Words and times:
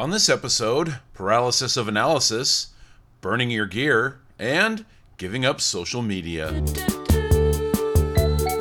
On 0.00 0.08
this 0.08 0.30
episode, 0.30 0.98
paralysis 1.12 1.76
of 1.76 1.86
analysis, 1.86 2.68
burning 3.20 3.50
your 3.50 3.66
gear, 3.66 4.18
and 4.38 4.86
giving 5.18 5.44
up 5.44 5.60
social 5.60 6.00
media. 6.00 6.52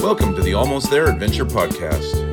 Welcome 0.01 0.35
to 0.35 0.41
the 0.41 0.53
Almost 0.53 0.91
There 0.91 1.07
Adventure 1.09 1.45
Podcast. 1.45 2.28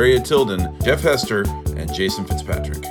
Saveria 0.00 0.24
Tilden, 0.24 0.80
Jeff 0.82 1.02
Hester, 1.02 1.42
and 1.76 1.92
Jason 1.92 2.24
Fitzpatrick. 2.24 2.82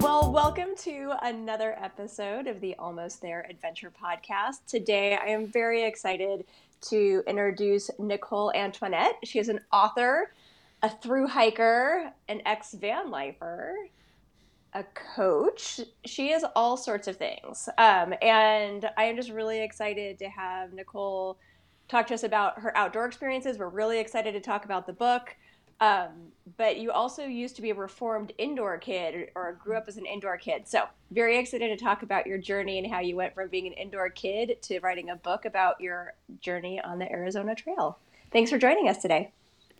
Well, 0.00 0.30
welcome 0.30 0.76
to 0.80 1.14
another 1.22 1.74
episode 1.82 2.46
of 2.46 2.60
the 2.60 2.74
Almost 2.74 3.22
There 3.22 3.46
Adventure 3.48 3.90
Podcast. 3.90 4.66
Today, 4.66 5.16
I 5.16 5.28
am 5.28 5.46
very 5.46 5.82
excited 5.82 6.44
to 6.90 7.22
introduce 7.26 7.90
Nicole 7.98 8.52
Antoinette. 8.54 9.14
She 9.24 9.38
is 9.38 9.48
an 9.48 9.60
author, 9.72 10.34
a 10.82 10.90
through 10.90 11.26
hiker, 11.26 12.12
an 12.28 12.42
ex 12.44 12.74
van 12.74 13.10
lifer, 13.10 13.76
a 14.74 14.84
coach. 15.16 15.80
She 16.04 16.32
is 16.32 16.44
all 16.54 16.76
sorts 16.76 17.08
of 17.08 17.16
things. 17.16 17.66
Um, 17.78 18.12
and 18.20 18.90
I 18.98 19.04
am 19.04 19.16
just 19.16 19.30
really 19.30 19.62
excited 19.62 20.18
to 20.18 20.28
have 20.28 20.74
Nicole 20.74 21.38
talk 21.88 22.06
to 22.08 22.14
us 22.14 22.24
about 22.24 22.58
her 22.58 22.76
outdoor 22.76 23.06
experiences. 23.06 23.56
We're 23.56 23.70
really 23.70 23.98
excited 23.98 24.34
to 24.34 24.40
talk 24.40 24.66
about 24.66 24.86
the 24.86 24.92
book. 24.92 25.34
Um, 25.80 26.08
but 26.56 26.78
you 26.78 26.90
also 26.90 27.24
used 27.24 27.56
to 27.56 27.62
be 27.62 27.70
a 27.70 27.74
reformed 27.74 28.32
indoor 28.36 28.76
kid 28.78 29.30
or 29.34 29.58
grew 29.62 29.76
up 29.76 29.84
as 29.88 29.96
an 29.96 30.04
indoor 30.04 30.36
kid. 30.36 30.68
So, 30.68 30.84
very 31.10 31.38
excited 31.38 31.68
to 31.68 31.82
talk 31.82 32.02
about 32.02 32.26
your 32.26 32.38
journey 32.38 32.78
and 32.78 32.92
how 32.92 33.00
you 33.00 33.16
went 33.16 33.34
from 33.34 33.48
being 33.48 33.66
an 33.66 33.72
indoor 33.72 34.10
kid 34.10 34.60
to 34.62 34.80
writing 34.80 35.10
a 35.10 35.16
book 35.16 35.44
about 35.44 35.80
your 35.80 36.14
journey 36.40 36.80
on 36.80 36.98
the 36.98 37.10
Arizona 37.10 37.54
Trail. 37.54 37.98
Thanks 38.30 38.50
for 38.50 38.58
joining 38.58 38.88
us 38.88 38.98
today. 38.98 39.32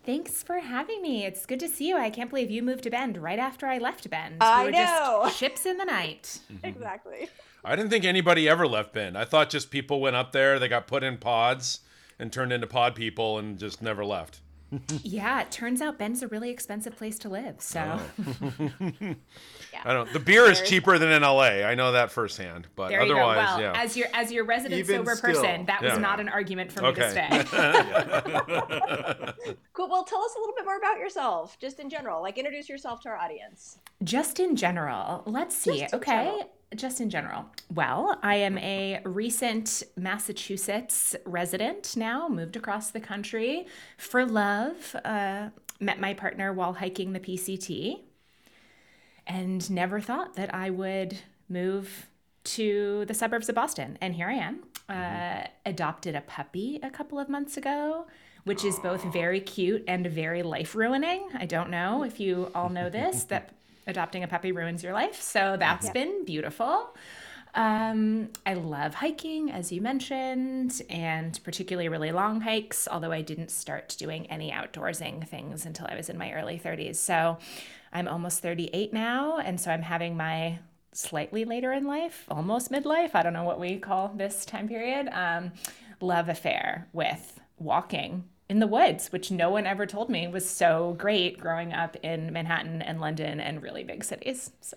Thanks 0.04 0.42
for 0.42 0.58
having 0.58 1.02
me. 1.02 1.26
It's 1.26 1.44
good 1.44 1.60
to 1.60 1.68
see 1.68 1.88
you. 1.88 1.98
I 1.98 2.08
can't 2.08 2.30
believe 2.30 2.50
you 2.50 2.62
moved 2.62 2.84
to 2.84 2.90
Bend 2.90 3.18
right 3.18 3.38
after 3.38 3.66
I 3.66 3.78
left 3.78 4.08
Bend. 4.08 4.36
I 4.40 4.60
we 4.60 4.64
were 4.66 4.72
know. 4.72 5.20
just 5.24 5.36
ships 5.38 5.66
in 5.66 5.76
the 5.76 5.84
night. 5.84 6.40
Exactly. 6.62 7.28
I 7.62 7.76
didn't 7.76 7.90
think 7.90 8.06
anybody 8.06 8.48
ever 8.48 8.66
left 8.66 8.94
Bend. 8.94 9.18
I 9.18 9.26
thought 9.26 9.50
just 9.50 9.70
people 9.70 10.00
went 10.00 10.16
up 10.16 10.32
there, 10.32 10.58
they 10.58 10.68
got 10.68 10.86
put 10.86 11.02
in 11.02 11.18
pods 11.18 11.80
and 12.18 12.32
turned 12.32 12.52
into 12.52 12.66
pod 12.66 12.94
people 12.94 13.38
and 13.38 13.58
just 13.58 13.82
never 13.82 14.04
left. 14.04 14.40
yeah, 15.02 15.40
it 15.42 15.50
turns 15.50 15.82
out 15.82 15.98
Bend's 15.98 16.22
a 16.22 16.28
really 16.28 16.50
expensive 16.50 16.96
place 16.96 17.18
to 17.20 17.28
live. 17.28 17.56
So 17.60 17.98
oh. 17.98 18.02
I 19.84 19.92
don't. 19.92 20.12
The 20.12 20.20
beer 20.20 20.44
is 20.46 20.60
cheaper 20.62 20.98
than 20.98 21.10
in 21.10 21.22
LA. 21.22 21.64
I 21.64 21.74
know 21.74 21.92
that 21.92 22.10
firsthand. 22.10 22.68
but 22.76 22.88
there 22.88 23.02
you 23.02 23.08
go. 23.14 23.20
otherwise, 23.20 23.36
Well, 23.48 23.60
yeah. 23.60 23.72
as 23.82 23.96
your 23.96 24.08
as 24.14 24.30
your 24.30 24.44
resident 24.44 24.78
Even 24.78 24.98
sober 24.98 25.16
still. 25.16 25.34
person, 25.34 25.66
that 25.66 25.82
was 25.82 25.94
Yeah. 25.94 25.98
not 25.98 26.20
an 26.20 26.28
argument 26.28 26.70
for 26.72 26.82
me 26.82 26.92
to 26.94 27.10
stay. 27.10 27.44
Cool. 29.72 29.88
Well, 29.88 30.04
tell 30.04 30.22
us 30.22 30.34
a 30.36 30.38
little 30.40 30.54
bit 30.54 30.64
more 30.66 30.76
about 30.76 30.98
yourself, 30.98 31.58
just 31.58 31.80
in 31.80 31.88
general. 31.88 32.20
Like, 32.22 32.36
introduce 32.36 32.68
yourself 32.68 33.00
to 33.02 33.08
our 33.08 33.16
audience. 33.16 33.78
Just 34.04 34.38
in 34.38 34.54
general, 34.56 35.22
let's 35.26 35.56
see. 35.56 35.80
Just 35.80 35.94
okay. 35.94 36.24
general. 36.24 36.50
Just 36.76 37.00
in 37.00 37.10
general. 37.10 37.46
Well, 37.74 38.18
I 38.22 38.36
am 38.36 38.56
a 38.58 39.00
recent 39.04 39.82
Massachusetts 39.96 41.16
resident 41.24 41.96
now, 41.96 42.28
moved 42.28 42.54
across 42.54 42.90
the 42.90 43.00
country 43.00 43.66
for 43.96 44.24
love. 44.24 44.94
Uh, 45.04 45.48
met 45.80 45.98
my 45.98 46.14
partner 46.14 46.52
while 46.52 46.74
hiking 46.74 47.12
the 47.12 47.20
PCT 47.20 48.00
and 49.26 49.70
never 49.70 50.00
thought 50.00 50.34
that 50.34 50.54
I 50.54 50.70
would 50.70 51.18
move 51.48 52.06
to 52.42 53.04
the 53.06 53.14
suburbs 53.14 53.48
of 53.48 53.54
Boston. 53.54 53.98
And 54.00 54.14
here 54.14 54.28
I 54.28 54.34
am. 54.34 54.64
Uh, 54.88 55.46
adopted 55.64 56.14
a 56.14 56.20
puppy 56.22 56.80
a 56.82 56.90
couple 56.90 57.18
of 57.18 57.28
months 57.28 57.56
ago, 57.56 58.06
which 58.44 58.64
is 58.64 58.78
both 58.80 59.04
very 59.12 59.40
cute 59.40 59.84
and 59.86 60.06
very 60.06 60.42
life 60.42 60.74
ruining. 60.74 61.28
I 61.38 61.46
don't 61.46 61.70
know 61.70 62.02
if 62.02 62.18
you 62.18 62.50
all 62.54 62.68
know 62.68 62.90
this, 62.90 63.24
that 63.24 63.52
adopting 63.86 64.22
a 64.22 64.28
puppy 64.28 64.52
ruins 64.52 64.82
your 64.82 64.92
life. 64.92 65.20
So 65.20 65.56
that's 65.58 65.90
been 65.90 66.24
beautiful. 66.24 66.94
Um, 67.54 68.28
I 68.46 68.54
love 68.54 68.94
hiking, 68.94 69.50
as 69.50 69.72
you 69.72 69.80
mentioned, 69.80 70.82
and 70.88 71.38
particularly 71.42 71.88
really 71.88 72.12
long 72.12 72.40
hikes, 72.40 72.86
although 72.90 73.10
I 73.10 73.22
didn't 73.22 73.50
start 73.50 73.96
doing 73.98 74.26
any 74.28 74.52
outdoorsing 74.52 75.26
things 75.26 75.66
until 75.66 75.86
I 75.90 75.96
was 75.96 76.08
in 76.08 76.16
my 76.16 76.32
early 76.32 76.60
30s. 76.64 76.96
So 76.96 77.38
I'm 77.92 78.06
almost 78.06 78.40
38 78.40 78.92
now, 78.92 79.38
and 79.38 79.60
so 79.60 79.70
I'm 79.70 79.82
having 79.82 80.16
my 80.16 80.60
slightly 80.92 81.44
later 81.44 81.72
in 81.72 81.86
life, 81.86 82.24
almost 82.28 82.70
midlife, 82.70 83.14
I 83.14 83.22
don't 83.22 83.32
know 83.32 83.44
what 83.44 83.60
we 83.60 83.78
call 83.78 84.08
this 84.08 84.44
time 84.44 84.68
period, 84.68 85.08
um, 85.12 85.52
love 86.00 86.28
affair 86.28 86.88
with 86.92 87.40
walking 87.58 88.24
in 88.50 88.58
the 88.58 88.66
woods, 88.66 89.12
which 89.12 89.30
no 89.30 89.48
one 89.48 89.64
ever 89.64 89.86
told 89.86 90.10
me 90.10 90.26
was 90.26 90.46
so 90.46 90.96
great 90.98 91.38
growing 91.38 91.72
up 91.72 91.96
in 92.02 92.32
Manhattan 92.32 92.82
and 92.82 93.00
London 93.00 93.38
and 93.38 93.62
really 93.62 93.84
big 93.84 94.02
cities. 94.02 94.50
So. 94.60 94.76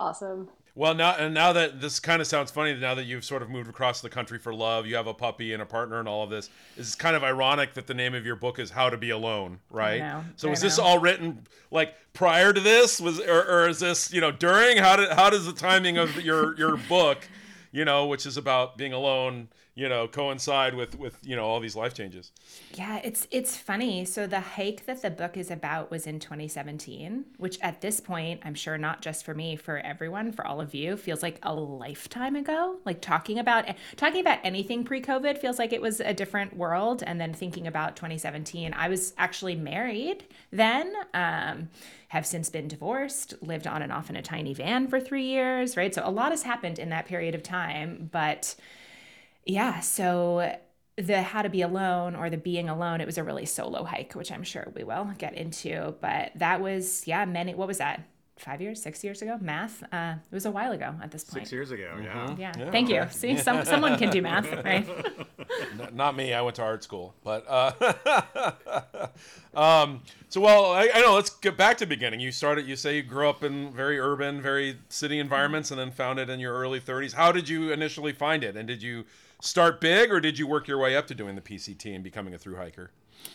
Awesome. 0.00 0.48
Well, 0.74 0.94
now 0.94 1.14
and 1.16 1.32
now 1.32 1.52
that 1.52 1.80
this 1.80 2.00
kind 2.00 2.20
of 2.20 2.26
sounds 2.26 2.50
funny, 2.50 2.74
now 2.74 2.94
that 2.94 3.04
you've 3.04 3.24
sort 3.24 3.42
of 3.42 3.50
moved 3.50 3.68
across 3.68 4.00
the 4.00 4.08
country 4.08 4.38
for 4.38 4.52
love, 4.52 4.86
you 4.86 4.96
have 4.96 5.06
a 5.06 5.14
puppy 5.14 5.52
and 5.52 5.62
a 5.62 5.66
partner 5.66 6.00
and 6.00 6.08
all 6.08 6.24
of 6.24 6.30
this. 6.30 6.48
Is 6.76 6.88
it's 6.88 6.94
kind 6.94 7.14
of 7.14 7.22
ironic 7.22 7.74
that 7.74 7.86
the 7.86 7.94
name 7.94 8.14
of 8.14 8.26
your 8.26 8.36
book 8.36 8.58
is 8.58 8.70
"How 8.70 8.90
to 8.90 8.96
Be 8.96 9.10
Alone," 9.10 9.60
right? 9.70 10.00
know, 10.00 10.24
so 10.36 10.48
I 10.48 10.50
was 10.50 10.62
this 10.62 10.78
all 10.78 10.98
written 10.98 11.46
like 11.70 11.94
prior 12.14 12.54
to 12.54 12.60
this? 12.60 13.00
Was 13.00 13.20
or, 13.20 13.44
or 13.44 13.68
is 13.68 13.80
this 13.80 14.12
you 14.12 14.20
know 14.22 14.32
during? 14.32 14.78
How 14.78 14.96
did 14.96 15.12
how 15.12 15.28
does 15.28 15.44
the 15.44 15.52
timing 15.52 15.98
of 15.98 16.20
your 16.22 16.56
your 16.56 16.78
book, 16.78 17.28
you 17.70 17.84
know, 17.84 18.06
which 18.06 18.24
is 18.24 18.38
about 18.38 18.78
being 18.78 18.94
alone, 18.94 19.48
you 19.74 19.88
know, 19.88 20.06
coincide 20.06 20.74
with 20.74 20.98
with 20.98 21.16
you 21.22 21.34
know 21.34 21.44
all 21.44 21.58
these 21.58 21.74
life 21.74 21.94
changes? 21.94 22.30
Yeah, 22.74 23.00
it's 23.02 23.26
it's 23.30 23.56
funny. 23.56 24.04
So 24.04 24.26
the 24.26 24.40
hike 24.40 24.84
that 24.84 25.00
the 25.00 25.10
book 25.10 25.36
is 25.36 25.50
about 25.50 25.90
was 25.90 26.06
in 26.06 26.20
2017, 26.20 27.24
which 27.38 27.58
at 27.62 27.80
this 27.80 27.98
point, 27.98 28.40
I'm 28.44 28.54
sure 28.54 28.76
not 28.76 29.00
just 29.00 29.24
for 29.24 29.34
me, 29.34 29.56
for 29.56 29.78
everyone, 29.78 30.32
for 30.32 30.46
all 30.46 30.60
of 30.60 30.74
you, 30.74 30.96
feels 30.96 31.22
like 31.22 31.38
a 31.42 31.54
lifetime 31.54 32.36
ago. 32.36 32.76
Like 32.84 33.00
talking 33.00 33.38
about 33.38 33.64
talking 33.96 34.20
about 34.20 34.40
anything 34.44 34.84
pre-COVID 34.84 35.38
feels 35.38 35.58
like 35.58 35.72
it 35.72 35.80
was 35.80 36.00
a 36.00 36.12
different 36.12 36.56
world. 36.56 37.02
And 37.06 37.18
then 37.18 37.32
thinking 37.32 37.66
about 37.66 37.96
2017, 37.96 38.74
I 38.74 38.88
was 38.88 39.14
actually 39.16 39.56
married 39.56 40.24
then. 40.50 40.92
Um, 41.14 41.70
have 42.08 42.26
since 42.26 42.50
been 42.50 42.68
divorced, 42.68 43.32
lived 43.40 43.66
on 43.66 43.80
and 43.80 43.90
off 43.90 44.10
in 44.10 44.16
a 44.16 44.20
tiny 44.20 44.52
van 44.52 44.86
for 44.86 45.00
three 45.00 45.24
years, 45.24 45.78
right? 45.78 45.94
So 45.94 46.02
a 46.04 46.10
lot 46.10 46.30
has 46.30 46.42
happened 46.42 46.78
in 46.78 46.90
that 46.90 47.06
period 47.06 47.34
of 47.34 47.42
time, 47.42 48.10
but 48.12 48.54
yeah, 49.44 49.80
so 49.80 50.56
the 50.96 51.22
how 51.22 51.42
to 51.42 51.48
be 51.48 51.62
alone 51.62 52.14
or 52.14 52.28
the 52.30 52.36
being 52.36 52.68
alone, 52.68 53.00
it 53.00 53.06
was 53.06 53.18
a 53.18 53.24
really 53.24 53.46
solo 53.46 53.84
hike, 53.84 54.12
which 54.14 54.30
I'm 54.30 54.42
sure 54.42 54.72
we 54.74 54.84
will 54.84 55.10
get 55.18 55.34
into. 55.34 55.94
But 56.00 56.32
that 56.36 56.60
was, 56.60 57.06
yeah, 57.06 57.24
many, 57.24 57.54
what 57.54 57.68
was 57.68 57.78
that? 57.78 58.02
Five 58.38 58.60
years, 58.60 58.82
six 58.82 59.04
years 59.04 59.22
ago? 59.22 59.38
Math? 59.40 59.84
Uh, 59.92 60.14
it 60.30 60.34
was 60.34 60.46
a 60.46 60.50
while 60.50 60.72
ago 60.72 60.94
at 61.02 61.12
this 61.12 61.22
point. 61.22 61.42
Six 61.42 61.52
years 61.52 61.70
ago, 61.70 62.00
yeah. 62.02 62.34
Yeah. 62.36 62.70
Thank 62.70 62.88
you. 62.88 63.06
See, 63.10 63.36
some, 63.36 63.64
someone 63.64 63.96
can 63.98 64.10
do 64.10 64.20
math, 64.20 64.50
right? 64.64 64.88
Not 65.92 66.16
me. 66.16 66.32
I 66.32 66.40
went 66.40 66.56
to 66.56 66.62
art 66.62 66.82
school, 66.82 67.14
but 67.22 67.44
uh, 67.46 69.08
um, 69.54 70.00
so 70.28 70.40
well, 70.40 70.72
I, 70.72 70.88
I 70.92 71.02
know. 71.02 71.14
Let's 71.14 71.30
get 71.30 71.56
back 71.56 71.76
to 71.78 71.84
the 71.84 71.88
beginning. 71.88 72.20
You 72.20 72.32
started. 72.32 72.66
You 72.66 72.74
say 72.74 72.96
you 72.96 73.02
grew 73.02 73.28
up 73.28 73.44
in 73.44 73.70
very 73.72 74.00
urban, 74.00 74.40
very 74.40 74.78
city 74.88 75.18
environments, 75.18 75.70
and 75.70 75.78
then 75.78 75.90
found 75.90 76.18
it 76.18 76.28
in 76.28 76.40
your 76.40 76.54
early 76.54 76.80
30s. 76.80 77.12
How 77.12 77.32
did 77.32 77.48
you 77.48 77.70
initially 77.70 78.12
find 78.12 78.42
it, 78.42 78.56
and 78.56 78.66
did 78.66 78.82
you 78.82 79.04
start 79.42 79.80
big, 79.80 80.10
or 80.10 80.20
did 80.20 80.38
you 80.38 80.46
work 80.46 80.66
your 80.66 80.78
way 80.78 80.96
up 80.96 81.06
to 81.08 81.14
doing 81.14 81.34
the 81.34 81.42
PCT 81.42 81.94
and 81.94 82.02
becoming 82.02 82.32
a 82.32 82.38
through 82.38 82.56
hiker? 82.56 82.90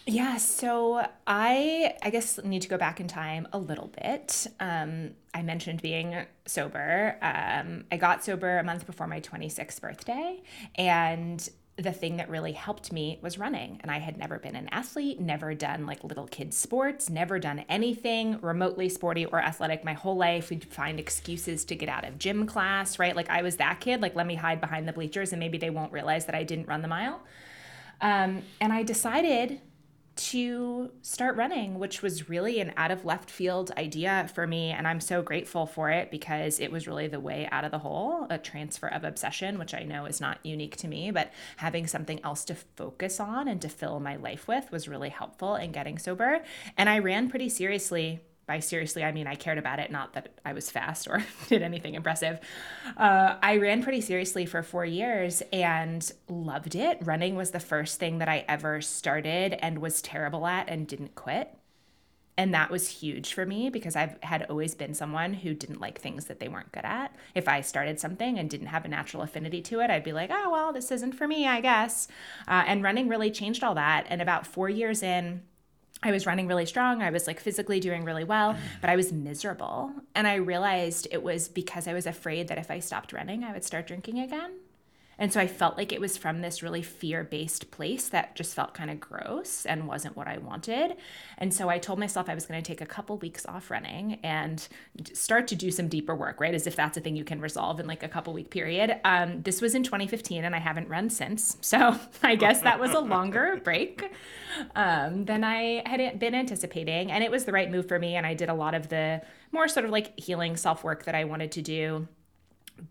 Yeah, 0.05 0.37
so 0.37 1.05
I 1.27 1.95
I 2.01 2.09
guess 2.09 2.39
need 2.43 2.61
to 2.63 2.67
go 2.67 2.77
back 2.77 2.99
in 2.99 3.07
time 3.07 3.47
a 3.53 3.57
little 3.57 3.87
bit. 4.01 4.47
Um, 4.59 5.11
I 5.33 5.43
mentioned 5.43 5.81
being 5.81 6.25
sober. 6.45 7.17
Um, 7.21 7.85
I 7.91 7.97
got 7.97 8.23
sober 8.23 8.57
a 8.57 8.63
month 8.63 8.85
before 8.85 9.07
my 9.07 9.21
26th 9.21 9.79
birthday, 9.79 10.41
and 10.75 11.47
the 11.77 11.91
thing 11.91 12.17
that 12.17 12.27
really 12.27 12.53
helped 12.53 12.91
me 12.91 13.19
was 13.21 13.37
running. 13.37 13.79
And 13.81 13.91
I 13.91 13.99
had 13.99 14.17
never 14.17 14.39
been 14.39 14.55
an 14.55 14.67
athlete, 14.71 15.19
never 15.19 15.53
done 15.53 15.85
like 15.85 16.03
little 16.03 16.27
kid 16.27 16.51
sports, 16.51 17.07
never 17.07 17.37
done 17.37 17.65
anything 17.69 18.39
remotely 18.41 18.89
sporty 18.89 19.25
or 19.25 19.39
athletic 19.39 19.85
my 19.85 19.93
whole 19.93 20.17
life. 20.17 20.49
We'd 20.49 20.65
find 20.65 20.99
excuses 20.99 21.63
to 21.65 21.75
get 21.75 21.87
out 21.87 22.03
of 22.03 22.17
gym 22.17 22.47
class, 22.47 22.97
right? 22.97 23.15
Like 23.15 23.29
I 23.29 23.43
was 23.43 23.57
that 23.57 23.79
kid, 23.79 24.01
like 24.01 24.15
let 24.15 24.25
me 24.25 24.33
hide 24.33 24.59
behind 24.59 24.87
the 24.87 24.93
bleachers 24.93 25.33
and 25.33 25.39
maybe 25.39 25.59
they 25.59 25.69
won't 25.69 25.93
realize 25.93 26.25
that 26.25 26.33
I 26.33 26.43
didn't 26.43 26.67
run 26.67 26.81
the 26.81 26.87
mile. 26.87 27.21
Um, 28.01 28.41
and 28.59 28.73
I 28.73 28.81
decided 28.81 29.61
to 30.17 30.91
start 31.01 31.35
running, 31.35 31.79
which 31.79 32.01
was 32.01 32.29
really 32.29 32.59
an 32.59 32.73
out 32.77 32.91
of 32.91 33.05
left 33.05 33.29
field 33.29 33.71
idea 33.77 34.29
for 34.33 34.45
me. 34.45 34.71
And 34.71 34.87
I'm 34.87 34.99
so 34.99 35.21
grateful 35.21 35.65
for 35.65 35.89
it 35.89 36.11
because 36.11 36.59
it 36.59 36.71
was 36.71 36.87
really 36.87 37.07
the 37.07 37.19
way 37.19 37.47
out 37.51 37.63
of 37.63 37.71
the 37.71 37.79
hole 37.79 38.27
a 38.29 38.37
transfer 38.37 38.87
of 38.87 39.03
obsession, 39.03 39.57
which 39.59 39.73
I 39.73 39.83
know 39.83 40.05
is 40.05 40.19
not 40.19 40.39
unique 40.43 40.75
to 40.77 40.87
me, 40.87 41.11
but 41.11 41.31
having 41.57 41.87
something 41.87 42.19
else 42.23 42.43
to 42.45 42.55
focus 42.55 43.19
on 43.19 43.47
and 43.47 43.61
to 43.61 43.69
fill 43.69 43.99
my 43.99 44.15
life 44.15 44.47
with 44.47 44.71
was 44.71 44.87
really 44.87 45.09
helpful 45.09 45.55
in 45.55 45.71
getting 45.71 45.97
sober. 45.97 46.43
And 46.77 46.89
I 46.89 46.99
ran 46.99 47.29
pretty 47.29 47.49
seriously 47.49 48.21
by 48.47 48.59
seriously, 48.59 49.03
I 49.03 49.11
mean 49.11 49.27
I 49.27 49.35
cared 49.35 49.57
about 49.57 49.79
it, 49.79 49.91
not 49.91 50.13
that 50.13 50.39
I 50.45 50.53
was 50.53 50.71
fast 50.71 51.07
or 51.07 51.23
did 51.49 51.61
anything 51.61 51.95
impressive. 51.95 52.39
Uh, 52.95 53.35
I 53.43 53.57
ran 53.57 53.83
pretty 53.83 54.01
seriously 54.01 54.45
for 54.45 54.63
four 54.63 54.85
years 54.85 55.43
and 55.51 56.09
loved 56.29 56.73
it. 56.73 56.97
Running 57.01 57.35
was 57.35 57.51
the 57.51 57.59
first 57.59 57.99
thing 57.99 58.19
that 58.19 58.29
I 58.29 58.45
ever 58.47 58.81
started 58.81 59.53
and 59.61 59.79
was 59.79 60.01
terrible 60.01 60.47
at 60.47 60.69
and 60.69 60.87
didn't 60.87 61.13
quit. 61.13 61.53
And 62.39 62.53
that 62.53 62.69
was 62.69 62.87
huge 62.87 63.33
for 63.33 63.45
me 63.45 63.69
because 63.69 63.95
I've 63.95 64.15
had 64.21 64.43
always 64.43 64.75
been 64.75 64.93
someone 64.93 65.33
who 65.33 65.55
didn't 65.55 65.81
like 65.81 65.99
things 65.99 66.25
that 66.25 66.39
they 66.39 66.47
weren't 66.47 66.71
good 66.71 66.85
at. 66.85 67.15
If 67.33 67.47
I 67.47 67.61
started 67.61 67.99
something 67.99 68.37
and 68.37 68.47
didn't 68.47 68.67
have 68.67 68.85
a 68.85 68.89
natural 68.89 69.23
affinity 69.23 69.59
to 69.63 69.79
it, 69.79 69.89
I'd 69.89 70.03
be 70.03 70.13
like, 70.13 70.29
oh, 70.31 70.51
well, 70.51 70.71
this 70.71 70.91
isn't 70.91 71.13
for 71.15 71.27
me, 71.27 71.47
I 71.47 71.61
guess. 71.61 72.07
Uh, 72.47 72.63
and 72.67 72.83
running 72.83 73.09
really 73.09 73.31
changed 73.31 73.63
all 73.63 73.73
that. 73.73 74.05
And 74.07 74.21
about 74.21 74.45
four 74.45 74.69
years 74.69 75.01
in, 75.01 75.41
I 76.03 76.11
was 76.11 76.25
running 76.25 76.47
really 76.47 76.65
strong. 76.65 77.01
I 77.01 77.09
was 77.09 77.25
like 77.25 77.39
physically 77.39 77.79
doing 77.79 78.03
really 78.03 78.23
well, 78.23 78.55
but 78.81 78.89
I 78.89 78.95
was 78.95 79.11
miserable. 79.11 79.91
And 80.13 80.27
I 80.27 80.35
realized 80.35 81.07
it 81.11 81.23
was 81.23 81.47
because 81.47 81.87
I 81.87 81.93
was 81.93 82.05
afraid 82.05 82.49
that 82.49 82.59
if 82.59 82.69
I 82.69 82.79
stopped 82.79 83.13
running, 83.13 83.43
I 83.43 83.51
would 83.51 83.63
start 83.63 83.87
drinking 83.87 84.19
again. 84.19 84.51
And 85.19 85.33
so 85.33 85.39
I 85.39 85.47
felt 85.47 85.77
like 85.77 85.91
it 85.91 85.99
was 85.99 86.17
from 86.17 86.41
this 86.41 86.61
really 86.61 86.81
fear 86.81 87.23
based 87.23 87.71
place 87.71 88.09
that 88.09 88.35
just 88.35 88.53
felt 88.53 88.73
kind 88.73 88.91
of 88.91 88.99
gross 88.99 89.65
and 89.65 89.87
wasn't 89.87 90.15
what 90.15 90.27
I 90.27 90.37
wanted. 90.37 90.95
And 91.37 91.53
so 91.53 91.69
I 91.69 91.79
told 91.79 91.99
myself 91.99 92.29
I 92.29 92.35
was 92.35 92.45
going 92.45 92.61
to 92.61 92.67
take 92.67 92.81
a 92.81 92.85
couple 92.85 93.17
weeks 93.17 93.45
off 93.45 93.71
running 93.71 94.19
and 94.23 94.67
start 95.13 95.47
to 95.47 95.55
do 95.55 95.71
some 95.71 95.87
deeper 95.87 96.15
work, 96.15 96.39
right? 96.39 96.53
As 96.53 96.67
if 96.67 96.75
that's 96.75 96.97
a 96.97 97.01
thing 97.01 97.15
you 97.15 97.23
can 97.23 97.41
resolve 97.41 97.79
in 97.79 97.87
like 97.87 98.03
a 98.03 98.07
couple 98.07 98.33
week 98.33 98.49
period. 98.49 98.99
Um, 99.03 99.41
this 99.41 99.61
was 99.61 99.73
in 99.73 99.83
2015 99.83 100.45
and 100.45 100.55
I 100.55 100.59
haven't 100.59 100.89
run 100.89 101.09
since. 101.09 101.57
So 101.67 101.99
I 102.23 102.35
guess 102.35 102.61
that 102.61 102.79
was 102.79 102.91
a 102.91 102.99
longer 102.99 103.59
break 103.63 104.09
um, 104.75 105.25
than 105.25 105.43
I 105.43 105.83
had 105.85 106.17
been 106.17 106.33
anticipating. 106.33 107.11
And 107.11 107.23
it 107.23 107.29
was 107.29 107.43
the 107.43 107.51
right 107.51 107.69
move 107.69 107.89
for 107.89 107.99
me. 107.99 108.15
And 108.15 108.25
I 108.25 108.35
did 108.35 108.47
a 108.47 108.53
lot 108.53 108.73
of 108.73 108.87
the 108.87 109.21
more 109.51 109.67
sort 109.67 109.85
of 109.85 109.91
like 109.91 110.17
healing 110.17 110.55
self 110.55 110.83
work 110.83 111.03
that 111.05 111.15
I 111.15 111.25
wanted 111.25 111.51
to 111.53 111.61
do. 111.61 112.07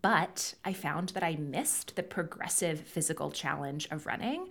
But 0.01 0.53
I 0.65 0.73
found 0.73 1.09
that 1.09 1.23
I 1.23 1.35
missed 1.35 1.95
the 1.95 2.03
progressive 2.03 2.79
physical 2.81 3.31
challenge 3.31 3.87
of 3.89 4.05
running. 4.05 4.49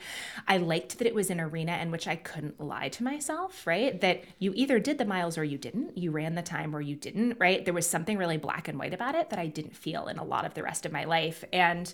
I 0.49 0.57
liked 0.57 0.99
that 0.99 1.07
it 1.07 1.15
was 1.15 1.31
an 1.31 1.41
arena 1.41 1.77
in 1.79 1.91
which 1.91 2.09
I 2.09 2.17
couldn't 2.17 2.61
lie 2.61 2.89
to 2.91 3.05
myself, 3.05 3.67
right? 3.67 4.01
That 4.01 4.25
you 4.39 4.53
either 4.55 4.79
did 4.79 4.99
the 4.99 5.05
miles 5.05 5.37
or 5.37 5.45
you 5.45 5.59
didn't. 5.59 5.97
You 5.99 6.11
ran 6.11 6.35
the 6.35 6.43
time 6.43 6.75
or 6.75 6.81
you 6.81 6.97
didn't, 6.97 7.37
right? 7.39 7.65
There 7.65 7.75
was 7.75 7.87
something 7.87 8.19
really 8.19 8.39
black 8.39 8.69
and 8.69 8.79
white 8.79 8.95
about 8.95 9.15
it 9.15 9.31
that 9.31 9.39
I 9.39 9.47
didn't 9.47 9.77
feel 9.77 10.09
in 10.09 10.19
a 10.19 10.25
lot 10.25 10.45
of 10.45 10.55
the 10.55 10.63
rest 10.63 10.87
of 10.87 10.93
my 10.93 11.05
life. 11.05 11.45
And 11.53 11.93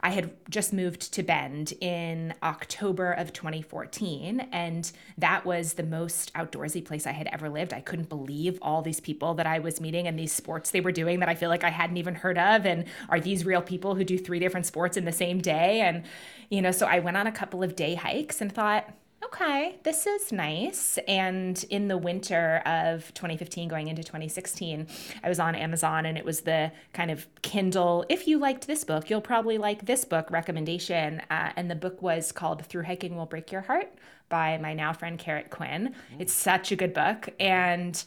I 0.00 0.10
had 0.10 0.30
just 0.48 0.72
moved 0.72 1.12
to 1.14 1.22
Bend 1.22 1.72
in 1.80 2.34
October 2.42 3.12
of 3.12 3.32
2014, 3.32 4.48
and 4.52 4.90
that 5.16 5.44
was 5.44 5.74
the 5.74 5.82
most 5.82 6.32
outdoorsy 6.34 6.84
place 6.84 7.06
I 7.06 7.12
had 7.12 7.26
ever 7.28 7.48
lived. 7.48 7.72
I 7.72 7.80
couldn't 7.80 8.08
believe 8.08 8.58
all 8.62 8.82
these 8.82 9.00
people 9.00 9.34
that 9.34 9.46
I 9.46 9.58
was 9.58 9.80
meeting 9.80 10.06
and 10.06 10.18
these 10.18 10.32
sports 10.32 10.70
they 10.70 10.80
were 10.80 10.92
doing 10.92 11.20
that 11.20 11.28
I 11.28 11.34
feel 11.34 11.48
like 11.48 11.64
I 11.64 11.70
hadn't 11.70 11.96
even 11.96 12.14
heard 12.14 12.38
of. 12.38 12.66
And 12.66 12.84
are 13.08 13.20
these 13.20 13.44
real 13.44 13.62
people 13.62 13.94
who 13.94 14.04
do 14.04 14.18
three 14.18 14.38
different 14.38 14.66
sports 14.66 14.96
in 14.96 15.04
the 15.04 15.12
same 15.12 15.40
day? 15.40 15.80
And, 15.80 16.04
you 16.50 16.62
know, 16.62 16.70
so 16.70 16.86
I 16.86 17.00
went 17.00 17.16
on 17.16 17.26
a 17.26 17.32
couple 17.32 17.62
of 17.62 17.76
day 17.76 17.94
hikes 17.94 18.40
and 18.40 18.52
thought, 18.52 18.94
okay, 19.24 19.78
this 19.82 20.06
is 20.06 20.32
nice. 20.32 20.98
And 21.08 21.62
in 21.70 21.88
the 21.88 21.96
winter 21.96 22.62
of 22.64 23.12
2015, 23.14 23.68
going 23.68 23.88
into 23.88 24.02
2016, 24.02 24.86
I 25.22 25.28
was 25.28 25.40
on 25.40 25.54
Amazon 25.54 26.06
and 26.06 26.16
it 26.16 26.24
was 26.24 26.40
the 26.40 26.72
kind 26.92 27.10
of 27.10 27.26
Kindle, 27.42 28.04
if 28.08 28.26
you 28.26 28.38
liked 28.38 28.66
this 28.66 28.84
book, 28.84 29.10
you'll 29.10 29.20
probably 29.20 29.58
like 29.58 29.86
this 29.86 30.04
book 30.04 30.30
recommendation. 30.30 31.20
Uh, 31.30 31.52
and 31.56 31.70
the 31.70 31.74
book 31.74 32.00
was 32.00 32.32
called 32.32 32.64
Thru-Hiking 32.64 33.16
Will 33.16 33.26
Break 33.26 33.50
Your 33.50 33.62
Heart 33.62 33.92
by 34.28 34.58
my 34.58 34.74
now 34.74 34.92
friend 34.92 35.18
Carrot 35.18 35.50
Quinn. 35.50 35.94
It's 36.18 36.32
such 36.32 36.70
a 36.70 36.76
good 36.76 36.92
book. 36.92 37.28
And 37.40 38.02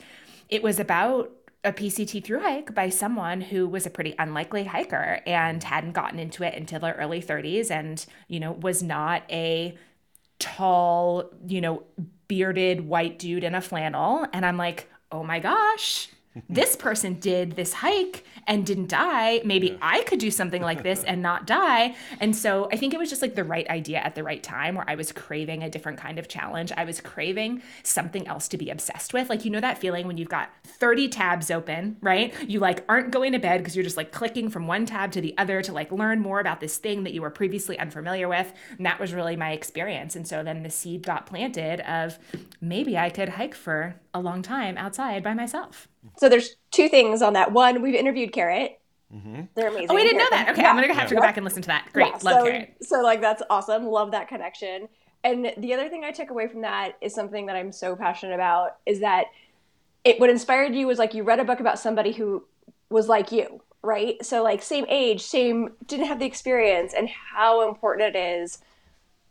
it 0.49 0.63
was 0.63 0.79
about 0.79 1.31
a 1.63 1.71
PCT 1.71 2.23
through 2.23 2.39
hike 2.39 2.73
by 2.73 2.89
someone 2.89 3.39
who 3.39 3.67
was 3.67 3.85
a 3.85 3.89
pretty 3.89 4.15
unlikely 4.17 4.63
hiker 4.63 5.21
and 5.27 5.63
hadn't 5.63 5.91
gotten 5.91 6.17
into 6.17 6.43
it 6.43 6.55
until 6.55 6.79
their 6.79 6.95
early 6.95 7.21
30s 7.21 7.69
and, 7.69 8.03
you 8.27 8.39
know, 8.39 8.51
was 8.51 8.81
not 8.81 9.23
a 9.29 9.77
tall, 10.41 11.31
you 11.47 11.61
know, 11.61 11.83
bearded 12.27 12.81
white 12.81 13.19
dude 13.19 13.43
in 13.43 13.55
a 13.55 13.61
flannel. 13.61 14.25
And 14.33 14.45
I'm 14.45 14.57
like, 14.57 14.89
oh 15.11 15.23
my 15.23 15.39
gosh, 15.39 16.09
this 16.49 16.75
person 16.75 17.15
did 17.15 17.55
this 17.55 17.73
hike 17.73 18.23
and 18.47 18.65
didn't 18.65 18.89
die. 18.89 19.41
Maybe 19.43 19.77
I 19.81 20.03
could 20.03 20.19
do 20.19 20.31
something 20.31 20.61
like 20.61 20.83
this 20.83 21.03
and 21.03 21.21
not 21.21 21.45
die. 21.45 21.95
And 22.19 22.35
so 22.35 22.69
I 22.71 22.77
think 22.77 22.93
it 22.93 22.97
was 22.97 23.09
just 23.09 23.21
like 23.21 23.35
the 23.35 23.43
right 23.43 23.67
idea 23.69 23.99
at 23.99 24.15
the 24.15 24.23
right 24.23 24.41
time 24.41 24.75
where 24.75 24.89
I 24.89 24.95
was 24.95 25.11
craving 25.11 25.63
a 25.63 25.69
different 25.69 25.97
kind 25.99 26.17
of 26.19 26.27
challenge. 26.27 26.71
I 26.75 26.85
was 26.85 27.01
craving 27.01 27.61
something 27.83 28.27
else 28.27 28.47
to 28.49 28.57
be 28.57 28.69
obsessed 28.69 29.13
with. 29.13 29.29
Like, 29.29 29.45
you 29.45 29.51
know, 29.51 29.59
that 29.59 29.77
feeling 29.77 30.07
when 30.07 30.17
you've 30.17 30.29
got 30.29 30.49
30 30.63 31.09
tabs 31.09 31.51
open, 31.51 31.97
right? 32.01 32.33
You 32.49 32.59
like 32.59 32.83
aren't 32.89 33.11
going 33.11 33.33
to 33.33 33.39
bed 33.39 33.59
because 33.59 33.75
you're 33.75 33.83
just 33.83 33.97
like 33.97 34.11
clicking 34.11 34.49
from 34.49 34.67
one 34.67 34.85
tab 34.85 35.11
to 35.13 35.21
the 35.21 35.37
other 35.37 35.61
to 35.61 35.73
like 35.73 35.91
learn 35.91 36.19
more 36.19 36.39
about 36.39 36.59
this 36.59 36.77
thing 36.77 37.03
that 37.03 37.13
you 37.13 37.21
were 37.21 37.29
previously 37.29 37.77
unfamiliar 37.77 38.27
with. 38.27 38.51
And 38.77 38.85
that 38.85 38.99
was 38.99 39.13
really 39.13 39.35
my 39.35 39.51
experience. 39.51 40.15
And 40.15 40.27
so 40.27 40.43
then 40.43 40.63
the 40.63 40.69
seed 40.69 41.03
got 41.03 41.25
planted 41.25 41.81
of 41.81 42.17
maybe 42.59 42.97
I 42.97 43.09
could 43.09 43.29
hike 43.29 43.55
for 43.55 43.95
a 44.13 44.21
long 44.21 44.41
time 44.41 44.77
outside 44.77 45.23
by 45.23 45.33
myself. 45.33 45.87
So 46.17 46.29
there's 46.29 46.55
two 46.71 46.89
things 46.89 47.21
on 47.21 47.33
that. 47.33 47.51
One, 47.51 47.81
we've 47.81 47.95
interviewed 47.95 48.31
Carrot. 48.31 48.79
Mm-hmm. 49.13 49.41
They're 49.55 49.67
amazing. 49.67 49.87
Oh, 49.89 49.95
we 49.95 50.03
didn't 50.03 50.19
know 50.19 50.27
that. 50.31 50.49
Okay, 50.49 50.61
Yeah. 50.61 50.69
I'm 50.71 50.79
gonna 50.79 50.93
have 50.93 51.09
to 51.09 51.15
go 51.15 51.21
back 51.21 51.37
and 51.37 51.43
listen 51.43 51.61
to 51.63 51.67
that. 51.67 51.89
Great, 51.93 52.07
Yeah, 52.07 52.11
love 52.13 52.21
so, 52.21 52.43
Carrot. 52.43 52.75
So 52.81 53.01
like 53.01 53.21
that's 53.21 53.43
awesome. 53.49 53.85
Love 53.85 54.11
that 54.11 54.27
connection. 54.27 54.87
And 55.23 55.53
the 55.57 55.73
other 55.73 55.89
thing 55.89 56.03
I 56.03 56.11
took 56.11 56.31
away 56.31 56.47
from 56.47 56.61
that 56.61 56.93
is 57.01 57.13
something 57.13 57.45
that 57.45 57.55
I'm 57.55 57.71
so 57.71 57.95
passionate 57.95 58.33
about 58.33 58.77
is 58.85 59.01
that 59.01 59.25
it 60.03 60.19
what 60.19 60.29
inspired 60.29 60.73
you 60.73 60.87
was 60.87 60.97
like 60.97 61.13
you 61.13 61.23
read 61.23 61.39
a 61.39 61.43
book 61.43 61.59
about 61.59 61.77
somebody 61.77 62.11
who 62.11 62.43
was 62.89 63.07
like 63.07 63.31
you, 63.31 63.61
right? 63.83 64.23
So 64.25 64.43
like 64.43 64.63
same 64.63 64.85
age, 64.89 65.21
same 65.21 65.71
didn't 65.85 66.07
have 66.07 66.19
the 66.19 66.25
experience 66.25 66.93
and 66.93 67.09
how 67.09 67.67
important 67.67 68.15
it 68.15 68.19
is 68.19 68.59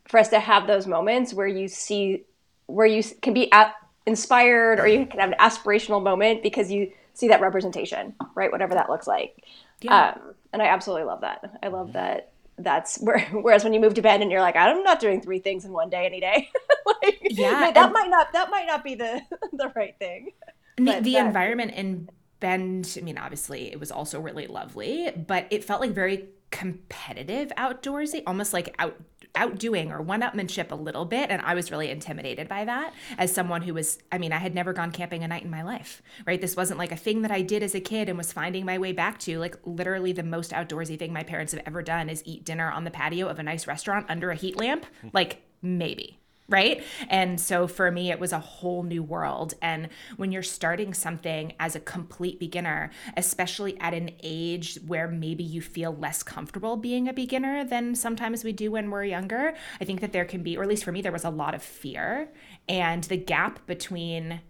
for 0.07 0.19
us 0.19 0.29
to 0.29 0.41
have 0.41 0.67
those 0.67 0.87
moments 0.87 1.35
where 1.35 1.47
you 1.47 1.69
see 1.69 2.25
where 2.67 2.87
you 2.87 3.03
can 3.23 3.35
be 3.35 3.51
at, 3.51 3.75
inspired 4.11 4.79
or 4.81 4.87
you 4.87 5.07
can 5.07 5.21
have 5.21 5.31
an 5.31 5.39
aspirational 5.39 6.03
moment 6.03 6.43
because 6.43 6.71
you 6.71 6.93
see 7.15 7.29
that 7.29 7.41
representation, 7.41 8.15
right? 8.35 8.53
Whatever 8.53 8.75
that 8.75 8.91
looks 8.91 9.07
like. 9.07 9.43
Yeah. 9.81 10.11
Um, 10.17 10.35
and 10.53 10.61
I 10.63 10.67
absolutely 10.67 11.05
love 11.05 11.23
that. 11.23 11.59
I 11.63 11.69
love 11.69 11.95
that. 11.95 12.33
That's 12.59 12.99
where, 13.01 13.21
whereas 13.33 13.65
when 13.65 13.73
you 13.73 13.81
move 13.81 13.95
to 13.95 14.03
Bend 14.03 14.23
and 14.23 14.31
you're 14.31 14.41
like, 14.43 14.57
I'm 14.57 14.83
not 14.83 15.01
doing 15.01 15.21
three 15.23 15.39
things 15.39 15.65
in 15.65 15.73
one 15.73 15.89
day 15.91 16.05
any 16.07 16.21
day. 16.21 16.51
like, 16.87 17.19
Yeah, 17.23 17.71
that 17.73 17.77
and- 17.85 17.93
might 17.93 18.11
not 18.11 18.33
that 18.33 18.51
might 18.51 18.67
not 18.67 18.85
be 18.85 18.95
the 18.97 19.23
the 19.53 19.73
right 19.75 19.97
thing. 19.99 20.33
The, 20.77 20.85
But 20.85 21.05
the 21.05 21.15
that- 21.15 21.27
environment 21.27 21.73
in 21.75 22.09
Bend, 22.41 22.97
I 22.99 23.03
mean, 23.03 23.19
obviously 23.19 23.71
it 23.71 23.79
was 23.79 23.91
also 23.93 24.19
really 24.19 24.47
lovely, 24.47 25.11
but 25.11 25.47
it 25.51 25.63
felt 25.63 25.81
like 25.83 25.91
very 25.91 26.31
competitive 26.51 27.53
outdoorsy, 27.59 28.23
almost 28.27 28.53
like 28.55 28.75
out 28.79 28.97
outdoing 29.35 29.91
or 29.91 30.01
one-upmanship 30.01 30.71
a 30.71 30.75
little 30.75 31.05
bit 31.05 31.31
and 31.31 31.43
i 31.43 31.55
was 31.55 31.71
really 31.71 31.91
intimidated 31.91 32.49
by 32.49 32.65
that 32.65 32.93
as 33.19 33.33
someone 33.33 33.63
who 33.63 33.75
was 33.75 33.99
i 34.13 34.19
mean 34.19 34.33
i 34.33 34.39
had 34.39 34.55
never 34.55 34.73
gone 34.73 34.91
camping 34.91 35.23
a 35.23 35.29
night 35.29 35.43
in 35.43 35.51
my 35.51 35.63
life 35.63 36.03
right? 36.27 36.41
This 36.41 36.57
wasn't 36.57 36.79
like 36.79 36.93
a 36.93 36.97
thing 36.97 37.23
that 37.23 37.31
i 37.31 37.43
did 37.43 37.63
as 37.63 37.75
a 37.75 37.81
kid 37.81 38.09
and 38.09 38.19
was 38.19 38.33
finding 38.33 38.65
my 38.65 38.79
way 38.79 38.93
back 38.93 39.19
to 39.21 39.39
like 39.39 39.57
literally 39.65 40.13
the 40.13 40.23
most 40.23 40.53
outdoorsy 40.53 40.99
thing 40.99 41.13
my 41.13 41.23
parents 41.23 41.53
have 41.53 41.63
ever 41.67 41.83
done 41.83 42.09
is 42.09 42.23
eat 42.25 42.45
dinner 42.45 42.71
on 42.71 42.85
the 42.85 42.91
patio 42.91 43.29
of 43.29 43.39
a 43.39 43.43
nice 43.43 43.67
restaurant 43.67 44.07
under 44.09 44.31
a 44.31 44.35
heat 44.35 44.57
lamp. 44.57 44.87
Like 45.13 45.43
maybe 45.63 46.19
right? 46.51 46.85
And 47.09 47.41
so 47.41 47.67
for 47.67 47.91
me, 47.91 48.11
it 48.11 48.21
was 48.21 48.33
a 48.33 48.39
whole 48.39 48.83
new 48.83 49.03
world. 49.03 49.55
And 49.63 49.89
when 50.17 50.33
you're 50.33 50.43
starting 50.43 50.93
something 50.93 51.55
as 51.59 51.75
a 51.75 51.81
complete 51.81 52.39
beginner, 52.39 52.91
especially 53.17 53.79
at 53.81 53.95
an 53.95 54.11
age 54.23 54.79
where 54.87 55.09
maybe 55.09 55.45
you 55.45 55.63
feel 55.63 55.95
less 55.95 56.23
comfortable 56.23 56.77
being 56.77 57.09
a 57.09 57.13
beginner 57.13 57.65
than 57.65 57.95
sometimes 57.95 58.45
we 58.45 58.53
do 58.53 58.73
when 58.73 58.91
we're 58.91 59.05
younger, 59.05 59.55
I 59.81 59.85
think 59.85 60.01
that 60.01 60.13
there 60.13 60.25
can 60.25 60.43
be, 60.43 60.57
or 60.57 60.63
at 60.63 60.69
least 60.69 60.85
for 60.85 60.93
me, 60.93 61.01
there 61.01 61.13
was 61.13 61.25
a 61.25 61.31
lot 61.31 61.55
of 61.55 61.63
fear. 61.63 62.29
And 62.69 63.05
the 63.05 63.17
gap 63.17 63.67
between 63.67 64.41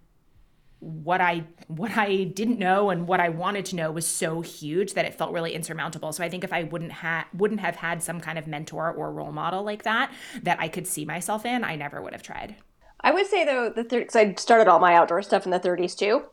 what 0.80 1.20
I 1.20 1.44
what 1.68 1.96
I 1.96 2.24
didn't 2.24 2.58
know 2.58 2.88
and 2.90 3.06
what 3.06 3.20
I 3.20 3.28
wanted 3.28 3.66
to 3.66 3.76
know 3.76 3.92
was 3.92 4.06
so 4.06 4.40
huge 4.40 4.94
that 4.94 5.04
it 5.04 5.14
felt 5.14 5.32
really 5.32 5.54
insurmountable. 5.54 6.12
So 6.12 6.24
I 6.24 6.30
think 6.30 6.42
if 6.42 6.52
I 6.52 6.64
wouldn't 6.64 6.92
have 6.92 7.26
wouldn't 7.34 7.60
have 7.60 7.76
had 7.76 8.02
some 8.02 8.20
kind 8.20 8.38
of 8.38 8.46
mentor 8.46 8.90
or 8.92 9.12
role 9.12 9.32
model 9.32 9.62
like 9.62 9.82
that 9.82 10.10
that 10.42 10.58
I 10.58 10.68
could 10.68 10.86
see 10.86 11.04
myself 11.04 11.44
in, 11.44 11.64
I 11.64 11.76
never 11.76 12.00
would 12.00 12.14
have 12.14 12.22
tried. 12.22 12.56
I 13.02 13.12
would 13.12 13.26
say 13.26 13.44
though 13.44 13.70
the 13.70 13.84
because 13.84 14.16
I 14.16 14.34
started 14.34 14.68
all 14.68 14.80
my 14.80 14.94
outdoor 14.94 15.22
stuff 15.22 15.44
in 15.44 15.50
the 15.50 15.60
30s 15.60 15.96
too, 15.96 16.24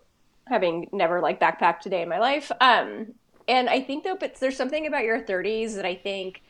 having 0.48 0.88
never 0.94 1.20
like 1.20 1.40
backpacked 1.42 1.86
a 1.86 1.90
day 1.90 2.02
in 2.02 2.10
my 2.10 2.20
life. 2.20 2.52
Um, 2.62 3.14
and 3.50 3.70
I 3.70 3.82
think 3.82 4.06
though, 4.06 4.18
but 4.18 4.36
there's 4.36 4.58
something 4.58 4.88
about 4.88 5.04
your 5.04 5.22
30s 5.22 5.76
that 5.76 5.86
I 5.86 5.96
think 5.96 6.42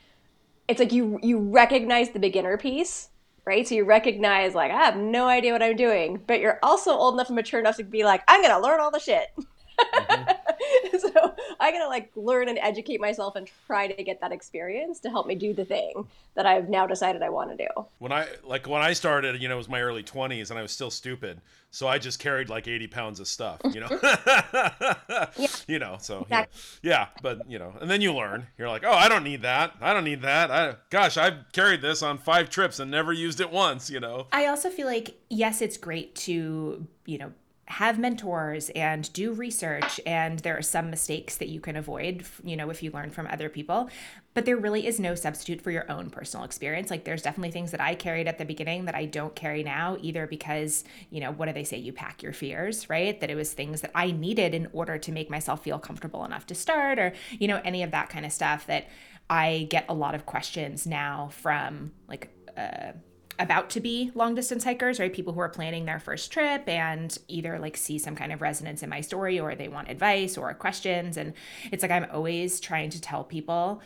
it's 0.67 0.79
like 0.79 0.91
you 0.91 1.19
you 1.23 1.39
recognize 1.39 2.11
the 2.11 2.19
beginner 2.19 2.57
piece, 2.57 3.09
right? 3.47 3.65
So 3.65 3.75
you 3.75 3.85
recognize, 3.85 4.53
like, 4.53 4.71
I 4.71 4.75
have 4.75 4.97
no 4.97 5.27
idea 5.27 5.53
what 5.53 5.63
I'm 5.63 5.77
doing, 5.77 6.21
but 6.27 6.41
you're 6.41 6.59
also 6.61 6.91
old 6.91 7.13
enough 7.15 7.29
and 7.29 7.35
mature 7.37 7.61
enough 7.61 7.77
to 7.77 7.83
be 7.83 8.03
like, 8.03 8.21
I'm 8.27 8.41
going 8.41 8.53
to 8.53 8.59
learn 8.59 8.81
all 8.81 8.91
the 8.91 8.99
shit. 8.99 9.29
so 10.99 11.35
I 11.59 11.71
gotta 11.71 11.87
like 11.87 12.11
learn 12.15 12.49
and 12.49 12.57
educate 12.59 12.99
myself 12.99 13.35
and 13.35 13.49
try 13.65 13.87
to 13.87 14.03
get 14.03 14.21
that 14.21 14.31
experience 14.31 14.99
to 15.01 15.09
help 15.09 15.27
me 15.27 15.35
do 15.35 15.53
the 15.53 15.65
thing 15.65 16.07
that 16.35 16.45
I've 16.45 16.69
now 16.69 16.87
decided 16.87 17.21
I 17.21 17.29
want 17.29 17.51
to 17.51 17.57
do. 17.57 17.85
When 17.99 18.11
I 18.11 18.27
like 18.43 18.67
when 18.67 18.81
I 18.81 18.93
started, 18.93 19.41
you 19.41 19.47
know, 19.47 19.55
it 19.55 19.57
was 19.57 19.69
my 19.69 19.81
early 19.81 20.03
twenties, 20.03 20.49
and 20.49 20.59
I 20.59 20.61
was 20.61 20.71
still 20.71 20.91
stupid, 20.91 21.41
so 21.71 21.87
I 21.87 21.97
just 21.97 22.19
carried 22.19 22.49
like 22.49 22.67
eighty 22.67 22.87
pounds 22.87 23.19
of 23.19 23.27
stuff, 23.27 23.59
you 23.73 23.81
know. 23.81 23.89
You 25.67 25.79
know, 25.79 25.97
so 25.99 26.25
yeah. 26.29 26.45
Yeah, 26.81 27.07
but 27.21 27.49
you 27.49 27.59
know, 27.59 27.73
and 27.81 27.89
then 27.89 28.01
you 28.01 28.13
learn. 28.13 28.47
You're 28.57 28.69
like, 28.69 28.83
oh, 28.85 28.91
I 28.91 29.09
don't 29.09 29.23
need 29.23 29.41
that. 29.41 29.73
I 29.81 29.93
don't 29.93 30.05
need 30.05 30.21
that. 30.21 30.49
I 30.49 30.75
gosh, 30.89 31.17
I've 31.17 31.51
carried 31.51 31.81
this 31.81 32.01
on 32.01 32.17
five 32.17 32.49
trips 32.49 32.79
and 32.79 32.89
never 32.89 33.11
used 33.11 33.41
it 33.41 33.51
once. 33.51 33.89
You 33.89 33.99
know. 33.99 34.27
I 34.31 34.47
also 34.47 34.69
feel 34.69 34.87
like 34.87 35.15
yes, 35.29 35.61
it's 35.61 35.77
great 35.77 36.15
to, 36.15 36.87
you 37.05 37.17
know, 37.17 37.33
have 37.69 37.99
mentors 37.99 38.69
and 38.69 39.11
do 39.11 39.33
research 39.33 39.99
and 40.05 40.39
there 40.39 40.57
are 40.57 40.61
some 40.61 40.89
mistakes 40.89 41.35
that 41.35 41.49
you 41.49 41.59
can 41.59 41.75
avoid, 41.75 42.25
you 42.41 42.55
know, 42.55 42.69
if 42.69 42.81
you 42.81 42.89
learn 42.91 43.11
from 43.11 43.27
other 43.27 43.49
people, 43.49 43.89
but 44.33 44.45
there 44.45 44.55
really 44.55 44.87
is 44.87 45.01
no 45.01 45.15
substitute 45.15 45.61
for 45.61 45.69
your 45.69 45.89
own 45.91 46.09
personal 46.09 46.45
experience. 46.45 46.89
Like 46.89 47.03
there's 47.03 47.23
definitely 47.23 47.51
things 47.51 47.71
that 47.71 47.81
I 47.81 47.93
carried 47.93 48.27
at 48.29 48.37
the 48.37 48.45
beginning 48.45 48.85
that 48.85 48.95
I 48.95 49.03
don't 49.03 49.35
carry 49.35 49.63
now 49.63 49.97
either 50.01 50.27
because, 50.27 50.85
you 51.09 51.19
know, 51.19 51.31
what 51.31 51.47
do 51.47 51.53
they 51.53 51.65
say 51.65 51.77
you 51.77 51.91
pack 51.91 52.23
your 52.23 52.31
fears, 52.31 52.89
right? 52.89 53.19
That 53.19 53.29
it 53.29 53.35
was 53.35 53.51
things 53.51 53.81
that 53.81 53.91
I 53.93 54.11
needed 54.11 54.53
in 54.53 54.69
order 54.71 54.97
to 54.97 55.11
make 55.11 55.29
myself 55.29 55.61
feel 55.61 55.77
comfortable 55.77 56.23
enough 56.23 56.45
to 56.47 56.55
start 56.55 56.99
or, 56.99 57.11
you 57.37 57.49
know, 57.49 57.61
any 57.65 57.83
of 57.83 57.91
that 57.91 58.07
kind 58.07 58.25
of 58.25 58.31
stuff 58.31 58.65
that 58.67 58.87
I 59.29 59.67
get 59.69 59.83
a 59.89 59.93
lot 59.93 60.15
of 60.15 60.25
questions 60.25 60.87
now 60.87 61.31
from 61.33 61.91
like 62.07 62.29
uh 62.55 62.93
about 63.39 63.69
to 63.71 63.79
be 63.79 64.11
long 64.15 64.35
distance 64.35 64.63
hikers, 64.63 64.99
right? 64.99 65.13
People 65.13 65.33
who 65.33 65.39
are 65.39 65.49
planning 65.49 65.85
their 65.85 65.99
first 65.99 66.31
trip 66.31 66.67
and 66.67 67.17
either 67.27 67.59
like 67.59 67.77
see 67.77 67.97
some 67.99 68.15
kind 68.15 68.31
of 68.31 68.41
resonance 68.41 68.83
in 68.83 68.89
my 68.89 69.01
story 69.01 69.39
or 69.39 69.55
they 69.55 69.67
want 69.67 69.89
advice 69.89 70.37
or 70.37 70.53
questions. 70.53 71.17
And 71.17 71.33
it's 71.71 71.83
like 71.83 71.91
I'm 71.91 72.07
always 72.11 72.59
trying 72.59 72.89
to 72.91 73.01
tell 73.01 73.23
people 73.23 73.81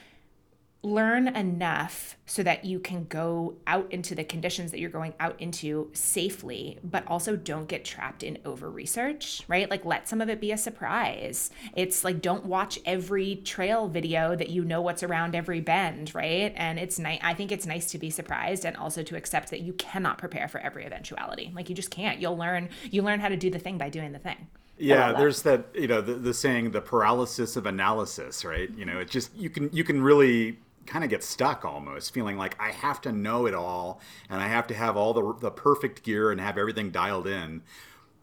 learn 0.83 1.27
enough 1.27 2.17
so 2.25 2.41
that 2.41 2.65
you 2.65 2.79
can 2.79 3.05
go 3.05 3.55
out 3.67 3.91
into 3.91 4.15
the 4.15 4.23
conditions 4.23 4.71
that 4.71 4.79
you're 4.79 4.89
going 4.89 5.13
out 5.19 5.39
into 5.39 5.89
safely, 5.93 6.79
but 6.83 7.05
also 7.05 7.35
don't 7.35 7.67
get 7.67 7.85
trapped 7.85 8.23
in 8.23 8.39
over 8.45 8.69
research, 8.69 9.43
right? 9.47 9.69
Like 9.69 9.85
let 9.85 10.07
some 10.07 10.21
of 10.21 10.29
it 10.29 10.41
be 10.41 10.51
a 10.51 10.57
surprise. 10.57 11.51
It's 11.75 12.03
like 12.03 12.21
don't 12.21 12.45
watch 12.45 12.79
every 12.83 13.35
trail 13.35 13.87
video 13.87 14.35
that 14.35 14.49
you 14.49 14.63
know 14.65 14.81
what's 14.81 15.03
around 15.03 15.35
every 15.35 15.61
bend, 15.61 16.15
right? 16.15 16.51
And 16.55 16.79
it's 16.79 16.97
nice. 16.97 17.19
I 17.21 17.35
think 17.35 17.51
it's 17.51 17.67
nice 17.67 17.91
to 17.91 17.99
be 17.99 18.09
surprised 18.09 18.65
and 18.65 18.75
also 18.75 19.03
to 19.03 19.15
accept 19.15 19.51
that 19.51 19.61
you 19.61 19.73
cannot 19.73 20.17
prepare 20.17 20.47
for 20.47 20.59
every 20.59 20.85
eventuality. 20.85 21.51
Like 21.53 21.69
you 21.69 21.75
just 21.75 21.91
can't. 21.91 22.19
You'll 22.19 22.37
learn. 22.37 22.69
You 22.89 23.03
learn 23.03 23.19
how 23.19 23.29
to 23.29 23.37
do 23.37 23.51
the 23.51 23.59
thing 23.59 23.77
by 23.77 23.89
doing 23.89 24.13
the 24.13 24.19
thing. 24.19 24.47
Yeah, 24.79 25.11
that. 25.11 25.17
there's 25.19 25.43
that 25.43 25.65
you 25.75 25.87
know 25.87 26.01
the, 26.01 26.15
the 26.15 26.33
saying 26.33 26.71
the 26.71 26.81
paralysis 26.81 27.55
of 27.55 27.67
analysis, 27.67 28.43
right? 28.43 28.69
You 28.75 28.85
know, 28.85 28.97
it 28.97 29.11
just 29.11 29.35
you 29.35 29.51
can 29.51 29.69
you 29.71 29.83
can 29.83 30.01
really 30.01 30.57
kind 30.85 31.03
of 31.03 31.09
get 31.09 31.23
stuck 31.23 31.63
almost 31.63 32.13
feeling 32.13 32.37
like 32.37 32.55
I 32.59 32.71
have 32.71 33.01
to 33.01 33.11
know 33.11 33.45
it 33.45 33.53
all 33.53 34.01
and 34.29 34.41
I 34.41 34.47
have 34.47 34.67
to 34.67 34.73
have 34.73 34.97
all 34.97 35.13
the 35.13 35.33
the 35.39 35.51
perfect 35.51 36.03
gear 36.03 36.31
and 36.31 36.41
have 36.41 36.57
everything 36.57 36.91
dialed 36.91 37.27
in 37.27 37.61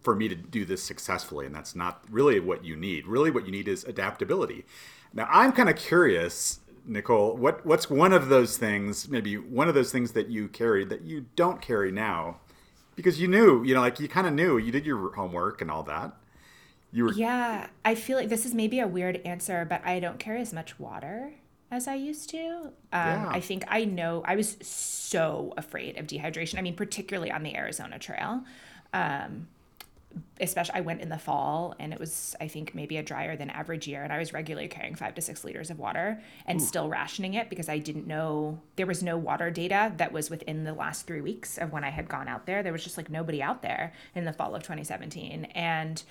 for 0.01 0.15
me 0.15 0.29
to 0.29 0.35
do 0.35 0.65
this 0.65 0.83
successfully 0.83 1.47
and 1.47 1.55
that's 1.55 1.75
not 1.75 2.03
really 2.11 2.41
what 2.41 2.65
you 2.65 2.77
need. 2.77 3.07
Really 3.07 3.31
what 3.31 3.47
you 3.47 3.53
need 3.53 3.69
is 3.69 3.85
adaptability. 3.85 4.65
Now, 5.13 5.29
I'm 5.31 5.53
kind 5.53 5.69
of 5.69 5.77
curious 5.77 6.61
Nicole, 6.89 7.37
what 7.37 7.65
what's 7.67 7.91
one 7.91 8.13
of 8.13 8.29
those 8.29 8.57
things, 8.57 9.09
maybe 9.09 9.37
one 9.37 9.69
of 9.69 9.75
those 9.75 9.93
things 9.93 10.13
that 10.13 10.29
you 10.29 10.49
carried 10.49 10.89
that 10.89 11.03
you 11.03 11.27
don't 11.37 11.61
carry 11.61 11.93
now? 11.93 12.39
Because 12.97 13.21
you 13.21 13.29
knew, 13.29 13.63
you 13.63 13.75
know, 13.75 13.81
like 13.81 14.01
you 14.01 14.09
kind 14.09 14.27
of 14.27 14.33
knew, 14.33 14.59
you 14.59 14.73
did 14.73 14.87
your 14.87 15.15
homework 15.15 15.61
and 15.61 15.71
all 15.71 15.83
that. 15.85 16.13
You 16.91 17.05
were 17.05 17.13
Yeah, 17.13 17.69
I 17.85 17.95
feel 17.95 18.17
like 18.17 18.31
this 18.31 18.47
is 18.47 18.55
maybe 18.55 18.81
a 18.81 18.89
weird 18.89 19.21
answer, 19.25 19.67
but 19.69 19.85
I 19.85 20.01
don't 20.01 20.19
carry 20.19 20.41
as 20.41 20.53
much 20.53 20.81
water 20.81 21.35
as 21.71 21.87
I 21.89 21.95
used 21.95 22.31
to. 22.31 22.41
Um, 22.47 22.73
Yeah. 22.93 23.29
I 23.31 23.41
think 23.41 23.65
I 23.69 23.85
know 23.85 24.23
I 24.25 24.37
was 24.37 24.57
so 24.67 25.53
afraid 25.57 25.99
of 25.99 26.07
dehydration. 26.07 26.59
I 26.59 26.63
mean, 26.63 26.77
particularly 26.77 27.31
on 27.31 27.43
the 27.43 27.57
Arizona 27.57 27.99
Trail. 27.99 28.43
Um, 28.93 29.49
especially, 30.41 30.75
I 30.75 30.81
went 30.81 31.03
in 31.03 31.11
the 31.11 31.19
fall 31.19 31.75
and 31.79 31.93
it 31.93 32.01
was, 32.01 32.35
I 32.41 32.49
think, 32.49 32.75
maybe 32.75 32.97
a 32.97 33.03
drier 33.03 33.37
than 33.37 33.51
average 33.51 33.87
year. 33.87 34.03
And 34.03 34.13
I 34.13 34.19
was 34.19 34.33
regularly 34.33 34.67
carrying 34.67 34.95
five 34.95 35.15
to 35.17 35.21
six 35.21 35.45
liters 35.45 35.71
of 35.71 35.79
water 35.79 36.21
and 36.47 36.61
still 36.61 36.89
rationing 36.89 37.35
it 37.35 37.51
because 37.51 37.69
I 37.69 37.79
didn't 37.79 38.07
know 38.07 38.59
there 38.77 38.87
was 38.87 39.03
no 39.03 39.19
water 39.19 39.51
data 39.51 39.93
that 39.99 40.11
was 40.11 40.31
within 40.31 40.65
the 40.65 40.73
last 40.73 41.07
three 41.07 41.21
weeks 41.21 41.59
of 41.59 41.73
when 41.73 41.85
I 41.85 41.91
had 41.91 42.09
gone 42.09 42.27
out 42.27 42.47
there. 42.47 42.63
There 42.63 42.73
was 42.73 42.83
just 42.83 42.97
like 42.97 43.11
nobody 43.11 43.43
out 43.43 43.61
there 43.61 43.93
in 44.15 44.25
the 44.25 44.33
fall 44.33 44.55
of 44.55 44.63
2017. 44.63 45.45
And 45.55 46.03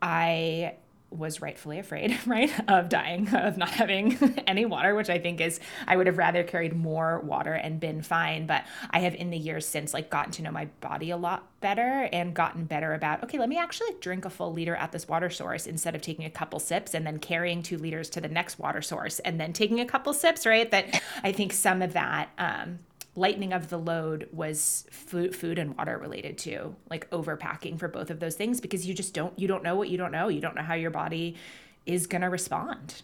I 0.00 0.74
was 1.16 1.40
rightfully 1.40 1.78
afraid, 1.78 2.18
right, 2.26 2.50
of 2.68 2.88
dying, 2.88 3.28
of 3.34 3.56
not 3.56 3.70
having 3.70 4.16
any 4.46 4.64
water, 4.64 4.94
which 4.94 5.10
I 5.10 5.18
think 5.18 5.40
is, 5.40 5.60
I 5.86 5.96
would 5.96 6.06
have 6.06 6.18
rather 6.18 6.42
carried 6.42 6.74
more 6.74 7.20
water 7.20 7.54
and 7.54 7.78
been 7.80 8.02
fine. 8.02 8.46
But 8.46 8.64
I 8.90 9.00
have 9.00 9.14
in 9.14 9.30
the 9.30 9.38
years 9.38 9.66
since 9.66 9.94
like 9.94 10.10
gotten 10.10 10.32
to 10.32 10.42
know 10.42 10.50
my 10.50 10.66
body 10.80 11.10
a 11.10 11.16
lot 11.16 11.48
better 11.60 12.08
and 12.12 12.34
gotten 12.34 12.64
better 12.64 12.94
about, 12.94 13.22
okay, 13.24 13.38
let 13.38 13.48
me 13.48 13.58
actually 13.58 13.90
drink 14.00 14.24
a 14.24 14.30
full 14.30 14.52
liter 14.52 14.74
at 14.76 14.92
this 14.92 15.08
water 15.08 15.30
source 15.30 15.66
instead 15.66 15.94
of 15.94 16.02
taking 16.02 16.24
a 16.24 16.30
couple 16.30 16.58
sips 16.58 16.94
and 16.94 17.06
then 17.06 17.18
carrying 17.18 17.62
two 17.62 17.78
liters 17.78 18.10
to 18.10 18.20
the 18.20 18.28
next 18.28 18.58
water 18.58 18.82
source 18.82 19.18
and 19.20 19.40
then 19.40 19.52
taking 19.52 19.80
a 19.80 19.86
couple 19.86 20.12
sips, 20.12 20.44
right? 20.44 20.70
That 20.70 21.02
I 21.22 21.32
think 21.32 21.52
some 21.52 21.82
of 21.82 21.92
that, 21.92 22.30
um, 22.38 22.80
lightening 23.14 23.52
of 23.52 23.68
the 23.68 23.78
load 23.78 24.28
was 24.32 24.86
food, 24.90 25.36
food 25.36 25.58
and 25.58 25.76
water 25.76 25.98
related 25.98 26.38
to 26.38 26.74
like 26.90 27.08
overpacking 27.10 27.78
for 27.78 27.88
both 27.88 28.10
of 28.10 28.20
those 28.20 28.34
things 28.36 28.60
because 28.60 28.86
you 28.86 28.94
just 28.94 29.12
don't 29.14 29.38
you 29.38 29.46
don't 29.46 29.62
know 29.62 29.76
what 29.76 29.88
you 29.90 29.98
don't 29.98 30.12
know 30.12 30.28
you 30.28 30.40
don't 30.40 30.54
know 30.54 30.62
how 30.62 30.74
your 30.74 30.90
body 30.90 31.36
is 31.84 32.06
going 32.06 32.22
to 32.22 32.28
respond 32.28 33.02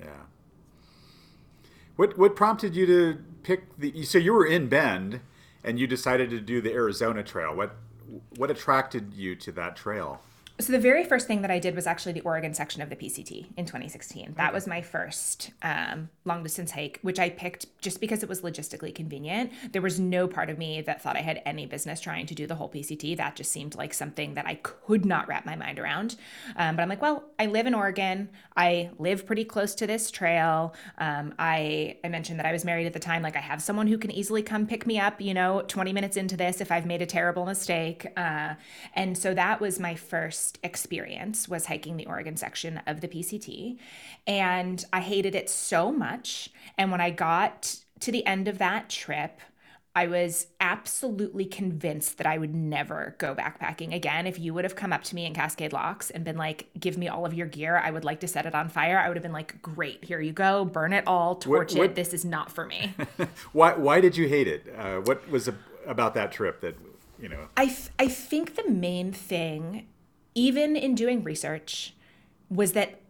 Yeah. 0.00 0.22
What 1.96 2.16
what 2.16 2.36
prompted 2.36 2.76
you 2.76 2.86
to 2.86 3.18
pick 3.42 3.76
the? 3.76 4.04
So 4.04 4.18
you 4.18 4.32
were 4.32 4.46
in 4.46 4.68
Bend, 4.68 5.20
and 5.64 5.80
you 5.80 5.88
decided 5.88 6.30
to 6.30 6.40
do 6.40 6.60
the 6.60 6.72
Arizona 6.72 7.24
Trail. 7.24 7.54
What 7.56 7.74
what 8.36 8.50
attracted 8.50 9.14
you 9.14 9.34
to 9.36 9.52
that 9.52 9.74
trail? 9.76 10.22
So 10.60 10.72
the 10.72 10.80
very 10.80 11.04
first 11.04 11.28
thing 11.28 11.42
that 11.42 11.52
I 11.52 11.60
did 11.60 11.76
was 11.76 11.86
actually 11.86 12.14
the 12.14 12.20
Oregon 12.22 12.52
section 12.52 12.82
of 12.82 12.90
the 12.90 12.96
PCT 12.96 13.46
in 13.56 13.64
2016. 13.64 14.34
That 14.36 14.52
was 14.52 14.66
my 14.66 14.82
first 14.82 15.52
um, 15.62 16.08
long 16.24 16.42
distance 16.42 16.72
hike, 16.72 16.98
which 17.02 17.20
I 17.20 17.30
picked 17.30 17.66
just 17.80 18.00
because 18.00 18.24
it 18.24 18.28
was 18.28 18.40
logistically 18.40 18.92
convenient. 18.92 19.52
There 19.70 19.80
was 19.80 20.00
no 20.00 20.26
part 20.26 20.50
of 20.50 20.58
me 20.58 20.80
that 20.82 21.00
thought 21.00 21.16
I 21.16 21.20
had 21.20 21.40
any 21.46 21.66
business 21.66 22.00
trying 22.00 22.26
to 22.26 22.34
do 22.34 22.48
the 22.48 22.56
whole 22.56 22.68
PCT. 22.68 23.16
That 23.16 23.36
just 23.36 23.52
seemed 23.52 23.76
like 23.76 23.94
something 23.94 24.34
that 24.34 24.46
I 24.46 24.56
could 24.56 25.04
not 25.04 25.28
wrap 25.28 25.46
my 25.46 25.54
mind 25.54 25.78
around. 25.78 26.16
Um, 26.56 26.74
but 26.74 26.82
I'm 26.82 26.88
like, 26.88 27.02
well, 27.02 27.22
I 27.38 27.46
live 27.46 27.68
in 27.68 27.74
Oregon. 27.74 28.28
I 28.56 28.90
live 28.98 29.26
pretty 29.26 29.44
close 29.44 29.76
to 29.76 29.86
this 29.86 30.10
trail. 30.10 30.74
Um, 30.98 31.34
I 31.38 31.98
I 32.02 32.08
mentioned 32.08 32.40
that 32.40 32.46
I 32.46 32.52
was 32.52 32.64
married 32.64 32.86
at 32.86 32.94
the 32.94 32.98
time. 32.98 33.22
Like 33.22 33.36
I 33.36 33.40
have 33.40 33.62
someone 33.62 33.86
who 33.86 33.96
can 33.96 34.10
easily 34.10 34.42
come 34.42 34.66
pick 34.66 34.88
me 34.88 34.98
up. 34.98 35.20
You 35.20 35.34
know, 35.34 35.62
20 35.68 35.92
minutes 35.92 36.16
into 36.16 36.36
this 36.36 36.60
if 36.60 36.72
I've 36.72 36.84
made 36.84 37.00
a 37.00 37.06
terrible 37.06 37.46
mistake. 37.46 38.08
Uh, 38.16 38.54
and 38.94 39.16
so 39.16 39.34
that 39.34 39.60
was 39.60 39.78
my 39.78 39.94
first 39.94 40.47
experience 40.62 41.48
was 41.48 41.66
hiking 41.66 41.96
the 41.96 42.06
Oregon 42.06 42.36
section 42.36 42.80
of 42.86 43.00
the 43.00 43.08
PCT. 43.08 43.78
And 44.26 44.84
I 44.92 45.00
hated 45.00 45.34
it 45.34 45.50
so 45.50 45.92
much. 45.92 46.50
And 46.76 46.90
when 46.90 47.00
I 47.00 47.10
got 47.10 47.76
to 48.00 48.12
the 48.12 48.24
end 48.26 48.48
of 48.48 48.58
that 48.58 48.88
trip, 48.88 49.40
I 49.96 50.06
was 50.06 50.46
absolutely 50.60 51.44
convinced 51.44 52.18
that 52.18 52.26
I 52.26 52.38
would 52.38 52.54
never 52.54 53.16
go 53.18 53.34
backpacking 53.34 53.92
again. 53.92 54.28
If 54.28 54.38
you 54.38 54.54
would 54.54 54.62
have 54.62 54.76
come 54.76 54.92
up 54.92 55.02
to 55.04 55.14
me 55.16 55.26
in 55.26 55.34
Cascade 55.34 55.72
Locks 55.72 56.10
and 56.10 56.24
been 56.24 56.36
like, 56.36 56.68
give 56.78 56.96
me 56.96 57.08
all 57.08 57.26
of 57.26 57.34
your 57.34 57.48
gear, 57.48 57.76
I 57.76 57.90
would 57.90 58.04
like 58.04 58.20
to 58.20 58.28
set 58.28 58.46
it 58.46 58.54
on 58.54 58.68
fire, 58.68 58.98
I 58.98 59.08
would 59.08 59.16
have 59.16 59.24
been 59.24 59.32
like, 59.32 59.60
great, 59.60 60.04
here 60.04 60.20
you 60.20 60.32
go, 60.32 60.64
burn 60.64 60.92
it 60.92 61.02
all, 61.08 61.34
torch 61.34 61.74
what- 61.74 61.90
it. 61.90 61.94
This 61.96 62.14
is 62.14 62.24
not 62.24 62.52
for 62.52 62.64
me. 62.64 62.94
Why 63.52 63.74
why 63.74 64.00
did 64.00 64.16
you 64.16 64.28
hate 64.28 64.46
it? 64.46 64.72
Uh, 64.76 64.98
what 65.00 65.28
was 65.30 65.48
about 65.84 66.14
that 66.14 66.30
trip 66.30 66.60
that 66.60 66.76
you 67.20 67.28
know? 67.28 67.48
I, 67.56 67.74
I 67.98 68.06
think 68.06 68.54
the 68.54 68.68
main 68.70 69.10
thing, 69.12 69.88
even 70.38 70.76
in 70.76 70.94
doing 70.94 71.24
research, 71.24 71.94
was 72.48 72.72
that 72.72 73.00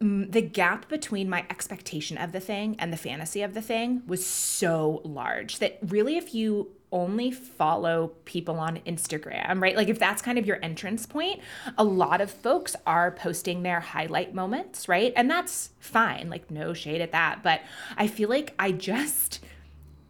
mm, 0.00 0.32
the 0.32 0.40
gap 0.40 0.88
between 0.88 1.28
my 1.28 1.44
expectation 1.50 2.16
of 2.16 2.32
the 2.32 2.40
thing 2.40 2.76
and 2.78 2.90
the 2.90 2.96
fantasy 2.96 3.42
of 3.42 3.52
the 3.52 3.60
thing 3.60 4.02
was 4.06 4.24
so 4.24 5.02
large 5.04 5.58
that 5.58 5.78
really, 5.86 6.16
if 6.16 6.34
you 6.34 6.70
only 6.90 7.30
follow 7.30 8.12
people 8.24 8.58
on 8.58 8.78
Instagram, 8.86 9.60
right? 9.60 9.76
Like 9.76 9.88
if 9.88 9.98
that's 9.98 10.22
kind 10.22 10.38
of 10.38 10.46
your 10.46 10.58
entrance 10.62 11.04
point, 11.04 11.40
a 11.76 11.84
lot 11.84 12.22
of 12.22 12.30
folks 12.30 12.74
are 12.86 13.10
posting 13.10 13.62
their 13.62 13.80
highlight 13.80 14.34
moments, 14.34 14.88
right? 14.88 15.12
And 15.14 15.30
that's 15.30 15.68
fine, 15.80 16.30
like 16.30 16.50
no 16.50 16.72
shade 16.72 17.02
at 17.02 17.12
that. 17.12 17.42
But 17.42 17.60
I 17.98 18.06
feel 18.06 18.30
like 18.30 18.54
I 18.58 18.72
just. 18.72 19.40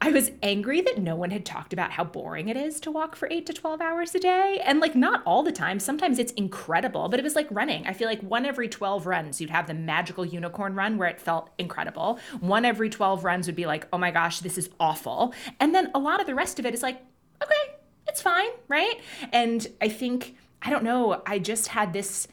I 0.00 0.10
was 0.10 0.30
angry 0.42 0.80
that 0.82 0.98
no 0.98 1.16
one 1.16 1.30
had 1.30 1.44
talked 1.44 1.72
about 1.72 1.90
how 1.90 2.04
boring 2.04 2.48
it 2.48 2.56
is 2.56 2.78
to 2.80 2.90
walk 2.90 3.16
for 3.16 3.26
eight 3.32 3.46
to 3.46 3.52
12 3.52 3.80
hours 3.80 4.14
a 4.14 4.20
day. 4.20 4.60
And 4.64 4.78
like, 4.78 4.94
not 4.94 5.22
all 5.26 5.42
the 5.42 5.50
time. 5.50 5.80
Sometimes 5.80 6.20
it's 6.20 6.32
incredible, 6.32 7.08
but 7.08 7.18
it 7.18 7.24
was 7.24 7.34
like 7.34 7.48
running. 7.50 7.84
I 7.86 7.92
feel 7.92 8.08
like 8.08 8.20
one 8.22 8.46
every 8.46 8.68
12 8.68 9.06
runs, 9.06 9.40
you'd 9.40 9.50
have 9.50 9.66
the 9.66 9.74
magical 9.74 10.24
unicorn 10.24 10.74
run 10.74 10.98
where 10.98 11.08
it 11.08 11.20
felt 11.20 11.50
incredible. 11.58 12.20
One 12.38 12.64
every 12.64 12.90
12 12.90 13.24
runs 13.24 13.46
would 13.46 13.56
be 13.56 13.66
like, 13.66 13.88
oh 13.92 13.98
my 13.98 14.12
gosh, 14.12 14.38
this 14.38 14.56
is 14.56 14.70
awful. 14.78 15.34
And 15.58 15.74
then 15.74 15.90
a 15.94 15.98
lot 15.98 16.20
of 16.20 16.26
the 16.26 16.34
rest 16.34 16.60
of 16.60 16.66
it 16.66 16.74
is 16.74 16.82
like, 16.82 17.02
okay, 17.42 17.74
it's 18.06 18.22
fine, 18.22 18.50
right? 18.68 19.00
And 19.32 19.66
I 19.80 19.88
think, 19.88 20.36
I 20.62 20.70
don't 20.70 20.84
know, 20.84 21.22
I 21.26 21.40
just 21.40 21.68
had 21.68 21.92
this 21.92 22.28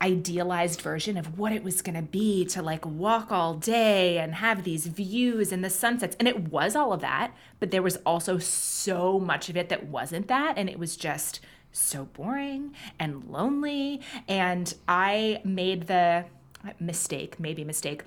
idealized 0.00 0.80
version 0.80 1.16
of 1.16 1.38
what 1.38 1.52
it 1.52 1.64
was 1.64 1.82
going 1.82 1.94
to 1.94 2.02
be 2.02 2.44
to 2.46 2.62
like 2.62 2.84
walk 2.86 3.32
all 3.32 3.54
day 3.54 4.18
and 4.18 4.36
have 4.36 4.64
these 4.64 4.86
views 4.86 5.52
and 5.52 5.64
the 5.64 5.70
sunsets. 5.70 6.16
And 6.18 6.28
it 6.28 6.48
was 6.48 6.76
all 6.76 6.92
of 6.92 7.00
that, 7.00 7.32
but 7.60 7.70
there 7.70 7.82
was 7.82 7.96
also 8.06 8.38
so 8.38 9.18
much 9.18 9.48
of 9.48 9.56
it 9.56 9.68
that 9.68 9.86
wasn't 9.86 10.28
that. 10.28 10.54
And 10.56 10.68
it 10.68 10.78
was 10.78 10.96
just 10.96 11.40
so 11.72 12.04
boring 12.06 12.74
and 12.98 13.24
lonely. 13.24 14.00
And 14.26 14.72
I 14.86 15.40
made 15.44 15.86
the 15.86 16.24
uh, 16.64 16.70
mistake, 16.80 17.38
maybe 17.38 17.64
mistake 17.64 18.04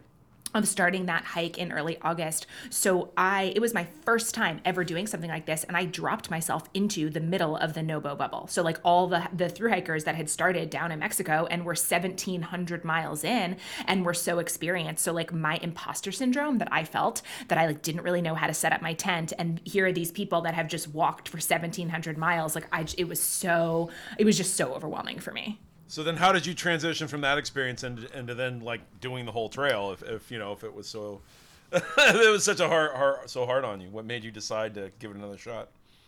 of 0.53 0.67
starting 0.67 1.05
that 1.05 1.23
hike 1.23 1.57
in 1.57 1.71
early 1.71 1.97
August. 2.01 2.47
So 2.69 3.11
I 3.17 3.53
it 3.55 3.59
was 3.59 3.73
my 3.73 3.87
first 4.05 4.33
time 4.33 4.61
ever 4.65 4.83
doing 4.83 5.07
something 5.07 5.29
like 5.29 5.45
this 5.45 5.63
and 5.63 5.77
I 5.77 5.85
dropped 5.85 6.29
myself 6.29 6.63
into 6.73 7.09
the 7.09 7.19
middle 7.19 7.55
of 7.57 7.73
the 7.73 7.83
Nobo 7.83 8.15
bubble. 8.15 8.47
So 8.47 8.61
like 8.61 8.79
all 8.83 9.07
the 9.07 9.27
the 9.33 9.49
through 9.49 9.69
hikers 9.69 10.03
that 10.03 10.15
had 10.15 10.29
started 10.29 10.69
down 10.69 10.91
in 10.91 10.99
Mexico 10.99 11.47
and 11.49 11.63
were 11.63 11.71
1700 11.71 12.83
miles 12.83 13.23
in 13.23 13.57
and 13.85 14.05
were 14.05 14.13
so 14.13 14.39
experienced. 14.39 15.03
So 15.03 15.13
like 15.13 15.33
my 15.33 15.57
imposter 15.61 16.11
syndrome 16.11 16.57
that 16.59 16.69
I 16.71 16.83
felt 16.83 17.21
that 17.47 17.57
I 17.57 17.67
like 17.67 17.81
didn't 17.81 18.03
really 18.03 18.21
know 18.21 18.35
how 18.35 18.47
to 18.47 18.53
set 18.53 18.73
up 18.73 18.81
my 18.81 18.93
tent 18.93 19.33
and 19.37 19.61
here 19.63 19.87
are 19.87 19.91
these 19.91 20.11
people 20.11 20.41
that 20.41 20.53
have 20.53 20.67
just 20.67 20.89
walked 20.89 21.29
for 21.29 21.37
1700 21.37 22.17
miles 22.17 22.55
like 22.55 22.67
I 22.71 22.85
it 22.97 23.07
was 23.07 23.21
so 23.21 23.89
it 24.17 24.25
was 24.25 24.37
just 24.37 24.55
so 24.55 24.73
overwhelming 24.73 25.19
for 25.19 25.31
me. 25.31 25.59
So 25.91 26.03
then, 26.03 26.15
how 26.15 26.31
did 26.31 26.45
you 26.45 26.53
transition 26.53 27.09
from 27.09 27.19
that 27.19 27.37
experience 27.37 27.83
into, 27.83 28.17
into 28.17 28.33
then 28.33 28.61
like 28.61 28.79
doing 29.01 29.25
the 29.25 29.33
whole 29.33 29.49
trail? 29.49 29.91
If, 29.91 30.01
if 30.03 30.31
you 30.31 30.39
know 30.39 30.53
if 30.53 30.63
it 30.63 30.73
was 30.73 30.87
so, 30.87 31.19
it 31.73 32.31
was 32.31 32.45
such 32.45 32.61
a 32.61 32.69
hard, 32.69 32.95
hard 32.95 33.29
so 33.29 33.45
hard 33.45 33.65
on 33.65 33.81
you. 33.81 33.89
What 33.89 34.05
made 34.05 34.23
you 34.23 34.31
decide 34.31 34.73
to 34.75 34.89
give 34.99 35.11
it 35.11 35.17
another 35.17 35.37
shot? 35.37 35.67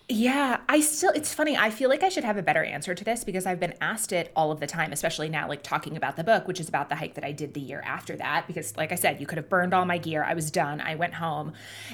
Yeah, 0.10 0.60
I 0.68 0.82
still, 0.82 1.12
it's 1.12 1.34
funny. 1.34 1.56
I 1.56 1.70
feel 1.70 1.90
like 1.90 2.04
I 2.04 2.10
should 2.10 2.26
have 2.26 2.36
a 2.36 2.42
better 2.42 2.62
answer 2.62 2.94
to 2.94 3.04
this 3.06 3.24
because 3.24 3.46
I've 3.46 3.60
been 3.62 3.74
asked 3.80 4.12
it 4.12 4.34
all 4.36 4.52
of 4.52 4.60
the 4.60 4.68
time, 4.68 4.92
especially 4.92 5.30
now, 5.30 5.48
like 5.48 5.64
talking 5.64 5.96
about 5.96 6.18
the 6.18 6.26
book, 6.26 6.46
which 6.46 6.60
is 6.60 6.68
about 6.68 6.90
the 6.90 6.96
hike 6.96 7.14
that 7.14 7.24
I 7.24 7.32
did 7.32 7.54
the 7.54 7.62
year 7.62 7.82
after 7.86 8.18
that. 8.18 8.46
Because, 8.46 8.76
like 8.76 8.92
I 8.92 8.96
said, 8.96 9.22
you 9.22 9.26
could 9.26 9.38
have 9.38 9.48
burned 9.48 9.74
all 9.74 9.86
my 9.86 9.98
gear. 9.98 10.22
I 10.22 10.34
was 10.34 10.52
done. 10.52 10.82
I 10.82 10.96
went 10.96 11.14
home. 11.14 11.54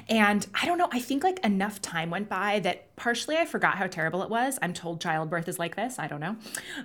And 0.10 0.46
I 0.60 0.66
don't 0.66 0.80
know, 0.80 0.89
I 0.92 1.00
think 1.00 1.24
like 1.24 1.39
enough 1.46 1.82
time 1.82 2.10
went 2.10 2.30
by 2.30 2.60
that 2.62 2.96
partially 2.96 3.38
I 3.38 3.46
forgot 3.46 3.78
how 3.78 3.86
terrible 3.86 4.24
it 4.24 4.30
was. 4.30 4.58
I'm 4.60 4.74
told 4.74 5.01
childbirth 5.01 5.48
is 5.48 5.60
like 5.60 5.75
this. 5.75 6.00
I 6.00 6.08
don't 6.08 6.20
know. 6.20 6.36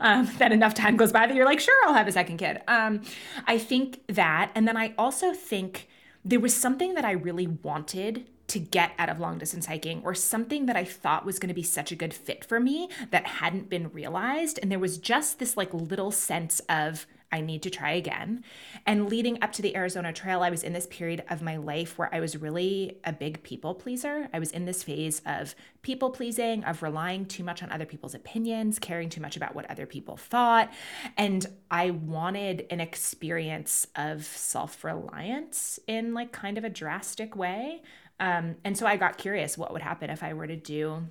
Um, 0.01 0.31
that 0.39 0.53
enough 0.53 0.75
time 0.75 0.99
goes 0.99 1.11
by 1.11 1.27
that 1.27 1.35
you're 1.35 1.47
like, 1.47 1.61
sure, 1.61 1.75
I'll 1.87 1.95
have 1.95 2.07
a 2.07 2.13
second 2.13 2.37
kid. 2.37 2.61
Um, 2.69 3.01
I 3.47 3.57
think 3.57 4.07
that. 4.09 4.53
And 4.55 4.69
then 4.69 4.77
I 4.77 4.93
also 4.99 5.33
think 5.33 5.89
there 6.23 6.41
was 6.41 6.55
something 6.55 6.95
that 6.95 7.05
I 7.07 7.13
really 7.13 7.47
wanted 7.47 8.27
to 8.49 8.59
get 8.59 8.93
out 8.99 9.09
of 9.09 9.19
long 9.19 9.39
distance 9.39 9.67
hiking 9.67 10.03
or 10.05 10.15
something 10.15 10.67
that 10.67 10.77
I 10.77 10.85
thought 10.85 11.25
was 11.25 11.39
going 11.39 11.49
to 11.49 11.55
be 11.55 11.63
such 11.63 11.93
a 11.93 11.97
good 11.97 12.13
fit 12.13 12.45
for 12.45 12.61
me 12.61 12.89
that 13.11 13.27
hadn't 13.27 13.71
been 13.71 13.91
realized. 13.91 14.59
And 14.61 14.71
there 14.71 14.79
was 14.79 14.99
just 14.99 15.39
this 15.39 15.57
like 15.57 15.73
little 15.73 16.11
sense 16.11 16.61
of, 16.69 17.07
I 17.35 17.41
need 17.41 17.63
to 17.63 17.71
try 17.71 17.91
again. 17.91 18.45
And 18.87 19.09
leading 19.09 19.43
up 19.43 19.51
to 19.55 19.63
the 19.63 19.75
Arizona 19.77 20.13
Trail, 20.13 20.45
I 20.45 20.51
was 20.51 20.63
in 20.63 20.73
this 20.73 20.87
period 20.87 21.25
of 21.29 21.43
my 21.43 21.57
life 21.57 21.99
where 21.99 22.15
I 22.15 22.21
was 22.21 22.37
really 22.37 23.01
a 23.03 23.13
big 23.13 23.43
people 23.43 23.75
pleaser. 23.75 24.29
I 24.33 24.39
was 24.39 24.53
in 24.53 24.67
this 24.67 24.85
phase 24.85 25.21
of 25.27 25.57
people 25.83 26.11
pleasing, 26.11 26.63
of 26.63 26.81
relying 26.81 27.27
too 27.27 27.43
much 27.43 27.61
on 27.61 27.73
other 27.73 27.87
people's 27.87 28.15
opinions, 28.15 28.79
caring 28.79 29.09
too 29.09 29.21
much 29.21 29.37
about 29.37 29.57
what 29.57 29.69
other 29.69 29.85
people 29.85 30.17
thought. 30.17 30.73
And 31.17 31.45
I 31.73 31.91
wanted 31.91 32.67
an 32.71 32.81
experience 32.81 33.89
of 33.97 34.25
self 34.25 34.85
reliance 34.85 35.81
in 35.89 36.15
like 36.15 36.31
kind 36.31 36.57
of 36.57 36.63
a 36.63 36.71
drastic 36.71 37.35
way. 37.35 37.83
Um, 38.21 38.57
and 38.65 38.77
so 38.77 38.87
I 38.87 38.97
got 38.97 39.19
curious 39.19 39.59
what 39.59 39.73
would 39.73 39.83
happen 39.83 40.11
if 40.11 40.23
I 40.23 40.35
were 40.35 40.47
to 40.47 40.57
do 40.57 41.09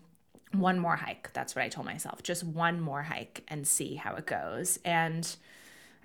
one 0.54 0.80
more 0.80 0.96
hike. 0.96 1.32
That's 1.34 1.56
what 1.56 1.64
I 1.64 1.70
told 1.70 1.86
myself. 1.86 2.24
Just 2.24 2.44
one 2.44 2.80
more 2.80 3.04
hike 3.04 3.44
and 3.48 3.68
see 3.68 3.96
how 3.96 4.16
it 4.16 4.26
goes. 4.26 4.80
And 4.86 5.36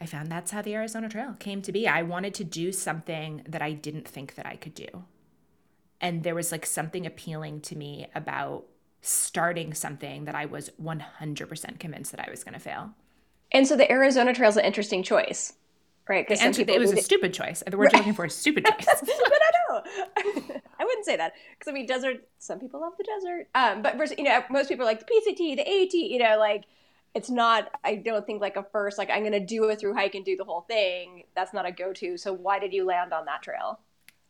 I 0.00 0.07
found 0.07 0.31
that's 0.31 0.50
how 0.50 0.62
the 0.62 0.75
Arizona 0.75 1.09
Trail 1.09 1.37
came 1.38 1.62
to 1.62 1.73
be. 1.73 1.87
I 1.87 2.02
wanted 2.02 2.35
to 2.35 2.45
do 2.45 2.73
something 2.73 3.43
that 3.49 3.62
I 3.62 3.73
didn't 3.73 4.09
think 4.09 4.35
that 4.37 4.47
I 4.47 4.57
could 4.57 4.75
do. 4.75 4.87
And 6.00 6.23
there 6.23 6.35
was 6.35 6.52
like 6.52 6.64
something 6.64 7.07
appealing 7.07 7.61
to 7.62 7.76
me 7.76 8.07
about 8.14 8.64
starting 9.02 9.75
something 9.75 10.25
that 10.25 10.35
I 10.35 10.47
was 10.47 10.71
100% 10.83 11.78
convinced 11.78 12.12
that 12.12 12.26
I 12.26 12.31
was 12.31 12.45
going 12.45 12.55
to 12.55 12.61
fail. 12.61 12.90
And 13.50 13.67
so 13.67 13.76
the 13.76 13.90
Arizona 13.90 14.35
Trail 14.35 14.50
is 14.50 14.57
an 14.57 14.64
interesting 14.64 15.02
choice, 15.02 15.55
right? 16.09 16.31
Answer, 16.31 16.64
it 16.66 16.79
was 16.79 16.92
a 16.92 16.99
stupid 16.99 17.35
choice. 17.35 17.62
The 17.66 17.77
word 17.77 17.92
you're 17.92 18.01
looking 18.01 18.14
for 18.14 18.27
is 18.27 18.35
stupid 18.35 18.64
choice. 18.79 19.03
I 20.16 20.85
wouldn't 20.85 21.04
say 21.04 21.16
that 21.16 21.35
because 21.59 21.70
I 21.70 21.72
mean, 21.72 21.87
desert. 21.87 22.26
Some 22.38 22.59
people 22.59 22.81
love 22.81 22.92
the 22.96 23.04
desert, 23.04 23.48
um, 23.54 23.83
but 23.83 23.96
versus, 23.96 24.16
you 24.18 24.24
know, 24.24 24.42
most 24.50 24.68
people 24.68 24.87
like 24.87 25.00
the 25.00 25.07
PCT, 25.07 25.57
the 25.57 25.68
AT. 25.68 25.92
You 25.92 26.18
know, 26.18 26.38
like 26.38 26.64
it's 27.14 27.31
not. 27.31 27.70
I 27.85 27.96
don't 27.96 28.26
think 28.26 28.40
like 28.40 28.57
a 28.57 28.62
first 28.72 28.98
like 28.98 29.11
I'm 29.11 29.20
going 29.20 29.33
to 29.33 29.40
do 29.40 29.64
a 29.64 29.76
through 29.76 29.94
hike 29.94 30.14
and 30.14 30.24
do 30.24 30.37
the 30.37 30.44
whole 30.44 30.62
thing. 30.62 31.24
That's 31.35 31.52
not 31.52 31.66
a 31.66 31.72
go 31.72 31.92
to. 31.94 32.16
So 32.16 32.33
why 32.33 32.59
did 32.59 32.72
you 32.72 32.85
land 32.85 33.12
on 33.12 33.24
that 33.26 33.42
trail? 33.42 33.81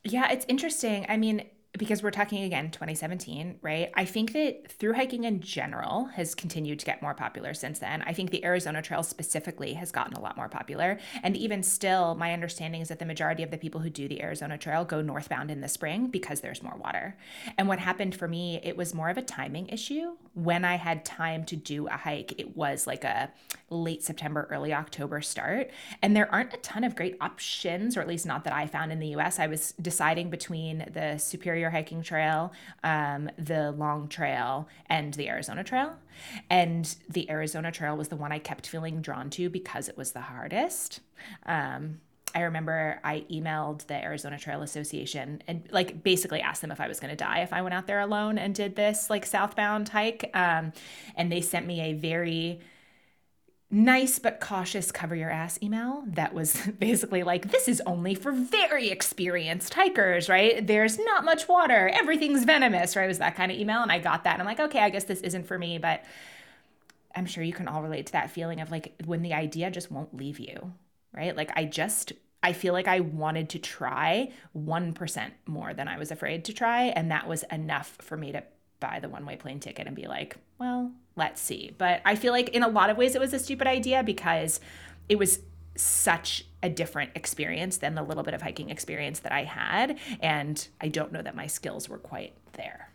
Yeah, 0.05 0.31
it's 0.31 0.47
interesting. 0.49 1.07
I 1.09 1.17
mean, 1.17 1.45
because 1.79 2.03
we're 2.03 2.11
talking 2.11 2.43
again 2.43 2.71
2017, 2.71 3.59
right? 3.63 3.91
I 3.95 4.05
think 4.05 4.33
that 4.33 4.71
through 4.71 4.95
hiking 4.95 5.25
in 5.25 5.41
general 5.41 6.07
has 6.15 6.35
continued 6.35 6.79
to 6.81 6.87
get 6.87 7.01
more 7.01 7.15
popular 7.15 7.55
since 7.55 7.79
then. 7.79 8.03
I 8.03 8.13
think 8.13 8.31
the 8.31 8.45
Arizona 8.45 8.83
Trail 8.83 9.03
specifically 9.03 9.75
has 9.75 9.91
gotten 9.91 10.15
a 10.15 10.21
lot 10.21 10.37
more 10.37 10.49
popular. 10.49 10.99
And 11.23 11.37
even 11.37 11.63
still, 11.63 12.15
my 12.15 12.33
understanding 12.33 12.81
is 12.81 12.89
that 12.89 12.99
the 12.99 13.07
majority 13.07 13.43
of 13.43 13.51
the 13.51 13.59
people 13.59 13.81
who 13.81 13.91
do 13.91 14.09
the 14.09 14.21
Arizona 14.23 14.59
Trail 14.59 14.85
go 14.85 15.01
northbound 15.01 15.51
in 15.51 15.61
the 15.61 15.69
spring 15.69 16.09
because 16.09 16.41
there's 16.41 16.63
more 16.63 16.77
water. 16.77 17.17
And 17.57 17.69
what 17.69 17.79
happened 17.79 18.15
for 18.15 18.29
me, 18.29 18.61
it 18.63 18.77
was 18.77 18.93
more 18.93 19.09
of 19.09 19.17
a 19.17 19.23
timing 19.23 19.69
issue. 19.69 20.17
When 20.39 20.65
I 20.65 20.77
had 20.77 21.05
time 21.05 21.45
to 21.47 21.57
do 21.57 21.89
a 21.89 21.93
hike, 21.93 22.39
it 22.39 22.57
was 22.57 22.87
like 22.87 23.03
a 23.03 23.33
late 23.71 24.05
September, 24.05 24.47
early 24.51 24.73
October 24.73 25.21
start. 25.21 25.71
And 26.01 26.15
there 26.15 26.33
aren't 26.33 26.55
a 26.55 26.59
ton 26.59 26.85
of 26.85 26.95
great 26.95 27.17
options, 27.21 27.97
or 27.97 28.01
at 28.01 28.07
least 28.07 28.25
not 28.25 28.45
that 28.45 28.53
I 28.53 28.69
found 28.69 28.93
in 28.93 29.01
the 29.01 29.09
US. 29.17 29.41
I 29.41 29.49
was 29.49 29.73
deciding 29.83 30.31
between 30.31 30.89
the 30.93 31.19
Superior 31.19 31.71
Hiking 31.71 32.03
Trail, 32.03 32.53
um, 32.85 33.29
the 33.37 33.73
Long 33.73 34.09
Trail, 34.09 34.69
and 34.87 35.13
the 35.15 35.29
Arizona 35.29 35.65
Trail. 35.65 35.97
And 36.49 36.95
the 37.09 37.29
Arizona 37.29 37.73
Trail 37.73 37.97
was 37.97 38.07
the 38.09 38.17
one 38.17 38.31
I 38.31 38.39
kept 38.39 38.69
feeling 38.69 39.03
drawn 39.03 39.31
to 39.31 39.51
because 39.51 39.89
it 39.89 39.97
was 39.97 40.13
the 40.13 40.21
hardest. 40.21 41.01
Um, 41.47 42.01
I 42.39 42.43
remember 42.43 43.01
I 43.03 43.25
emailed 43.29 43.85
the 43.89 43.95
Arizona 43.95 44.39
Trail 44.39 44.63
Association 44.63 45.43
and 45.49 45.65
like 45.73 46.05
basically 46.05 46.41
asked 46.41 46.61
them 46.61 46.71
if 46.71 46.81
I 46.81 46.87
was 46.87 47.01
going 47.01 47.11
to 47.11 47.17
die 47.17 47.41
if 47.41 47.53
I 47.53 47.63
went 47.63 47.75
out 47.75 47.89
there 47.89 47.99
alone 47.99 48.39
and 48.39 48.55
did 48.55 48.77
this 48.77 49.11
like 49.11 49.27
southbound 49.27 49.89
hike. 49.89 50.31
Um, 50.35 50.73
and 51.17 51.33
they 51.33 51.41
sent 51.41 51.67
me 51.67 51.81
a 51.81 51.95
very 51.95 52.61
nice 53.73 54.21
but 54.21 54.39
cautious 54.39 54.93
cover 54.93 55.17
your 55.17 55.31
ass 55.31 55.59
email 55.61 56.05
that 56.07 56.33
was 56.33 56.65
basically 56.79 57.25
like 57.25 57.51
this 57.51 57.67
is 57.67 57.83
only 57.87 58.15
for 58.15 58.31
very 58.31 58.89
experienced 58.89 59.75
hikers 59.75 60.29
right? 60.29 60.65
There's 60.65 60.97
not 60.97 61.25
much 61.25 61.49
water. 61.49 61.89
Everything's 61.93 62.45
venomous 62.45 62.95
right? 62.95 63.07
It 63.07 63.09
was 63.09 63.19
that 63.19 63.35
kind 63.35 63.51
of 63.51 63.59
email 63.59 63.83
and 63.83 63.91
i 63.91 63.99
got 63.99 64.23
that 64.25 64.35
and 64.35 64.43
i'm 64.43 64.47
like 64.47 64.61
okay 64.61 64.79
i 64.79 64.91
guess 64.91 65.05
this 65.05 65.21
isn't 65.21 65.47
for 65.47 65.59
me 65.59 65.77
but 65.77 66.05
i'm 67.15 67.27
sure 67.27 67.45
you 67.45 67.53
can 67.53 67.69
all 67.69 67.83
relate 67.83 68.07
to 68.07 68.13
that 68.13 68.31
feeling 68.31 68.61
of 68.61 68.71
like 68.71 68.95
when 69.05 69.23
the 69.23 69.35
idea 69.35 69.71
just 69.71 69.91
won't 69.91 70.17
leave 70.17 70.39
you 70.39 70.73
right? 71.13 71.37
Like 71.37 71.51
i 71.57 71.65
just 71.65 72.13
I 72.43 72.53
feel 72.53 72.73
like 72.73 72.89
I 72.89 73.01
wanted 73.01 73.49
to 73.51 73.59
try 73.59 74.33
1% 74.57 75.31
more 75.47 75.75
than 75.75 75.89
I 75.89 75.99
was 75.99 76.11
afraid 76.11 76.45
to 76.47 76.53
try. 76.53 76.85
And 76.85 77.11
that 77.11 77.29
was 77.29 77.45
enough 77.51 77.97
for 78.01 78.17
me 78.17 78.33
to 78.33 78.45
buy 78.81 79.01
the 79.01 79.09
one 79.09 79.27
way 79.27 79.37
plane 79.37 79.61
ticket 79.61 79.87
and 79.87 79.97
be 79.97 80.07
like, 80.07 80.37
well, 80.59 80.93
let's 81.17 81.41
see. 81.41 81.75
But 81.77 82.01
I 82.05 82.15
feel 82.15 82.33
like 82.33 82.51
in 82.51 82.63
a 82.63 82.69
lot 82.69 82.91
of 82.91 82.97
ways 82.97 83.15
it 83.15 83.21
was 83.21 83.33
a 83.33 83.39
stupid 83.39 83.67
idea 83.67 84.03
because 84.03 84.61
it 85.09 85.19
was 85.19 85.41
such 85.75 86.45
a 86.63 86.69
different 86.69 87.13
experience 87.15 87.79
than 87.79 87.95
the 87.95 88.03
little 88.03 88.23
bit 88.23 88.35
of 88.35 88.43
hiking 88.43 88.71
experience 88.71 89.21
that 89.21 89.33
I 89.33 89.45
had. 89.45 89.99
And 90.21 90.67
I 90.81 90.89
don't 90.89 91.13
know 91.13 91.23
that 91.23 91.37
my 91.37 91.47
skills 91.47 91.89
were 91.89 91.99
quite 91.99 92.35
there. 92.55 92.88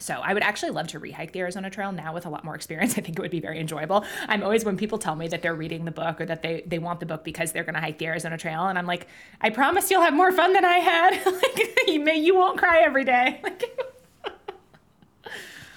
So 0.00 0.14
I 0.14 0.34
would 0.34 0.42
actually 0.42 0.70
love 0.70 0.88
to 0.88 1.00
rehike 1.00 1.32
the 1.32 1.40
Arizona 1.40 1.70
Trail 1.70 1.92
now 1.92 2.12
with 2.12 2.26
a 2.26 2.30
lot 2.30 2.42
more 2.42 2.54
experience. 2.54 2.92
I 2.98 3.02
think 3.02 3.18
it 3.18 3.22
would 3.22 3.30
be 3.30 3.40
very 3.40 3.60
enjoyable. 3.60 4.04
I'm 4.28 4.42
always 4.42 4.64
when 4.64 4.76
people 4.76 4.98
tell 4.98 5.14
me 5.14 5.28
that 5.28 5.42
they're 5.42 5.54
reading 5.54 5.84
the 5.84 5.90
book 5.92 6.20
or 6.20 6.26
that 6.26 6.42
they 6.42 6.64
they 6.66 6.78
want 6.78 7.00
the 7.00 7.06
book 7.06 7.22
because 7.22 7.52
they're 7.52 7.64
going 7.64 7.74
to 7.74 7.80
hike 7.80 7.98
the 7.98 8.06
Arizona 8.06 8.36
Trail, 8.36 8.66
and 8.66 8.78
I'm 8.78 8.86
like, 8.86 9.06
I 9.40 9.50
promise 9.50 9.90
you'll 9.90 10.02
have 10.02 10.14
more 10.14 10.32
fun 10.32 10.52
than 10.52 10.64
I 10.64 10.78
had. 10.78 11.24
like 11.26 11.78
you 11.86 12.00
may 12.00 12.16
you 12.16 12.34
won't 12.34 12.58
cry 12.58 12.80
every 12.80 13.04
day. 13.04 13.40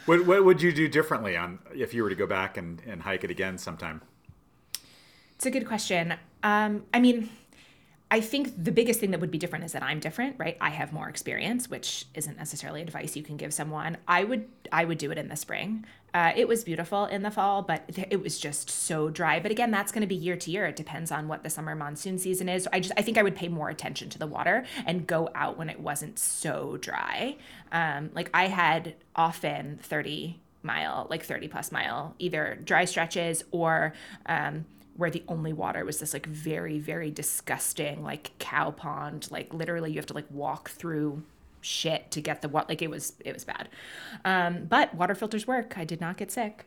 What, 0.06 0.26
what 0.26 0.44
would 0.44 0.62
you 0.62 0.74
do 0.74 0.88
differently 0.88 1.38
on 1.38 1.60
if 1.74 1.94
you 1.94 2.04
were 2.04 2.10
to 2.10 2.16
go 2.16 2.28
back 2.28 2.58
and, 2.58 2.82
and 2.86 3.02
hike 3.02 3.24
it 3.24 3.32
again 3.32 3.58
sometime? 3.58 4.02
It's 5.36 5.46
a 5.46 5.52
good 5.52 5.66
question. 5.66 6.16
Um, 6.44 6.84
I 6.94 7.00
mean, 7.00 7.30
I 8.14 8.22
think 8.22 8.64
the 8.64 8.72
biggest 8.72 9.00
thing 9.00 9.10
that 9.10 9.20
would 9.22 9.32
be 9.32 9.40
different 9.40 9.66
is 9.66 9.72
that 9.72 9.82
I'm 9.82 10.00
different, 10.00 10.36
right? 10.38 10.56
I 10.62 10.70
have 10.70 10.94
more 10.94 11.10
experience, 11.10 11.68
which 11.68 12.06
isn't 12.14 12.38
necessarily 12.38 12.84
advice 12.84 13.16
you 13.16 13.24
can 13.24 13.38
give 13.38 13.52
someone. 13.52 13.98
I 14.08 14.24
would 14.24 14.48
I 14.72 14.86
would 14.86 15.00
do 15.00 15.10
it 15.10 15.18
in 15.18 15.30
the 15.30 15.36
spring. 15.36 15.84
Uh, 16.14 16.32
it 16.36 16.48
was 16.48 16.64
beautiful 16.64 17.08
in 17.08 17.24
the 17.24 17.32
fall, 17.32 17.64
but 17.64 17.90
it 18.12 18.22
was 18.22 18.38
just 18.38 18.70
so 18.70 19.10
dry. 19.10 19.40
But 19.40 19.50
again, 19.50 19.72
that's 19.72 19.92
going 19.92 20.02
to 20.02 20.08
be 20.08 20.14
year 20.14 20.38
to 20.38 20.52
year. 20.52 20.68
It 20.68 20.76
depends 20.76 21.12
on 21.12 21.28
what 21.28 21.42
the 21.42 21.50
summer 21.50 21.74
monsoon 21.74 22.20
season 22.20 22.50
is. 22.50 22.70
I 22.72 22.82
just 22.82 22.94
I 22.96 23.02
think 23.02 23.18
I 23.18 23.24
would 23.24 23.36
pay 23.36 23.48
more 23.48 23.70
attention 23.70 24.10
to 24.10 24.20
the 24.20 24.28
water 24.28 24.64
and 24.86 25.08
go 25.08 25.32
out 25.34 25.58
when 25.58 25.72
it 25.72 25.80
wasn't 25.80 26.20
so 26.20 26.78
dry. 26.78 27.38
Um, 27.72 28.12
like 28.14 28.30
I 28.32 28.46
had 28.46 28.94
often 29.16 29.80
30 29.82 30.40
mile, 30.62 31.08
like 31.10 31.24
30 31.24 31.48
plus 31.48 31.72
mile, 31.72 32.14
either 32.20 32.60
dry 32.64 32.86
stretches 32.86 33.44
or 33.50 33.94
um, 34.28 34.66
where 34.98 35.10
the 35.10 35.24
only 35.28 35.54
water 35.54 35.84
was 35.86 36.00
this 36.00 36.14
like 36.14 36.26
very, 36.26 36.80
very 36.80 37.12
disgusting, 37.12 38.04
like 38.04 38.32
cow 38.40 38.72
pond. 38.72 39.28
Like 39.32 39.54
literally, 39.54 39.92
you 39.92 39.98
have 39.98 40.06
to 40.08 40.14
like 40.14 40.30
walk 40.30 40.70
through 40.70 41.24
shit 41.62 42.12
to 42.12 42.22
get 42.22 42.42
the 42.42 42.50
water. 42.50 42.68
Like 42.70 42.82
it 42.82 42.90
was, 42.90 43.14
it 43.24 43.34
was 43.34 43.44
bad. 43.44 43.70
Um, 44.26 44.66
but 44.66 44.94
water 44.94 45.16
filters 45.16 45.48
work. 45.48 45.78
I 45.78 45.86
did 45.86 46.02
not 46.02 46.18
get 46.18 46.32
sick. 46.32 46.66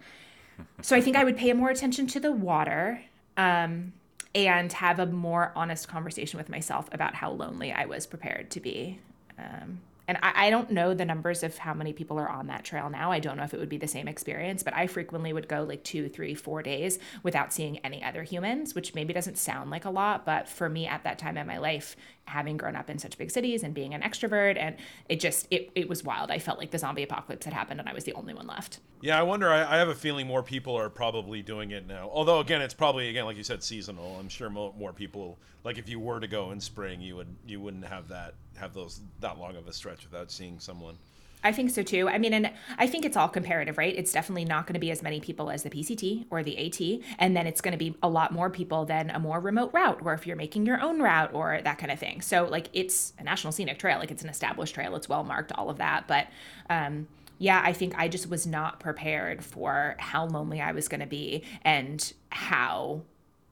So 0.82 0.96
I 0.96 1.00
think 1.00 1.16
I 1.16 1.24
would 1.24 1.36
pay 1.36 1.52
more 1.52 1.70
attention 1.70 2.06
to 2.08 2.20
the 2.20 2.32
water. 2.32 3.02
Um, 3.36 3.92
and 4.36 4.70
have 4.74 4.98
a 4.98 5.06
more 5.06 5.50
honest 5.56 5.88
conversation 5.88 6.36
with 6.36 6.50
myself 6.50 6.90
about 6.92 7.14
how 7.14 7.30
lonely 7.30 7.72
I 7.72 7.86
was 7.86 8.06
prepared 8.06 8.50
to 8.50 8.60
be. 8.60 9.00
Um, 9.38 9.80
and 10.08 10.18
I, 10.22 10.46
I 10.46 10.50
don't 10.50 10.70
know 10.70 10.94
the 10.94 11.04
numbers 11.04 11.42
of 11.42 11.58
how 11.58 11.74
many 11.74 11.92
people 11.92 12.18
are 12.18 12.28
on 12.28 12.46
that 12.46 12.64
trail 12.64 12.88
now. 12.90 13.10
I 13.10 13.18
don't 13.18 13.36
know 13.36 13.42
if 13.42 13.54
it 13.54 13.60
would 13.60 13.68
be 13.68 13.78
the 13.78 13.88
same 13.88 14.08
experience, 14.08 14.62
but 14.62 14.74
I 14.74 14.86
frequently 14.86 15.32
would 15.32 15.48
go 15.48 15.62
like 15.62 15.82
two, 15.82 16.08
three, 16.08 16.34
four 16.34 16.62
days 16.62 16.98
without 17.22 17.52
seeing 17.52 17.78
any 17.78 18.02
other 18.02 18.22
humans, 18.22 18.74
which 18.74 18.94
maybe 18.94 19.12
doesn't 19.12 19.38
sound 19.38 19.70
like 19.70 19.84
a 19.84 19.90
lot. 19.90 20.24
But 20.24 20.48
for 20.48 20.68
me 20.68 20.86
at 20.86 21.04
that 21.04 21.18
time 21.18 21.36
in 21.36 21.46
my 21.46 21.58
life, 21.58 21.96
having 22.26 22.56
grown 22.56 22.76
up 22.76 22.90
in 22.90 22.98
such 22.98 23.16
big 23.16 23.30
cities 23.30 23.62
and 23.62 23.72
being 23.72 23.94
an 23.94 24.02
extrovert, 24.02 24.56
and 24.58 24.76
it 25.08 25.20
just, 25.20 25.46
it, 25.50 25.70
it 25.74 25.88
was 25.88 26.04
wild. 26.04 26.30
I 26.30 26.38
felt 26.38 26.58
like 26.58 26.70
the 26.70 26.78
zombie 26.78 27.02
apocalypse 27.02 27.44
had 27.44 27.54
happened 27.54 27.80
and 27.80 27.88
I 27.88 27.94
was 27.94 28.04
the 28.04 28.12
only 28.12 28.34
one 28.34 28.46
left. 28.46 28.80
Yeah, 29.00 29.18
I 29.18 29.22
wonder. 29.22 29.48
I, 29.50 29.74
I 29.74 29.78
have 29.78 29.88
a 29.88 29.94
feeling 29.94 30.26
more 30.26 30.42
people 30.42 30.76
are 30.76 30.90
probably 30.90 31.42
doing 31.42 31.70
it 31.70 31.86
now. 31.86 32.10
Although, 32.12 32.40
again, 32.40 32.62
it's 32.62 32.74
probably 32.74 33.08
again 33.08 33.24
like 33.24 33.36
you 33.36 33.42
said, 33.42 33.62
seasonal. 33.62 34.16
I'm 34.18 34.28
sure 34.28 34.50
mo- 34.50 34.74
more 34.78 34.92
people. 34.92 35.38
Like 35.64 35.78
if 35.78 35.88
you 35.88 36.00
were 36.00 36.20
to 36.20 36.26
go 36.26 36.52
in 36.52 36.60
spring, 36.60 37.00
you 37.00 37.16
would 37.16 37.34
you 37.46 37.60
wouldn't 37.60 37.84
have 37.84 38.08
that 38.08 38.34
have 38.56 38.74
those 38.74 39.00
that 39.20 39.38
long 39.38 39.56
of 39.56 39.68
a 39.68 39.72
stretch 39.72 40.04
without 40.04 40.30
seeing 40.30 40.58
someone. 40.58 40.96
I 41.46 41.52
think 41.52 41.70
so 41.70 41.84
too. 41.84 42.08
I 42.08 42.18
mean, 42.18 42.34
and 42.34 42.50
I 42.76 42.88
think 42.88 43.04
it's 43.04 43.16
all 43.16 43.28
comparative, 43.28 43.78
right? 43.78 43.94
It's 43.96 44.10
definitely 44.10 44.44
not 44.44 44.66
going 44.66 44.74
to 44.74 44.80
be 44.80 44.90
as 44.90 45.00
many 45.00 45.20
people 45.20 45.48
as 45.48 45.62
the 45.62 45.70
PCT 45.70 46.26
or 46.28 46.42
the 46.42 46.58
AT. 46.58 47.06
And 47.20 47.36
then 47.36 47.46
it's 47.46 47.60
going 47.60 47.70
to 47.70 47.78
be 47.78 47.94
a 48.02 48.08
lot 48.08 48.32
more 48.32 48.50
people 48.50 48.84
than 48.84 49.10
a 49.10 49.20
more 49.20 49.38
remote 49.38 49.72
route, 49.72 50.00
or 50.02 50.12
if 50.12 50.26
you're 50.26 50.34
making 50.34 50.66
your 50.66 50.80
own 50.80 51.00
route 51.00 51.32
or 51.32 51.60
that 51.62 51.78
kind 51.78 51.92
of 51.92 52.00
thing. 52.00 52.20
So, 52.20 52.46
like, 52.46 52.68
it's 52.72 53.12
a 53.20 53.22
national 53.22 53.52
scenic 53.52 53.78
trail, 53.78 54.00
like, 54.00 54.10
it's 54.10 54.24
an 54.24 54.28
established 54.28 54.74
trail, 54.74 54.96
it's 54.96 55.08
well 55.08 55.22
marked, 55.22 55.52
all 55.52 55.70
of 55.70 55.78
that. 55.78 56.08
But, 56.08 56.26
um, 56.68 57.06
yeah, 57.38 57.62
I 57.64 57.72
think 57.72 57.96
I 57.96 58.08
just 58.08 58.28
was 58.28 58.44
not 58.44 58.80
prepared 58.80 59.44
for 59.44 59.94
how 60.00 60.26
lonely 60.26 60.60
I 60.60 60.72
was 60.72 60.88
going 60.88 61.00
to 61.00 61.06
be 61.06 61.44
and 61.62 62.12
how 62.30 63.02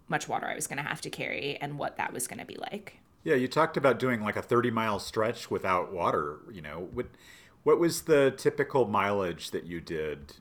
much 0.09 0.29
water 0.29 0.49
I 0.49 0.57
was 0.57 0.67
going 0.67 0.79
to 0.79 0.89
have 0.89 1.01
to 1.03 1.11
carry 1.11 1.59
and 1.61 1.79
what 1.79 1.97
that 1.99 2.13
was 2.13 2.27
going 2.27 2.41
to 2.41 2.45
be 2.45 2.57
like. 2.57 2.99
Yeah, 3.23 3.37
you 3.37 3.47
talked 3.47 3.77
about 3.77 4.01
doing 4.01 4.21
like 4.21 4.37
a 4.37 4.43
30 4.43 4.73
mile 4.73 4.99
stretch 4.99 5.49
without 5.49 5.93
water. 5.93 6.41
You 6.53 6.61
know, 6.61 6.89
what 6.93 7.07
what 7.65 7.79
was 7.79 8.03
the 8.03 8.31
typical 8.37 8.87
mileage 8.87 9.51
that 9.51 9.65
you 9.65 9.81
did 9.81 10.35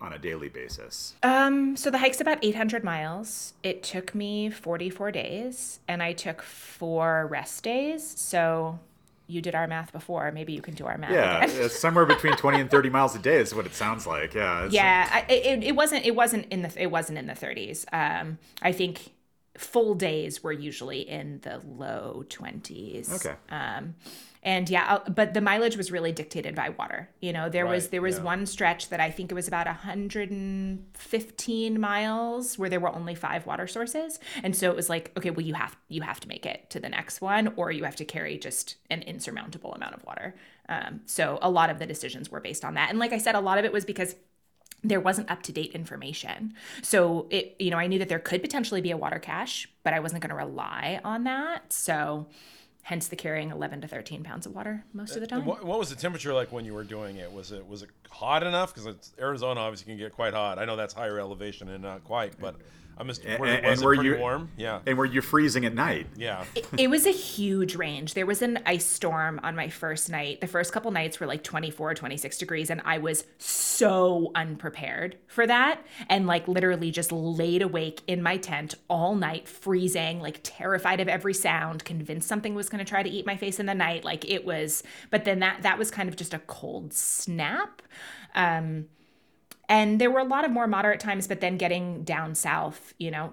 on 0.00 0.12
a 0.12 0.18
daily 0.18 0.48
basis? 0.48 1.14
Um, 1.22 1.76
so 1.76 1.90
the 1.90 1.98
hike's 1.98 2.20
about 2.20 2.38
800 2.42 2.82
miles. 2.82 3.52
It 3.62 3.82
took 3.82 4.14
me 4.14 4.50
44 4.50 5.12
days, 5.12 5.80
and 5.86 6.02
I 6.02 6.12
took 6.12 6.42
four 6.42 7.26
rest 7.26 7.62
days. 7.64 8.18
So 8.18 8.78
you 9.26 9.40
did 9.40 9.54
our 9.54 9.66
math 9.68 9.92
before. 9.92 10.32
Maybe 10.32 10.52
you 10.54 10.62
can 10.62 10.74
do 10.74 10.86
our 10.86 10.98
math. 10.98 11.12
Yeah, 11.12 11.68
somewhere 11.68 12.06
between 12.16 12.32
20 12.34 12.62
and 12.62 12.70
30 12.70 12.90
miles 12.90 13.14
a 13.14 13.18
day 13.18 13.36
is 13.36 13.54
what 13.54 13.66
it 13.66 13.74
sounds 13.74 14.06
like. 14.06 14.34
Yeah. 14.34 14.58
it's- 14.66 14.72
yeah. 14.72 15.08
I, 15.12 15.32
it, 15.32 15.62
it 15.62 15.76
wasn't. 15.76 16.04
It 16.04 16.16
wasn't 16.16 16.46
in 16.50 16.62
the. 16.62 16.72
It 16.82 16.90
wasn't 16.90 17.18
in 17.18 17.26
the 17.26 17.34
30s. 17.34 17.84
Um, 17.92 18.38
I 18.62 18.72
think 18.72 19.10
full 19.58 19.94
days 19.94 20.42
were 20.42 20.52
usually 20.52 21.00
in 21.00 21.40
the 21.42 21.60
low 21.64 22.24
20s. 22.30 23.14
Okay. 23.24 23.36
Um, 23.50 23.94
and 24.42 24.70
yeah, 24.70 25.00
but 25.06 25.34
the 25.34 25.42
mileage 25.42 25.76
was 25.76 25.92
really 25.92 26.12
dictated 26.12 26.54
by 26.54 26.70
water. 26.70 27.10
You 27.20 27.30
know, 27.32 27.50
there 27.50 27.66
was 27.66 27.88
there 27.88 28.00
was 28.00 28.16
yeah. 28.16 28.24
one 28.24 28.46
stretch 28.46 28.88
that 28.88 28.98
I 28.98 29.10
think 29.10 29.30
it 29.30 29.34
was 29.34 29.46
about 29.46 29.66
115 29.66 31.80
miles 31.80 32.58
where 32.58 32.70
there 32.70 32.80
were 32.80 32.94
only 32.94 33.14
five 33.14 33.44
water 33.46 33.66
sources, 33.66 34.18
and 34.42 34.56
so 34.56 34.70
it 34.70 34.76
was 34.76 34.88
like, 34.88 35.12
okay, 35.16 35.28
well 35.30 35.44
you 35.44 35.52
have 35.54 35.76
you 35.88 36.00
have 36.02 36.20
to 36.20 36.28
make 36.28 36.46
it 36.46 36.70
to 36.70 36.80
the 36.80 36.88
next 36.88 37.20
one, 37.20 37.52
or 37.56 37.70
you 37.70 37.84
have 37.84 37.96
to 37.96 38.06
carry 38.06 38.38
just 38.38 38.76
an 38.88 39.02
insurmountable 39.02 39.74
amount 39.74 39.94
of 39.94 40.02
water. 40.04 40.34
Um, 40.70 41.02
so 41.04 41.38
a 41.42 41.50
lot 41.50 41.68
of 41.68 41.78
the 41.78 41.86
decisions 41.86 42.30
were 42.30 42.40
based 42.40 42.64
on 42.64 42.72
that, 42.74 42.88
and 42.88 42.98
like 42.98 43.12
I 43.12 43.18
said, 43.18 43.34
a 43.34 43.40
lot 43.40 43.58
of 43.58 43.66
it 43.66 43.72
was 43.72 43.84
because 43.84 44.16
there 44.82 45.00
wasn't 45.00 45.30
up 45.30 45.42
to 45.42 45.52
date 45.52 45.72
information. 45.72 46.54
So 46.80 47.26
it, 47.28 47.54
you 47.58 47.70
know, 47.70 47.76
I 47.76 47.86
knew 47.86 47.98
that 47.98 48.08
there 48.08 48.18
could 48.18 48.40
potentially 48.40 48.80
be 48.80 48.90
a 48.90 48.96
water 48.96 49.18
cache, 49.18 49.68
but 49.82 49.92
I 49.92 50.00
wasn't 50.00 50.22
going 50.22 50.30
to 50.30 50.36
rely 50.36 51.02
on 51.04 51.24
that. 51.24 51.70
So 51.70 52.28
hence 52.82 53.08
the 53.08 53.16
carrying 53.16 53.50
11 53.50 53.82
to 53.82 53.88
13 53.88 54.22
pounds 54.22 54.46
of 54.46 54.54
water 54.54 54.84
most 54.92 55.14
of 55.14 55.20
the 55.20 55.26
uh, 55.26 55.38
time. 55.38 55.44
What, 55.44 55.64
what 55.64 55.78
was 55.78 55.90
the 55.90 55.96
temperature 55.96 56.32
like 56.34 56.52
when 56.52 56.64
you 56.64 56.74
were 56.74 56.84
doing 56.84 57.16
it? 57.16 57.32
Was 57.32 57.52
it 57.52 57.66
was 57.66 57.82
it 57.82 57.90
hot 58.08 58.42
enough? 58.42 58.74
Because 58.74 59.12
Arizona 59.18 59.60
obviously 59.60 59.86
can 59.86 59.98
get 59.98 60.12
quite 60.12 60.34
hot. 60.34 60.58
I 60.58 60.64
know 60.64 60.76
that's 60.76 60.94
higher 60.94 61.18
elevation 61.18 61.68
and 61.68 61.82
not 61.82 62.04
quite, 62.04 62.38
but 62.40 62.56
I'm 63.00 63.06
just 63.08 63.24
And- 63.24 63.40
was, 63.40 63.50
and- 63.50 63.64
was 63.66 63.72
and 63.80 63.82
it 63.82 63.86
were 63.86 64.04
you- 64.04 64.16
warm? 64.18 64.50
Yeah, 64.58 64.80
And 64.86 64.98
were 64.98 65.06
you 65.06 65.22
freezing 65.22 65.64
at 65.64 65.74
night? 65.74 66.06
yeah. 66.16 66.44
it 66.76 66.90
was 66.90 67.06
a 67.06 67.10
huge 67.12 67.74
range. 67.74 68.12
There 68.12 68.26
was 68.26 68.42
an 68.42 68.58
ice 68.66 68.84
storm 68.84 69.40
on 69.42 69.56
my 69.56 69.68
first 69.70 70.10
night. 70.10 70.40
The 70.42 70.46
first 70.46 70.70
couple 70.72 70.90
nights 70.90 71.18
were 71.18 71.26
like 71.26 71.42
24, 71.42 71.94
26 71.94 72.36
degrees, 72.36 72.68
and 72.68 72.82
I 72.84 72.98
was 72.98 73.24
so 73.38 74.32
unprepared 74.34 75.16
for 75.26 75.46
that. 75.46 75.80
And 76.10 76.26
like 76.26 76.46
literally 76.46 76.90
just 76.90 77.10
laid 77.10 77.62
awake 77.62 78.02
in 78.06 78.22
my 78.22 78.36
tent 78.36 78.74
all 78.88 79.14
night, 79.14 79.48
freezing, 79.48 80.20
like 80.20 80.40
terrified 80.42 81.00
of 81.00 81.08
every 81.08 81.32
sound, 81.34 81.84
convinced 81.84 82.28
something 82.28 82.54
was 82.54 82.68
going 82.68 82.84
to 82.84 82.88
try 82.88 83.02
to 83.02 83.08
eat 83.08 83.24
my 83.24 83.36
face 83.36 83.58
in 83.58 83.64
the 83.66 83.74
night. 83.74 84.04
Like 84.04 84.28
it 84.28 84.44
was, 84.44 84.82
but 85.10 85.24
then 85.24 85.38
that 85.40 85.62
that 85.62 85.78
was 85.78 85.90
kind 85.90 86.08
of 86.08 86.16
just 86.16 86.34
a 86.34 86.38
cold 86.40 86.92
snap. 86.92 87.80
Um, 88.34 88.86
and 89.70 90.00
there 90.00 90.10
were 90.10 90.18
a 90.18 90.24
lot 90.24 90.44
of 90.44 90.50
more 90.50 90.66
moderate 90.66 90.98
times, 90.98 91.28
but 91.28 91.40
then 91.40 91.56
getting 91.56 92.02
down 92.02 92.34
south, 92.34 92.92
you 92.98 93.10
know, 93.12 93.32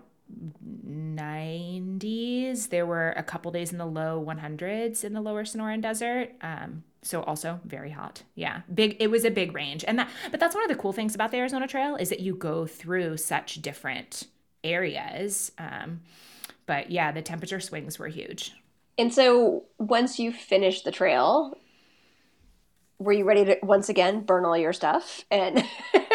90s. 0.87 2.69
There 2.69 2.85
were 2.85 3.09
a 3.17 3.23
couple 3.23 3.51
days 3.51 3.71
in 3.71 3.79
the 3.79 3.85
low 3.85 4.23
100s 4.25 5.03
in 5.03 5.13
the 5.13 5.21
lower 5.21 5.43
Sonoran 5.45 5.81
Desert. 5.81 6.33
Um, 6.41 6.83
so 7.01 7.23
also 7.23 7.59
very 7.65 7.89
hot. 7.89 8.21
Yeah, 8.35 8.61
big. 8.71 8.97
It 8.99 9.07
was 9.07 9.25
a 9.25 9.31
big 9.31 9.55
range, 9.55 9.83
and 9.87 9.97
that. 9.97 10.09
But 10.29 10.39
that's 10.39 10.53
one 10.53 10.63
of 10.63 10.69
the 10.69 10.75
cool 10.75 10.93
things 10.93 11.15
about 11.15 11.31
the 11.31 11.37
Arizona 11.37 11.67
Trail 11.67 11.95
is 11.95 12.09
that 12.09 12.19
you 12.19 12.35
go 12.35 12.67
through 12.67 13.17
such 13.17 13.61
different 13.61 14.27
areas. 14.63 15.51
Um, 15.57 16.01
but 16.67 16.91
yeah, 16.91 17.11
the 17.11 17.23
temperature 17.23 17.59
swings 17.59 17.97
were 17.97 18.09
huge. 18.09 18.53
And 18.97 19.13
so 19.13 19.63
once 19.79 20.19
you 20.19 20.31
finished 20.31 20.83
the 20.83 20.91
trail, 20.91 21.57
were 22.99 23.13
you 23.13 23.25
ready 23.25 23.45
to 23.45 23.57
once 23.63 23.89
again 23.89 24.21
burn 24.21 24.43
all 24.43 24.57
your 24.57 24.73
stuff 24.73 25.23
and 25.29 25.63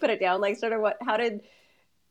put 0.00 0.10
it 0.10 0.20
down? 0.20 0.40
Like 0.40 0.56
sort 0.58 0.72
of 0.72 0.80
what 0.80 0.96
how 1.00 1.16
did 1.16 1.42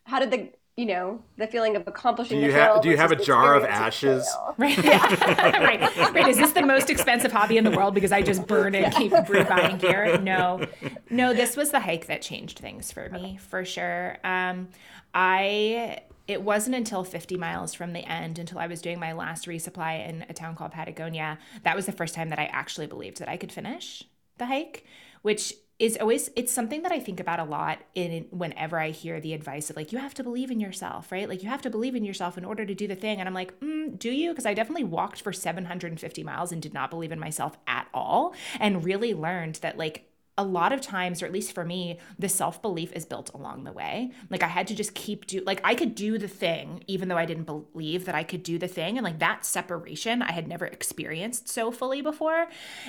how 0.04 0.20
did 0.20 0.32
the 0.32 0.50
you 0.78 0.86
know, 0.86 1.24
the 1.38 1.48
feeling 1.48 1.76
of 1.76 1.88
accomplishing 1.88 2.38
Do 2.38 2.46
you 2.46 2.52
the 2.52 2.58
trail 2.58 2.74
have 2.76 2.84
do 2.84 2.90
you 2.90 2.98
have 2.98 3.12
a 3.12 3.16
jar 3.16 3.56
of 3.56 3.64
ashes? 3.66 4.30
trail? 4.32 4.56
Right. 4.60 4.78
right. 4.84 6.14
Right. 6.14 6.28
Is 6.28 6.38
this 6.38 6.52
the 6.52 6.62
most 6.62 6.92
expensive 6.92 7.32
hobby 7.32 7.58
in 7.58 7.64
the 7.64 7.72
world 7.72 7.96
because 7.96 8.12
I 8.12 8.22
just 8.22 8.46
burn 8.46 8.76
and 8.76 8.94
keep 8.94 9.12
buying 9.12 9.78
gear? 9.80 10.20
No. 10.28 10.66
No, 11.10 11.34
this 11.34 11.58
was 11.58 11.72
the 11.72 11.80
hike 11.80 12.08
that 12.08 12.22
changed 12.22 12.60
things 12.60 12.92
for 12.92 13.10
me, 13.10 13.40
for 13.50 13.66
sure. 13.66 14.18
Um, 14.24 14.70
I 15.14 16.02
it 16.28 16.42
wasn't 16.42 16.76
until 16.76 17.04
50 17.04 17.38
miles 17.38 17.74
from 17.74 17.94
the 17.94 18.02
end 18.02 18.38
until 18.38 18.60
I 18.60 18.68
was 18.68 18.82
doing 18.82 19.00
my 19.00 19.14
last 19.14 19.48
resupply 19.48 20.08
in 20.08 20.26
a 20.30 20.34
town 20.34 20.56
called 20.56 20.72
Patagonia. 20.74 21.40
That 21.64 21.76
was 21.76 21.86
the 21.86 21.92
first 21.92 22.14
time 22.14 22.30
that 22.30 22.40
I 22.40 22.46
actually 22.46 22.88
believed 22.88 23.20
that 23.20 23.30
I 23.30 23.38
could 23.38 23.52
finish 23.52 24.04
the 24.38 24.46
hike, 24.46 24.86
which 25.22 25.54
is 25.80 25.96
always 25.98 26.32
it's 26.36 26.52
something 26.52 26.82
that 26.82 26.92
I 26.92 27.00
think 27.00 27.20
about 27.20 27.40
a 27.40 27.44
lot 27.44 27.80
in 27.94 28.26
whenever 28.32 28.80
I 28.80 28.90
hear 28.90 29.20
the 29.20 29.34
advice 29.34 29.70
of 29.70 29.76
like 29.76 29.92
you 29.92 30.00
have 30.00 30.14
to 30.16 30.24
believe 30.24 30.50
in 30.50 30.60
yourself, 30.60 31.12
right? 31.12 31.30
Like 31.30 31.44
you 31.44 31.50
have 31.50 31.62
to 31.62 31.70
believe 31.70 31.94
in 31.94 32.04
yourself 32.04 32.38
in 32.38 32.46
order 32.46 32.66
to 32.66 32.74
do 32.74 32.88
the 32.88 32.96
thing. 32.96 33.20
And 33.20 33.30
I'm 33.30 33.36
like, 33.36 33.60
mm, 33.60 33.98
do 33.98 34.10
you? 34.10 34.32
Because 34.32 34.48
I 34.48 34.56
definitely 34.56 34.86
walked 34.86 35.22
for 35.22 35.32
750 35.32 36.24
miles 36.24 36.52
and 36.52 36.62
did 36.62 36.74
not 36.74 36.90
believe 36.90 37.12
in 37.12 37.20
myself 37.20 37.58
at 37.68 37.88
all, 37.94 38.34
and 38.60 38.84
really 38.84 39.14
learned 39.14 39.56
that 39.56 39.78
like 39.78 40.07
a 40.38 40.44
lot 40.44 40.72
of 40.72 40.82
times 40.82 41.22
or 41.22 41.26
at 41.26 41.32
least 41.32 41.54
for 41.54 41.66
me 41.66 42.00
the 42.20 42.30
self-belief 42.30 42.92
is 42.94 43.06
built 43.06 43.34
along 43.34 43.64
the 43.64 43.72
way. 43.72 44.12
Like 44.30 44.44
i 44.44 44.48
had 44.48 44.68
to 44.68 44.76
just 44.76 44.94
keep 44.94 45.26
do 45.26 45.42
like 45.46 45.62
i 45.64 45.76
could 45.76 45.96
do 45.96 46.18
the 46.18 46.28
thing 46.28 46.84
even 46.88 47.08
though 47.08 47.18
i 47.18 47.26
didn't 47.26 47.46
believe 47.46 48.06
that 48.06 48.16
i 48.16 48.24
could 48.24 48.44
do 48.44 48.58
the 48.58 48.68
thing 48.68 48.98
and 48.98 49.06
like 49.06 49.20
that 49.20 49.46
separation 49.46 50.22
i 50.22 50.32
had 50.32 50.48
never 50.48 50.66
experienced 50.66 51.48
so 51.50 51.72
fully 51.72 52.02
before 52.02 52.48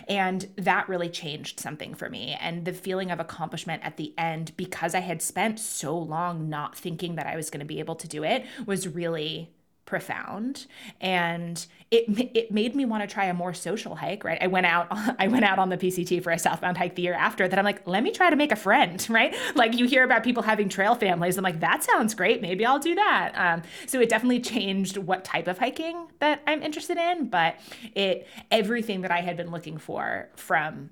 and 0.08 0.48
that 0.56 0.88
really 0.88 1.08
changed 1.08 1.60
something 1.60 1.94
for 1.94 2.08
me. 2.08 2.36
And 2.40 2.64
the 2.64 2.72
feeling 2.72 3.10
of 3.10 3.20
accomplishment 3.20 3.82
at 3.84 3.96
the 3.96 4.12
end 4.18 4.52
because 4.56 4.94
i 4.94 5.00
had 5.00 5.22
spent 5.22 5.58
so 5.58 5.96
long 5.96 6.48
not 6.48 6.76
thinking 6.76 7.14
that 7.16 7.26
i 7.26 7.36
was 7.36 7.50
going 7.50 7.60
to 7.60 7.66
be 7.66 7.78
able 7.78 7.96
to 7.96 8.08
do 8.08 8.24
it 8.24 8.44
was 8.66 8.88
really 8.88 9.50
profound 9.88 10.66
and 11.00 11.66
it 11.90 12.04
it 12.34 12.52
made 12.52 12.76
me 12.76 12.84
want 12.84 13.02
to 13.02 13.06
try 13.06 13.24
a 13.24 13.32
more 13.32 13.54
social 13.54 13.96
hike 13.96 14.22
right 14.22 14.36
i 14.42 14.46
went 14.46 14.66
out 14.66 14.86
i 15.18 15.26
went 15.26 15.46
out 15.46 15.58
on 15.58 15.70
the 15.70 15.78
pct 15.78 16.22
for 16.22 16.30
a 16.30 16.38
southbound 16.38 16.76
hike 16.76 16.94
the 16.94 17.00
year 17.00 17.14
after 17.14 17.48
that 17.48 17.58
i'm 17.58 17.64
like 17.64 17.80
let 17.86 18.02
me 18.02 18.10
try 18.10 18.28
to 18.28 18.36
make 18.36 18.52
a 18.52 18.56
friend 18.56 19.06
right 19.10 19.34
like 19.54 19.78
you 19.78 19.86
hear 19.86 20.04
about 20.04 20.22
people 20.22 20.42
having 20.42 20.68
trail 20.68 20.94
families 20.94 21.38
i'm 21.38 21.42
like 21.42 21.60
that 21.60 21.82
sounds 21.82 22.14
great 22.14 22.42
maybe 22.42 22.66
i'll 22.66 22.78
do 22.78 22.94
that 22.94 23.32
um, 23.34 23.62
so 23.86 23.98
it 23.98 24.10
definitely 24.10 24.40
changed 24.40 24.98
what 24.98 25.24
type 25.24 25.48
of 25.48 25.56
hiking 25.56 26.06
that 26.18 26.42
i'm 26.46 26.62
interested 26.62 26.98
in 26.98 27.26
but 27.30 27.56
it 27.94 28.26
everything 28.50 29.00
that 29.00 29.10
i 29.10 29.22
had 29.22 29.38
been 29.38 29.50
looking 29.50 29.78
for 29.78 30.28
from 30.36 30.90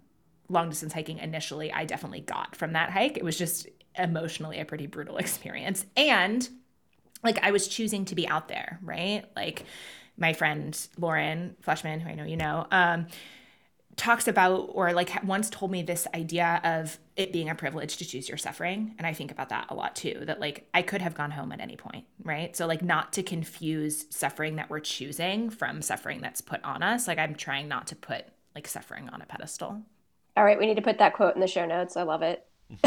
long 0.48 0.70
distance 0.70 0.92
hiking 0.92 1.18
initially 1.18 1.72
I 1.72 1.84
definitely 1.84 2.20
got 2.20 2.54
from 2.54 2.74
that 2.74 2.90
hike. 2.90 3.16
It 3.16 3.24
was 3.24 3.36
just 3.36 3.66
emotionally 3.98 4.60
a 4.60 4.64
pretty 4.64 4.86
brutal 4.86 5.16
experience. 5.18 5.84
And 5.96 6.48
like 7.26 7.38
I 7.42 7.50
was 7.50 7.68
choosing 7.68 8.04
to 8.06 8.14
be 8.14 8.26
out 8.26 8.48
there, 8.48 8.78
right? 8.82 9.24
Like 9.36 9.64
my 10.16 10.32
friend 10.32 10.78
Lauren 10.98 11.56
Fleshman, 11.66 12.00
who 12.00 12.08
I 12.08 12.14
know 12.14 12.24
you 12.24 12.36
know, 12.36 12.66
um, 12.70 13.06
talks 13.96 14.28
about 14.28 14.70
or 14.72 14.92
like 14.92 15.10
once 15.24 15.48
told 15.48 15.70
me 15.70 15.82
this 15.82 16.06
idea 16.14 16.60
of 16.64 16.98
it 17.16 17.32
being 17.32 17.48
a 17.48 17.54
privilege 17.54 17.96
to 17.96 18.04
choose 18.04 18.28
your 18.28 18.36
suffering. 18.36 18.94
And 18.98 19.06
i 19.06 19.12
think 19.12 19.30
about 19.30 19.48
that 19.48 19.66
a 19.70 19.74
lot 19.74 19.96
too 19.96 20.22
that 20.26 20.38
like 20.38 20.68
i 20.74 20.82
could 20.82 21.00
have 21.00 21.14
gone 21.14 21.30
home 21.30 21.50
at 21.52 21.60
any 21.60 21.76
point 21.76 22.04
right? 22.22 22.54
So 22.56 22.66
like 22.66 22.82
not 22.82 23.12
to 23.14 23.22
confuse 23.22 24.06
suffering 24.10 24.56
that 24.56 24.68
we're 24.68 24.80
choosing 24.80 25.48
from 25.48 25.80
suffering 25.80 26.20
that's 26.20 26.40
put 26.40 26.62
on 26.62 26.82
us. 26.82 27.08
Like 27.08 27.18
i'm 27.18 27.34
trying 27.34 27.68
not 27.68 27.86
to 27.88 27.96
put 27.96 28.26
like 28.54 28.68
suffering 28.68 29.08
on 29.08 29.22
a 29.22 29.26
pedestal. 29.26 29.82
All 30.36 30.44
right, 30.44 30.58
we 30.58 30.66
need 30.66 30.76
to 30.76 30.82
put 30.82 30.98
that 30.98 31.14
quote 31.14 31.34
in 31.34 31.40
the 31.40 31.46
show 31.46 31.64
notes. 31.64 31.96
I 31.96 32.02
love 32.02 32.22
it. 32.22 32.44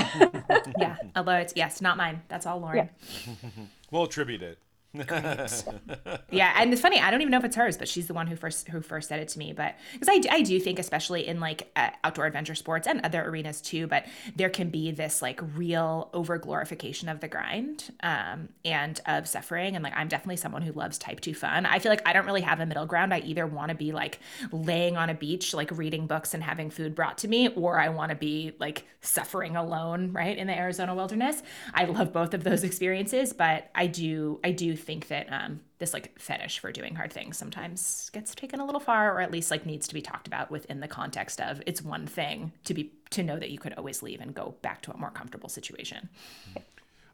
yeah 0.77 0.97
although 1.15 1.37
it's 1.37 1.53
yes 1.55 1.81
not 1.81 1.97
mine. 1.97 2.21
That's 2.27 2.45
all 2.45 2.59
lauren 2.59 2.89
We'll 3.91 4.03
attribute 4.03 4.43
it. 4.43 4.59
yeah 6.31 6.53
and 6.57 6.73
it's 6.73 6.81
funny 6.81 6.99
i 6.99 7.11
don't 7.11 7.21
even 7.21 7.29
know 7.29 7.37
if 7.37 7.43
it's 7.43 7.55
hers 7.55 7.77
but 7.77 7.87
she's 7.87 8.07
the 8.07 8.13
one 8.13 8.25
who 8.25 8.35
first 8.35 8.67
who 8.69 8.81
first 8.81 9.07
said 9.07 9.19
it 9.19 9.27
to 9.27 9.37
me 9.37 9.53
but 9.53 9.75
because 9.93 10.09
I, 10.09 10.17
do- 10.17 10.29
I 10.31 10.41
do 10.41 10.59
think 10.59 10.79
especially 10.79 11.27
in 11.27 11.39
like 11.39 11.69
uh, 11.75 11.91
outdoor 12.03 12.25
adventure 12.25 12.55
sports 12.55 12.87
and 12.87 12.99
other 13.05 13.23
arenas 13.23 13.61
too 13.61 13.85
but 13.85 14.05
there 14.35 14.49
can 14.49 14.69
be 14.69 14.89
this 14.89 15.21
like 15.21 15.39
real 15.55 16.09
over 16.11 16.39
glorification 16.39 17.07
of 17.07 17.19
the 17.19 17.27
grind 17.27 17.93
um, 18.01 18.49
and 18.65 18.99
of 19.05 19.27
suffering 19.27 19.75
and 19.75 19.83
like 19.83 19.93
i'm 19.95 20.07
definitely 20.07 20.37
someone 20.37 20.63
who 20.63 20.71
loves 20.71 20.97
type 20.97 21.19
2 21.19 21.35
fun. 21.35 21.67
I 21.67 21.77
feel 21.77 21.91
like 21.91 22.07
i 22.07 22.13
don't 22.13 22.25
really 22.25 22.41
have 22.41 22.59
a 22.59 22.65
middle 22.65 22.87
ground. 22.87 23.13
I 23.13 23.19
either 23.19 23.45
want 23.45 23.69
to 23.69 23.75
be 23.75 23.91
like 23.91 24.19
laying 24.51 24.97
on 24.97 25.11
a 25.11 25.13
beach 25.13 25.53
like 25.53 25.69
reading 25.77 26.07
books 26.07 26.33
and 26.33 26.41
having 26.41 26.71
food 26.71 26.95
brought 26.95 27.19
to 27.19 27.27
me 27.27 27.49
or 27.49 27.79
i 27.79 27.89
want 27.89 28.09
to 28.09 28.15
be 28.15 28.53
like 28.59 28.85
suffering 29.01 29.55
alone 29.55 30.11
right 30.13 30.35
in 30.35 30.47
the 30.47 30.57
arizona 30.57 30.95
wilderness. 30.95 31.43
I 31.75 31.85
love 31.85 32.11
both 32.11 32.33
of 32.33 32.43
those 32.43 32.63
experiences 32.63 33.33
but 33.33 33.69
i 33.75 33.85
do 33.85 34.39
i 34.43 34.51
do 34.51 34.75
think 34.79 35.07
that 35.09 35.31
um, 35.31 35.59
this 35.77 35.93
like 35.93 36.17
fetish 36.19 36.59
for 36.59 36.71
doing 36.71 36.95
hard 36.95 37.13
things 37.13 37.37
sometimes 37.37 38.09
gets 38.13 38.33
taken 38.33 38.59
a 38.59 38.65
little 38.65 38.79
far 38.79 39.15
or 39.15 39.21
at 39.21 39.31
least 39.31 39.51
like 39.51 39.65
needs 39.65 39.87
to 39.87 39.93
be 39.93 40.01
talked 40.01 40.25
about 40.25 40.49
within 40.49 40.79
the 40.79 40.87
context 40.87 41.39
of 41.39 41.61
it's 41.65 41.81
one 41.81 42.07
thing 42.07 42.51
to 42.63 42.73
be 42.73 42.91
to 43.11 43.23
know 43.23 43.37
that 43.37 43.49
you 43.49 43.59
could 43.59 43.73
always 43.73 44.01
leave 44.01 44.19
and 44.19 44.33
go 44.33 44.55
back 44.61 44.81
to 44.81 44.91
a 44.91 44.97
more 44.97 45.11
comfortable 45.11 45.49
situation. 45.49 46.09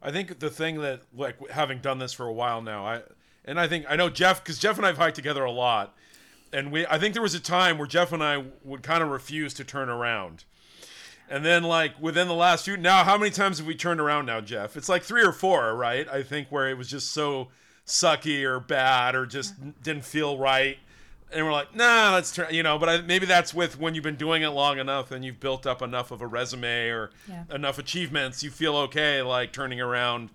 I 0.02 0.10
think 0.10 0.38
the 0.38 0.50
thing 0.50 0.80
that 0.80 1.02
like 1.14 1.50
having 1.50 1.78
done 1.78 1.98
this 1.98 2.12
for 2.12 2.26
a 2.26 2.32
while 2.32 2.62
now, 2.62 2.86
I 2.86 3.02
and 3.44 3.58
I 3.58 3.66
think 3.68 3.86
I 3.88 3.96
know 3.96 4.08
Jeff 4.08 4.42
because 4.42 4.58
Jeff 4.58 4.76
and 4.76 4.86
I've 4.86 4.98
hiked 4.98 5.16
together 5.16 5.44
a 5.44 5.50
lot, 5.50 5.94
and 6.52 6.70
we 6.70 6.86
I 6.86 6.98
think 6.98 7.14
there 7.14 7.22
was 7.22 7.34
a 7.34 7.40
time 7.40 7.78
where 7.78 7.86
Jeff 7.86 8.12
and 8.12 8.22
I 8.22 8.44
would 8.64 8.82
kind 8.82 9.02
of 9.02 9.08
refuse 9.08 9.54
to 9.54 9.64
turn 9.64 9.88
around, 9.88 10.44
and 11.28 11.44
then 11.44 11.62
like 11.64 12.00
within 12.00 12.28
the 12.28 12.34
last 12.34 12.64
few 12.64 12.76
now, 12.76 13.04
how 13.04 13.16
many 13.18 13.30
times 13.30 13.58
have 13.58 13.66
we 13.66 13.74
turned 13.74 14.00
around 14.00 14.26
now, 14.26 14.40
Jeff? 14.40 14.76
It's 14.76 14.88
like 14.88 15.02
three 15.02 15.22
or 15.24 15.32
four, 15.32 15.74
right? 15.74 16.08
I 16.08 16.22
think 16.22 16.48
where 16.50 16.68
it 16.68 16.76
was 16.78 16.88
just 16.88 17.10
so 17.12 17.48
sucky 17.86 18.42
or 18.44 18.60
bad 18.60 19.14
or 19.14 19.26
just 19.26 19.54
didn't 19.82 20.04
feel 20.04 20.38
right. 20.38 20.78
And 21.32 21.44
we're 21.44 21.52
like, 21.52 21.74
nah, 21.74 22.12
let's 22.14 22.32
try, 22.32 22.50
you 22.50 22.62
know. 22.62 22.78
But 22.78 22.88
I, 22.88 23.00
maybe 23.00 23.26
that's 23.26 23.52
with 23.52 23.78
when 23.80 23.94
you've 23.94 24.04
been 24.04 24.16
doing 24.16 24.42
it 24.42 24.48
long 24.50 24.78
enough 24.78 25.10
and 25.10 25.24
you've 25.24 25.40
built 25.40 25.66
up 25.66 25.82
enough 25.82 26.10
of 26.12 26.20
a 26.22 26.26
resume 26.26 26.88
or 26.90 27.10
Yeah. 27.28 27.42
enough 27.52 27.78
achievements, 27.78 28.42
you 28.44 28.50
feel 28.50 28.76
okay, 28.76 29.22
like 29.22 29.52
turning 29.52 29.80
around 29.80 30.30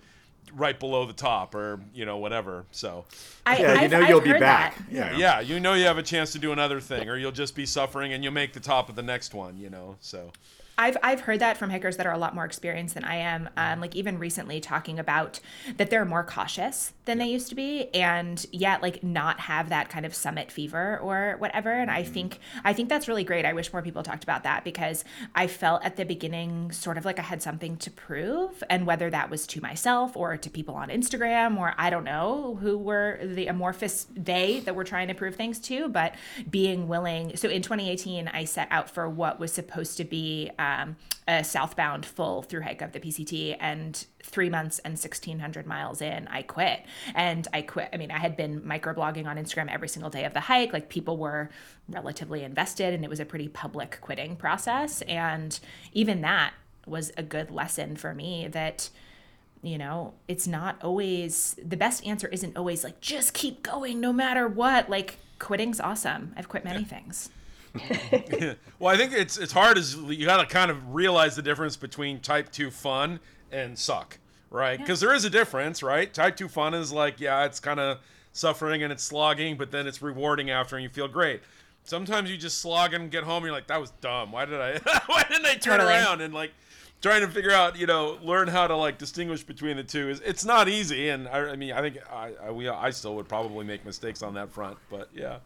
right 0.54 0.78
below 0.78 1.06
the 1.06 1.14
top 1.14 1.56
or 1.56 1.80
you 1.94 2.04
know 2.06 2.18
whatever. 2.18 2.66
So 2.72 3.06
I, 3.46 3.58
Yeah, 3.58 3.74
you 3.76 3.80
I've- 3.80 3.88
know 3.88 4.02
I've 4.02 4.10
you'll 4.10 4.20
be 4.22 4.34
back. 4.34 4.76
that. 4.78 4.92
Yeah. 4.92 5.16
yeah, 5.16 5.40
you 5.40 5.62
know 5.62 5.74
you 5.76 5.86
have 5.86 5.98
a 5.98 6.04
chance 6.04 6.34
to 6.34 6.40
do 6.40 6.52
another 6.52 6.82
thing, 6.82 7.08
or 7.08 7.16
you'll 7.16 7.32
just 7.32 7.56
be 7.56 7.66
suffering 7.66 8.12
and 8.12 8.22
you'll 8.22 8.34
make 8.34 8.52
the 8.52 8.60
top 8.60 8.90
of 8.90 8.96
the 8.98 9.02
next 9.04 9.34
one. 9.34 9.58
You 9.58 9.70
know, 9.70 9.96
so 10.02 10.32
I've 10.82 10.98
I've 11.04 11.20
heard 11.22 11.40
that 11.42 11.58
from 11.58 11.70
hikers 11.70 11.98
that 11.98 12.08
are 12.08 12.12
a 12.12 12.18
lot 12.18 12.34
more 12.34 12.44
experienced 12.44 12.96
than 12.96 13.04
I 13.04 13.18
am. 13.18 13.50
Um, 13.56 13.80
like 13.80 13.96
even 13.96 14.18
recently 14.18 14.60
talking 14.60 14.98
about 14.98 15.40
that 15.78 15.92
they're 15.92 16.06
more 16.06 16.24
cautious 16.24 16.94
than 17.06 17.20
they 17.20 17.28
used 17.28 17.50
to 17.50 17.56
be, 17.56 17.94
and 17.94 18.44
yet 18.52 18.82
like 18.82 19.04
not 19.04 19.42
have 19.42 19.70
that 19.70 19.90
kind 19.90 20.08
of 20.08 20.16
summit 20.16 20.52
fever 20.52 20.98
or 20.98 21.36
whatever. 21.38 21.72
And 21.72 21.92
I 21.92 22.02
think 22.02 22.40
I 22.64 22.74
think 22.74 22.90
that's 22.90 23.08
really 23.08 23.24
great. 23.24 23.46
I 23.46 23.54
wish 23.54 23.72
more 23.72 23.84
people 23.84 24.02
talked 24.02 24.24
about 24.24 24.42
that 24.44 24.64
because 24.64 25.04
I 25.36 25.46
felt 25.46 25.86
at 25.86 25.98
the 25.98 26.04
beginning 26.04 26.72
sort 26.72 26.98
of 26.98 27.06
like 27.06 27.20
I 27.20 27.24
had 27.24 27.44
something 27.44 27.78
to 27.78 27.92
prove, 27.92 28.64
and 28.68 28.88
whether 28.88 29.12
that 29.12 29.30
was 29.30 29.46
to 29.48 29.62
myself 29.62 30.18
or 30.18 30.36
to 30.36 30.50
people 30.50 30.74
on 30.74 30.90
Instagram 30.90 31.58
or 31.60 31.76
I 31.78 31.92
don't 31.92 32.06
know 32.06 32.58
who 32.60 32.76
were 32.76 33.20
the 33.22 33.46
amorphous 33.46 34.08
they 34.16 34.62
that 34.62 34.74
were 34.74 34.84
trying 34.84 35.10
to 35.10 35.14
prove 35.14 35.36
things 35.36 35.60
to, 35.60 35.90
but 35.90 36.16
being 36.50 36.88
willing. 36.88 37.38
So 37.38 37.50
in 37.50 37.62
2018, 37.62 38.30
I 38.30 38.46
set 38.46 38.68
out 38.72 38.90
for 38.90 39.08
what 39.08 39.40
was 39.40 39.54
supposed 39.54 39.98
to 39.98 40.04
be 40.04 40.50
um, 40.58 40.71
Um, 40.72 40.96
a 41.28 41.44
southbound 41.44 42.06
full 42.06 42.42
through 42.42 42.62
hike 42.62 42.82
of 42.82 42.94
the 42.94 43.00
PCT, 43.00 43.56
and 43.60 44.06
three 44.24 44.50
months 44.50 44.80
and 44.80 44.94
1600 44.94 45.66
miles 45.68 46.02
in, 46.02 46.28
I 46.28 46.42
quit. 46.42 46.84
And 47.14 47.48
I 47.54 47.62
quit. 47.62 47.90
I 47.94 47.98
mean, 47.98 48.12
I 48.12 48.18
had 48.18 48.36
been 48.36 48.62
microblogging 48.62 49.28
on 49.28 49.38
Instagram 49.38 49.72
every 49.72 49.88
single 49.88 50.10
day 50.10 50.26
of 50.26 50.34
the 50.34 50.40
hike. 50.40 50.74
Like 50.74 50.90
people 50.90 51.18
were 51.18 51.50
relatively 51.88 52.44
invested, 52.44 52.94
and 52.94 53.04
it 53.04 53.10
was 53.10 53.20
a 53.20 53.26
pretty 53.26 53.48
public 53.48 54.00
quitting 54.02 54.36
process. 54.36 55.02
And 55.04 55.60
even 55.94 56.22
that 56.22 56.54
was 56.86 57.12
a 57.18 57.24
good 57.24 57.52
lesson 57.52 57.96
for 57.96 58.14
me 58.14 58.48
that 58.48 58.90
you 59.62 59.78
know 59.78 60.14
it's 60.28 60.48
not 60.48 60.82
always 60.84 61.56
the 61.64 61.78
best 61.78 62.06
answer 62.06 62.28
isn't 62.30 62.58
always 62.58 62.84
like 62.84 63.00
just 63.00 63.34
keep 63.36 63.62
going 63.62 64.00
no 64.00 64.12
matter 64.12 64.48
what 64.48 64.90
like 64.90 65.20
quitting's 65.38 65.80
awesome 65.80 66.34
i've 66.36 66.50
quit 66.50 66.66
many 66.66 66.84
things 66.84 67.30
well, 68.80 68.94
I 68.94 68.98
think 68.98 69.14
it's 69.14 69.38
it's 69.38 69.54
hard 69.54 69.78
as 69.78 69.96
you 69.96 70.26
got 70.26 70.38
to 70.38 70.46
kind 70.46 70.70
of 70.70 70.94
realize 70.94 71.36
the 71.36 71.42
difference 71.42 71.78
between 71.78 72.20
type 72.20 72.52
two 72.52 72.70
fun 72.70 73.20
and 73.52 73.78
suck, 73.78 74.18
right? 74.50 74.78
Because 74.78 75.00
there 75.00 75.14
is 75.14 75.24
a 75.26 75.30
difference, 75.30 75.82
right? 75.82 76.14
Type 76.14 76.36
two 76.36 76.50
fun 76.50 76.74
is 76.74 76.92
like 76.92 77.20
yeah, 77.20 77.46
it's 77.46 77.60
kind 77.60 77.80
of 77.80 78.00
suffering 78.34 78.84
and 78.84 78.92
it's 78.92 79.04
slogging, 79.04 79.58
but 79.58 79.72
then 79.72 79.88
it's 79.88 80.02
rewarding 80.02 80.50
after 80.50 80.76
and 80.76 80.84
you 80.84 80.90
feel 80.90 81.08
great. 81.08 81.42
Sometimes 81.84 82.30
you 82.30 82.38
just 82.38 82.60
slog 82.60 82.94
and 82.94 83.10
get 83.10 83.24
home 83.24 83.38
and 83.38 83.46
you're 83.46 83.54
like, 83.54 83.68
that 83.68 83.82
was 83.82 83.92
dumb. 84.02 84.32
Why 84.32 84.46
did 84.46 84.60
I? 84.62 84.78
why 85.08 85.24
didn't 85.30 85.46
I 85.46 85.56
turn 85.56 85.80
Totally. 85.80 85.94
around 85.94 86.22
and 86.22 86.34
like 86.34 86.52
trying 87.02 87.22
to 87.22 87.28
figure 87.28 87.52
out, 87.52 87.78
you 87.78 87.88
know, 87.88 88.20
learn 88.22 88.48
how 88.48 88.68
to 88.68 88.76
like 88.76 88.98
distinguish 88.98 89.44
between 89.44 89.78
the 89.78 89.84
two 89.84 90.10
is 90.10 90.20
it's 90.22 90.46
not 90.46 90.70
easy. 90.70 91.10
And 91.10 91.28
I, 91.28 91.52
I 91.52 91.56
mean, 91.56 91.72
I 91.72 91.82
think 91.82 91.98
I, 92.12 92.34
I 92.44 92.52
we 92.52 92.70
I 92.70 92.92
still 92.92 93.16
would 93.16 93.28
probably 93.28 93.66
make 93.66 93.86
mistakes 93.86 94.22
on 94.22 94.34
that 94.36 94.52
front, 94.52 94.78
but 94.90 95.10
yeah. 95.14 95.38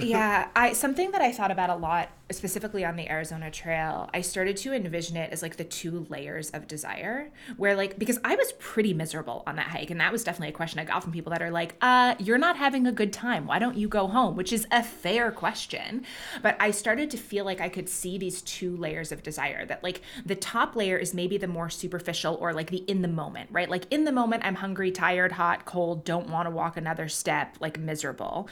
Yeah 0.00 0.48
i 0.56 0.72
something 0.72 1.10
that 1.12 1.20
i 1.20 1.32
thought 1.32 1.50
about 1.50 1.70
a 1.70 1.76
lot 1.76 2.10
specifically 2.30 2.84
on 2.84 2.96
the 2.96 3.08
arizona 3.08 3.50
trail 3.50 4.10
i 4.12 4.20
started 4.20 4.56
to 4.56 4.72
envision 4.72 5.16
it 5.16 5.32
as 5.32 5.42
like 5.42 5.56
the 5.56 5.64
two 5.64 6.06
layers 6.08 6.50
of 6.50 6.66
desire 6.66 7.30
where 7.56 7.76
like 7.76 7.98
because 7.98 8.18
i 8.24 8.34
was 8.34 8.52
pretty 8.58 8.92
miserable 8.92 9.42
on 9.46 9.56
that 9.56 9.68
hike 9.68 9.90
and 9.90 10.00
that 10.00 10.10
was 10.10 10.24
definitely 10.24 10.48
a 10.48 10.56
question 10.56 10.80
i 10.80 10.84
got 10.84 11.02
from 11.02 11.12
people 11.12 11.30
that 11.30 11.40
are 11.40 11.50
like 11.50 11.76
uh 11.80 12.14
you're 12.18 12.38
not 12.38 12.56
having 12.56 12.86
a 12.86 12.92
good 12.92 13.12
time. 13.12 13.46
Why 13.46 13.58
don't 13.58 13.76
you 13.76 13.88
go 13.88 14.06
home? 14.08 14.36
Which 14.36 14.52
is 14.52 14.66
a 14.70 14.82
fair 14.82 15.30
question. 15.30 16.04
But 16.42 16.56
i 16.60 16.70
started 16.70 17.10
to 17.10 17.16
feel 17.16 17.44
like 17.44 17.60
i 17.60 17.68
could 17.68 17.88
see 17.88 18.18
these 18.18 18.42
two 18.42 18.76
layers 18.76 19.12
of 19.12 19.22
desire 19.22 19.64
that 19.66 19.82
like 19.82 20.02
the 20.24 20.34
top 20.34 20.76
layer 20.76 20.96
is 20.96 21.14
maybe 21.14 21.38
the 21.38 21.46
more 21.46 21.70
superficial 21.70 22.36
or 22.40 22.52
like 22.52 22.70
the 22.70 22.78
in 22.78 23.02
the 23.02 23.08
moment 23.08 23.50
right? 23.52 23.70
Like 23.70 23.86
in 23.90 24.04
the 24.04 24.12
moment 24.12 24.44
i'm 24.44 24.56
hungry 24.56 24.90
tired 24.90 25.32
hot 25.32 25.64
cold 25.64 26.04
don't 26.04 26.28
want 26.28 26.46
to 26.46 26.50
walk 26.50 26.76
another 26.76 27.08
step 27.08 27.56
like 27.60 27.78
miserable 27.78 28.48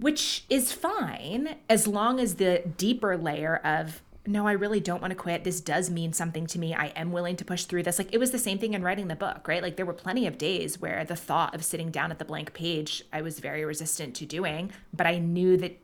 which 0.00 0.44
is 0.48 0.72
fine 0.72 1.56
as 1.68 1.86
long 1.86 2.18
as 2.18 2.36
the 2.36 2.62
deeper 2.76 3.16
layer 3.16 3.56
of 3.56 4.02
no 4.26 4.46
i 4.46 4.52
really 4.52 4.80
don't 4.80 5.00
want 5.00 5.10
to 5.10 5.16
quit. 5.16 5.44
This 5.44 5.60
does 5.60 5.90
mean 5.90 6.12
something 6.12 6.46
to 6.48 6.58
me. 6.58 6.74
I 6.74 6.86
am 6.88 7.12
willing 7.12 7.36
to 7.36 7.44
push 7.44 7.64
through 7.64 7.84
this. 7.84 7.98
Like 7.98 8.12
it 8.12 8.18
was 8.18 8.30
the 8.30 8.38
same 8.38 8.58
thing 8.58 8.74
in 8.74 8.82
writing 8.82 9.08
the 9.08 9.16
book 9.16 9.46
right? 9.48 9.62
Like 9.62 9.76
there 9.76 9.86
were 9.86 9.92
plenty 9.94 10.26
of 10.26 10.38
days 10.38 10.80
where 10.80 11.04
the 11.04 11.16
thought 11.16 11.54
of 11.54 11.64
sitting 11.64 11.90
down 11.90 12.10
at 12.10 12.18
the 12.18 12.24
blank 12.24 12.52
page 12.52 13.02
i 13.12 13.22
was 13.22 13.40
very 13.40 13.64
resistant 13.64 14.14
to 14.16 14.26
doing 14.26 14.72
but 14.92 15.06
i 15.06 15.18
knew 15.18 15.56
that 15.56 15.78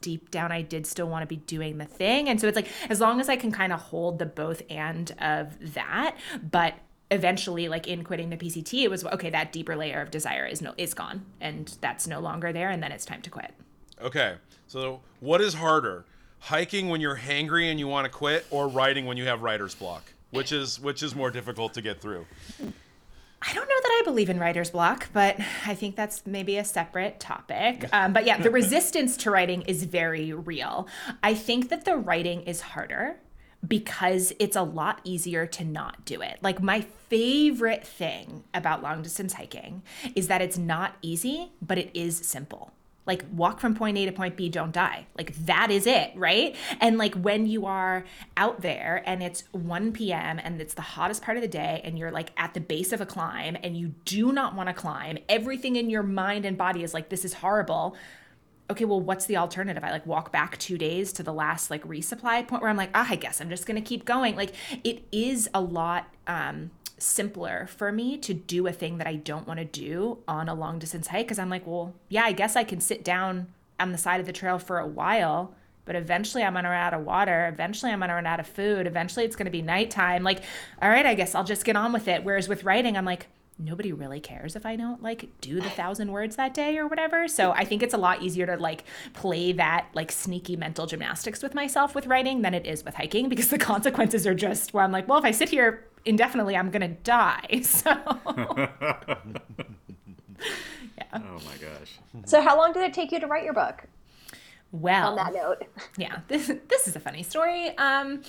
deep 0.00 0.30
down 0.30 0.50
i 0.50 0.62
did 0.62 0.86
still 0.86 1.08
want 1.08 1.22
to 1.22 1.26
be 1.26 1.36
doing 1.36 1.78
the 1.78 1.84
thing. 1.84 2.28
And 2.28 2.40
so 2.40 2.48
it's 2.48 2.56
like 2.56 2.68
as 2.88 3.00
long 3.00 3.20
as 3.20 3.28
i 3.28 3.36
can 3.36 3.52
kind 3.52 3.72
of 3.72 3.80
hold 3.80 4.18
the 4.18 4.26
both 4.26 4.62
and 4.68 5.12
of 5.20 5.74
that 5.74 6.16
but 6.50 6.74
eventually 7.12 7.68
like 7.68 7.86
in 7.86 8.02
quitting 8.02 8.30
the 8.30 8.36
pct 8.36 8.82
it 8.82 8.90
was 8.90 9.04
okay 9.04 9.30
that 9.30 9.52
deeper 9.52 9.76
layer 9.76 10.00
of 10.00 10.10
desire 10.10 10.46
is 10.46 10.60
no 10.60 10.74
is 10.78 10.94
gone 10.94 11.24
and 11.40 11.76
that's 11.80 12.06
no 12.06 12.20
longer 12.20 12.52
there 12.52 12.70
and 12.70 12.82
then 12.82 12.90
it's 12.90 13.04
time 13.04 13.22
to 13.22 13.30
quit 13.30 13.52
Okay, 14.02 14.34
so 14.66 15.00
what 15.20 15.40
is 15.40 15.54
harder, 15.54 16.04
hiking 16.40 16.88
when 16.88 17.00
you're 17.00 17.16
hangry 17.18 17.70
and 17.70 17.78
you 17.78 17.86
want 17.86 18.04
to 18.04 18.10
quit, 18.10 18.44
or 18.50 18.66
writing 18.66 19.06
when 19.06 19.16
you 19.16 19.26
have 19.26 19.42
writer's 19.42 19.74
block? 19.74 20.12
Which 20.30 20.50
is 20.50 20.80
which 20.80 21.02
is 21.02 21.14
more 21.14 21.30
difficult 21.30 21.74
to 21.74 21.82
get 21.82 22.00
through? 22.00 22.26
I 22.60 23.54
don't 23.54 23.68
know 23.68 23.80
that 23.82 24.00
I 24.00 24.02
believe 24.04 24.30
in 24.30 24.38
writer's 24.38 24.70
block, 24.70 25.08
but 25.12 25.36
I 25.66 25.74
think 25.74 25.94
that's 25.94 26.26
maybe 26.26 26.56
a 26.56 26.64
separate 26.64 27.20
topic. 27.20 27.84
Um, 27.92 28.12
but 28.12 28.24
yeah, 28.24 28.40
the 28.40 28.50
resistance 28.50 29.16
to 29.18 29.30
writing 29.30 29.62
is 29.62 29.84
very 29.84 30.32
real. 30.32 30.88
I 31.22 31.34
think 31.34 31.68
that 31.68 31.84
the 31.84 31.96
writing 31.96 32.42
is 32.42 32.60
harder 32.60 33.18
because 33.66 34.32
it's 34.38 34.56
a 34.56 34.62
lot 34.62 35.00
easier 35.04 35.46
to 35.46 35.64
not 35.64 36.04
do 36.04 36.20
it. 36.20 36.38
Like, 36.42 36.60
my 36.62 36.80
favorite 37.08 37.86
thing 37.86 38.44
about 38.52 38.82
long 38.82 39.02
distance 39.02 39.34
hiking 39.34 39.82
is 40.14 40.28
that 40.28 40.42
it's 40.42 40.58
not 40.58 40.96
easy, 41.02 41.52
but 41.60 41.78
it 41.78 41.90
is 41.94 42.16
simple. 42.16 42.72
like 43.06 43.24
walk 43.32 43.60
from 43.60 43.74
point 43.74 43.98
A 43.98 44.06
to 44.06 44.12
point 44.12 44.36
B, 44.36 44.48
don't 44.48 44.72
die. 44.72 45.06
Like 45.16 45.34
that 45.46 45.70
is 45.70 45.86
it, 45.86 46.12
right? 46.14 46.54
And 46.80 46.98
like 46.98 47.14
when 47.14 47.46
you 47.46 47.66
are 47.66 48.04
out 48.36 48.60
there 48.60 49.02
and 49.06 49.22
it's 49.22 49.44
1 49.52 49.92
p.m. 49.92 50.38
and 50.38 50.60
it's 50.60 50.74
the 50.74 50.82
hottest 50.82 51.22
part 51.22 51.36
of 51.36 51.42
the 51.42 51.48
day 51.48 51.80
and 51.84 51.98
you're 51.98 52.12
like 52.12 52.30
at 52.36 52.54
the 52.54 52.60
base 52.60 52.92
of 52.92 53.00
a 53.00 53.06
climb 53.06 53.56
and 53.62 53.76
you 53.76 53.94
do 54.04 54.32
not 54.32 54.54
want 54.54 54.68
to 54.68 54.74
climb, 54.74 55.18
everything 55.28 55.76
in 55.76 55.90
your 55.90 56.02
mind 56.04 56.44
and 56.44 56.56
body 56.56 56.84
is 56.84 56.94
like, 56.94 57.08
this 57.08 57.24
is 57.24 57.34
horrible. 57.34 57.96
Okay, 58.70 58.84
well, 58.84 59.00
what's 59.00 59.26
the 59.26 59.36
alternative? 59.36 59.84
I 59.84 59.90
like 59.90 60.06
walk 60.06 60.32
back 60.32 60.56
two 60.58 60.78
days 60.78 61.12
to 61.14 61.22
the 61.22 61.32
last 61.32 61.70
like 61.70 61.82
resupply 61.84 62.46
point 62.48 62.62
where 62.62 62.70
I'm 62.70 62.76
like, 62.76 62.90
ah, 62.94 63.06
I 63.10 63.16
guess 63.16 63.40
I'm 63.40 63.50
just 63.50 63.66
gonna 63.66 63.82
keep 63.82 64.04
going. 64.04 64.36
Like 64.36 64.54
it 64.84 65.04
is 65.12 65.48
a 65.52 65.60
lot 65.60 66.08
um 66.26 66.70
simpler 67.02 67.66
for 67.66 67.92
me 67.92 68.16
to 68.16 68.32
do 68.32 68.66
a 68.66 68.72
thing 68.72 68.98
that 68.98 69.06
I 69.06 69.16
don't 69.16 69.46
want 69.46 69.58
to 69.58 69.64
do 69.64 70.18
on 70.28 70.48
a 70.48 70.54
long 70.54 70.78
distance 70.78 71.08
hike 71.08 71.26
because 71.26 71.38
I'm 71.38 71.50
like, 71.50 71.66
well, 71.66 71.94
yeah, 72.08 72.22
I 72.22 72.32
guess 72.32 72.56
I 72.56 72.64
can 72.64 72.80
sit 72.80 73.04
down 73.04 73.48
on 73.80 73.92
the 73.92 73.98
side 73.98 74.20
of 74.20 74.26
the 74.26 74.32
trail 74.32 74.58
for 74.58 74.78
a 74.78 74.86
while, 74.86 75.54
but 75.84 75.96
eventually 75.96 76.44
I'm 76.44 76.54
to 76.54 76.70
run 76.70 76.78
out 76.78 76.94
of 76.94 77.04
water. 77.04 77.48
Eventually 77.52 77.90
I'm 77.92 77.98
to 78.00 78.14
run 78.14 78.26
out 78.26 78.40
of 78.40 78.46
food. 78.46 78.86
Eventually 78.86 79.24
it's 79.24 79.36
to 79.46 79.50
be 79.50 79.62
nighttime. 79.62 80.22
Like, 80.22 80.42
all 80.80 80.88
right, 80.88 81.04
I 81.04 81.14
guess 81.14 81.34
I'll 81.34 81.44
just 81.44 81.64
get 81.64 81.76
on 81.76 81.92
with 81.92 82.06
it. 82.06 82.22
Whereas 82.22 82.48
with 82.48 82.64
writing, 82.64 82.96
I'm 82.96 83.04
like, 83.04 83.26
nobody 83.58 83.92
really 83.92 84.20
cares 84.20 84.56
if 84.56 84.64
I 84.66 84.76
don't 84.76 85.02
like 85.02 85.28
do 85.40 85.60
the 85.60 85.70
thousand 85.70 86.10
words 86.10 86.36
that 86.36 86.54
day 86.54 86.78
or 86.78 86.86
whatever. 86.88 87.28
So 87.28 87.52
I 87.52 87.64
think 87.64 87.82
it's 87.82 87.94
a 87.94 87.98
lot 87.98 88.22
easier 88.22 88.46
to 88.46 88.56
like 88.56 88.84
play 89.14 89.52
that 89.52 89.86
like 89.94 90.10
sneaky 90.10 90.56
mental 90.56 90.86
gymnastics 90.86 91.42
with 91.42 91.54
myself 91.54 91.94
with 91.94 92.06
writing 92.06 92.42
than 92.42 92.54
it 92.54 92.66
is 92.66 92.84
with 92.84 92.94
hiking 92.94 93.28
because 93.28 93.48
the 93.48 93.58
consequences 93.72 94.26
are 94.26 94.34
just 94.34 94.74
where 94.74 94.82
I'm 94.84 94.92
like, 94.92 95.06
well, 95.08 95.18
if 95.18 95.24
I 95.24 95.30
sit 95.30 95.48
here 95.50 95.86
indefinitely, 96.04 96.56
I'm 96.56 96.70
gonna 96.70 96.88
die. 96.88 97.46
So 97.62 97.90
yeah. 100.98 101.04
Oh 101.14 101.18
my 101.44 101.56
gosh. 101.60 101.98
So, 102.24 102.40
how 102.42 102.56
long 102.56 102.72
did 102.72 102.82
it 102.82 102.92
take 102.92 103.12
you 103.12 103.20
to 103.20 103.26
write 103.26 103.44
your 103.44 103.54
book? 103.54 103.84
well, 104.72 105.10
On 105.10 105.16
that 105.16 105.34
note, 105.34 105.64
yeah, 105.96 106.20
this 106.28 106.50
this 106.68 106.88
is 106.88 106.96
a 106.96 107.00
funny 107.00 107.22
story. 107.22 107.76
Um, 107.78 108.22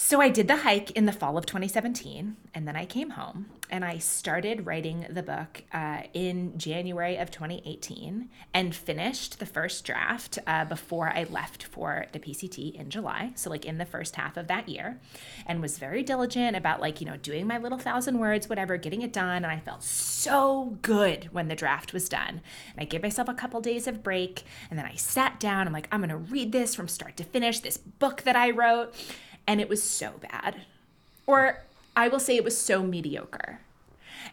so 0.00 0.20
I 0.20 0.28
did 0.28 0.46
the 0.46 0.58
hike 0.58 0.92
in 0.92 1.06
the 1.06 1.12
fall 1.12 1.36
of 1.36 1.44
2017, 1.44 2.36
and 2.54 2.68
then 2.68 2.76
I 2.76 2.86
came 2.86 3.10
home 3.10 3.46
and 3.68 3.84
I 3.84 3.98
started 3.98 4.64
writing 4.64 5.04
the 5.10 5.24
book 5.24 5.64
uh, 5.72 6.02
in 6.14 6.56
January 6.56 7.16
of 7.16 7.32
2018, 7.32 8.30
and 8.54 8.74
finished 8.76 9.40
the 9.40 9.44
first 9.44 9.84
draft 9.84 10.38
uh, 10.46 10.64
before 10.64 11.10
I 11.10 11.24
left 11.24 11.64
for 11.64 12.06
the 12.12 12.20
PCT 12.20 12.76
in 12.76 12.90
July. 12.90 13.32
So 13.34 13.50
like 13.50 13.66
in 13.66 13.78
the 13.78 13.84
first 13.84 14.14
half 14.14 14.36
of 14.36 14.46
that 14.46 14.68
year, 14.68 15.00
and 15.46 15.60
was 15.60 15.78
very 15.78 16.04
diligent 16.04 16.56
about 16.56 16.80
like 16.80 17.00
you 17.00 17.06
know 17.06 17.16
doing 17.16 17.48
my 17.48 17.58
little 17.58 17.76
thousand 17.76 18.20
words, 18.20 18.48
whatever, 18.48 18.76
getting 18.76 19.02
it 19.02 19.12
done, 19.12 19.44
and 19.44 19.46
I 19.46 19.58
felt 19.58 19.82
so 19.82 20.78
good 20.80 21.24
when 21.32 21.48
the 21.48 21.56
draft 21.56 21.92
was 21.92 22.08
done. 22.08 22.40
And 22.72 22.78
I 22.78 22.84
gave 22.84 23.02
myself 23.02 23.28
a 23.28 23.34
couple 23.34 23.60
days 23.60 23.88
of 23.88 24.04
break, 24.04 24.44
and 24.70 24.78
then 24.78 24.86
I 24.86 24.94
sat 24.94 25.40
down. 25.40 25.66
I'm 25.66 25.72
like, 25.72 25.88
I'm 25.90 26.00
gonna 26.00 26.16
read 26.16 26.52
this 26.52 26.76
from 26.76 26.86
start 26.86 27.16
to 27.16 27.24
finish. 27.24 27.58
This 27.58 27.78
book 27.78 28.22
that 28.22 28.36
I 28.36 28.50
wrote 28.50 28.94
and 29.48 29.60
it 29.60 29.68
was 29.68 29.82
so 29.82 30.12
bad. 30.20 30.62
Or 31.26 31.64
I 31.96 32.06
will 32.06 32.20
say 32.20 32.36
it 32.36 32.44
was 32.44 32.56
so 32.56 32.84
mediocre. 32.84 33.60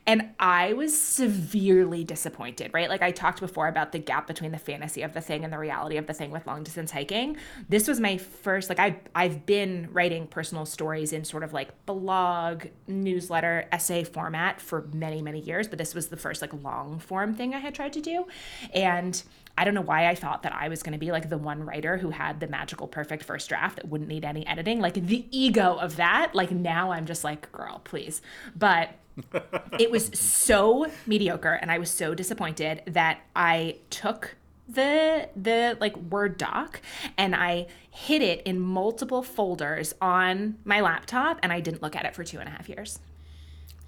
And 0.06 0.32
I 0.39 0.73
was 0.73 0.99
severely 0.99 2.04
disappointed, 2.04 2.71
right? 2.73 2.89
Like 2.89 3.01
I 3.01 3.12
talked 3.12 3.39
before 3.39 3.67
about 3.67 3.91
the 3.91 3.97
gap 3.97 4.28
between 4.28 4.51
the 4.51 4.60
fantasy 4.60 5.01
of 5.01 5.13
the 5.13 5.21
thing 5.21 5.43
and 5.43 5.51
the 5.51 5.58
reality 5.58 5.97
of 5.97 6.06
the 6.06 6.13
thing 6.13 6.30
with 6.32 6.45
long 6.45 6.63
distance 6.63 6.91
hiking. 6.91 7.38
This 7.69 7.88
was 7.88 7.99
my 7.99 8.17
first 8.17 8.69
like 8.69 8.78
I 8.78 8.97
I've 9.15 9.45
been 9.45 9.88
writing 9.91 10.28
personal 10.28 10.65
stories 10.65 11.12
in 11.12 11.23
sort 11.23 11.43
of 11.43 11.54
like 11.54 11.86
blog, 11.86 12.65
newsletter, 12.88 13.67
essay 13.71 14.04
format 14.04 14.62
for 14.62 14.88
many 14.93 15.21
many 15.21 15.39
years, 15.39 15.67
but 15.67 15.80
this 15.80 15.95
was 15.95 16.10
the 16.10 16.17
first 16.17 16.41
like 16.41 16.54
long 16.62 16.99
form 16.99 17.34
thing 17.34 17.56
I 17.56 17.60
had 17.60 17.73
tried 17.73 17.93
to 17.93 18.01
do. 18.01 18.28
And 18.73 19.23
I 19.58 19.63
don't 19.63 19.74
know 19.74 19.82
why 19.82 20.08
I 20.08 20.15
thought 20.15 20.44
that 20.44 20.54
I 20.54 20.68
was 20.68 20.84
going 20.84 20.94
to 20.94 21.00
be 21.00 21.12
like 21.12 21.30
the 21.30 21.38
one 21.38 21.63
writer 21.63 21.98
who 21.98 22.10
had 22.10 22.39
the 22.39 22.48
magical 22.48 22.88
perfect 22.88 23.24
first 23.24 23.48
draft 23.48 23.78
that 23.78 23.88
wouldn't 23.88 24.10
need 24.10 24.26
any 24.26 24.46
editing. 24.46 24.82
Like 24.82 24.96
the 24.96 25.26
ego 25.32 25.76
of 25.76 25.96
that, 25.96 26.36
like 26.36 26.52
now 26.52 26.91
I'm 26.91 27.06
just 27.06 27.24
like, 27.24 27.52
girl, 27.52 27.80
please. 27.84 28.22
But 28.56 28.96
it 29.80 29.91
was 29.91 30.08
so 30.20 30.88
mediocre 31.06 31.54
and 31.54 31.72
I 31.72 31.78
was 31.78 31.89
so 31.89 32.13
disappointed 32.13 32.82
that 32.88 33.22
I 33.36 33.78
took 33.89 34.36
the 34.68 35.30
the 35.36 35.78
like 35.80 35.96
word 35.96 36.38
doc 36.38 36.82
and 37.18 37.36
I 37.36 37.68
hid 37.89 38.24
it 38.24 38.41
in 38.46 38.60
multiple 38.60 39.22
folders 39.22 39.94
on 40.02 40.58
my 40.65 40.82
laptop 40.82 41.39
and 41.44 41.54
I 41.54 41.60
didn't 41.60 41.82
look 41.82 41.96
at 41.96 42.06
it 42.06 42.15
for 42.15 42.24
two 42.24 42.39
and 42.39 42.50
a 42.50 42.52
half 42.52 42.68
years. 42.68 43.00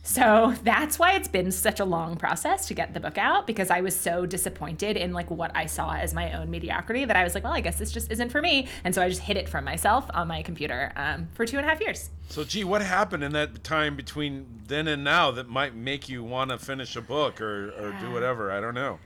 So 0.07 0.55
that's 0.63 0.97
why 0.97 1.13
it's 1.13 1.27
been 1.27 1.51
such 1.51 1.79
a 1.81 1.85
long 1.85 2.15
process 2.15 2.65
to 2.67 2.73
get 2.73 2.93
the 2.93 2.99
book 2.99 3.17
out 3.17 3.45
because 3.45 3.69
I 3.69 3.81
was 3.81 3.95
so 3.95 4.25
disappointed 4.25 4.95
in 4.95 5.11
like 5.11 5.29
what 5.29 5.51
I 5.53 5.65
saw 5.65 5.95
as 5.95 6.13
my 6.13 6.31
own 6.31 6.49
mediocrity 6.49 7.03
that 7.05 7.15
I 7.15 7.23
was 7.23 7.35
like, 7.35 7.43
well, 7.43 7.53
I 7.53 7.59
guess 7.59 7.77
this 7.77 7.91
just 7.91 8.09
isn't 8.09 8.29
for 8.29 8.41
me, 8.41 8.67
and 8.83 8.95
so 8.95 9.01
I 9.01 9.09
just 9.09 9.21
hid 9.21 9.35
it 9.37 9.49
from 9.49 9.65
myself 9.65 10.05
on 10.13 10.29
my 10.29 10.41
computer 10.41 10.93
um, 10.95 11.27
for 11.33 11.45
two 11.45 11.57
and 11.57 11.65
a 11.65 11.69
half 11.69 11.81
years. 11.81 12.09
So, 12.29 12.43
gee, 12.43 12.63
what 12.63 12.81
happened 12.81 13.23
in 13.23 13.33
that 13.33 13.63
time 13.63 13.95
between 13.95 14.61
then 14.67 14.87
and 14.87 15.03
now 15.03 15.31
that 15.31 15.49
might 15.49 15.75
make 15.75 16.07
you 16.07 16.23
want 16.23 16.51
to 16.51 16.57
finish 16.57 16.95
a 16.95 17.01
book 17.01 17.41
or, 17.41 17.71
or 17.71 17.97
do 17.99 18.11
whatever? 18.11 18.51
I 18.51 18.61
don't 18.61 18.73
know. 18.73 18.99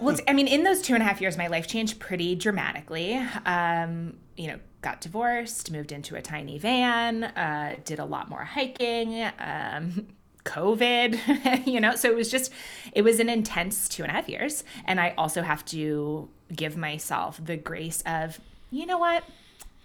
well, 0.00 0.16
I 0.28 0.32
mean, 0.32 0.48
in 0.48 0.64
those 0.64 0.80
two 0.80 0.94
and 0.94 1.02
a 1.02 1.06
half 1.06 1.20
years, 1.20 1.36
my 1.36 1.48
life 1.48 1.66
changed 1.66 2.00
pretty 2.00 2.34
dramatically. 2.36 3.16
Um, 3.44 4.18
you 4.36 4.48
know, 4.48 4.58
got 4.80 5.00
divorced, 5.00 5.70
moved 5.70 5.92
into 5.92 6.16
a 6.16 6.22
tiny 6.22 6.58
van, 6.58 7.24
uh, 7.24 7.76
did 7.84 7.98
a 7.98 8.04
lot 8.04 8.28
more 8.28 8.44
hiking. 8.44 9.22
Um, 9.38 10.08
COVID, 10.44 11.66
you 11.66 11.80
know, 11.80 11.94
so 11.94 12.10
it 12.10 12.16
was 12.16 12.30
just, 12.30 12.52
it 12.92 13.02
was 13.02 13.20
an 13.20 13.28
intense 13.28 13.88
two 13.88 14.02
and 14.02 14.10
a 14.10 14.14
half 14.14 14.28
years. 14.28 14.64
And 14.84 15.00
I 15.00 15.14
also 15.16 15.42
have 15.42 15.64
to 15.66 16.28
give 16.54 16.76
myself 16.76 17.40
the 17.42 17.56
grace 17.56 18.02
of, 18.06 18.40
you 18.70 18.86
know 18.86 18.98
what? 18.98 19.24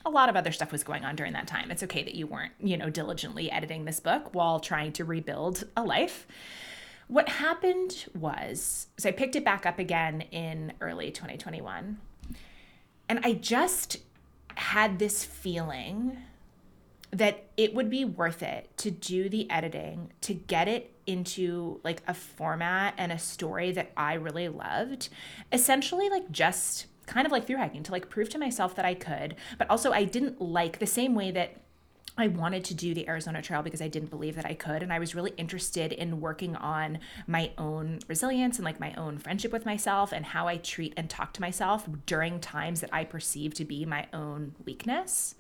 A 0.06 0.10
lot 0.10 0.30
of 0.30 0.36
other 0.36 0.52
stuff 0.52 0.72
was 0.72 0.84
going 0.84 1.04
on 1.04 1.16
during 1.16 1.34
that 1.34 1.48
time. 1.48 1.70
It's 1.70 1.84
okay 1.84 2.04
that 2.04 2.16
you 2.16 2.28
weren't, 2.28 2.54
you 2.60 2.78
know, 2.78 2.90
diligently 2.90 3.52
editing 3.52 3.86
this 3.86 4.00
book 4.00 4.34
while 4.34 4.60
trying 4.60 4.94
to 4.94 5.04
rebuild 5.04 5.66
a 5.76 5.84
life. 5.84 6.26
What 7.08 7.30
happened 7.30 8.06
was, 8.18 8.88
so 8.98 9.10
I 9.10 9.12
picked 9.12 9.36
it 9.36 9.46
back 9.46 9.66
up 9.66 9.80
again 9.80 10.22
in 10.32 10.74
early 10.82 11.12
2021. 11.12 11.98
And 13.10 13.20
I 13.24 13.34
just 13.34 13.98
had 14.56 15.00
this 15.00 15.24
feeling 15.24 16.18
that 17.12 17.46
it 17.56 17.74
would 17.74 17.90
be 17.90 18.06
worth 18.06 18.44
it 18.44 18.70
to 18.78 18.92
do 18.92 19.30
the 19.30 19.50
editing 19.50 20.12
to 20.22 20.34
get 20.34 20.68
it 20.68 20.94
into 21.06 21.80
like 21.84 22.04
a 22.08 22.14
format 22.14 22.94
and 22.98 23.12
a 23.12 23.18
story 23.18 23.72
that 23.72 23.92
I 23.96 24.16
really 24.16 24.50
loved. 24.50 25.10
Essentially, 25.52 26.10
like 26.10 26.32
just 26.32 26.88
kind 27.06 27.26
of 27.26 27.32
like 27.32 27.48
through 27.48 27.58
hiking 27.58 27.84
to 27.84 27.92
like 27.92 28.10
prove 28.10 28.30
to 28.30 28.38
myself 28.38 28.76
that 28.76 28.86
I 28.86 28.94
could, 28.94 29.36
but 29.58 29.70
also 29.70 29.92
I 29.92 30.04
didn't 30.04 30.42
like 30.42 30.80
the 30.80 30.86
same 30.86 31.16
way 31.16 31.32
that 31.32 31.62
I 32.18 32.28
wanted 32.28 32.64
to 32.66 32.74
do 32.74 32.94
the 32.94 33.08
Arizona 33.08 33.42
Trail 33.42 33.62
because 33.62 33.82
I 33.82 33.88
didn't 33.88 34.10
believe 34.10 34.36
that 34.36 34.46
I 34.46 34.54
could. 34.54 34.82
And 34.82 34.92
I 34.92 35.00
was 35.00 35.14
really 35.14 35.34
interested 35.38 35.92
in 35.94 36.20
working 36.20 36.56
on 36.56 37.00
my 37.28 37.52
own 37.58 38.00
resilience 38.08 38.58
and 38.58 38.66
like 38.66 38.80
my 38.80 38.94
own 38.96 39.18
friendship 39.18 39.52
with 39.52 39.66
myself 39.66 40.12
and 40.12 40.26
how 40.26 40.48
I 40.48 40.58
treat 40.58 40.94
and 40.98 41.10
talk 41.10 41.34
to 41.34 41.42
myself 41.42 41.88
during 42.06 42.40
times 42.40 42.82
that 42.82 42.90
I 42.92 43.04
perceive 43.04 43.54
to 43.56 43.66
be 43.66 43.86
my 43.86 44.08
own 44.14 44.56
weakness. 44.66 45.36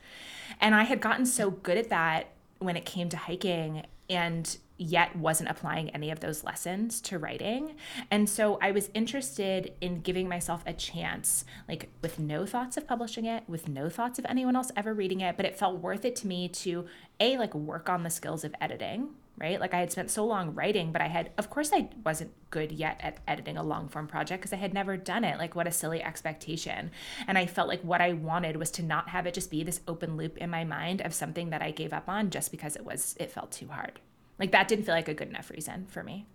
And 0.62 0.76
I 0.76 0.84
had 0.84 1.02
gotten 1.02 1.26
so 1.26 1.50
good 1.50 1.78
at 1.78 1.90
that 1.90 2.34
when 2.60 2.78
it 2.78 2.86
came 2.86 3.10
to 3.10 3.18
hiking 3.18 3.86
and 4.10 4.58
yet 4.78 5.16
wasn't 5.16 5.50
applying 5.50 5.90
any 5.90 6.12
of 6.12 6.20
those 6.20 6.44
lessons 6.44 7.02
to 7.02 7.18
writing. 7.18 7.76
And 8.12 8.30
so 8.30 8.60
I 8.62 8.72
was 8.72 8.90
interested 8.94 9.74
in 9.82 10.02
giving 10.02 10.30
myself 10.30 10.64
a 10.66 10.74
chance, 10.74 11.46
like 11.68 11.90
with 12.02 12.20
no 12.20 12.46
thoughts 12.46 12.78
of 12.78 12.88
publishing 12.88 13.26
it, 13.26 13.44
with 13.48 13.68
no 13.68 13.90
thoughts 13.90 14.20
of 14.20 14.26
anyone 14.30 14.56
else 14.56 14.72
ever 14.76 14.94
reading 14.94 15.22
it, 15.22 15.38
but 15.38 15.46
it 15.46 15.58
felt 15.58 15.82
worth 15.82 16.06
it 16.06 16.16
to 16.18 16.28
me 16.28 16.48
to 16.50 16.86
a 17.20 17.38
like 17.38 17.56
work 17.56 17.90
on 17.90 18.04
the 18.04 18.10
skills 18.10 18.44
of 18.44 18.54
editing, 18.62 19.10
right? 19.38 19.60
Like 19.60 19.74
I 19.74 19.80
had 19.80 19.92
spent 19.92 20.12
so 20.12 20.26
long 20.26 20.54
writing, 20.54 20.92
but 20.92 21.02
I 21.02 21.08
had 21.08 21.32
of 21.38 21.50
course 21.50 21.72
I 21.74 21.90
wasn't 22.06 22.32
good 22.50 22.72
yet 22.72 23.00
at 23.02 23.20
editing 23.28 23.58
a 23.58 23.64
long 23.64 23.88
form 23.88 24.08
project 24.08 24.42
because 24.42 24.54
I 24.54 24.58
had 24.58 24.74
never 24.74 24.96
done 24.96 25.24
it. 25.24 25.40
Like 25.40 25.56
what 25.56 25.68
a 25.68 25.72
silly 25.72 26.04
expectation. 26.04 26.92
And 27.28 27.38
I 27.38 27.48
felt 27.48 27.68
like 27.68 27.82
what 27.82 28.02
I 28.02 28.14
wanted 28.14 28.58
was 28.58 28.72
to 28.72 28.84
not 28.84 29.10
have 29.10 29.26
it 29.26 29.34
just 29.34 29.52
be 29.52 29.64
this 29.64 29.82
open 29.88 30.18
loop 30.18 30.38
in 30.38 30.50
my 30.50 30.64
mind 30.64 31.02
of 31.02 31.14
something 31.14 31.50
that 31.50 31.62
I 31.62 31.72
gave 31.72 31.94
up 31.94 32.08
on 32.08 32.30
just 32.30 32.52
because 32.52 32.76
it 32.76 32.86
was 32.86 33.16
it 33.20 33.32
felt 33.32 33.52
too 33.52 33.68
hard. 33.68 34.00
Like 34.40 34.52
that 34.52 34.68
didn't 34.68 34.86
feel 34.86 34.96
like 34.96 35.08
a 35.08 35.14
good 35.14 35.30
enough 35.30 35.50
reason 35.50 35.88
for 35.90 36.04
me. 36.04 36.26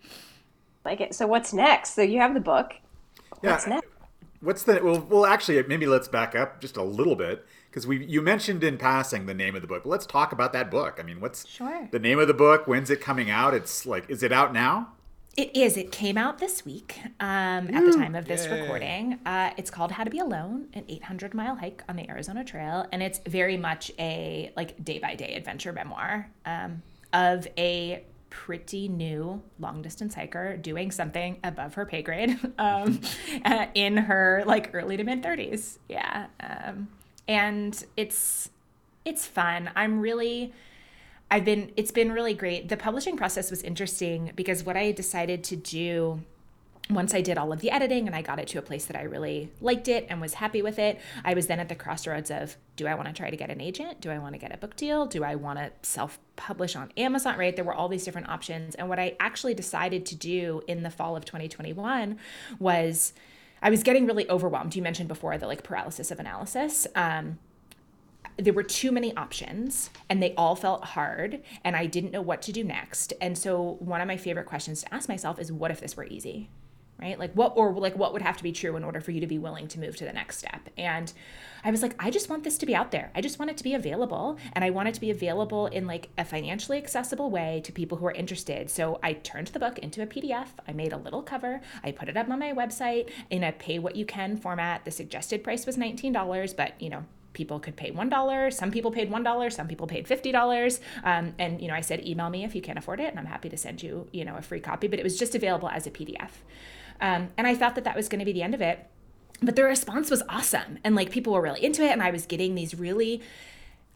like 0.84 1.00
it. 1.00 1.14
So, 1.14 1.26
what's 1.26 1.52
next? 1.52 1.94
So, 1.94 2.02
you 2.02 2.18
have 2.20 2.34
the 2.34 2.40
book. 2.40 2.74
Yeah. 3.42 3.52
What's 3.52 3.66
next? 3.66 3.86
What's 4.40 4.62
the 4.64 4.80
well? 4.82 5.00
Well, 5.08 5.26
actually, 5.26 5.62
maybe 5.64 5.86
let's 5.86 6.08
back 6.08 6.34
up 6.34 6.60
just 6.60 6.76
a 6.76 6.82
little 6.82 7.14
bit 7.14 7.46
because 7.70 7.86
we 7.86 8.04
you 8.04 8.20
mentioned 8.20 8.64
in 8.64 8.76
passing 8.76 9.26
the 9.26 9.34
name 9.34 9.54
of 9.54 9.62
the 9.62 9.68
book. 9.68 9.84
But 9.84 9.90
let's 9.90 10.06
talk 10.06 10.32
about 10.32 10.52
that 10.52 10.68
book. 10.70 10.98
I 10.98 11.04
mean, 11.04 11.20
what's 11.20 11.46
Sure. 11.46 11.88
the 11.92 12.00
name 12.00 12.18
of 12.18 12.26
the 12.26 12.34
book? 12.34 12.66
When's 12.66 12.90
it 12.90 13.00
coming 13.00 13.30
out? 13.30 13.54
It's 13.54 13.86
like, 13.86 14.10
is 14.10 14.22
it 14.24 14.32
out 14.32 14.52
now? 14.52 14.88
It 15.36 15.56
is. 15.56 15.78
It 15.78 15.92
came 15.92 16.18
out 16.18 16.38
this 16.38 16.66
week 16.66 16.98
um, 17.18 17.74
at 17.74 17.84
the 17.86 17.92
time 17.96 18.14
of 18.14 18.26
this 18.26 18.46
recording. 18.48 19.18
Uh, 19.24 19.50
it's 19.56 19.70
called 19.70 19.90
How 19.92 20.04
to 20.04 20.10
Be 20.10 20.18
Alone, 20.18 20.66
an 20.74 20.84
800 20.88 21.32
mile 21.32 21.54
hike 21.56 21.82
on 21.88 21.96
the 21.96 22.06
Arizona 22.10 22.44
Trail. 22.44 22.86
And 22.92 23.02
it's 23.02 23.18
very 23.26 23.56
much 23.56 23.90
a 23.98 24.52
like 24.56 24.84
day 24.84 24.98
by 24.98 25.14
day 25.14 25.34
adventure 25.34 25.72
memoir 25.72 26.28
um, 26.44 26.82
of 27.12 27.46
a 27.58 28.04
pretty 28.30 28.88
new 28.88 29.42
long 29.60 29.82
distance 29.82 30.14
hiker 30.14 30.56
doing 30.56 30.90
something 30.90 31.38
above 31.44 31.74
her 31.74 31.84
pay 31.84 32.00
grade 32.00 32.38
um, 32.58 32.98
uh, 33.44 33.66
in 33.74 33.96
her 33.96 34.42
like 34.46 34.70
early 34.74 34.96
to 34.96 35.04
mid 35.04 35.22
30s. 35.22 35.78
Yeah. 35.88 36.26
Um, 36.40 36.88
and 37.28 37.84
it's 37.96 38.50
it's 39.04 39.26
fun. 39.26 39.70
I'm 39.76 40.00
really 40.00 40.52
I've 41.30 41.44
been 41.44 41.72
it's 41.76 41.90
been 41.90 42.12
really 42.12 42.34
great. 42.34 42.68
The 42.68 42.76
publishing 42.76 43.16
process 43.16 43.50
was 43.50 43.62
interesting 43.62 44.32
because 44.34 44.64
what 44.64 44.76
I 44.76 44.92
decided 44.92 45.44
to 45.44 45.56
do 45.56 46.22
once 46.90 47.14
I 47.14 47.20
did 47.20 47.38
all 47.38 47.52
of 47.52 47.60
the 47.60 47.70
editing 47.70 48.06
and 48.06 48.14
I 48.14 48.22
got 48.22 48.38
it 48.38 48.48
to 48.48 48.58
a 48.58 48.62
place 48.62 48.86
that 48.86 48.96
I 48.96 49.02
really 49.02 49.50
liked 49.60 49.88
it 49.88 50.06
and 50.10 50.20
was 50.20 50.34
happy 50.34 50.62
with 50.62 50.78
it, 50.78 51.00
I 51.24 51.34
was 51.34 51.46
then 51.46 51.60
at 51.60 51.68
the 51.68 51.74
crossroads 51.74 52.30
of 52.30 52.56
do 52.76 52.86
I 52.86 52.94
want 52.94 53.08
to 53.08 53.14
try 53.14 53.30
to 53.30 53.36
get 53.36 53.50
an 53.50 53.60
agent? 53.60 54.00
Do 54.00 54.10
I 54.10 54.18
want 54.18 54.34
to 54.34 54.38
get 54.38 54.52
a 54.52 54.56
book 54.56 54.76
deal? 54.76 55.06
Do 55.06 55.24
I 55.24 55.36
want 55.36 55.58
to 55.58 55.70
self 55.82 56.18
publish 56.36 56.74
on 56.74 56.92
Amazon? 56.96 57.38
Right? 57.38 57.54
There 57.54 57.64
were 57.64 57.74
all 57.74 57.88
these 57.88 58.04
different 58.04 58.28
options. 58.28 58.74
And 58.74 58.88
what 58.88 58.98
I 58.98 59.16
actually 59.20 59.54
decided 59.54 60.04
to 60.06 60.16
do 60.16 60.62
in 60.66 60.82
the 60.82 60.90
fall 60.90 61.16
of 61.16 61.24
2021 61.24 62.18
was 62.58 63.12
I 63.62 63.70
was 63.70 63.82
getting 63.82 64.06
really 64.06 64.28
overwhelmed. 64.28 64.74
You 64.74 64.82
mentioned 64.82 65.08
before 65.08 65.38
the 65.38 65.46
like 65.46 65.62
paralysis 65.62 66.10
of 66.10 66.18
analysis. 66.18 66.86
Um, 66.94 67.38
there 68.38 68.52
were 68.52 68.62
too 68.62 68.90
many 68.90 69.14
options 69.16 69.90
and 70.08 70.22
they 70.22 70.34
all 70.34 70.56
felt 70.56 70.84
hard 70.84 71.42
and 71.64 71.76
I 71.76 71.86
didn't 71.86 72.12
know 72.12 72.22
what 72.22 72.42
to 72.42 72.52
do 72.52 72.64
next. 72.64 73.12
And 73.20 73.36
so 73.36 73.76
one 73.78 74.00
of 74.00 74.08
my 74.08 74.16
favorite 74.16 74.46
questions 74.46 74.82
to 74.82 74.94
ask 74.94 75.08
myself 75.08 75.38
is 75.38 75.52
what 75.52 75.70
if 75.70 75.80
this 75.80 75.96
were 75.96 76.06
easy? 76.06 76.48
Right? 77.02 77.18
Like 77.18 77.32
what 77.32 77.54
or 77.56 77.72
like 77.72 77.96
what 77.96 78.12
would 78.12 78.22
have 78.22 78.36
to 78.36 78.44
be 78.44 78.52
true 78.52 78.76
in 78.76 78.84
order 78.84 79.00
for 79.00 79.10
you 79.10 79.20
to 79.20 79.26
be 79.26 79.38
willing 79.38 79.66
to 79.68 79.80
move 79.80 79.96
to 79.96 80.04
the 80.04 80.12
next 80.12 80.38
step? 80.38 80.70
And 80.78 81.12
I 81.64 81.70
was 81.72 81.82
like, 81.82 81.96
I 81.98 82.10
just 82.10 82.28
want 82.28 82.44
this 82.44 82.56
to 82.58 82.66
be 82.66 82.76
out 82.76 82.92
there. 82.92 83.10
I 83.12 83.20
just 83.20 83.40
want 83.40 83.50
it 83.50 83.56
to 83.56 83.64
be 83.64 83.74
available 83.74 84.38
and 84.52 84.64
I 84.64 84.70
want 84.70 84.88
it 84.88 84.94
to 84.94 85.00
be 85.00 85.10
available 85.10 85.66
in 85.66 85.88
like 85.88 86.10
a 86.16 86.24
financially 86.24 86.78
accessible 86.78 87.28
way 87.28 87.60
to 87.64 87.72
people 87.72 87.98
who 87.98 88.06
are 88.06 88.12
interested. 88.12 88.70
So 88.70 89.00
I 89.02 89.14
turned 89.14 89.48
the 89.48 89.58
book 89.58 89.80
into 89.80 90.00
a 90.00 90.06
PDF. 90.06 90.48
I 90.68 90.72
made 90.72 90.92
a 90.92 90.96
little 90.96 91.22
cover. 91.22 91.60
I 91.82 91.90
put 91.90 92.08
it 92.08 92.16
up 92.16 92.30
on 92.30 92.38
my 92.38 92.52
website 92.52 93.10
in 93.30 93.42
a 93.42 93.50
pay 93.50 93.80
what 93.80 93.96
you 93.96 94.06
can 94.06 94.36
format. 94.36 94.84
The 94.84 94.92
suggested 94.92 95.42
price 95.42 95.66
was 95.66 95.76
$19, 95.76 96.56
but 96.56 96.80
you 96.80 96.90
know, 96.90 97.04
people 97.32 97.58
could 97.58 97.76
pay 97.76 97.90
one 97.90 98.08
dollar 98.10 98.50
some 98.50 98.70
people 98.70 98.90
paid 98.90 99.10
one 99.10 99.22
dollar 99.22 99.48
some 99.48 99.66
people 99.66 99.86
paid 99.86 100.06
fifty 100.06 100.32
dollars 100.32 100.80
um, 101.04 101.34
and 101.38 101.60
you 101.62 101.68
know 101.68 101.74
i 101.74 101.80
said 101.80 102.06
email 102.06 102.28
me 102.28 102.44
if 102.44 102.54
you 102.54 102.60
can't 102.60 102.78
afford 102.78 103.00
it 103.00 103.08
and 103.08 103.18
i'm 103.18 103.24
happy 103.24 103.48
to 103.48 103.56
send 103.56 103.82
you 103.82 104.06
you 104.12 104.22
know 104.22 104.36
a 104.36 104.42
free 104.42 104.60
copy 104.60 104.86
but 104.86 104.98
it 104.98 105.02
was 105.02 105.18
just 105.18 105.34
available 105.34 105.68
as 105.68 105.86
a 105.86 105.90
pdf 105.90 106.30
um, 107.02 107.28
and 107.36 107.46
i 107.46 107.54
thought 107.54 107.74
that 107.74 107.84
that 107.84 107.94
was 107.94 108.08
going 108.08 108.18
to 108.18 108.24
be 108.24 108.32
the 108.32 108.42
end 108.42 108.54
of 108.54 108.62
it 108.62 108.86
but 109.42 109.56
the 109.56 109.64
response 109.64 110.10
was 110.10 110.22
awesome 110.28 110.78
and 110.82 110.96
like 110.96 111.10
people 111.10 111.32
were 111.32 111.42
really 111.42 111.62
into 111.62 111.82
it 111.82 111.90
and 111.90 112.02
i 112.02 112.10
was 112.10 112.24
getting 112.24 112.54
these 112.54 112.74
really 112.74 113.20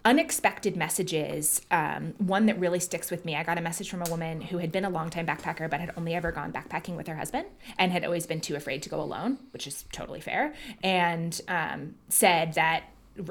unexpected 0.07 0.77
messages. 0.77 1.61
Um, 1.73 2.15
one 2.19 2.47
that 2.47 2.59
really 2.61 2.79
sticks 2.79 3.11
with 3.11 3.25
me 3.25 3.35
I 3.35 3.43
got 3.43 3.59
a 3.59 3.61
message 3.61 3.91
from 3.91 4.03
a 4.03 4.09
woman 4.09 4.41
who 4.41 4.59
had 4.59 4.71
been 4.71 4.85
a 4.85 4.89
longtime 4.89 5.27
backpacker, 5.27 5.69
but 5.69 5.81
had 5.81 5.91
only 5.97 6.15
ever 6.15 6.31
gone 6.31 6.53
backpacking 6.53 6.97
with 6.97 7.09
her 7.09 7.17
husband 7.17 7.49
and 7.77 7.91
had 7.91 8.05
always 8.05 8.25
been 8.25 8.41
too 8.41 8.55
afraid 8.55 8.85
to 8.85 8.89
go 8.89 9.01
alone, 9.01 9.39
which 9.53 9.67
is 9.67 9.85
totally 9.91 10.21
fair, 10.21 10.55
and 10.83 11.41
um, 11.49 11.97
said 12.09 12.55
that 12.55 12.85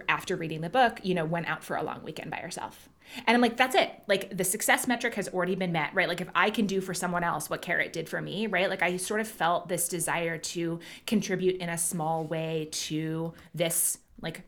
after 0.10 0.36
reading 0.36 0.62
the 0.62 0.70
book, 0.70 1.00
you 1.02 1.16
know, 1.16 1.24
went 1.24 1.48
out 1.48 1.64
for 1.64 1.78
a 1.78 1.84
long 1.84 2.04
weekend 2.04 2.30
by 2.30 2.38
herself. 2.38 2.90
And 3.26 3.36
I'm 3.36 3.42
like, 3.42 3.58
that's 3.58 3.76
it. 3.76 3.92
Like 4.08 4.36
the 4.36 4.44
success 4.44 4.88
metric 4.88 5.16
has 5.16 5.30
already 5.30 5.56
been 5.56 5.72
met, 5.72 5.94
right? 5.94 6.08
Like 6.08 6.22
if 6.22 6.30
I 6.36 6.50
can 6.50 6.66
do 6.66 6.82
for 6.82 6.94
someone 6.94 7.24
else 7.24 7.50
what 7.50 7.62
Carrot 7.62 7.94
did 7.94 8.10
for 8.10 8.22
me, 8.22 8.48
right? 8.48 8.70
Like 8.70 8.82
I 8.82 8.98
sort 8.98 9.22
of 9.22 9.28
felt 9.28 9.70
this 9.70 9.88
desire 9.88 10.38
to 10.38 10.80
contribute 11.08 11.58
in 11.58 11.70
a 11.70 11.78
small 11.78 12.26
way 12.26 12.70
to 12.72 13.34
this 13.54 14.00
like 14.22 14.44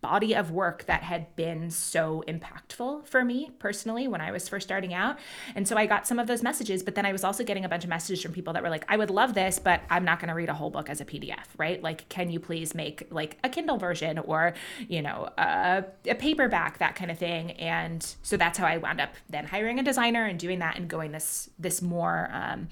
body 0.00 0.34
of 0.34 0.50
work 0.50 0.84
that 0.86 1.02
had 1.02 1.34
been 1.36 1.70
so 1.70 2.22
impactful 2.28 3.06
for 3.06 3.24
me 3.24 3.50
personally 3.58 4.06
when 4.06 4.20
I 4.20 4.30
was 4.30 4.48
first 4.48 4.66
starting 4.66 4.92
out. 4.92 5.18
And 5.54 5.66
so 5.66 5.76
I 5.76 5.86
got 5.86 6.06
some 6.06 6.18
of 6.18 6.26
those 6.26 6.42
messages, 6.42 6.82
but 6.82 6.94
then 6.94 7.06
I 7.06 7.12
was 7.12 7.24
also 7.24 7.42
getting 7.42 7.64
a 7.64 7.68
bunch 7.68 7.84
of 7.84 7.90
messages 7.90 8.22
from 8.22 8.32
people 8.32 8.52
that 8.52 8.62
were 8.62 8.68
like, 8.68 8.84
I 8.88 8.96
would 8.96 9.10
love 9.10 9.34
this, 9.34 9.58
but 9.58 9.80
I'm 9.90 10.04
not 10.04 10.20
going 10.20 10.28
to 10.28 10.34
read 10.34 10.48
a 10.48 10.54
whole 10.54 10.70
book 10.70 10.90
as 10.90 11.00
a 11.00 11.04
PDF, 11.04 11.46
right? 11.56 11.82
Like, 11.82 12.08
can 12.08 12.30
you 12.30 12.38
please 12.38 12.74
make 12.74 13.08
like 13.10 13.38
a 13.42 13.48
Kindle 13.48 13.78
version 13.78 14.18
or, 14.18 14.54
you 14.88 15.02
know, 15.02 15.28
a, 15.38 15.84
a 16.06 16.14
paperback, 16.14 16.78
that 16.78 16.94
kind 16.94 17.10
of 17.10 17.18
thing. 17.18 17.52
And 17.52 18.04
so 18.22 18.36
that's 18.36 18.58
how 18.58 18.66
I 18.66 18.76
wound 18.78 19.00
up 19.00 19.14
then 19.30 19.46
hiring 19.46 19.78
a 19.78 19.82
designer 19.82 20.26
and 20.26 20.38
doing 20.38 20.58
that 20.58 20.76
and 20.76 20.88
going 20.88 21.12
this, 21.12 21.48
this 21.58 21.80
more, 21.80 22.28
um, 22.32 22.68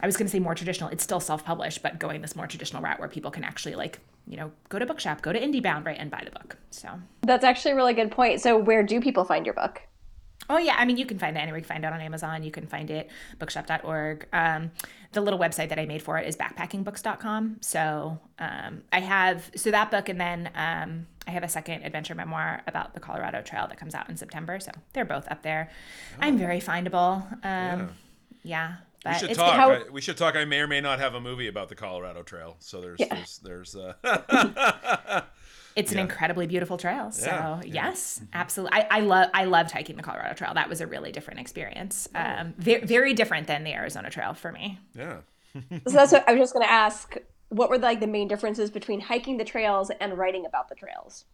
I 0.00 0.06
was 0.06 0.16
going 0.16 0.26
to 0.26 0.32
say 0.32 0.40
more 0.40 0.54
traditional. 0.54 0.88
It's 0.90 1.04
still 1.04 1.20
self-published, 1.20 1.82
but 1.82 1.98
going 1.98 2.22
this 2.22 2.34
more 2.34 2.46
traditional 2.46 2.82
route 2.82 2.98
where 2.98 3.08
people 3.08 3.30
can 3.30 3.44
actually 3.44 3.76
like, 3.76 4.00
you 4.26 4.36
know, 4.36 4.52
go 4.68 4.78
to 4.78 4.86
bookshop, 4.86 5.22
go 5.22 5.32
to 5.32 5.40
IndieBound, 5.40 5.84
right, 5.84 5.96
and 5.98 6.10
buy 6.10 6.22
the 6.24 6.30
book. 6.30 6.56
So, 6.70 6.88
That's 7.22 7.44
actually 7.44 7.72
a 7.72 7.76
really 7.76 7.94
good 7.94 8.10
point. 8.10 8.40
So, 8.40 8.56
where 8.56 8.82
do 8.82 9.00
people 9.00 9.24
find 9.24 9.44
your 9.44 9.54
book? 9.54 9.82
oh 10.52 10.58
yeah, 10.58 10.76
I 10.78 10.84
mean, 10.84 10.96
you 10.96 11.06
can 11.06 11.18
find 11.18 11.36
it 11.36 11.40
anywhere. 11.40 11.58
You 11.58 11.64
can 11.64 11.74
find 11.74 11.84
it 11.84 11.92
on 11.92 12.00
Amazon. 12.00 12.42
You 12.42 12.50
can 12.50 12.66
find 12.66 12.90
it 12.90 13.10
bookshop.org. 13.38 14.26
Um, 14.32 14.70
the 15.12 15.20
little 15.20 15.38
website 15.38 15.68
that 15.68 15.78
I 15.78 15.86
made 15.86 16.02
for 16.02 16.18
it 16.18 16.26
is 16.26 16.36
backpackingbooks.com. 16.36 17.58
So 17.60 18.18
um, 18.38 18.82
I 18.92 19.00
have 19.00 19.50
so 19.56 19.70
that 19.70 19.90
book, 19.90 20.08
and 20.08 20.20
then 20.20 20.50
um, 20.54 21.06
I 21.26 21.30
have 21.30 21.42
a 21.42 21.48
second 21.48 21.84
adventure 21.84 22.14
memoir 22.14 22.62
about 22.66 22.94
the 22.94 23.00
Colorado 23.00 23.42
Trail 23.42 23.66
that 23.68 23.78
comes 23.78 23.94
out 23.94 24.08
in 24.08 24.16
September. 24.16 24.58
So 24.60 24.72
they're 24.92 25.04
both 25.04 25.30
up 25.30 25.42
there. 25.42 25.70
I'm 26.20 26.38
very 26.38 26.60
findable. 26.60 27.22
Um, 27.44 27.90
yeah. 28.42 28.76
We 28.91 28.91
but 29.04 29.18
should 29.18 29.34
talk. 29.34 29.54
how- 29.56 29.70
I- 29.72 29.88
we 29.90 30.00
should 30.00 30.16
talk. 30.16 30.36
I 30.36 30.44
may 30.44 30.60
or 30.60 30.66
may 30.68 30.80
not 30.80 30.98
have 31.00 31.14
a 31.14 31.20
movie 31.20 31.48
about 31.48 31.68
the 31.68 31.74
Colorado 31.74 32.22
Trail. 32.22 32.56
So 32.60 32.80
there's 32.80 33.00
Yeah. 33.00 33.14
there's 33.14 33.38
there's 33.38 33.76
uh, 33.76 35.22
it's 35.76 35.92
an 35.92 35.98
incredibly 35.98 36.46
beautiful 36.46 36.76
trail. 36.76 37.10
So 37.10 37.26
Yeah, 37.26 37.60
yeah. 37.64 37.72
yes, 37.88 38.20
absolutely. 38.32 38.78
I, 38.78 38.86
I 38.90 39.00
love 39.00 39.30
I 39.34 39.44
loved 39.44 39.70
hiking 39.70 39.96
the 39.96 40.02
Colorado 40.02 40.34
Trail. 40.34 40.54
That 40.54 40.68
was 40.68 40.80
a 40.80 40.86
really 40.86 41.12
different 41.12 41.40
experience. 41.40 42.08
Um, 42.14 42.54
very 42.58 42.84
very 42.84 43.14
different 43.14 43.46
than 43.46 43.64
the 43.64 43.72
Arizona 43.72 44.10
Trail 44.10 44.34
for 44.34 44.52
me. 44.52 44.78
yeah. 44.94 45.18
So 45.86 45.92
that's 45.92 46.12
what 46.12 46.26
I 46.28 46.32
was 46.32 46.40
just 46.40 46.54
going 46.54 46.64
to 46.66 46.72
ask. 46.72 47.16
What 47.50 47.68
were 47.68 47.76
like 47.78 48.00
the 48.00 48.06
main 48.06 48.28
differences 48.28 48.70
between 48.70 49.00
hiking 49.00 49.36
the 49.36 49.44
trails 49.44 49.90
and 50.00 50.16
writing 50.16 50.46
about 50.46 50.70
the 50.70 50.74
trails? 50.74 51.26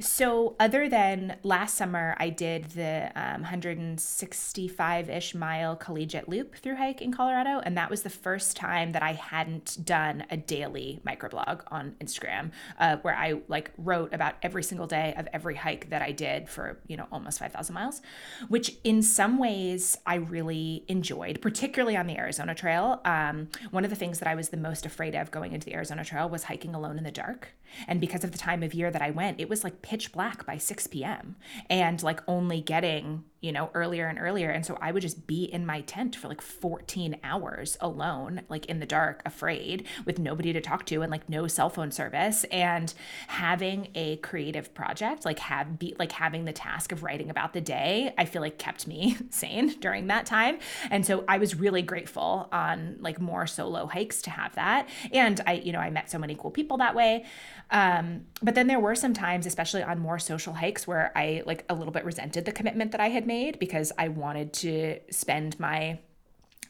So, 0.00 0.56
other 0.58 0.88
than 0.88 1.36
last 1.42 1.76
summer, 1.76 2.16
I 2.18 2.30
did 2.30 2.70
the 2.70 3.12
um, 3.14 3.42
165 3.42 5.10
ish 5.10 5.34
mile 5.34 5.76
collegiate 5.76 6.28
loop 6.28 6.56
through 6.56 6.76
hike 6.76 7.00
in 7.00 7.12
Colorado. 7.12 7.60
And 7.64 7.76
that 7.76 7.90
was 7.90 8.02
the 8.02 8.10
first 8.10 8.56
time 8.56 8.92
that 8.92 9.02
I 9.02 9.12
hadn't 9.12 9.84
done 9.84 10.24
a 10.30 10.36
daily 10.36 11.00
microblog 11.06 11.62
on 11.68 11.94
Instagram 12.00 12.50
uh, 12.78 12.96
where 13.02 13.14
I 13.14 13.40
like 13.48 13.70
wrote 13.78 14.12
about 14.12 14.34
every 14.42 14.62
single 14.62 14.86
day 14.86 15.14
of 15.16 15.28
every 15.32 15.54
hike 15.54 15.90
that 15.90 16.02
I 16.02 16.12
did 16.12 16.48
for, 16.48 16.78
you 16.88 16.96
know, 16.96 17.06
almost 17.12 17.38
5,000 17.38 17.74
miles, 17.74 18.02
which 18.48 18.76
in 18.82 19.02
some 19.02 19.38
ways 19.38 19.96
I 20.06 20.16
really 20.16 20.84
enjoyed, 20.88 21.40
particularly 21.40 21.96
on 21.96 22.06
the 22.06 22.16
Arizona 22.16 22.54
Trail. 22.54 23.00
Um, 23.04 23.48
one 23.70 23.84
of 23.84 23.90
the 23.90 23.96
things 23.96 24.18
that 24.18 24.28
I 24.28 24.34
was 24.34 24.48
the 24.48 24.56
most 24.56 24.86
afraid 24.86 25.14
of 25.14 25.30
going 25.30 25.52
into 25.52 25.66
the 25.66 25.74
Arizona 25.74 26.04
Trail 26.04 26.28
was 26.28 26.44
hiking 26.44 26.74
alone 26.74 26.98
in 26.98 27.04
the 27.04 27.10
dark. 27.10 27.50
And 27.86 28.00
because 28.00 28.24
of 28.24 28.32
the 28.32 28.38
time 28.38 28.62
of 28.62 28.74
year 28.74 28.90
that 28.90 29.02
I 29.02 29.10
went, 29.10 29.40
it 29.40 29.48
was 29.48 29.64
like 29.64 29.82
pitch 29.82 30.12
black 30.12 30.46
by 30.46 30.58
6 30.58 30.86
p.m. 30.88 31.36
and 31.68 32.02
like 32.02 32.20
only 32.28 32.60
getting, 32.60 33.24
you 33.44 33.52
know, 33.52 33.68
earlier 33.74 34.06
and 34.06 34.18
earlier. 34.18 34.48
And 34.48 34.64
so 34.64 34.78
I 34.80 34.90
would 34.90 35.02
just 35.02 35.26
be 35.26 35.44
in 35.44 35.66
my 35.66 35.82
tent 35.82 36.16
for 36.16 36.28
like 36.28 36.40
14 36.40 37.18
hours 37.22 37.76
alone, 37.78 38.40
like 38.48 38.64
in 38.66 38.80
the 38.80 38.86
dark, 38.86 39.20
afraid 39.26 39.86
with 40.06 40.18
nobody 40.18 40.54
to 40.54 40.62
talk 40.62 40.86
to 40.86 41.02
and 41.02 41.12
like 41.12 41.28
no 41.28 41.46
cell 41.46 41.68
phone 41.68 41.90
service. 41.90 42.44
And 42.44 42.94
having 43.26 43.88
a 43.94 44.16
creative 44.16 44.72
project, 44.72 45.26
like 45.26 45.40
have 45.40 45.78
be 45.78 45.94
like 45.98 46.12
having 46.12 46.46
the 46.46 46.54
task 46.54 46.90
of 46.90 47.02
writing 47.02 47.28
about 47.28 47.52
the 47.52 47.60
day, 47.60 48.14
I 48.16 48.24
feel 48.24 48.40
like 48.40 48.56
kept 48.56 48.86
me 48.86 49.18
sane 49.28 49.78
during 49.78 50.06
that 50.06 50.24
time. 50.24 50.58
And 50.90 51.04
so 51.04 51.26
I 51.28 51.36
was 51.36 51.54
really 51.54 51.82
grateful 51.82 52.48
on 52.50 52.96
like 53.00 53.20
more 53.20 53.46
solo 53.46 53.84
hikes 53.84 54.22
to 54.22 54.30
have 54.30 54.54
that. 54.54 54.88
And 55.12 55.42
I, 55.46 55.52
you 55.52 55.72
know, 55.72 55.80
I 55.80 55.90
met 55.90 56.10
so 56.10 56.18
many 56.18 56.34
cool 56.34 56.50
people 56.50 56.78
that 56.78 56.94
way. 56.94 57.26
Um, 57.70 58.24
but 58.42 58.54
then 58.54 58.68
there 58.68 58.80
were 58.80 58.94
some 58.94 59.12
times, 59.12 59.44
especially 59.46 59.82
on 59.82 59.98
more 59.98 60.18
social 60.18 60.54
hikes, 60.54 60.86
where 60.86 61.12
I 61.14 61.42
like 61.44 61.64
a 61.68 61.74
little 61.74 61.92
bit 61.92 62.04
resented 62.04 62.46
the 62.46 62.52
commitment 62.52 62.92
that 62.92 63.00
I 63.00 63.08
had 63.08 63.26
made 63.26 63.33
because 63.58 63.92
I 63.98 64.08
wanted 64.08 64.52
to 64.54 65.00
spend 65.10 65.58
my 65.58 65.98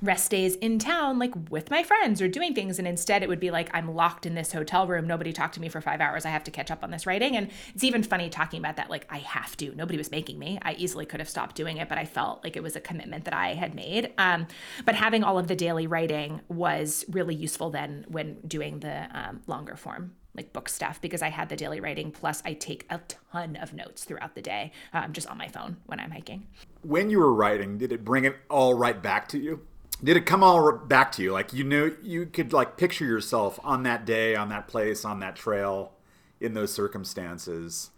rest 0.03 0.31
days 0.31 0.57
in 0.57 0.79
town 0.79 1.19
like 1.19 1.33
with 1.51 1.71
my 1.71 1.83
friends 1.83 2.21
or 2.21 2.29
doing 2.29 2.55
things. 2.55 2.79
And 2.79 2.89
instead 2.89 3.23
it 3.23 3.29
would 3.29 3.41
be 3.41 3.51
like 3.51 3.71
i'm 3.73 3.95
locked 3.95 4.27
in 4.27 4.35
this 4.35 4.53
hotel 4.53 4.87
room. 4.87 5.07
Nobody 5.07 5.33
talked 5.33 5.55
to 5.55 5.61
me 5.61 5.69
for 5.69 5.81
five 5.81 6.01
hours. 6.01 6.27
I 6.27 6.31
have 6.31 6.45
to 6.45 6.51
catch 6.51 6.71
up 6.71 6.83
on 6.83 6.91
this 6.91 7.07
writing. 7.07 7.37
And 7.37 7.51
it's 7.75 7.85
even 7.85 8.03
funny 8.03 8.29
talking 8.29 8.59
about 8.59 8.77
that 8.77 8.91
like 8.91 9.07
i 9.11 9.19
have 9.19 9.57
to. 9.59 9.75
Nobody 9.75 9.97
was 9.97 10.11
making 10.11 10.39
me. 10.39 10.59
I 10.63 10.75
easily 10.75 11.07
could 11.07 11.21
have 11.21 11.29
stopped 11.29 11.57
doing 11.57 11.77
it 11.77 11.89
but 11.89 11.99
i 11.99 12.05
felt 12.05 12.43
like 12.45 12.57
it 12.57 12.63
was 12.63 12.77
a 12.77 12.81
commitment 12.81 13.25
that 13.25 13.35
i 13.35 13.55
had 13.55 13.75
made. 13.75 14.13
Um, 14.19 14.47
but 14.85 14.95
having 14.95 15.25
all 15.25 15.39
of 15.39 15.47
the 15.47 15.57
daily 15.57 15.87
writing 15.87 16.41
was 16.49 17.05
really 17.09 17.35
useful 17.35 17.71
then 17.71 18.05
when 18.09 18.41
doing 18.47 18.81
the 18.81 19.09
um, 19.13 19.43
longer 19.47 19.77
form 19.77 20.13
like 20.35 20.53
book 20.53 20.69
stuff 20.69 21.01
because 21.01 21.23
I 21.23 21.29
had 21.29 21.49
the 21.49 21.57
daily 21.57 21.81
writing. 21.81 22.11
Plus, 22.11 22.43
I 22.45 22.55
take 22.55 22.87
a 22.91 23.01
ton 23.33 23.57
of 23.57 23.73
notes 23.73 24.05
throughout 24.05 24.35
the 24.35 24.43
day, 24.43 24.73
um, 24.93 25.13
just 25.13 25.29
on 25.29 25.39
my 25.39 25.49
phone 25.49 25.77
when 25.87 26.01
I'm 26.01 26.11
hiking. 26.11 26.47
when 26.83 27.11
you 27.11 27.19
were 27.19 27.33
writing, 27.33 27.79
did 27.79 27.93
it 27.93 28.05
bring 28.05 28.25
it 28.25 28.37
all 28.51 28.75
right 28.75 29.01
back 29.03 29.29
to 29.29 29.39
you? 29.39 29.67
Did 30.03 30.17
it 30.17 30.27
come 30.27 30.43
all 30.43 30.73
back 30.73 31.13
to 31.13 31.23
you? 31.23 31.33
Like 31.33 31.53
you 31.53 31.65
knew 31.65 31.97
you 32.03 32.27
could 32.27 32.53
like 32.53 32.77
picture 32.77 33.05
yourself 33.07 33.59
on 33.63 33.85
that 33.85 34.05
day, 34.05 34.35
on 34.35 34.49
that 34.51 34.69
place, 34.69 35.05
on 35.05 35.21
that 35.21 35.37
trail, 35.37 35.93
in 36.41 36.55
those 36.55 36.73
circumstances. 36.73 37.91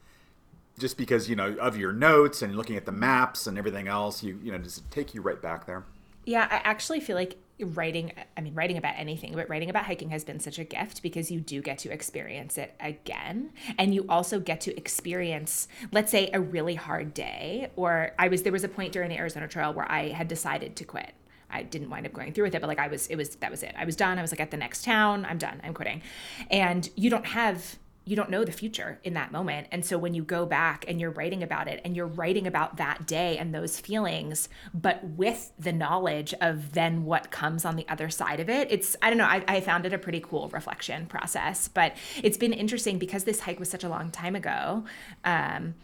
just 0.78 0.98
because 0.98 1.28
you 1.28 1.34
know 1.34 1.56
of 1.58 1.76
your 1.76 1.92
notes 1.92 2.42
and 2.42 2.54
looking 2.54 2.76
at 2.76 2.84
the 2.84 2.92
maps 2.92 3.46
and 3.46 3.56
everything 3.58 3.88
else, 3.88 4.22
you 4.22 4.38
you 4.42 4.52
know 4.52 4.58
just 4.58 4.88
take 4.90 5.14
you 5.14 5.22
right 5.22 5.40
back 5.40 5.66
there. 5.66 5.84
Yeah, 6.26 6.46
I 6.50 6.56
actually 6.64 7.00
feel 7.00 7.16
like 7.16 7.38
writing, 7.60 8.12
I 8.36 8.40
mean, 8.40 8.54
writing 8.54 8.76
about 8.76 8.94
anything, 8.96 9.32
but 9.34 9.48
writing 9.48 9.70
about 9.70 9.84
hiking 9.84 10.10
has 10.10 10.24
been 10.24 10.40
such 10.40 10.58
a 10.58 10.64
gift 10.64 11.02
because 11.02 11.30
you 11.30 11.40
do 11.40 11.62
get 11.62 11.78
to 11.78 11.90
experience 11.90 12.58
it 12.58 12.74
again. 12.80 13.52
And 13.78 13.94
you 13.94 14.04
also 14.08 14.40
get 14.40 14.60
to 14.62 14.76
experience, 14.76 15.68
let's 15.92 16.10
say, 16.10 16.30
a 16.32 16.40
really 16.40 16.74
hard 16.74 17.14
day. 17.14 17.70
Or 17.76 18.12
I 18.18 18.28
was, 18.28 18.42
there 18.42 18.52
was 18.52 18.64
a 18.64 18.68
point 18.68 18.92
during 18.92 19.08
the 19.08 19.16
Arizona 19.16 19.48
Trail 19.48 19.72
where 19.72 19.90
I 19.90 20.08
had 20.08 20.28
decided 20.28 20.76
to 20.76 20.84
quit. 20.84 21.12
I 21.48 21.62
didn't 21.62 21.90
wind 21.90 22.06
up 22.06 22.12
going 22.12 22.32
through 22.32 22.44
with 22.44 22.54
it, 22.54 22.60
but 22.60 22.66
like 22.66 22.80
I 22.80 22.88
was, 22.88 23.06
it 23.06 23.16
was, 23.16 23.36
that 23.36 23.50
was 23.50 23.62
it. 23.62 23.74
I 23.78 23.84
was 23.84 23.96
done. 23.96 24.18
I 24.18 24.22
was 24.22 24.32
like 24.32 24.40
at 24.40 24.50
the 24.50 24.56
next 24.56 24.84
town, 24.84 25.24
I'm 25.24 25.38
done, 25.38 25.60
I'm 25.62 25.74
quitting. 25.74 26.02
And 26.50 26.90
you 26.96 27.08
don't 27.08 27.26
have, 27.26 27.78
you 28.06 28.14
don't 28.14 28.30
know 28.30 28.44
the 28.44 28.52
future 28.52 29.00
in 29.02 29.14
that 29.14 29.32
moment. 29.32 29.66
And 29.72 29.84
so 29.84 29.98
when 29.98 30.14
you 30.14 30.22
go 30.22 30.46
back 30.46 30.84
and 30.86 31.00
you're 31.00 31.10
writing 31.10 31.42
about 31.42 31.66
it 31.66 31.80
and 31.84 31.96
you're 31.96 32.06
writing 32.06 32.46
about 32.46 32.76
that 32.76 33.04
day 33.04 33.36
and 33.36 33.52
those 33.52 33.80
feelings, 33.80 34.48
but 34.72 35.02
with 35.04 35.52
the 35.58 35.72
knowledge 35.72 36.32
of 36.40 36.72
then 36.72 37.04
what 37.04 37.32
comes 37.32 37.64
on 37.64 37.74
the 37.74 37.86
other 37.88 38.08
side 38.08 38.38
of 38.38 38.48
it, 38.48 38.68
it's, 38.70 38.96
I 39.02 39.10
don't 39.10 39.18
know, 39.18 39.24
I, 39.24 39.44
I 39.48 39.60
found 39.60 39.86
it 39.86 39.92
a 39.92 39.98
pretty 39.98 40.20
cool 40.20 40.48
reflection 40.50 41.06
process. 41.06 41.66
But 41.66 41.96
it's 42.22 42.38
been 42.38 42.52
interesting 42.52 42.98
because 42.98 43.24
this 43.24 43.40
hike 43.40 43.58
was 43.58 43.68
such 43.68 43.82
a 43.82 43.88
long 43.88 44.12
time 44.12 44.36
ago. 44.36 44.84
Um, 45.24 45.74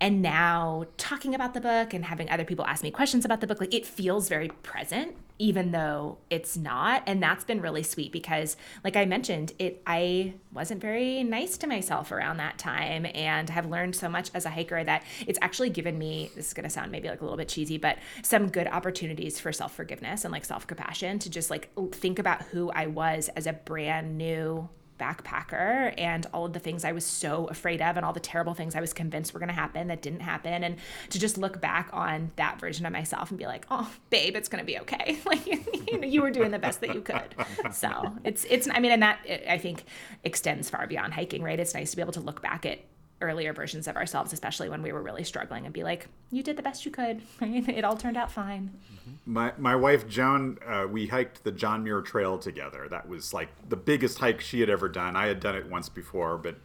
and 0.00 0.22
now 0.22 0.84
talking 0.96 1.34
about 1.34 1.54
the 1.54 1.60
book 1.60 1.92
and 1.94 2.04
having 2.04 2.30
other 2.30 2.44
people 2.44 2.64
ask 2.66 2.82
me 2.82 2.90
questions 2.90 3.24
about 3.24 3.40
the 3.40 3.46
book 3.46 3.60
like 3.60 3.74
it 3.74 3.86
feels 3.86 4.28
very 4.28 4.48
present 4.48 5.16
even 5.38 5.70
though 5.70 6.18
it's 6.30 6.56
not. 6.56 7.02
And 7.06 7.22
that's 7.22 7.44
been 7.44 7.60
really 7.60 7.82
sweet 7.82 8.12
because 8.12 8.56
like 8.84 8.96
i 8.96 9.04
mentioned 9.04 9.52
it 9.58 9.82
i 9.86 10.34
wasn't 10.52 10.80
very 10.80 11.22
nice 11.22 11.56
to 11.58 11.66
myself 11.66 12.12
around 12.12 12.38
that 12.38 12.58
time 12.58 13.06
and 13.14 13.48
have 13.50 13.66
learned 13.66 13.94
so 13.94 14.08
much 14.08 14.30
as 14.34 14.44
a 14.44 14.50
hiker 14.50 14.82
that 14.84 15.04
it's 15.26 15.38
actually 15.42 15.70
given 15.70 15.98
me 15.98 16.30
this 16.34 16.48
is 16.48 16.54
going 16.54 16.64
to 16.64 16.70
sound 16.70 16.90
maybe 16.90 17.08
like 17.08 17.20
a 17.20 17.24
little 17.24 17.36
bit 17.36 17.48
cheesy 17.48 17.78
but 17.78 17.98
some 18.22 18.48
good 18.48 18.66
opportunities 18.66 19.38
for 19.38 19.52
self-forgiveness 19.52 20.24
and 20.24 20.32
like 20.32 20.44
self-compassion 20.44 21.18
to 21.18 21.30
just 21.30 21.50
like 21.50 21.70
think 21.92 22.18
about 22.18 22.42
who 22.42 22.70
i 22.70 22.86
was 22.86 23.28
as 23.36 23.46
a 23.46 23.52
brand 23.52 24.16
new 24.16 24.68
backpacker 24.98 25.94
and 25.96 26.26
all 26.32 26.44
of 26.46 26.52
the 26.52 26.58
things 26.58 26.84
I 26.84 26.92
was 26.92 27.04
so 27.04 27.46
afraid 27.46 27.80
of 27.80 27.96
and 27.96 28.04
all 28.04 28.12
the 28.12 28.20
terrible 28.20 28.54
things 28.54 28.74
I 28.74 28.80
was 28.80 28.92
convinced 28.92 29.32
were 29.32 29.40
going 29.40 29.48
to 29.48 29.54
happen 29.54 29.88
that 29.88 30.02
didn't 30.02 30.20
happen 30.20 30.64
and 30.64 30.76
to 31.10 31.18
just 31.18 31.38
look 31.38 31.60
back 31.60 31.90
on 31.92 32.32
that 32.36 32.60
version 32.60 32.86
of 32.86 32.92
myself 32.92 33.30
and 33.30 33.38
be 33.38 33.46
like, 33.46 33.66
"Oh, 33.70 33.90
babe, 34.10 34.36
it's 34.36 34.48
going 34.48 34.60
to 34.62 34.66
be 34.66 34.78
okay." 34.80 35.18
like 35.26 35.46
you 35.46 35.98
know, 35.98 36.06
you 36.06 36.22
were 36.22 36.30
doing 36.30 36.50
the 36.50 36.58
best 36.58 36.80
that 36.80 36.94
you 36.94 37.00
could. 37.00 37.34
So, 37.72 38.12
it's 38.24 38.44
it's 38.44 38.68
I 38.70 38.80
mean, 38.80 38.92
and 38.92 39.02
that 39.02 39.20
I 39.48 39.58
think 39.58 39.84
extends 40.24 40.70
far 40.70 40.86
beyond 40.86 41.14
hiking, 41.14 41.42
right? 41.42 41.58
It's 41.58 41.74
nice 41.74 41.90
to 41.90 41.96
be 41.96 42.02
able 42.02 42.12
to 42.12 42.20
look 42.20 42.42
back 42.42 42.66
at 42.66 42.80
earlier 43.20 43.52
versions 43.52 43.88
of 43.88 43.96
ourselves, 43.96 44.32
especially 44.32 44.68
when 44.68 44.82
we 44.82 44.92
were 44.92 45.02
really 45.02 45.24
struggling 45.24 45.64
and 45.64 45.74
be 45.74 45.82
like, 45.82 46.08
"You 46.30 46.42
did 46.42 46.56
the 46.56 46.62
best 46.62 46.84
you 46.84 46.90
could." 46.90 47.22
Right? 47.40 47.68
It 47.78 47.84
all 47.84 47.96
turned 47.96 48.16
out 48.16 48.30
fine. 48.30 48.70
My 49.26 49.52
my 49.58 49.74
wife 49.74 50.08
Joan, 50.08 50.58
uh, 50.66 50.86
we 50.88 51.06
hiked 51.06 51.44
the 51.44 51.52
John 51.52 51.84
Muir 51.84 52.00
Trail 52.00 52.38
together. 52.38 52.86
That 52.88 53.08
was 53.08 53.34
like 53.34 53.48
the 53.68 53.76
biggest 53.76 54.18
hike 54.18 54.40
she 54.40 54.60
had 54.60 54.70
ever 54.70 54.88
done. 54.88 55.16
I 55.16 55.26
had 55.26 55.40
done 55.40 55.56
it 55.56 55.68
once 55.68 55.88
before, 55.88 56.38
but 56.38 56.56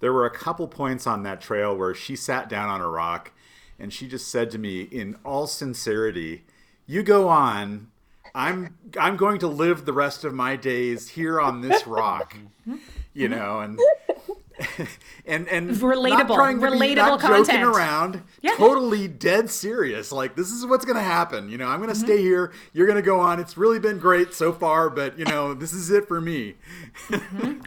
there 0.00 0.12
were 0.12 0.26
a 0.26 0.30
couple 0.30 0.68
points 0.68 1.06
on 1.06 1.22
that 1.22 1.40
trail 1.40 1.76
where 1.76 1.94
she 1.94 2.16
sat 2.16 2.48
down 2.48 2.68
on 2.68 2.80
a 2.80 2.88
rock 2.88 3.32
and 3.78 3.92
she 3.92 4.06
just 4.06 4.28
said 4.28 4.50
to 4.50 4.58
me 4.58 4.82
in 4.82 5.16
all 5.24 5.46
sincerity, 5.46 6.44
"You 6.86 7.02
go 7.02 7.28
on. 7.28 7.88
I'm 8.34 8.76
I'm 8.98 9.16
going 9.16 9.38
to 9.38 9.46
live 9.46 9.84
the 9.84 9.92
rest 9.92 10.24
of 10.24 10.34
my 10.34 10.56
days 10.56 11.10
here 11.10 11.40
on 11.40 11.60
this 11.60 11.86
rock." 11.86 12.36
you 13.14 13.28
know, 13.28 13.60
and 13.60 13.78
and 15.26 15.48
and 15.48 15.66
not 15.68 15.76
Relatable- 15.76 16.34
trying 16.36 16.60
to 16.60 16.70
be, 16.70 16.76
relatable 16.78 16.96
not 16.96 17.20
joking 17.46 17.62
around, 17.62 18.22
Yeah. 18.42 18.52
totally 18.56 19.08
dead 19.08 19.50
serious. 19.50 20.12
Like 20.12 20.36
this 20.36 20.50
is 20.50 20.64
what's 20.66 20.84
gonna 20.84 21.02
happen. 21.02 21.48
You 21.48 21.58
know, 21.58 21.66
I'm 21.66 21.80
gonna 21.80 21.92
Mm-hmm. 21.92 22.04
stay 22.04 22.20
here. 22.22 22.52
You're 22.72 22.86
gonna 22.86 23.02
go 23.02 23.18
on. 23.20 23.40
It's 23.40 23.56
really 23.56 23.78
been 23.80 23.98
great 23.98 24.32
so 24.34 24.52
far, 24.52 24.90
but 24.90 25.18
you 25.18 25.24
know, 25.24 25.54
this 25.54 25.72
is 25.72 25.90
it 25.90 26.06
for 26.06 26.20
me. 26.20 26.54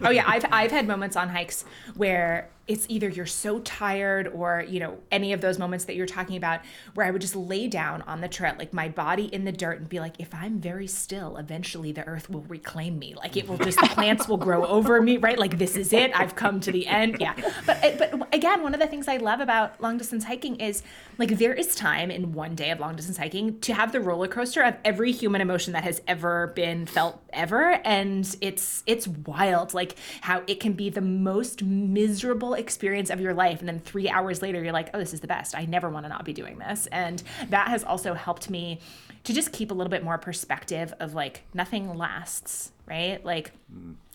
Oh 0.04 0.10
yeah, 0.10 0.24
I've 0.28 0.46
I've 0.52 0.72
had 0.72 0.88
moments 0.88 1.16
on 1.16 1.30
hikes 1.30 1.66
where 1.96 2.50
it's 2.68 2.86
either 2.90 3.08
you're 3.08 3.26
so 3.26 3.60
tired 3.60 4.28
or 4.28 4.66
you 4.68 4.80
know 4.80 4.98
any 5.12 5.34
of 5.34 5.42
those 5.42 5.58
moments 5.58 5.86
that 5.86 5.96
you're 5.96 6.06
talking 6.06 6.36
about 6.36 6.62
where 6.94 7.06
I 7.06 7.12
would 7.12 7.22
just 7.22 7.36
lay 7.36 7.68
down 7.68 8.02
on 8.04 8.22
the 8.22 8.28
trail 8.28 8.56
like 8.58 8.74
my 8.74 8.90
body 8.90 9.26
in 9.26 9.46
the 9.46 9.52
dirt 9.52 9.80
and 9.80 9.90
be 9.90 10.00
like 10.00 10.16
if 10.20 10.34
I'm 10.34 10.60
very 10.60 10.88
still 10.88 11.38
eventually 11.38 11.92
the 11.92 12.06
earth 12.06 12.30
will 12.30 12.44
reclaim 12.44 13.00
me. 13.00 13.16
Like 13.16 13.38
it 13.38 13.48
will 13.48 13.58
just 13.58 13.80
the 13.80 13.88
plants 13.88 14.28
will 14.28 14.38
grow 14.38 14.66
over 14.66 15.02
me 15.02 15.18
right? 15.18 15.40
Like 15.40 15.58
this 15.58 15.76
is 15.76 15.94
it. 15.94 16.12
I've 16.18 16.36
come 16.36 16.60
to 16.62 16.72
the 16.72 16.88
end. 16.88 17.18
Yeah. 17.20 17.34
But 17.66 17.84
eh, 17.84 17.96
but 17.98 18.34
again 18.34 18.64
one 18.64 18.74
of 18.74 18.80
the 18.80 18.88
things 18.88 19.08
I 19.08 19.18
love 19.18 19.40
about 19.40 19.80
long 19.82 19.98
distance 19.98 20.26
hiking 20.26 20.58
is 20.58 20.84
like 21.18 21.38
there 21.38 21.54
is 21.54 21.76
time 21.76 22.12
in 22.12 22.34
one 22.34 22.56
day 22.56 22.72
of 22.72 22.80
long 22.80 22.96
distance 22.96 23.18
hiking 23.18 23.60
to 23.62 23.74
have 23.74 23.92
the 23.92 24.02
roller 24.02 24.28
coaster 24.28 24.62
of 24.62 24.76
every 24.84 25.12
human 25.12 25.42
emotion 25.42 25.74
that 25.74 25.84
has 25.84 26.02
ever 26.08 26.48
been 26.48 26.86
felt 26.86 27.22
ever. 27.32 27.80
And 27.86 28.36
it's 28.42 28.84
it's 28.86 29.08
wild 29.08 29.74
like 29.74 29.96
how 30.22 30.44
it 30.48 30.60
can 30.60 30.74
be 30.74 30.90
the 30.90 31.02
most 31.02 31.64
miserable 31.64 32.57
experience 32.58 33.10
of 33.10 33.20
your 33.20 33.34
life 33.34 33.60
and 33.60 33.68
then 33.68 33.80
3 33.80 34.10
hours 34.10 34.42
later 34.42 34.64
you're 34.64 34.74
like 34.74 34.90
oh 34.94 35.00
this 35.00 35.14
is 35.14 35.22
the 35.22 35.28
best 35.28 35.56
I 35.56 35.66
never 35.66 35.90
want 35.90 36.06
to 36.06 36.10
not 36.10 36.26
be 36.26 36.34
doing 36.34 36.58
this 36.58 36.88
and 36.88 37.22
that 37.50 37.68
has 37.70 37.84
also 37.84 38.14
helped 38.14 38.50
me 38.50 38.80
to 39.24 39.34
just 39.34 39.52
keep 39.52 39.72
a 39.72 39.74
little 39.74 39.92
bit 39.92 40.04
more 40.04 40.18
perspective 40.18 40.94
of 41.00 41.14
like 41.14 41.44
nothing 41.54 41.98
lasts 41.98 42.72
right 42.86 43.24
like 43.26 43.52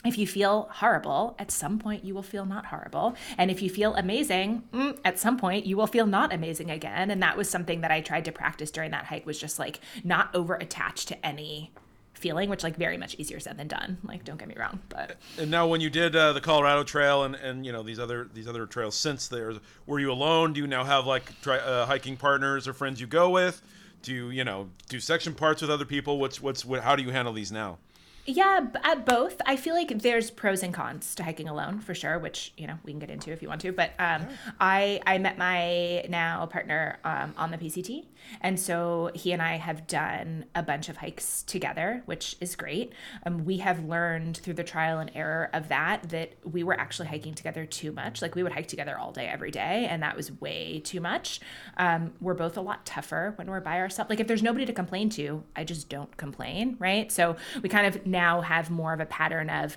if 0.04 0.18
you 0.18 0.26
feel 0.26 0.68
horrible, 0.72 1.36
at 1.38 1.50
some 1.50 1.78
point 1.78 2.04
you 2.04 2.14
will 2.14 2.22
feel 2.22 2.44
not 2.44 2.66
horrible. 2.66 3.14
And 3.38 3.50
if 3.50 3.62
you 3.62 3.70
feel 3.70 3.94
amazing, 3.94 4.64
mm, 4.72 4.98
at 5.04 5.18
some 5.18 5.36
point 5.36 5.64
you 5.64 5.76
will 5.76 5.86
feel 5.86 6.06
not 6.06 6.32
amazing 6.32 6.70
again. 6.70 7.10
And 7.10 7.22
that 7.22 7.36
was 7.36 7.48
something 7.48 7.82
that 7.82 7.92
I 7.92 8.00
tried 8.00 8.24
to 8.24 8.32
practice 8.32 8.70
during 8.70 8.90
that 8.90 9.04
hike 9.04 9.26
was 9.26 9.38
just 9.38 9.58
like 9.58 9.80
not 10.02 10.34
over 10.34 10.54
attached 10.54 11.08
to 11.08 11.26
any 11.26 11.70
feeling, 12.22 12.48
which 12.48 12.62
like 12.62 12.76
very 12.76 12.96
much 12.96 13.16
easier 13.16 13.40
said 13.40 13.58
than 13.58 13.68
done. 13.68 13.98
Like 14.04 14.24
don't 14.24 14.38
get 14.38 14.48
me 14.48 14.54
wrong, 14.56 14.80
but 14.88 15.16
And 15.38 15.50
now, 15.50 15.66
when 15.66 15.80
you 15.80 15.90
did 15.90 16.14
uh, 16.16 16.32
the 16.32 16.40
Colorado 16.40 16.84
Trail 16.84 17.24
and, 17.24 17.34
and 17.34 17.66
you 17.66 17.72
know 17.72 17.82
these 17.82 17.98
other 17.98 18.28
these 18.32 18.48
other 18.48 18.64
trails 18.66 18.94
since 18.94 19.28
there, 19.28 19.52
were 19.86 19.98
you 19.98 20.10
alone? 20.10 20.52
Do 20.52 20.60
you 20.60 20.66
now 20.66 20.84
have 20.84 21.06
like 21.06 21.40
tri- 21.42 21.58
uh, 21.58 21.86
hiking 21.86 22.16
partners 22.16 22.66
or 22.68 22.72
friends 22.72 23.00
you 23.00 23.06
go 23.06 23.28
with? 23.28 23.60
Do 24.02 24.12
you 24.14 24.30
you 24.30 24.44
know 24.44 24.70
do 24.88 25.00
section 25.00 25.34
parts 25.34 25.60
with 25.60 25.70
other 25.70 25.84
people? 25.84 26.18
What's 26.18 26.40
what's 26.40 26.64
what, 26.64 26.82
how 26.82 26.96
do 26.96 27.02
you 27.02 27.10
handle 27.10 27.34
these 27.34 27.52
now? 27.52 27.78
Yeah, 28.24 28.60
b- 28.60 28.78
at 28.84 29.04
both. 29.04 29.40
I 29.46 29.56
feel 29.56 29.74
like 29.74 29.98
there's 29.98 30.30
pros 30.30 30.62
and 30.62 30.72
cons 30.72 31.16
to 31.16 31.24
hiking 31.24 31.48
alone 31.48 31.80
for 31.80 31.92
sure, 31.92 32.20
which 32.20 32.52
you 32.56 32.68
know 32.68 32.78
we 32.84 32.92
can 32.92 33.00
get 33.00 33.10
into 33.10 33.32
if 33.32 33.42
you 33.42 33.48
want 33.48 33.60
to. 33.62 33.72
But 33.72 33.92
um, 33.98 34.26
I 34.60 35.00
I 35.04 35.18
met 35.18 35.38
my 35.38 36.04
now 36.08 36.46
partner 36.46 36.98
um, 37.04 37.34
on 37.36 37.50
the 37.50 37.58
PCT, 37.58 38.04
and 38.40 38.60
so 38.60 39.10
he 39.12 39.32
and 39.32 39.42
I 39.42 39.56
have 39.56 39.88
done 39.88 40.44
a 40.54 40.62
bunch 40.62 40.88
of 40.88 40.98
hikes 40.98 41.42
together, 41.42 42.04
which 42.06 42.36
is 42.40 42.54
great. 42.54 42.92
Um, 43.26 43.44
we 43.44 43.58
have 43.58 43.84
learned 43.84 44.36
through 44.36 44.54
the 44.54 44.62
trial 44.64 45.00
and 45.00 45.10
error 45.16 45.50
of 45.52 45.68
that 45.68 46.10
that 46.10 46.34
we 46.44 46.62
were 46.62 46.78
actually 46.78 47.08
hiking 47.08 47.34
together 47.34 47.66
too 47.66 47.90
much. 47.90 48.22
Like 48.22 48.36
we 48.36 48.44
would 48.44 48.52
hike 48.52 48.68
together 48.68 48.96
all 48.96 49.10
day, 49.10 49.26
every 49.26 49.50
day, 49.50 49.88
and 49.90 50.00
that 50.04 50.16
was 50.16 50.30
way 50.40 50.80
too 50.84 51.00
much. 51.00 51.40
Um, 51.76 52.12
we're 52.20 52.34
both 52.34 52.56
a 52.56 52.60
lot 52.60 52.86
tougher 52.86 53.32
when 53.34 53.48
we're 53.50 53.58
by 53.60 53.80
ourselves. 53.80 54.10
Like 54.10 54.20
if 54.20 54.28
there's 54.28 54.44
nobody 54.44 54.64
to 54.66 54.72
complain 54.72 55.10
to, 55.10 55.42
I 55.56 55.64
just 55.64 55.88
don't 55.88 56.16
complain, 56.16 56.76
right? 56.78 57.10
So 57.10 57.34
we 57.62 57.68
kind 57.68 57.86
of 57.88 58.06
now 58.12 58.42
have 58.42 58.70
more 58.70 58.92
of 58.92 59.00
a 59.00 59.06
pattern 59.06 59.50
of 59.50 59.76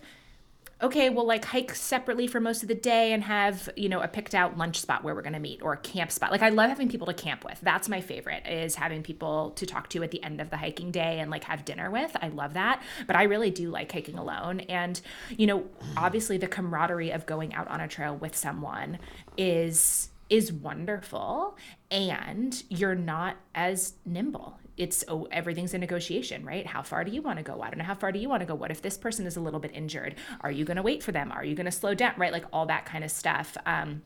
okay, 0.82 1.10
we'll 1.10 1.26
like 1.26 1.46
hike 1.46 1.74
separately 1.74 2.28
for 2.28 2.40
most 2.40 2.62
of 2.62 2.68
the 2.68 2.76
day 2.76 3.14
and 3.14 3.24
have, 3.24 3.70
you 3.78 3.88
know, 3.88 4.02
a 4.02 4.08
picked 4.08 4.36
out 4.36 4.58
lunch 4.58 4.80
spot 4.80 5.04
where 5.04 5.16
we're 5.16 5.22
going 5.22 5.34
to 5.34 5.40
meet 5.40 5.62
or 5.62 5.74
a 5.74 5.78
camp 5.78 6.12
spot. 6.12 6.32
Like 6.32 6.42
I 6.42 6.50
love 6.50 6.70
having 6.70 6.90
people 6.90 7.08
to 7.08 7.14
camp 7.14 7.46
with. 7.46 7.60
That's 7.62 7.88
my 7.88 8.02
favorite 8.02 8.46
is 8.46 8.76
having 8.76 9.02
people 9.02 9.52
to 9.52 9.66
talk 9.66 9.90
to 9.92 10.04
at 10.04 10.12
the 10.12 10.22
end 10.22 10.42
of 10.42 10.50
the 10.50 10.58
hiking 10.58 10.92
day 10.92 11.20
and 11.20 11.32
like 11.32 11.46
have 11.46 11.64
dinner 11.64 11.90
with. 11.90 12.16
I 12.22 12.28
love 12.28 12.56
that. 12.56 12.82
But 13.08 13.16
I 13.16 13.24
really 13.24 13.52
do 13.52 13.70
like 13.70 13.92
hiking 13.92 14.18
alone 14.18 14.62
and, 14.62 15.00
you 15.30 15.48
know, 15.48 15.66
obviously 15.96 16.38
the 16.38 16.48
camaraderie 16.48 17.12
of 17.12 17.26
going 17.26 17.54
out 17.54 17.70
on 17.70 17.80
a 17.80 17.88
trail 17.88 18.16
with 18.18 18.36
someone 18.36 19.00
is 19.38 20.10
is 20.30 20.52
wonderful 20.52 21.58
and 21.92 22.64
you're 22.70 22.96
not 22.96 23.38
as 23.54 23.94
nimble. 24.06 24.60
It's 24.78 25.04
oh, 25.08 25.28
everything's 25.32 25.74
a 25.74 25.78
negotiation 25.78 26.46
right? 26.46 26.66
How 26.66 26.82
far 26.82 27.04
do 27.04 27.12
you 27.12 27.22
want 27.22 27.38
to 27.38 27.44
go? 27.44 27.62
I 27.62 27.70
don't 27.70 27.78
know 27.78 27.86
how 27.86 27.96
far 27.96 28.12
do 28.12 28.20
you 28.20 28.28
want 28.28 28.42
to 28.42 28.46
go? 28.46 28.56
What 28.56 28.72
if 28.72 28.82
this 28.82 28.98
person 28.98 29.26
is 29.26 29.38
a 29.38 29.42
little 29.42 29.60
bit 29.60 29.72
injured? 29.74 30.16
Are 30.42 30.52
you 30.52 30.66
going 30.66 30.78
to 30.78 30.84
wait 30.84 31.04
for 31.04 31.12
them? 31.12 31.32
Are 31.32 31.46
you 31.46 31.56
going 31.56 31.66
to 31.66 31.72
slow 31.72 31.94
down 31.94 32.14
right? 32.18 32.32
Like 32.32 32.46
all 32.52 32.66
that 32.66 32.86
kind 32.86 33.04
of 33.04 33.12
stuff 33.12 33.56
um, 33.66 34.02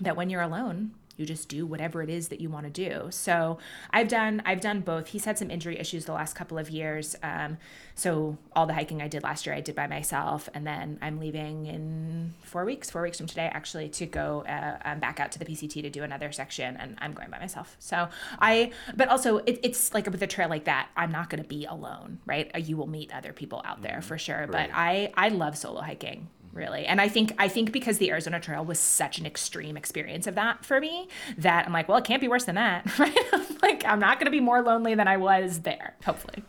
that 0.00 0.16
when 0.16 0.30
you're 0.30 0.42
alone 0.42 0.92
you 1.18 1.26
just 1.26 1.48
do 1.48 1.66
whatever 1.66 2.02
it 2.02 2.08
is 2.08 2.28
that 2.28 2.40
you 2.40 2.48
want 2.48 2.64
to 2.64 2.70
do. 2.70 3.08
So 3.10 3.58
i've 3.90 4.08
done 4.08 4.42
i've 4.46 4.60
done 4.60 4.80
both. 4.80 5.08
He's 5.08 5.24
had 5.24 5.38
some 5.38 5.50
injury 5.50 5.78
issues 5.78 6.04
the 6.04 6.12
last 6.12 6.34
couple 6.34 6.58
of 6.58 6.70
years 6.70 7.16
um, 7.22 7.58
so 7.94 8.38
all 8.54 8.66
the 8.66 8.74
hiking 8.74 9.02
i 9.02 9.08
did 9.08 9.22
last 9.22 9.44
year 9.44 9.54
i 9.54 9.60
did 9.60 9.74
by 9.74 9.86
myself 9.86 10.48
and 10.54 10.66
then 10.66 10.98
i'm 11.02 11.18
leaving 11.18 11.66
in 11.66 12.32
four 12.42 12.64
weeks 12.64 12.90
four 12.90 13.02
weeks 13.02 13.18
from 13.18 13.26
today 13.26 13.50
actually 13.52 13.88
to 13.88 14.06
go 14.06 14.44
uh, 14.48 14.78
um, 14.84 15.00
back 15.00 15.18
out 15.20 15.32
to 15.32 15.38
the 15.38 15.44
pct 15.44 15.82
to 15.82 15.90
do 15.90 16.02
another 16.02 16.30
section 16.32 16.76
and 16.76 16.96
i'm 16.98 17.12
going 17.12 17.30
by 17.30 17.38
myself. 17.38 17.76
So 17.78 18.08
i 18.40 18.72
but 18.94 19.08
also 19.08 19.38
it, 19.38 19.58
it's 19.62 19.92
like 19.94 20.06
with 20.06 20.22
a 20.22 20.26
trail 20.26 20.48
like 20.48 20.64
that 20.64 20.88
i'm 20.96 21.10
not 21.10 21.28
going 21.28 21.42
to 21.42 21.48
be 21.48 21.64
alone 21.64 22.20
right? 22.26 22.50
You 22.58 22.76
will 22.76 22.86
meet 22.86 23.14
other 23.14 23.32
people 23.32 23.62
out 23.64 23.82
there 23.82 24.00
for 24.02 24.16
sure 24.18 24.46
but 24.50 24.70
i 24.72 25.12
i 25.14 25.28
love 25.28 25.56
solo 25.58 25.80
hiking 25.80 26.28
really. 26.52 26.86
And 26.86 27.00
I 27.00 27.08
think 27.08 27.34
I 27.38 27.48
think 27.48 27.72
because 27.72 27.98
the 27.98 28.10
Arizona 28.10 28.40
Trail 28.40 28.64
was 28.64 28.78
such 28.78 29.18
an 29.18 29.26
extreme 29.26 29.76
experience 29.76 30.26
of 30.26 30.34
that 30.34 30.64
for 30.64 30.80
me, 30.80 31.08
that 31.36 31.66
I'm 31.66 31.72
like, 31.72 31.88
well, 31.88 31.98
it 31.98 32.04
can't 32.04 32.20
be 32.20 32.28
worse 32.28 32.44
than 32.44 32.54
that, 32.56 32.98
right? 32.98 33.16
like 33.62 33.84
I'm 33.84 34.00
not 34.00 34.18
going 34.18 34.26
to 34.26 34.30
be 34.30 34.40
more 34.40 34.62
lonely 34.62 34.94
than 34.94 35.08
I 35.08 35.16
was 35.16 35.60
there, 35.60 35.96
hopefully. 36.04 36.42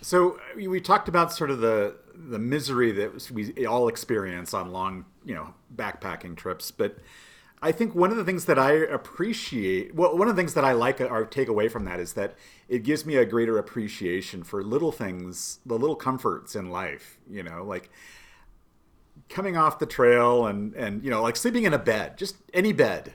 So 0.00 0.38
we 0.54 0.68
we 0.68 0.80
talked 0.80 1.08
about 1.08 1.32
sort 1.32 1.50
of 1.50 1.60
the 1.60 1.96
the 2.14 2.38
misery 2.38 2.92
that 2.92 3.30
we 3.30 3.66
all 3.66 3.88
experience 3.88 4.54
on 4.54 4.72
long, 4.72 5.04
you 5.24 5.34
know, 5.34 5.54
backpacking 5.74 6.36
trips, 6.36 6.70
but 6.70 6.98
I 7.64 7.72
think 7.72 7.94
one 7.94 8.10
of 8.10 8.18
the 8.18 8.24
things 8.24 8.44
that 8.44 8.58
I 8.58 8.72
appreciate, 8.72 9.94
well, 9.94 10.18
one 10.18 10.28
of 10.28 10.36
the 10.36 10.40
things 10.40 10.52
that 10.52 10.66
I 10.66 10.72
like 10.72 11.00
or 11.00 11.24
take 11.24 11.48
away 11.48 11.68
from 11.68 11.86
that 11.86 11.98
is 11.98 12.12
that 12.12 12.34
it 12.68 12.82
gives 12.82 13.06
me 13.06 13.16
a 13.16 13.24
greater 13.24 13.56
appreciation 13.56 14.44
for 14.44 14.62
little 14.62 14.92
things, 14.92 15.60
the 15.64 15.78
little 15.78 15.96
comforts 15.96 16.54
in 16.54 16.68
life, 16.68 17.16
you 17.26 17.42
know, 17.42 17.64
like 17.64 17.88
coming 19.28 19.56
off 19.56 19.78
the 19.78 19.86
trail 19.86 20.46
and 20.46 20.74
and 20.74 21.04
you 21.04 21.10
know, 21.10 21.22
like 21.22 21.36
sleeping 21.36 21.64
in 21.64 21.72
a 21.72 21.78
bed, 21.78 22.16
just 22.16 22.36
any 22.52 22.72
bed 22.72 23.14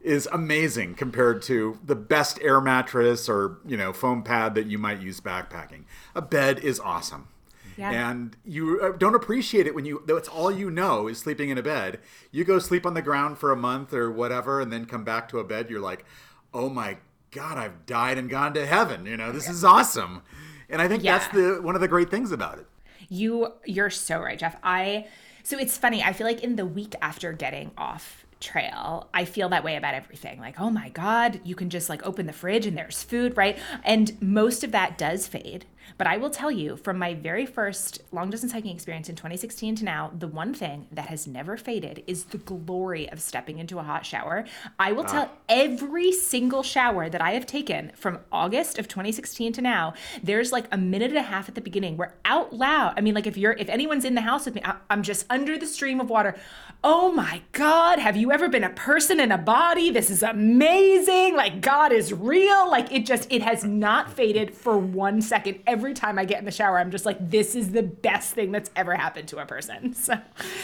is 0.00 0.26
amazing 0.32 0.94
compared 0.94 1.42
to 1.42 1.78
the 1.84 1.94
best 1.94 2.38
air 2.40 2.60
mattress 2.60 3.28
or 3.28 3.58
you 3.66 3.76
know 3.76 3.92
foam 3.92 4.22
pad 4.22 4.54
that 4.54 4.66
you 4.66 4.78
might 4.78 5.00
use 5.00 5.20
backpacking. 5.20 5.84
A 6.14 6.22
bed 6.22 6.58
is 6.60 6.80
awesome. 6.80 7.28
Yeah. 7.76 8.10
And 8.10 8.36
you 8.44 8.78
uh, 8.80 8.96
don't 8.96 9.14
appreciate 9.14 9.66
it 9.66 9.74
when 9.74 9.86
you 9.86 10.02
that's 10.06 10.28
all 10.28 10.50
you 10.50 10.70
know 10.70 11.08
is 11.08 11.18
sleeping 11.18 11.48
in 11.48 11.58
a 11.58 11.62
bed. 11.62 12.00
You 12.30 12.44
go 12.44 12.58
sleep 12.58 12.84
on 12.84 12.94
the 12.94 13.02
ground 13.02 13.38
for 13.38 13.52
a 13.52 13.56
month 13.56 13.94
or 13.94 14.10
whatever 14.10 14.60
and 14.60 14.72
then 14.72 14.84
come 14.84 15.04
back 15.04 15.28
to 15.30 15.38
a 15.38 15.44
bed 15.44 15.70
you're 15.70 15.80
like, 15.80 16.04
"Oh 16.52 16.68
my 16.68 16.98
god, 17.30 17.58
I've 17.58 17.86
died 17.86 18.18
and 18.18 18.28
gone 18.28 18.54
to 18.54 18.66
heaven." 18.66 19.06
You 19.06 19.16
know, 19.16 19.32
this 19.32 19.48
is 19.48 19.64
awesome. 19.64 20.22
And 20.68 20.80
I 20.80 20.88
think 20.88 21.02
that's 21.02 21.28
the 21.28 21.60
one 21.62 21.74
of 21.74 21.80
the 21.80 21.88
great 21.88 22.10
things 22.10 22.32
about 22.32 22.58
it. 22.58 22.66
You 23.08 23.54
you're 23.64 23.90
so 23.90 24.20
right, 24.20 24.38
Jeff. 24.38 24.56
I 24.62 25.06
so 25.42 25.58
it's 25.58 25.76
funny. 25.76 26.02
I 26.02 26.12
feel 26.12 26.26
like 26.26 26.42
in 26.42 26.56
the 26.56 26.66
week 26.66 26.94
after 27.00 27.32
getting 27.32 27.70
off 27.76 28.26
trail, 28.40 29.08
I 29.12 29.24
feel 29.24 29.50
that 29.50 29.64
way 29.64 29.76
about 29.76 29.94
everything. 29.94 30.40
Like, 30.40 30.58
oh 30.58 30.70
my 30.70 30.88
god, 30.90 31.40
you 31.44 31.54
can 31.54 31.70
just 31.70 31.88
like 31.88 32.04
open 32.06 32.26
the 32.26 32.32
fridge 32.32 32.66
and 32.66 32.76
there's 32.76 33.02
food, 33.02 33.36
right? 33.36 33.58
And 33.84 34.20
most 34.20 34.64
of 34.64 34.72
that 34.72 34.98
does 34.98 35.26
fade. 35.26 35.66
But 35.98 36.06
I 36.06 36.16
will 36.16 36.30
tell 36.30 36.50
you 36.50 36.76
from 36.76 36.98
my 36.98 37.14
very 37.14 37.46
first 37.46 38.02
long 38.12 38.30
distance 38.30 38.52
hiking 38.52 38.74
experience 38.74 39.08
in 39.08 39.16
2016 39.16 39.76
to 39.76 39.84
now, 39.84 40.12
the 40.18 40.26
one 40.26 40.54
thing 40.54 40.86
that 40.92 41.06
has 41.06 41.26
never 41.26 41.56
faded 41.56 42.02
is 42.06 42.24
the 42.24 42.38
glory 42.38 43.10
of 43.10 43.20
stepping 43.20 43.58
into 43.58 43.78
a 43.78 43.82
hot 43.82 44.06
shower. 44.06 44.44
I 44.78 44.92
will 44.92 45.04
ah. 45.04 45.12
tell 45.12 45.32
every 45.48 46.12
single 46.12 46.62
shower 46.62 47.08
that 47.08 47.20
I 47.20 47.32
have 47.32 47.46
taken 47.46 47.92
from 47.94 48.20
August 48.32 48.78
of 48.78 48.88
2016 48.88 49.52
to 49.54 49.60
now, 49.60 49.94
there's 50.22 50.52
like 50.52 50.66
a 50.72 50.78
minute 50.78 51.10
and 51.10 51.18
a 51.18 51.22
half 51.22 51.48
at 51.48 51.54
the 51.54 51.60
beginning 51.60 51.96
where 51.96 52.14
out 52.24 52.52
loud, 52.52 52.94
I 52.96 53.00
mean, 53.00 53.14
like 53.14 53.26
if 53.26 53.36
you're, 53.36 53.52
if 53.52 53.68
anyone's 53.68 54.04
in 54.04 54.14
the 54.14 54.20
house 54.20 54.46
with 54.46 54.54
me, 54.54 54.62
I- 54.64 54.76
I'm 54.88 55.02
just 55.02 55.26
under 55.30 55.58
the 55.58 55.66
stream 55.66 56.00
of 56.00 56.10
water. 56.10 56.36
Oh 56.82 57.12
my 57.12 57.42
God, 57.52 57.98
have 57.98 58.16
you 58.16 58.32
ever 58.32 58.48
been 58.48 58.64
a 58.64 58.70
person 58.70 59.20
in 59.20 59.30
a 59.30 59.38
body? 59.38 59.90
This 59.90 60.08
is 60.08 60.22
amazing. 60.22 61.36
Like 61.36 61.60
God 61.60 61.92
is 61.92 62.12
real. 62.12 62.70
Like 62.70 62.90
it 62.90 63.04
just, 63.04 63.30
it 63.30 63.42
has 63.42 63.64
not 63.64 64.10
faded 64.10 64.54
for 64.54 64.78
one 64.78 65.20
second. 65.20 65.60
Every 65.70 65.94
time 65.94 66.18
I 66.18 66.24
get 66.24 66.40
in 66.40 66.44
the 66.44 66.50
shower, 66.50 66.78
I'm 66.80 66.90
just 66.90 67.06
like, 67.06 67.30
this 67.30 67.54
is 67.54 67.70
the 67.70 67.84
best 67.84 68.34
thing 68.34 68.50
that's 68.50 68.70
ever 68.74 68.94
happened 68.96 69.28
to 69.28 69.38
a 69.38 69.46
person. 69.46 69.94
So 70.00 70.14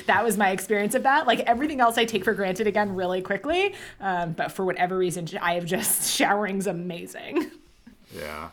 that 0.07 0.25
was 0.25 0.37
my 0.37 0.51
experience 0.51 0.95
of 0.97 1.05
that. 1.05 1.27
Like 1.27 1.41
everything 1.41 1.81
else 1.81 1.97
I 1.99 2.05
take 2.05 2.25
for 2.25 2.35
granted 2.35 2.67
again 2.67 2.95
really 2.97 3.23
quickly. 3.23 3.75
Um, 4.01 4.33
but 4.33 4.51
for 4.51 4.65
whatever 4.65 4.97
reason, 4.99 5.29
I 5.41 5.55
have 5.55 5.65
just, 5.67 6.11
showering's 6.17 6.67
amazing. 6.67 7.51
Yeah. 8.13 8.49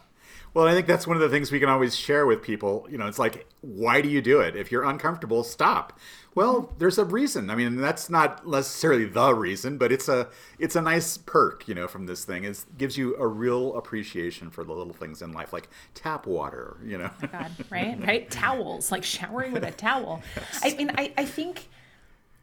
Well, 0.54 0.68
I 0.68 0.74
think 0.74 0.86
that's 0.86 1.08
one 1.08 1.18
of 1.18 1.22
the 1.22 1.30
things 1.30 1.52
we 1.52 1.60
can 1.60 1.70
always 1.70 1.96
share 1.96 2.28
with 2.28 2.44
people. 2.44 2.88
You 2.90 3.00
know, 3.00 3.08
it's 3.08 3.18
like, 3.18 3.48
why 3.62 4.02
do 4.02 4.10
you 4.10 4.22
do 4.22 4.40
it? 4.40 4.56
If 4.56 4.72
you're 4.72 4.84
uncomfortable, 4.84 5.44
stop. 5.44 6.00
Well, 6.36 6.72
there's 6.78 6.98
a 6.98 7.06
reason. 7.06 7.50
I 7.50 7.56
mean, 7.56 7.78
that's 7.78 8.10
not 8.10 8.48
necessarily 8.48 9.06
the 9.06 9.34
reason, 9.34 9.78
but 9.78 9.92
it's 9.92 10.08
a 10.08 10.30
it's 10.60 10.76
a 10.76 10.82
nice 10.82 11.18
perk, 11.18 11.68
you 11.68 11.74
know, 11.74 11.88
from 11.88 12.06
this 12.06 12.24
thing. 12.24 12.44
It 12.44 12.64
gives 12.78 12.98
you 12.98 13.16
a 13.18 13.28
real 13.28 13.76
appreciation 13.76 14.50
for 14.50 14.64
the 14.64 14.74
little 14.74 14.94
things 14.94 15.22
in 15.22 15.32
life, 15.32 15.54
like 15.54 15.70
tap 15.96 16.28
water. 16.28 16.78
You 16.84 17.00
know, 17.00 17.10
oh 17.24 17.28
God, 17.28 17.52
right? 17.70 18.06
Right? 18.06 18.32
Towels, 18.32 18.92
like 18.92 19.04
showering 19.04 19.54
with 19.54 19.64
a 19.64 19.72
towel. 19.72 20.22
I 20.64 20.76
mean, 20.76 20.92
I, 20.98 21.14
I 21.18 21.26
think 21.26 21.68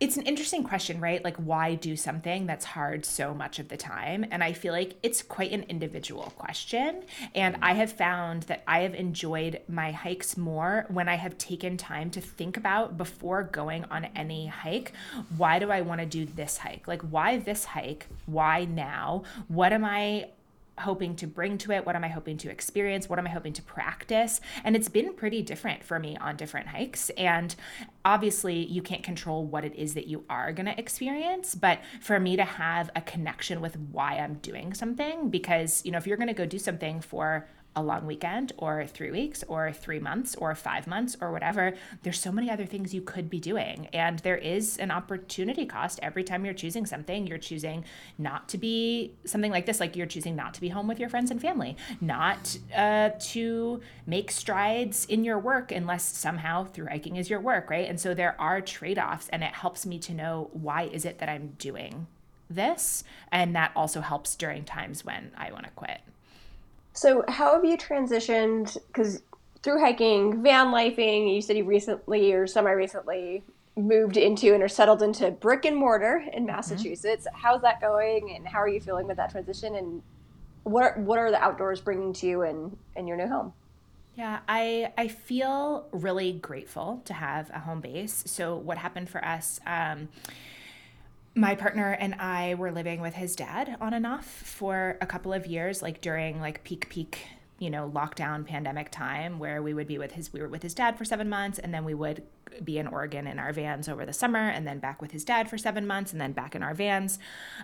it's 0.00 0.16
an 0.16 0.22
interesting 0.22 0.64
question, 0.64 1.00
right? 1.00 1.22
Like, 1.22 1.36
why 1.36 1.74
do 1.74 1.94
something 1.94 2.46
that's 2.46 2.64
hard 2.64 3.04
so 3.04 3.34
much 3.34 3.58
of 3.58 3.68
the 3.68 3.76
time? 3.76 4.24
And 4.30 4.42
I 4.42 4.52
feel 4.52 4.72
like 4.72 4.96
it's 5.02 5.22
quite 5.22 5.52
an 5.52 5.64
individual 5.68 6.32
question. 6.36 7.04
And 7.34 7.56
I 7.62 7.74
have 7.74 7.92
found 7.92 8.44
that 8.44 8.62
I 8.66 8.80
have 8.80 8.94
enjoyed 8.94 9.60
my 9.68 9.92
hikes 9.92 10.36
more 10.36 10.86
when 10.88 11.08
I 11.08 11.16
have 11.16 11.36
taken 11.38 11.76
time 11.76 12.10
to 12.10 12.20
think 12.20 12.56
about 12.56 12.96
before 12.96 13.42
going 13.42 13.84
on 13.84 14.06
any 14.16 14.46
hike 14.46 14.92
why 15.36 15.58
do 15.58 15.70
I 15.70 15.80
want 15.80 16.00
to 16.00 16.06
do 16.06 16.26
this 16.26 16.58
hike? 16.58 16.86
Like, 16.88 17.02
why 17.02 17.38
this 17.38 17.64
hike? 17.64 18.06
Why 18.26 18.64
now? 18.64 19.22
What 19.48 19.72
am 19.72 19.84
I 19.84 20.28
hoping 20.80 21.16
to 21.16 21.26
bring 21.26 21.58
to 21.58 21.72
it? 21.72 21.86
What 21.86 21.96
am 21.96 22.04
I 22.04 22.08
hoping 22.08 22.36
to 22.38 22.50
experience? 22.50 23.08
What 23.08 23.18
am 23.18 23.26
I 23.26 23.30
hoping 23.30 23.52
to 23.54 23.62
practice? 23.62 24.40
And 24.64 24.74
it's 24.76 24.88
been 24.88 25.14
pretty 25.14 25.42
different 25.42 25.84
for 25.84 25.98
me 25.98 26.16
on 26.16 26.36
different 26.36 26.68
hikes. 26.68 27.10
And 27.10 27.54
obviously, 28.04 28.64
you 28.64 28.82
can't 28.82 29.02
control 29.02 29.44
what 29.44 29.64
it 29.64 29.74
is 29.74 29.94
that 29.94 30.06
you 30.06 30.24
are 30.28 30.52
going 30.52 30.66
to 30.66 30.78
experience. 30.78 31.54
But 31.54 31.80
for 32.00 32.18
me 32.18 32.36
to 32.36 32.44
have 32.44 32.90
a 32.96 33.00
connection 33.00 33.60
with 33.60 33.76
why 33.78 34.18
I'm 34.18 34.34
doing 34.34 34.74
something, 34.74 35.30
because, 35.30 35.84
you 35.84 35.92
know, 35.92 35.98
if 35.98 36.06
you're 36.06 36.16
going 36.16 36.28
to 36.28 36.34
go 36.34 36.46
do 36.46 36.58
something 36.58 37.00
for 37.00 37.46
a 37.76 37.82
long 37.82 38.06
weekend 38.06 38.52
or 38.56 38.86
three 38.86 39.10
weeks 39.10 39.44
or 39.46 39.72
three 39.72 39.98
months 39.98 40.34
or 40.36 40.54
five 40.54 40.86
months 40.86 41.16
or 41.20 41.30
whatever, 41.30 41.74
there's 42.02 42.18
so 42.18 42.32
many 42.32 42.50
other 42.50 42.66
things 42.66 42.92
you 42.92 43.00
could 43.00 43.30
be 43.30 43.38
doing. 43.38 43.88
And 43.92 44.18
there 44.20 44.36
is 44.36 44.76
an 44.78 44.90
opportunity 44.90 45.66
cost 45.66 46.00
every 46.02 46.24
time 46.24 46.44
you're 46.44 46.54
choosing 46.54 46.86
something. 46.86 47.26
You're 47.26 47.38
choosing 47.38 47.84
not 48.18 48.48
to 48.48 48.58
be 48.58 49.14
something 49.24 49.50
like 49.50 49.66
this, 49.66 49.80
like 49.80 49.94
you're 49.96 50.06
choosing 50.06 50.34
not 50.34 50.54
to 50.54 50.60
be 50.60 50.68
home 50.68 50.88
with 50.88 50.98
your 50.98 51.08
friends 51.08 51.30
and 51.30 51.40
family, 51.40 51.76
not 52.00 52.56
uh, 52.76 53.10
to 53.20 53.80
make 54.06 54.30
strides 54.30 55.04
in 55.06 55.24
your 55.24 55.38
work 55.38 55.70
unless 55.70 56.04
somehow 56.04 56.64
through 56.64 56.86
hiking 56.86 57.16
is 57.16 57.30
your 57.30 57.40
work, 57.40 57.70
right? 57.70 57.88
And 57.88 58.00
so 58.00 58.14
there 58.14 58.40
are 58.40 58.60
trade 58.60 58.98
offs, 58.98 59.28
and 59.28 59.42
it 59.44 59.52
helps 59.52 59.86
me 59.86 59.98
to 60.00 60.14
know 60.14 60.50
why 60.52 60.84
is 60.84 61.04
it 61.04 61.18
that 61.18 61.28
I'm 61.28 61.54
doing 61.58 62.06
this. 62.48 63.04
And 63.30 63.54
that 63.54 63.72
also 63.76 64.00
helps 64.00 64.34
during 64.34 64.64
times 64.64 65.04
when 65.04 65.30
I 65.36 65.52
want 65.52 65.64
to 65.64 65.70
quit. 65.70 66.00
So, 66.92 67.24
how 67.28 67.54
have 67.54 67.64
you 67.64 67.76
transitioned? 67.76 68.76
Because 68.88 69.22
through 69.62 69.80
hiking, 69.80 70.42
van 70.42 70.68
lifing, 70.68 71.34
you 71.34 71.42
said 71.42 71.56
you 71.56 71.64
recently 71.64 72.32
or 72.32 72.46
semi 72.46 72.70
recently 72.70 73.42
moved 73.76 74.16
into 74.16 74.52
and 74.54 74.62
are 74.62 74.68
settled 74.68 75.02
into 75.02 75.30
brick 75.30 75.64
and 75.64 75.76
mortar 75.76 76.24
in 76.32 76.44
Massachusetts. 76.44 77.26
How's 77.32 77.62
that 77.62 77.80
going, 77.80 78.34
and 78.34 78.46
how 78.46 78.58
are 78.58 78.68
you 78.68 78.80
feeling 78.80 79.06
with 79.06 79.16
that 79.16 79.30
transition? 79.30 79.76
And 79.76 80.02
what 80.64 80.82
are, 80.82 81.00
what 81.00 81.18
are 81.18 81.30
the 81.30 81.42
outdoors 81.42 81.80
bringing 81.80 82.12
to 82.14 82.26
you 82.26 82.42
in, 82.42 82.76
in 82.96 83.06
your 83.06 83.16
new 83.16 83.28
home? 83.28 83.52
Yeah, 84.16 84.40
I 84.48 84.92
I 84.98 85.08
feel 85.08 85.86
really 85.92 86.32
grateful 86.32 87.00
to 87.06 87.14
have 87.14 87.50
a 87.50 87.60
home 87.60 87.80
base. 87.80 88.24
So 88.26 88.56
what 88.56 88.76
happened 88.76 89.08
for 89.08 89.24
us? 89.24 89.60
Um, 89.66 90.08
my 91.34 91.54
partner 91.54 91.92
and 91.92 92.14
I 92.14 92.54
were 92.54 92.72
living 92.72 93.00
with 93.00 93.14
his 93.14 93.36
dad 93.36 93.76
on 93.80 93.94
and 93.94 94.06
off 94.06 94.26
for 94.26 94.98
a 95.00 95.06
couple 95.06 95.32
of 95.32 95.46
years, 95.46 95.82
like 95.82 96.00
during 96.00 96.40
like 96.40 96.64
peak 96.64 96.88
peak, 96.88 97.26
you 97.58 97.70
know, 97.70 97.90
lockdown 97.94 98.44
pandemic 98.44 98.90
time, 98.90 99.38
where 99.38 99.62
we 99.62 99.72
would 99.72 99.86
be 99.86 99.98
with 99.98 100.12
his 100.12 100.32
we 100.32 100.40
were 100.40 100.48
with 100.48 100.62
his 100.62 100.74
dad 100.74 100.98
for 100.98 101.04
seven 101.04 101.28
months, 101.28 101.58
and 101.58 101.72
then 101.72 101.84
we 101.84 101.94
would 101.94 102.22
be 102.64 102.78
in 102.78 102.86
Oregon 102.86 103.26
in 103.26 103.38
our 103.38 103.52
vans 103.52 103.88
over 103.88 104.04
the 104.04 104.12
summer, 104.12 104.48
and 104.48 104.66
then 104.66 104.80
back 104.80 105.00
with 105.00 105.12
his 105.12 105.24
dad 105.24 105.48
for 105.48 105.56
seven 105.56 105.86
months, 105.86 106.12
and 106.12 106.20
then 106.20 106.32
back 106.32 106.54
in 106.54 106.62
our 106.62 106.74
vans, 106.74 107.18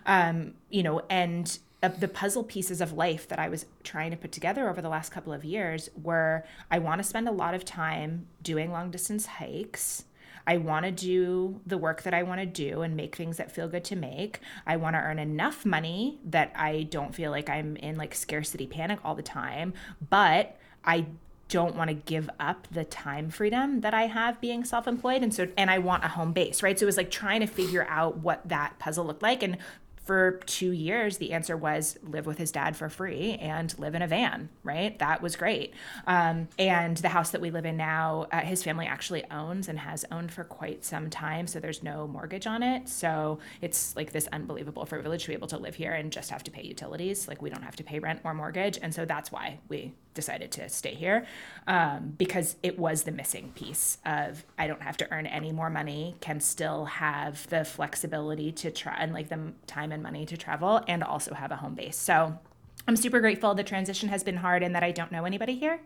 um, 0.06 0.54
you 0.70 0.82
know, 0.82 1.02
and 1.10 1.58
the 1.82 2.08
puzzle 2.08 2.42
pieces 2.42 2.80
of 2.80 2.92
life 2.92 3.28
that 3.28 3.38
I 3.38 3.48
was 3.48 3.66
trying 3.84 4.10
to 4.10 4.16
put 4.16 4.32
together 4.32 4.68
over 4.68 4.80
the 4.80 4.88
last 4.88 5.10
couple 5.12 5.32
of 5.32 5.44
years 5.44 5.90
were 6.00 6.44
I 6.70 6.78
want 6.78 7.00
to 7.00 7.04
spend 7.04 7.28
a 7.28 7.32
lot 7.32 7.54
of 7.54 7.64
time 7.64 8.26
doing 8.42 8.72
long 8.72 8.90
distance 8.90 9.26
hikes. 9.26 10.04
I 10.46 10.58
want 10.58 10.86
to 10.86 10.92
do 10.92 11.60
the 11.66 11.78
work 11.78 12.02
that 12.02 12.14
I 12.14 12.22
want 12.22 12.40
to 12.40 12.46
do 12.46 12.82
and 12.82 12.96
make 12.96 13.16
things 13.16 13.36
that 13.38 13.50
feel 13.50 13.68
good 13.68 13.84
to 13.84 13.96
make. 13.96 14.40
I 14.66 14.76
want 14.76 14.94
to 14.94 15.00
earn 15.00 15.18
enough 15.18 15.64
money 15.66 16.20
that 16.24 16.52
I 16.54 16.84
don't 16.84 17.14
feel 17.14 17.30
like 17.30 17.50
I'm 17.50 17.76
in 17.76 17.96
like 17.96 18.14
scarcity 18.14 18.66
panic 18.66 19.00
all 19.04 19.14
the 19.14 19.22
time, 19.22 19.74
but 20.08 20.56
I 20.84 21.06
don't 21.48 21.76
want 21.76 21.88
to 21.88 21.94
give 21.94 22.28
up 22.40 22.66
the 22.72 22.84
time 22.84 23.30
freedom 23.30 23.80
that 23.80 23.94
I 23.94 24.06
have 24.06 24.40
being 24.40 24.64
self-employed 24.64 25.22
and 25.22 25.32
so 25.32 25.46
and 25.56 25.70
I 25.70 25.78
want 25.78 26.04
a 26.04 26.08
home 26.08 26.32
base, 26.32 26.62
right? 26.62 26.78
So 26.78 26.84
it 26.84 26.86
was 26.86 26.96
like 26.96 27.10
trying 27.10 27.40
to 27.40 27.46
figure 27.46 27.86
out 27.88 28.18
what 28.18 28.48
that 28.48 28.78
puzzle 28.78 29.04
looked 29.04 29.22
like 29.22 29.42
and 29.42 29.58
for 30.06 30.40
two 30.46 30.70
years, 30.70 31.18
the 31.18 31.32
answer 31.32 31.56
was 31.56 31.98
live 32.04 32.26
with 32.26 32.38
his 32.38 32.52
dad 32.52 32.76
for 32.76 32.88
free 32.88 33.32
and 33.40 33.76
live 33.76 33.96
in 33.96 34.02
a 34.02 34.06
van, 34.06 34.48
right? 34.62 34.96
That 35.00 35.20
was 35.20 35.34
great. 35.34 35.74
Um, 36.06 36.46
and 36.60 36.96
the 36.98 37.08
house 37.08 37.30
that 37.30 37.40
we 37.40 37.50
live 37.50 37.66
in 37.66 37.76
now, 37.76 38.28
uh, 38.30 38.40
his 38.42 38.62
family 38.62 38.86
actually 38.86 39.28
owns 39.32 39.66
and 39.68 39.80
has 39.80 40.04
owned 40.12 40.30
for 40.30 40.44
quite 40.44 40.84
some 40.84 41.10
time. 41.10 41.48
So 41.48 41.58
there's 41.58 41.82
no 41.82 42.06
mortgage 42.06 42.46
on 42.46 42.62
it. 42.62 42.88
So 42.88 43.40
it's 43.60 43.96
like 43.96 44.12
this 44.12 44.28
unbelievable 44.28 44.86
privilege 44.86 45.22
to 45.22 45.28
be 45.28 45.34
able 45.34 45.48
to 45.48 45.58
live 45.58 45.74
here 45.74 45.92
and 45.92 46.12
just 46.12 46.30
have 46.30 46.44
to 46.44 46.52
pay 46.52 46.62
utilities. 46.62 47.26
Like 47.26 47.42
we 47.42 47.50
don't 47.50 47.64
have 47.64 47.76
to 47.76 47.84
pay 47.84 47.98
rent 47.98 48.20
or 48.22 48.32
mortgage. 48.32 48.78
And 48.80 48.94
so 48.94 49.06
that's 49.06 49.32
why 49.32 49.58
we 49.68 49.92
decided 50.16 50.50
to 50.50 50.68
stay 50.68 50.94
here 50.94 51.26
um, 51.68 52.14
because 52.18 52.56
it 52.62 52.76
was 52.78 53.04
the 53.04 53.12
missing 53.12 53.52
piece 53.54 53.98
of 54.04 54.44
I 54.58 54.66
don't 54.66 54.82
have 54.82 54.96
to 54.96 55.12
earn 55.12 55.26
any 55.26 55.52
more 55.52 55.70
money, 55.70 56.16
can 56.20 56.40
still 56.40 56.86
have 56.86 57.46
the 57.48 57.64
flexibility 57.64 58.50
to 58.52 58.70
try 58.70 58.96
and 58.98 59.12
like 59.12 59.28
the 59.28 59.52
time 59.66 59.92
and 59.96 60.02
money 60.02 60.24
to 60.26 60.36
travel 60.36 60.80
and 60.86 61.02
also 61.02 61.34
have 61.34 61.50
a 61.50 61.56
home 61.56 61.74
base. 61.74 61.96
So 61.96 62.38
I'm 62.86 62.94
super 62.94 63.18
grateful. 63.18 63.54
The 63.54 63.64
transition 63.64 64.08
has 64.10 64.22
been 64.22 64.36
hard 64.36 64.62
and 64.62 64.74
that 64.76 64.84
I 64.84 64.92
don't 64.92 65.10
know 65.10 65.24
anybody 65.24 65.56
here. 65.56 65.80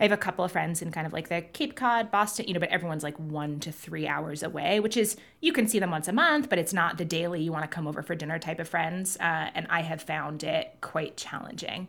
I 0.00 0.02
have 0.02 0.12
a 0.12 0.16
couple 0.16 0.44
of 0.44 0.50
friends 0.50 0.82
in 0.82 0.90
kind 0.90 1.06
of 1.06 1.12
like 1.12 1.28
the 1.28 1.42
Cape 1.42 1.76
Cod, 1.76 2.10
Boston, 2.10 2.48
you 2.48 2.54
know, 2.54 2.60
but 2.60 2.70
everyone's 2.70 3.04
like 3.04 3.16
one 3.18 3.60
to 3.60 3.70
three 3.70 4.08
hours 4.08 4.42
away, 4.42 4.80
which 4.80 4.96
is 4.96 5.16
you 5.40 5.52
can 5.52 5.68
see 5.68 5.78
them 5.78 5.92
once 5.92 6.08
a 6.08 6.12
month, 6.12 6.48
but 6.48 6.58
it's 6.58 6.72
not 6.72 6.98
the 6.98 7.04
daily 7.04 7.40
you 7.40 7.52
want 7.52 7.62
to 7.62 7.68
come 7.68 7.86
over 7.86 8.02
for 8.02 8.16
dinner 8.16 8.38
type 8.40 8.58
of 8.58 8.68
friends. 8.68 9.16
Uh, 9.20 9.50
and 9.54 9.68
I 9.70 9.82
have 9.82 10.02
found 10.02 10.42
it 10.42 10.74
quite 10.80 11.16
challenging 11.16 11.86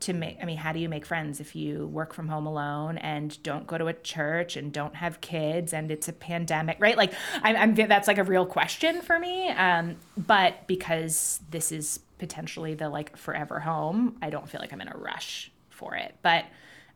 to 0.00 0.12
make 0.12 0.36
i 0.40 0.44
mean 0.44 0.56
how 0.56 0.72
do 0.72 0.78
you 0.78 0.88
make 0.88 1.04
friends 1.04 1.40
if 1.40 1.56
you 1.56 1.86
work 1.88 2.12
from 2.12 2.28
home 2.28 2.46
alone 2.46 2.98
and 2.98 3.42
don't 3.42 3.66
go 3.66 3.76
to 3.76 3.86
a 3.86 3.92
church 3.92 4.56
and 4.56 4.72
don't 4.72 4.94
have 4.94 5.20
kids 5.20 5.72
and 5.72 5.90
it's 5.90 6.08
a 6.08 6.12
pandemic 6.12 6.76
right 6.80 6.96
like 6.96 7.12
i'm, 7.42 7.56
I'm 7.56 7.74
that's 7.74 8.08
like 8.08 8.18
a 8.18 8.24
real 8.24 8.46
question 8.46 9.02
for 9.02 9.18
me 9.18 9.50
um, 9.50 9.96
but 10.16 10.66
because 10.66 11.40
this 11.50 11.72
is 11.72 12.00
potentially 12.18 12.74
the 12.74 12.88
like 12.88 13.16
forever 13.16 13.60
home 13.60 14.16
i 14.22 14.30
don't 14.30 14.48
feel 14.48 14.60
like 14.60 14.72
i'm 14.72 14.80
in 14.80 14.88
a 14.88 14.96
rush 14.96 15.50
for 15.70 15.94
it 15.94 16.14
but 16.22 16.44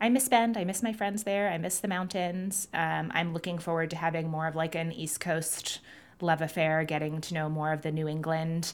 I 0.01 0.09
miss 0.09 0.29
Bend. 0.29 0.57
I 0.57 0.65
miss 0.65 0.83
my 0.83 0.93
friends 0.93 1.23
there. 1.23 1.49
I 1.49 1.59
miss 1.59 1.79
the 1.79 1.87
mountains. 1.87 2.67
Um, 2.75 3.13
I'm 3.15 3.33
looking 3.33 3.59
forward 3.59 3.91
to 3.91 3.97
having 3.97 4.29
more 4.29 4.49
of 4.49 4.57
like 4.57 4.75
an 4.75 4.91
East 4.91 5.21
Coast 5.21 5.79
love 6.21 6.43
affair, 6.43 6.83
getting 6.83 7.21
to 7.21 7.35
know 7.35 7.49
more 7.49 7.73
of 7.73 7.83
the 7.83 7.93
New 7.93 8.09
England 8.09 8.73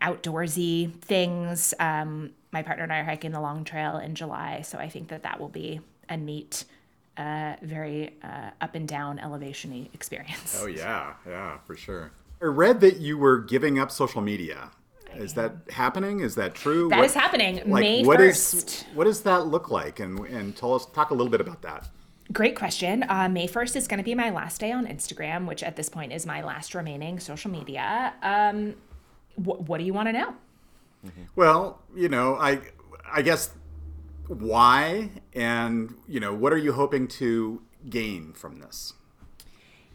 outdoorsy 0.00 0.92
things. 1.00 1.74
Um, 1.80 2.30
my 2.52 2.62
partner 2.62 2.84
and 2.84 2.92
I 2.92 3.00
are 3.00 3.04
hiking 3.04 3.32
the 3.32 3.40
Long 3.40 3.64
Trail 3.64 3.98
in 3.98 4.14
July, 4.14 4.62
so 4.62 4.78
I 4.78 4.88
think 4.88 5.08
that 5.08 5.22
that 5.22 5.38
will 5.40 5.48
be 5.50 5.80
a 6.08 6.16
neat, 6.16 6.64
uh, 7.16 7.54
very 7.62 8.14
uh, 8.22 8.50
up 8.60 8.74
and 8.74 8.88
down 8.88 9.18
elevation 9.18 9.88
experience. 9.94 10.58
Oh 10.62 10.66
yeah, 10.66 11.14
yeah, 11.26 11.58
for 11.66 11.76
sure. 11.76 12.10
I 12.40 12.46
read 12.46 12.80
that 12.80 12.98
you 12.98 13.18
were 13.18 13.38
giving 13.38 13.78
up 13.78 13.90
social 13.90 14.20
media. 14.22 14.70
Is 15.16 15.34
that 15.34 15.52
happening? 15.70 16.20
Is 16.20 16.34
that 16.36 16.54
true? 16.54 16.88
That 16.90 16.98
What- 16.98 17.06
is 17.06 17.14
happening 17.14 17.56
like, 17.68 17.82
May 17.82 18.04
what 18.04 18.20
is- 18.20 18.36
1st. 18.54 18.84
what 18.94 19.04
does 19.04 19.22
that 19.22 19.46
look 19.46 19.70
like? 19.70 20.00
And 20.00 20.18
and 20.26 20.54
tell 20.56 20.74
us, 20.74 20.86
talk 20.86 21.10
a 21.10 21.14
little 21.14 21.30
bit 21.30 21.40
about 21.40 21.62
that. 21.62 21.88
Great 22.32 22.54
question. 22.56 23.04
Uh, 23.08 23.26
May 23.28 23.48
1st 23.48 23.74
is 23.74 23.88
going 23.88 23.96
to 23.98 24.04
be 24.04 24.14
my 24.14 24.28
last 24.28 24.60
day 24.60 24.70
on 24.70 24.86
Instagram, 24.86 25.46
which 25.46 25.62
at 25.62 25.76
this 25.76 25.88
point 25.88 26.12
is 26.12 26.26
my 26.26 26.42
last 26.44 26.74
remaining 26.74 27.18
social 27.20 27.50
media. 27.50 28.12
Um, 28.22 28.74
wh- 29.36 29.66
what 29.68 29.78
do 29.78 29.84
you 29.84 29.94
want 29.94 30.08
to 30.08 30.12
know? 30.12 30.34
Well, 31.36 31.82
you 31.94 32.08
know, 32.08 32.36
I 32.36 32.60
I 33.10 33.22
guess 33.22 33.50
why 34.26 35.10
and 35.32 35.94
you 36.06 36.20
know 36.20 36.34
what 36.34 36.52
are 36.52 36.58
you 36.58 36.72
hoping 36.72 37.08
to 37.08 37.62
gain 37.88 38.32
from 38.32 38.58
this? 38.58 38.94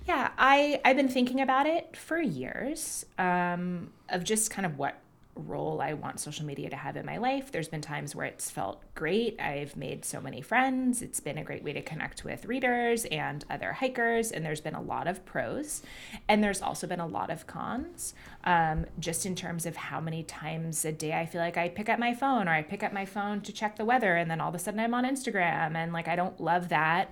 Yeah, 0.07 0.31
I 0.37 0.81
I've 0.83 0.97
been 0.97 1.09
thinking 1.09 1.41
about 1.41 1.65
it 1.65 1.95
for 1.95 2.19
years 2.19 3.05
um, 3.17 3.91
of 4.09 4.23
just 4.23 4.51
kind 4.51 4.65
of 4.65 4.77
what 4.77 4.95
role 5.35 5.81
I 5.81 5.93
want 5.93 6.19
social 6.19 6.45
media 6.45 6.69
to 6.69 6.75
have 6.75 6.95
in 6.95 7.05
my 7.05 7.17
life. 7.17 7.51
There's 7.51 7.67
been 7.67 7.81
times 7.81 8.15
where 8.15 8.25
it's 8.25 8.51
felt 8.51 8.83
great. 8.93 9.39
I've 9.39 9.75
made 9.75 10.05
so 10.05 10.21
many 10.21 10.41
friends. 10.41 11.01
It's 11.01 11.19
been 11.19 11.37
a 11.37 11.43
great 11.43 11.63
way 11.63 11.73
to 11.73 11.81
connect 11.81 12.23
with 12.23 12.45
readers 12.45 13.05
and 13.05 13.43
other 13.49 13.73
hikers, 13.73 14.31
and 14.31 14.45
there's 14.45 14.61
been 14.61 14.75
a 14.75 14.81
lot 14.81 15.07
of 15.07 15.25
pros, 15.25 15.81
and 16.27 16.43
there's 16.43 16.61
also 16.61 16.85
been 16.85 16.99
a 16.99 17.07
lot 17.07 17.29
of 17.29 17.47
cons. 17.47 18.13
Um, 18.43 18.85
just 18.99 19.25
in 19.25 19.35
terms 19.35 19.65
of 19.65 19.75
how 19.75 19.99
many 19.99 20.23
times 20.23 20.83
a 20.85 20.91
day 20.91 21.13
I 21.13 21.25
feel 21.25 21.41
like 21.41 21.57
I 21.57 21.69
pick 21.69 21.89
up 21.89 21.97
my 21.97 22.13
phone 22.13 22.47
or 22.47 22.51
I 22.51 22.61
pick 22.61 22.83
up 22.83 22.91
my 22.91 23.05
phone 23.05 23.41
to 23.41 23.53
check 23.53 23.77
the 23.77 23.85
weather, 23.85 24.15
and 24.15 24.29
then 24.29 24.39
all 24.39 24.49
of 24.49 24.55
a 24.55 24.59
sudden 24.59 24.79
I'm 24.79 24.93
on 24.93 25.05
Instagram, 25.05 25.75
and 25.75 25.93
like 25.93 26.07
I 26.07 26.15
don't 26.15 26.39
love 26.39 26.69
that. 26.69 27.09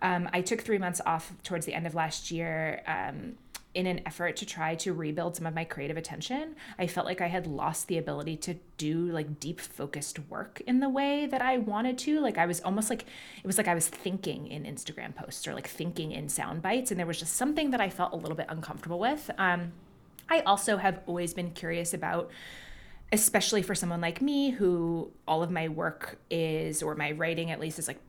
Um, 0.00 0.28
I 0.32 0.40
took 0.40 0.62
three 0.62 0.78
months 0.78 1.00
off 1.04 1.32
towards 1.42 1.66
the 1.66 1.74
end 1.74 1.86
of 1.86 1.94
last 1.94 2.30
year. 2.30 2.82
Um, 2.86 3.34
in 3.78 3.86
an 3.86 4.00
effort 4.04 4.34
to 4.34 4.44
try 4.44 4.74
to 4.74 4.92
rebuild 4.92 5.36
some 5.36 5.46
of 5.46 5.54
my 5.54 5.62
creative 5.62 5.96
attention, 5.96 6.56
I 6.80 6.88
felt 6.88 7.06
like 7.06 7.20
I 7.20 7.28
had 7.28 7.46
lost 7.46 7.86
the 7.86 7.96
ability 7.96 8.36
to 8.38 8.56
do 8.76 9.06
like 9.12 9.38
deep 9.38 9.60
focused 9.60 10.18
work 10.28 10.60
in 10.66 10.80
the 10.80 10.88
way 10.88 11.26
that 11.26 11.40
I 11.40 11.58
wanted 11.58 11.96
to. 11.98 12.18
Like 12.18 12.38
I 12.38 12.46
was 12.46 12.60
almost 12.62 12.90
like 12.90 13.02
it 13.02 13.46
was 13.46 13.56
like 13.56 13.68
I 13.68 13.76
was 13.76 13.86
thinking 13.86 14.48
in 14.48 14.64
Instagram 14.64 15.14
posts 15.14 15.46
or 15.46 15.54
like 15.54 15.68
thinking 15.68 16.10
in 16.10 16.28
sound 16.28 16.60
bites, 16.60 16.90
and 16.90 16.98
there 16.98 17.06
was 17.06 17.20
just 17.20 17.36
something 17.36 17.70
that 17.70 17.80
I 17.80 17.88
felt 17.88 18.12
a 18.12 18.16
little 18.16 18.36
bit 18.36 18.46
uncomfortable 18.48 18.98
with. 18.98 19.30
Um, 19.38 19.70
I 20.28 20.40
also 20.40 20.76
have 20.78 20.98
always 21.06 21.32
been 21.32 21.52
curious 21.52 21.94
about 21.94 22.32
especially 23.12 23.62
for 23.62 23.74
someone 23.74 24.00
like 24.00 24.20
me 24.20 24.50
who 24.50 25.10
all 25.26 25.42
of 25.42 25.50
my 25.50 25.68
work 25.68 26.18
is 26.30 26.82
or 26.82 26.94
my 26.94 27.12
writing 27.12 27.50
at 27.50 27.60
least 27.60 27.78
is 27.78 27.88
like 27.88 28.00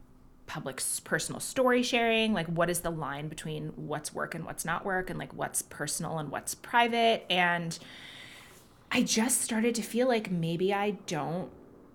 public 0.50 0.82
personal 1.04 1.40
story 1.40 1.84
sharing 1.84 2.34
like 2.34 2.48
what 2.48 2.72
is 2.72 2.80
the 2.82 2.90
line 2.90 3.28
between 3.28 3.68
what's 3.76 4.14
work 4.14 4.34
and 4.34 4.44
what's 4.44 4.66
not 4.66 4.84
work 4.84 5.12
and 5.12 5.20
like 5.20 5.32
what's 5.34 5.62
personal 5.62 6.18
and 6.18 6.32
what's 6.32 6.56
private? 6.56 7.26
And 7.30 7.78
i 8.92 9.04
just 9.04 9.42
started 9.42 9.76
to 9.76 9.82
feel 9.82 10.08
like 10.08 10.32
maybe 10.32 10.74
i 10.74 10.92
don't 11.06 11.50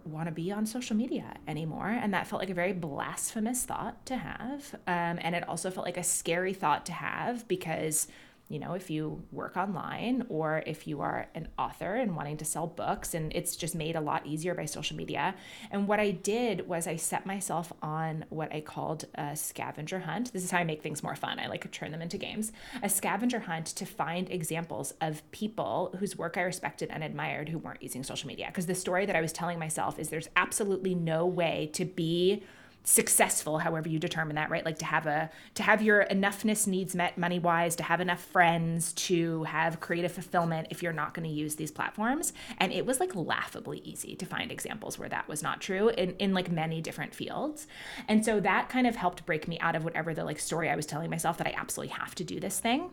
want 0.05 0.28
to 0.28 0.32
be 0.32 0.52
on 0.52 0.66
social 0.66 0.94
media 0.94 1.34
anymore 1.48 1.88
and 1.88 2.12
that 2.12 2.26
felt 2.26 2.40
like 2.40 2.50
a 2.50 2.55
very 2.55 2.72
blasphemous 2.72 3.64
thought 3.64 4.05
to 4.07 4.16
have 4.16 4.74
um, 4.86 5.18
and 5.22 5.34
it 5.34 5.48
also 5.48 5.70
felt 5.70 5.86
like 5.86 5.96
a 5.96 6.05
scary 6.05 6.52
thought 6.52 6.84
to 6.86 6.92
have 6.92 7.48
because 7.48 8.07
you 8.49 8.59
know, 8.59 8.74
if 8.74 8.90
you 8.90 9.22
work 9.32 9.57
online 9.57 10.26
or 10.28 10.62
if 10.66 10.86
you 10.86 11.01
are 11.01 11.28
an 11.34 11.49
author 11.59 11.95
and 11.95 12.14
wanting 12.14 12.36
to 12.36 12.45
sell 12.45 12.66
books, 12.66 13.14
and 13.14 13.32
it's 13.34 13.57
just 13.57 13.74
made 13.74 13.97
a 13.97 14.01
lot 14.01 14.26
easier 14.26 14.55
by 14.55 14.66
social 14.66 14.97
media. 14.97 15.34
And 15.70 15.88
what 15.88 15.99
I 15.99 16.11
did 16.11 16.68
was 16.68 16.86
I 16.86 16.97
set 16.97 17.24
myself 17.24 17.72
on 17.82 18.26
what 18.28 18.53
I 18.53 18.61
called 18.61 19.07
a 19.14 19.34
scavenger 19.34 20.01
hunt. 20.01 20.32
This 20.32 20.45
is 20.45 20.51
how 20.51 20.59
I 20.59 20.64
make 20.64 20.82
things 20.82 21.03
more 21.03 21.16
fun. 21.16 21.38
I 21.38 21.47
like 21.47 21.62
to 21.62 21.68
turn 21.68 21.90
them 21.90 22.03
into 22.03 22.18
games. 22.18 22.53
A 22.82 22.88
scavenger 22.88 23.40
hunt 23.40 23.66
to 23.66 23.86
find 23.86 24.30
examples 24.30 24.92
of 25.01 25.28
people 25.30 25.95
whose 25.99 26.18
work 26.18 26.36
I 26.36 26.42
respected 26.42 26.90
and 26.90 27.03
admired 27.03 27.49
who 27.49 27.59
weren't 27.59 27.82
using 27.82 28.03
social 28.03 28.28
media. 28.28 28.47
Because 28.49 28.66
the 28.66 28.74
story 28.74 29.07
that 29.07 29.16
I 29.16 29.22
was 29.22 29.32
telling 29.32 29.59
myself 29.59 29.99
is 29.99 30.11
there's 30.11 30.28
absolutely 30.36 30.95
no 30.95 31.26
way 31.26 31.70
to 31.72 31.84
be 31.84 32.42
successful 32.87 33.59
however 33.59 33.89
you 33.89 33.99
determine 33.99 34.37
that 34.37 34.51
right? 34.51 34.64
Like 34.64 34.78
to 34.78 34.85
have 34.85 35.07
a 35.07 35.30
to 35.55 35.62
have 35.62 35.82
your 35.82 36.05
enoughness 36.05 36.66
needs 36.66 36.95
met 36.95 37.16
money 37.16 37.39
wise 37.39 37.74
to 37.76 37.82
have 37.82 38.01
enough 38.01 38.22
friends 38.22 38.93
to 38.93 39.45
have 39.45 39.80
creative 39.80 40.12
fulfillment 40.12 40.68
if 40.70 40.82
you're 40.82 40.93
not 40.93 41.14
going 41.14 41.26
to 41.26 41.35
use 41.35 41.57
these 41.57 41.70
platforms. 41.70 42.35
And 42.59 42.72
it 42.72 42.85
was 42.85 43.01
like 43.01 43.14
laughably 43.14 43.78
easy 43.78 44.14
to 44.16 44.26
find 44.26 44.53
examples 44.53 44.99
where 44.99 45.09
that 45.09 45.26
was 45.28 45.43
not 45.43 45.62
true 45.62 45.89
in 45.89 46.11
in 46.16 46.35
like 46.35 46.51
many 46.51 46.82
different 46.82 47.14
fields. 47.14 47.66
And 48.07 48.24
so 48.24 48.39
that 48.41 48.68
kind 48.68 48.87
of 48.87 48.97
helped 48.97 49.24
break 49.24 49.49
me 49.49 49.59
out 49.61 49.74
of 49.74 49.85
whatever 49.85 50.12
the 50.12 50.24
like 50.24 50.39
story 50.39 50.68
i 50.68 50.76
was 50.76 50.87
telling 50.87 51.09
myself 51.09 51.39
that 51.39 51.47
i 51.47 51.55
absolutely 51.57 51.95
have 51.95 52.14
to 52.16 52.24
do 52.24 52.39
this 52.39 52.61
thing. 52.61 52.91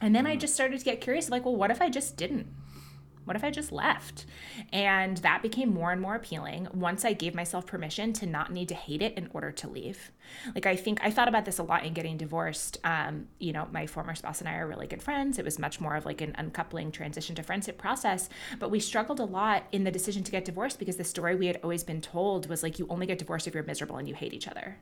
And 0.00 0.14
then 0.14 0.26
i 0.26 0.36
mm. 0.36 0.40
just 0.40 0.54
started 0.54 0.78
to 0.78 0.84
get 0.84 1.00
curious 1.00 1.30
like 1.30 1.46
well 1.46 1.56
what 1.56 1.70
if 1.70 1.80
i 1.80 1.88
just 1.88 2.16
didn't 2.16 2.46
what 3.24 3.36
if 3.36 3.44
I 3.44 3.50
just 3.50 3.72
left? 3.72 4.26
And 4.72 5.18
that 5.18 5.42
became 5.42 5.72
more 5.72 5.92
and 5.92 6.00
more 6.00 6.14
appealing 6.14 6.68
once 6.72 7.04
I 7.04 7.12
gave 7.12 7.34
myself 7.34 7.66
permission 7.66 8.12
to 8.14 8.26
not 8.26 8.52
need 8.52 8.68
to 8.68 8.74
hate 8.74 9.02
it 9.02 9.16
in 9.16 9.28
order 9.32 9.50
to 9.52 9.68
leave. 9.68 10.10
Like, 10.54 10.66
I 10.66 10.76
think 10.76 11.00
I 11.02 11.10
thought 11.10 11.28
about 11.28 11.44
this 11.44 11.58
a 11.58 11.62
lot 11.62 11.84
in 11.84 11.92
getting 11.92 12.16
divorced. 12.16 12.78
Um, 12.84 13.28
you 13.38 13.52
know, 13.52 13.68
my 13.72 13.86
former 13.86 14.14
spouse 14.14 14.40
and 14.40 14.48
I 14.48 14.56
are 14.56 14.66
really 14.66 14.86
good 14.86 15.02
friends. 15.02 15.38
It 15.38 15.44
was 15.44 15.58
much 15.58 15.80
more 15.80 15.96
of 15.96 16.04
like 16.04 16.20
an 16.20 16.34
uncoupling 16.36 16.92
transition 16.92 17.34
to 17.36 17.42
friendship 17.42 17.78
process. 17.78 18.28
But 18.58 18.70
we 18.70 18.80
struggled 18.80 19.20
a 19.20 19.24
lot 19.24 19.64
in 19.72 19.84
the 19.84 19.90
decision 19.90 20.22
to 20.24 20.32
get 20.32 20.44
divorced 20.44 20.78
because 20.78 20.96
the 20.96 21.04
story 21.04 21.34
we 21.34 21.46
had 21.46 21.60
always 21.62 21.84
been 21.84 22.00
told 22.00 22.48
was 22.48 22.62
like, 22.62 22.78
you 22.78 22.86
only 22.88 23.06
get 23.06 23.18
divorced 23.18 23.46
if 23.46 23.54
you're 23.54 23.62
miserable 23.62 23.96
and 23.96 24.08
you 24.08 24.14
hate 24.14 24.34
each 24.34 24.48
other. 24.48 24.78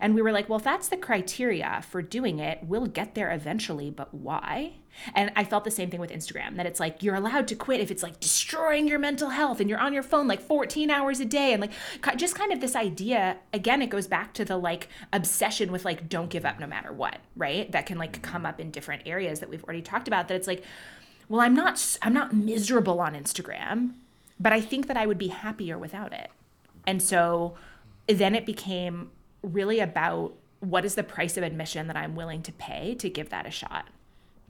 And 0.00 0.14
we 0.14 0.22
were 0.22 0.32
like, 0.32 0.48
well, 0.48 0.58
if 0.58 0.64
that's 0.64 0.88
the 0.88 0.96
criteria 0.96 1.82
for 1.88 2.02
doing 2.02 2.38
it, 2.38 2.60
we'll 2.62 2.86
get 2.86 3.14
there 3.14 3.30
eventually, 3.30 3.90
but 3.90 4.12
why? 4.12 4.74
And 5.14 5.32
I 5.36 5.44
felt 5.44 5.64
the 5.64 5.70
same 5.70 5.90
thing 5.90 6.00
with 6.00 6.10
Instagram 6.10 6.56
that 6.56 6.66
it's 6.66 6.80
like 6.80 7.02
you're 7.02 7.14
allowed 7.14 7.48
to 7.48 7.54
quit 7.54 7.80
if 7.80 7.90
it's 7.90 8.02
like 8.02 8.20
destroying 8.20 8.86
your 8.86 8.98
mental 8.98 9.30
health 9.30 9.60
and 9.60 9.68
you're 9.68 9.78
on 9.78 9.92
your 9.92 10.02
phone 10.02 10.28
like 10.28 10.40
14 10.40 10.90
hours 10.90 11.20
a 11.20 11.24
day. 11.24 11.52
And 11.52 11.60
like 11.60 11.72
just 12.16 12.34
kind 12.34 12.52
of 12.52 12.60
this 12.60 12.76
idea, 12.76 13.38
again, 13.52 13.82
it 13.82 13.90
goes 13.90 14.06
back 14.06 14.34
to 14.34 14.44
the 14.44 14.56
like 14.56 14.88
obsession 15.12 15.72
with 15.72 15.84
like 15.84 16.08
don't 16.08 16.30
give 16.30 16.44
up 16.44 16.60
no 16.60 16.66
matter 16.66 16.92
what, 16.92 17.18
right? 17.36 17.70
That 17.72 17.86
can 17.86 17.98
like 17.98 18.22
come 18.22 18.44
up 18.44 18.60
in 18.60 18.70
different 18.70 19.02
areas 19.06 19.40
that 19.40 19.48
we've 19.48 19.64
already 19.64 19.82
talked 19.82 20.08
about 20.08 20.28
that 20.28 20.34
it's 20.34 20.46
like, 20.46 20.62
well, 21.28 21.40
I'm 21.40 21.54
not 21.54 21.98
I'm 22.02 22.12
not 22.12 22.34
miserable 22.34 23.00
on 23.00 23.14
Instagram, 23.14 23.94
but 24.38 24.52
I 24.52 24.60
think 24.60 24.86
that 24.88 24.96
I 24.96 25.06
would 25.06 25.18
be 25.18 25.28
happier 25.28 25.78
without 25.78 26.12
it. 26.12 26.30
And 26.86 27.02
so 27.02 27.54
then 28.06 28.34
it 28.34 28.44
became 28.44 29.10
really 29.42 29.80
about 29.80 30.34
what 30.60 30.84
is 30.84 30.94
the 30.94 31.02
price 31.02 31.36
of 31.36 31.42
admission 31.42 31.88
that 31.88 31.96
I'm 31.96 32.14
willing 32.14 32.42
to 32.42 32.52
pay 32.52 32.94
to 32.96 33.10
give 33.10 33.30
that 33.30 33.46
a 33.46 33.50
shot. 33.50 33.86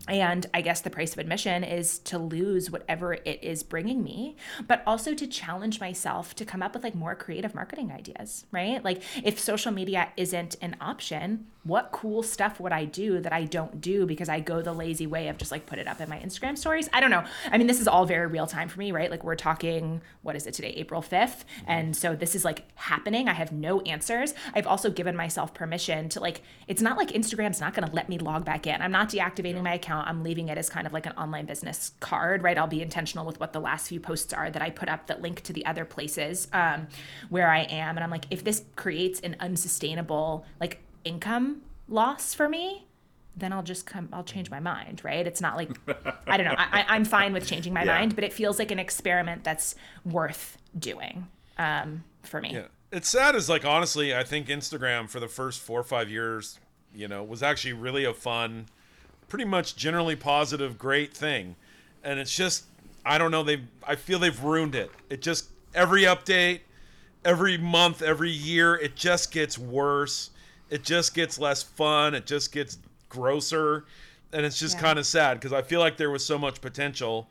and 0.09 0.47
I 0.53 0.63
guess 0.63 0.81
the 0.81 0.91
price 0.91 1.13
of 1.13 1.19
admission 1.21 1.63
is 1.63 2.01
to 2.01 2.19
lose 2.19 2.71
whatever 2.71 3.15
it 3.15 3.39
is 3.41 3.63
bringing 3.63 4.03
me, 4.03 4.37
but 4.67 4.83
also 4.85 5.15
to 5.15 5.27
challenge 5.29 5.81
myself 5.81 6.35
to 6.37 6.45
come 6.45 6.61
up 6.63 6.75
with 6.75 6.83
like 6.83 6.95
more 6.97 7.15
creative 7.15 7.55
marketing 7.55 7.93
ideas, 7.93 8.45
right? 8.51 8.83
Like 8.85 9.03
if 9.25 9.39
social 9.39 9.71
media 9.71 10.09
isn't 10.17 10.57
an 10.61 10.77
option, 10.81 11.47
what 11.65 11.93
cool 11.93 12.23
stuff 12.25 12.59
would 12.59 12.73
I 12.73 12.85
do 12.85 13.21
that 13.21 13.33
I 13.33 13.45
don't 13.45 13.81
do 13.81 14.05
because 14.05 14.29
I 14.29 14.41
go 14.41 14.63
the 14.63 14.73
lazy 14.73 15.07
way 15.07 15.29
of 15.29 15.39
just 15.39 15.53
like 15.53 15.65
put 15.67 15.79
it 15.79 15.87
up 15.87 16.01
in 16.01 16.09
my 16.09 16.19
Instagram 16.19 16.59
stories? 16.59 16.89
I 16.93 17.01
don't 17.01 17.11
know. 17.11 17.25
I 17.51 17.59
mean, 17.59 17.69
this 17.69 17.81
is 17.81 17.87
all 17.87 18.05
very 18.05 18.27
real 18.27 18.49
time 18.49 18.69
for 18.69 18.81
me, 18.81 18.91
right? 18.91 19.11
Like 19.11 19.23
we're 19.23 19.37
talking, 19.37 20.03
what 20.23 20.35
is 20.35 20.47
it 20.47 20.55
today, 20.55 20.71
April 20.71 21.01
5th? 21.01 21.45
And 21.67 21.97
so 21.97 22.17
this 22.17 22.35
is 22.35 22.45
like 22.45 22.65
happening. 22.75 23.29
I 23.29 23.35
have 23.35 23.53
no 23.53 23.81
answers. 23.83 24.35
I've 24.55 24.67
also 24.67 24.91
given 24.91 25.15
myself 25.15 25.55
permission 25.55 26.09
to 26.11 26.21
like, 26.21 26.43
it's 26.67 26.83
not 26.83 26.97
like 26.97 27.11
Instagram's 27.11 27.61
not 27.61 27.75
going 27.75 27.89
to 27.89 27.95
let 27.95 28.09
me 28.09 28.19
log 28.19 28.45
back 28.45 28.67
in. 28.67 28.83
I'm 28.83 28.93
not 28.93 29.11
deactivating 29.11 29.63
my 29.63 29.75
account. 29.75 30.09
I'm 30.09 30.25
leaving 30.25 30.49
it 30.49 30.59
as 30.59 30.69
kind 30.69 30.87
of 30.87 30.93
like 30.93 31.07
an 31.07 31.13
online 31.13 31.47
business 31.47 31.93
card, 32.01 32.43
right? 32.43 32.59
I'll 32.59 32.67
be 32.67 32.83
intentional 32.83 33.25
with 33.25 33.39
what 33.39 33.53
the 33.53 33.61
last 33.61 33.87
few 33.89 34.01
posts 34.01 34.33
are 34.33 34.51
that 34.51 34.63
I 34.63 34.71
put 34.71 34.89
up 34.89 35.07
that 35.07 35.23
link 35.23 35.43
to 35.43 35.53
the 35.53 35.65
other 35.65 35.85
places 35.85 36.49
um, 36.53 36.89
where 37.29 37.49
I 37.49 37.61
am. 37.61 37.97
And 37.97 38.03
I'm 38.03 38.11
like, 38.11 38.27
if 38.31 38.43
this 38.43 38.65
creates 38.75 39.21
an 39.21 39.37
unsustainable 39.39 40.45
like 40.61 40.81
income 41.05 41.63
loss 41.89 42.35
for 42.35 42.49
me, 42.49 42.87
then 43.37 43.53
I'll 43.53 43.63
just 43.63 43.87
come, 43.87 44.09
I'll 44.13 44.25
change 44.25 44.51
my 44.51 44.61
mind, 44.61 45.01
right? 45.05 45.27
It's 45.27 45.41
not 45.41 45.57
like, 45.57 45.71
I 46.27 46.37
don't 46.37 46.47
know, 46.47 46.55
I, 46.57 46.85
I'm 46.89 47.05
fine 47.05 47.33
with 47.33 47.47
changing 47.47 47.73
my 47.73 47.85
Yeah. 47.85 47.99
mind, 47.99 48.15
but 48.15 48.25
it 48.25 48.33
feels 48.33 48.59
like 48.59 48.71
an 48.71 48.79
experiment 48.79 49.43
that's 49.45 49.75
worth 50.05 50.59
doing 50.79 51.27
um, 51.59 52.05
for 52.23 52.41
me. 52.41 52.55
Yeah. 52.55 52.67
It's 52.91 53.09
sad 53.09 53.35
is 53.35 53.49
like 53.49 53.65
honestly, 53.65 54.15
I 54.15 54.23
think 54.23 54.49
Instagram 54.49 55.09
for 55.09 55.19
the 55.19 55.29
first 55.29 55.61
four 55.61 55.81
or 55.81 55.85
five 55.85 56.11
years, 56.11 56.61
you 56.95 57.09
know, 57.09 57.23
was 57.25 57.43
actually 57.43 57.73
really 57.73 58.05
a 58.05 58.13
fun, 58.13 58.67
pretty 59.29 59.47
much 59.47 59.77
generally 59.77 60.15
positive, 60.15 60.77
great 60.77 61.15
thing. 61.15 61.57
And 62.05 62.21
it's 62.21 62.35
just 62.37 62.65
I 63.05 63.17
don't 63.17 63.31
know, 63.31 63.43
they've 63.43 63.65
I 63.87 63.95
feel 63.97 64.19
they've 64.19 64.43
ruined 64.45 64.75
it. 64.75 64.91
It 65.09 65.23
just 65.23 65.47
every 65.75 66.03
update, 66.03 66.61
every 67.25 67.57
month, 67.57 68.03
every 68.03 68.31
year, 68.31 68.75
it 68.75 68.95
just 68.95 69.33
gets 69.33 69.57
worse. 69.59 70.29
It 70.73 70.85
just 70.85 71.15
gets 71.15 71.39
less 71.39 71.63
fun. 71.63 72.15
It 72.15 72.25
just 72.27 72.51
gets 72.53 72.79
grosser. 73.11 73.85
And 74.33 74.47
it's 74.47 74.59
just 74.59 74.77
Yeah. 74.77 74.81
kind 74.83 74.99
of 74.99 75.07
sad 75.07 75.35
because 75.39 75.53
I 75.53 75.61
feel 75.61 75.81
like 75.81 75.99
there 75.99 76.11
was 76.11 76.25
so 76.25 76.39
much 76.39 76.63
potential. 76.63 77.29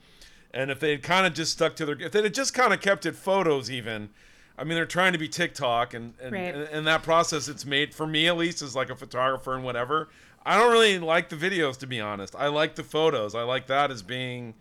And 0.53 0.69
if 0.69 0.79
they 0.79 0.91
had 0.91 1.01
kind 1.01 1.25
of 1.25 1.33
just 1.33 1.53
stuck 1.53 1.75
to 1.77 1.85
their, 1.85 1.99
if 1.99 2.11
they 2.11 2.21
had 2.21 2.33
just 2.33 2.53
kind 2.53 2.71
of 2.73 2.81
kept 2.81 3.05
it 3.07 3.15
photos, 3.15 3.71
even, 3.71 4.09
I 4.57 4.63
mean, 4.63 4.75
they're 4.75 4.85
trying 4.85 5.13
to 5.13 5.17
be 5.17 5.27
TikTok, 5.27 5.93
and 5.95 6.13
and, 6.21 6.33
Right. 6.33 6.53
and 6.53 6.63
and 6.69 6.85
that 6.87 7.01
process 7.03 7.47
it's 7.47 7.65
made 7.65 7.95
for 7.95 8.05
me 8.05 8.27
at 8.27 8.37
least 8.37 8.61
as 8.61 8.75
like 8.75 8.89
a 8.91 8.95
photographer 8.95 9.55
and 9.55 9.63
whatever. 9.63 10.09
I 10.45 10.57
don't 10.59 10.71
really 10.71 10.99
like 10.99 11.29
the 11.29 11.35
videos 11.35 11.77
to 11.79 11.87
be 11.87 11.99
honest. 11.99 12.35
I 12.35 12.47
like 12.47 12.75
the 12.75 12.83
photos. 12.83 13.33
I 13.33 13.41
like 13.43 13.65
that 13.67 13.89
as 13.89 14.03
being, 14.03 14.53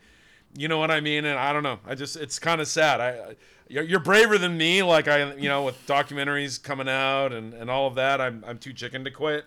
you 0.56 0.68
know 0.68 0.78
what 0.78 0.90
I 0.90 1.00
mean. 1.00 1.24
And 1.24 1.38
I 1.38 1.52
don't 1.52 1.62
know. 1.62 1.78
I 1.86 1.94
just 1.94 2.16
it's 2.16 2.38
kind 2.38 2.60
of 2.60 2.68
sad. 2.68 3.00
I 3.00 3.08
I- 3.10 3.36
you're, 3.68 3.84
you're 3.84 4.00
braver 4.00 4.36
than 4.36 4.56
me. 4.56 4.82
Like 4.82 5.06
I 5.06 5.34
you 5.34 5.48
know 5.48 5.62
with 5.62 5.86
documentaries 5.86 6.60
coming 6.62 6.88
out 6.88 7.32
and 7.32 7.54
and 7.54 7.70
all 7.70 7.86
of 7.86 7.94
that. 7.94 8.20
I'm 8.20 8.44
I'm 8.46 8.58
too 8.58 8.72
chicken 8.72 9.04
to 9.04 9.10
quit. 9.10 9.44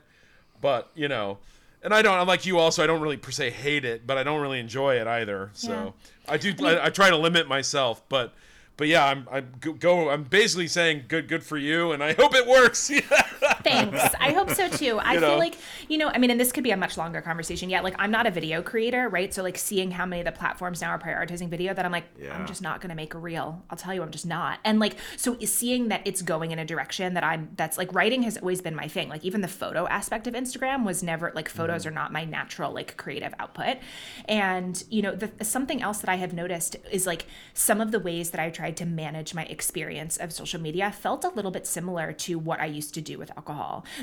But 0.62 0.90
you 0.96 1.08
know. 1.08 1.40
And 1.86 1.94
I 1.94 2.02
don't. 2.02 2.18
I'm 2.18 2.28
like 2.28 2.46
you. 2.46 2.58
Also, 2.60 2.82
I 2.82 2.88
don't 2.88 3.02
really 3.02 3.18
per 3.18 3.32
se 3.32 3.50
hate 3.50 3.84
it, 3.84 4.08
but 4.08 4.18
I 4.18 4.24
don't 4.24 4.40
really 4.40 4.62
enjoy 4.62 4.96
it 4.96 5.06
either. 5.06 5.50
So 5.52 5.94
I 6.30 6.38
do. 6.38 6.54
I, 6.66 6.86
I 6.86 6.90
try 6.90 7.10
to 7.10 7.18
limit 7.18 7.46
myself, 7.50 8.02
but 8.08 8.34
but 8.78 8.88
yeah, 8.88 9.06
I'm 9.06 9.28
I'm 9.30 9.50
go- 9.60 9.74
go. 9.74 10.10
I'm 10.10 10.24
basically 10.24 10.70
saying 10.70 11.04
good 11.10 11.28
good 11.28 11.44
for 11.44 11.58
you, 11.58 11.92
and 11.92 12.02
I 12.02 12.14
hope 12.18 12.34
it 12.36 12.48
works. 12.48 12.90
Thanks. 13.64 14.16
I 14.20 14.32
hope 14.32 14.50
so 14.52 14.68
too. 14.82 15.00
I 15.00 15.14
You 15.14 15.20
feel 15.20 15.30
know? 15.30 15.38
like, 15.38 15.56
you 15.88 15.98
know, 15.98 16.10
I 16.10 16.18
mean, 16.18 16.32
and 16.32 16.40
this 16.40 16.52
could 16.52 16.64
be 16.64 16.72
a 16.72 16.78
much 16.78 16.98
longer 16.98 17.22
conversation. 17.22 17.70
Yeah, 17.70 17.82
like 17.82 17.96
I'm 17.98 18.12
not 18.12 18.28
a 18.28 18.32
video 18.32 18.62
creator, 18.62 19.10
right? 19.10 19.34
So 19.34 19.44
like 19.44 19.58
seeing 19.58 19.92
how 19.92 20.06
many 20.06 20.22
of 20.22 20.26
the 20.26 20.32
platforms 20.32 20.82
now 20.82 20.90
are 20.90 21.00
prioritizing 21.00 21.50
video 21.50 21.74
that 21.74 21.86
I'm 21.86 21.92
like, 21.92 22.06
Yeah. 22.20 22.36
I'm 22.36 22.46
just 22.46 22.62
not 22.62 22.82
gonna 22.82 22.96
make 22.96 23.14
a 23.14 23.20
reel. 23.20 23.64
I'll 23.70 23.78
tell 23.78 23.94
you, 23.94 24.02
I'm 24.02 24.12
just 24.12 24.26
not. 24.26 24.60
And 24.64 24.80
like, 24.80 24.96
so 25.18 25.38
seeing 25.46 25.90
that 25.90 26.02
it's 26.06 26.22
going 26.22 26.52
in 26.52 26.60
a 26.60 26.66
direction 26.66 27.14
that 27.14 27.24
I'm 27.24 27.50
that's 27.56 27.78
like 27.78 27.94
writing 27.94 28.24
has 28.24 28.38
always 28.38 28.62
been 28.62 28.76
my 28.76 28.88
thing. 28.88 29.10
Like 29.10 29.24
even 29.24 29.42
the 29.42 29.48
photo 29.48 29.88
aspect 29.88 30.28
of 30.28 30.34
Instagram 30.34 30.86
was 30.86 31.04
never 31.04 31.32
like 31.36 31.50
photos 31.50 31.82
mm-hmm. 31.82 31.90
are 31.90 31.94
not 31.94 32.12
my 32.12 32.26
natural 32.26 32.74
like 32.74 32.98
creative 32.98 33.34
output. 33.40 33.78
And 34.26 34.84
you 34.90 35.02
know, 35.02 35.16
the 35.16 35.32
something 35.44 35.82
else 35.82 36.00
that 36.00 36.10
I 36.10 36.16
have 36.16 36.34
noticed 36.34 36.76
is 36.92 37.06
like 37.08 37.26
some 37.54 37.82
of 37.82 37.92
the 37.92 38.00
ways 38.00 38.32
that 38.32 38.42
I 38.42 38.50
tried 38.50 38.78
to 38.78 38.86
manage 38.86 39.34
my 39.34 39.44
experience 39.46 40.18
of 40.18 40.32
social 40.32 40.60
media 40.60 40.92
felt 40.92 41.24
a 41.24 41.30
little 41.30 41.52
bit 41.52 41.68
similar 41.68 42.12
to 42.14 42.38
what 42.40 42.60
I 42.60 42.66
used 42.66 42.94
to 42.96 43.02
do 43.02 43.18
with 43.18 43.32
alcohol. 43.32 43.53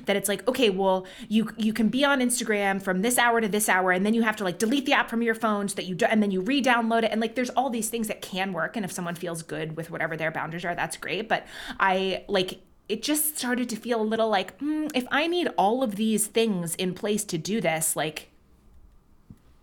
That 0.07 0.17
it's 0.17 0.29
like, 0.29 0.47
okay, 0.49 0.71
well, 0.71 1.07
you 1.29 1.51
you 1.57 1.73
can 1.73 1.89
be 1.89 2.05
on 2.05 2.21
Instagram 2.21 2.81
from 2.81 3.03
this 3.03 3.19
hour 3.19 3.41
to 3.41 3.49
this 3.49 3.69
hour, 3.69 3.93
and 3.93 4.05
then 4.05 4.15
you 4.15 4.23
have 4.23 4.37
to 4.37 4.45
like 4.45 4.59
delete 4.59 4.87
the 4.87 4.93
app 4.93 5.11
from 5.11 5.23
your 5.23 5.35
phone 5.35 5.69
so 5.69 5.75
that 5.77 5.87
you 5.87 5.95
do, 5.95 6.07
and 6.07 6.23
then 6.23 6.31
you 6.31 6.41
re-download 6.41 7.03
it, 7.03 7.13
and 7.13 7.21
like 7.21 7.35
there's 7.35 7.51
all 7.51 7.71
these 7.71 7.89
things 7.89 8.09
that 8.09 8.23
can 8.23 8.53
work, 8.53 8.77
and 8.77 8.85
if 8.85 8.93
someone 8.93 9.15
feels 9.15 9.43
good 9.43 9.77
with 9.77 9.91
whatever 9.91 10.17
their 10.17 10.31
boundaries 10.31 10.65
are, 10.65 10.75
that's 10.75 10.97
great. 10.97 11.29
But 11.29 11.47
I 11.79 12.25
like 12.29 12.61
it 12.89 13.03
just 13.03 13.39
started 13.39 13.69
to 13.69 13.77
feel 13.77 14.01
a 14.01 14.03
little 14.03 14.29
like 14.29 14.59
mm, 14.59 14.91
if 14.95 15.07
I 15.11 15.27
need 15.27 15.49
all 15.57 15.83
of 15.83 15.97
these 15.97 16.27
things 16.27 16.75
in 16.75 16.95
place 16.95 17.25
to 17.25 17.39
do 17.39 17.61
this, 17.61 17.95
like 17.95 18.31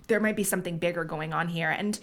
there 0.07 0.19
might 0.19 0.35
be 0.35 0.43
something 0.43 0.77
bigger 0.77 1.03
going 1.03 1.33
on 1.33 1.47
here 1.47 1.69
and 1.69 1.99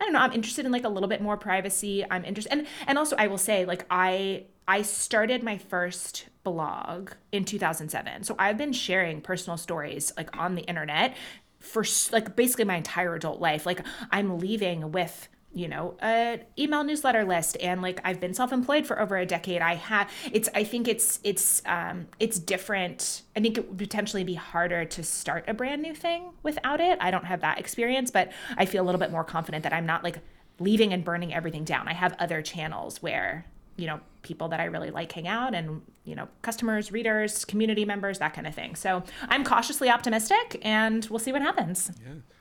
i 0.00 0.04
don't 0.04 0.12
know 0.12 0.20
i'm 0.20 0.32
interested 0.32 0.64
in 0.64 0.72
like 0.72 0.84
a 0.84 0.88
little 0.88 1.08
bit 1.08 1.20
more 1.20 1.36
privacy 1.36 2.04
i'm 2.10 2.24
interested 2.24 2.52
and 2.52 2.66
and 2.86 2.98
also 2.98 3.16
i 3.16 3.26
will 3.26 3.38
say 3.38 3.64
like 3.64 3.84
i 3.90 4.44
i 4.68 4.82
started 4.82 5.42
my 5.42 5.58
first 5.58 6.28
blog 6.44 7.10
in 7.32 7.44
2007 7.44 8.22
so 8.22 8.36
i've 8.38 8.56
been 8.56 8.72
sharing 8.72 9.20
personal 9.20 9.56
stories 9.56 10.12
like 10.16 10.34
on 10.36 10.54
the 10.54 10.62
internet 10.62 11.16
for 11.60 11.84
like 12.12 12.36
basically 12.36 12.64
my 12.64 12.76
entire 12.76 13.14
adult 13.14 13.40
life. 13.40 13.66
Like 13.66 13.84
i'm 14.10 14.38
leaving 14.38 14.92
with 14.92 15.28
you 15.54 15.66
know 15.66 15.96
a 16.02 16.40
email 16.58 16.84
newsletter 16.84 17.24
list 17.24 17.56
and 17.58 17.80
like 17.80 18.00
i've 18.04 18.20
been 18.20 18.34
self-employed 18.34 18.86
for 18.86 19.00
over 19.00 19.16
a 19.16 19.26
decade. 19.26 19.62
I 19.62 19.74
have 19.74 20.10
it's 20.30 20.48
i 20.54 20.62
think 20.62 20.88
it's 20.88 21.20
it's 21.24 21.62
um 21.66 22.06
it's 22.18 22.38
different. 22.38 23.22
I 23.34 23.40
think 23.40 23.58
it 23.58 23.68
would 23.68 23.78
potentially 23.78 24.24
be 24.24 24.34
harder 24.34 24.84
to 24.84 25.02
start 25.02 25.44
a 25.48 25.54
brand 25.54 25.82
new 25.82 25.94
thing 25.94 26.32
without 26.42 26.80
it. 26.80 26.98
I 27.00 27.10
don't 27.10 27.24
have 27.24 27.40
that 27.40 27.58
experience 27.58 28.10
but 28.10 28.30
i 28.56 28.66
feel 28.66 28.82
a 28.82 28.86
little 28.86 29.00
bit 29.00 29.10
more 29.10 29.24
confident 29.24 29.62
that 29.64 29.72
i'm 29.72 29.86
not 29.86 30.04
like 30.04 30.18
leaving 30.60 30.92
and 30.92 31.04
burning 31.04 31.32
everything 31.32 31.62
down. 31.62 31.86
I 31.86 31.92
have 31.92 32.16
other 32.18 32.42
channels 32.42 33.00
where 33.00 33.46
you 33.78 33.86
know 33.86 34.00
people 34.22 34.48
that 34.48 34.60
i 34.60 34.64
really 34.64 34.90
like 34.90 35.10
hang 35.12 35.26
out 35.28 35.54
and 35.54 35.80
you 36.04 36.14
know 36.14 36.28
customers 36.42 36.90
readers 36.92 37.44
community 37.44 37.84
members 37.84 38.18
that 38.18 38.34
kind 38.34 38.46
of 38.46 38.54
thing. 38.54 38.74
So 38.74 39.02
i'm 39.28 39.44
cautiously 39.44 39.88
optimistic 39.88 40.60
and 40.62 41.06
we'll 41.10 41.18
see 41.20 41.32
what 41.32 41.40
happens 41.42 41.90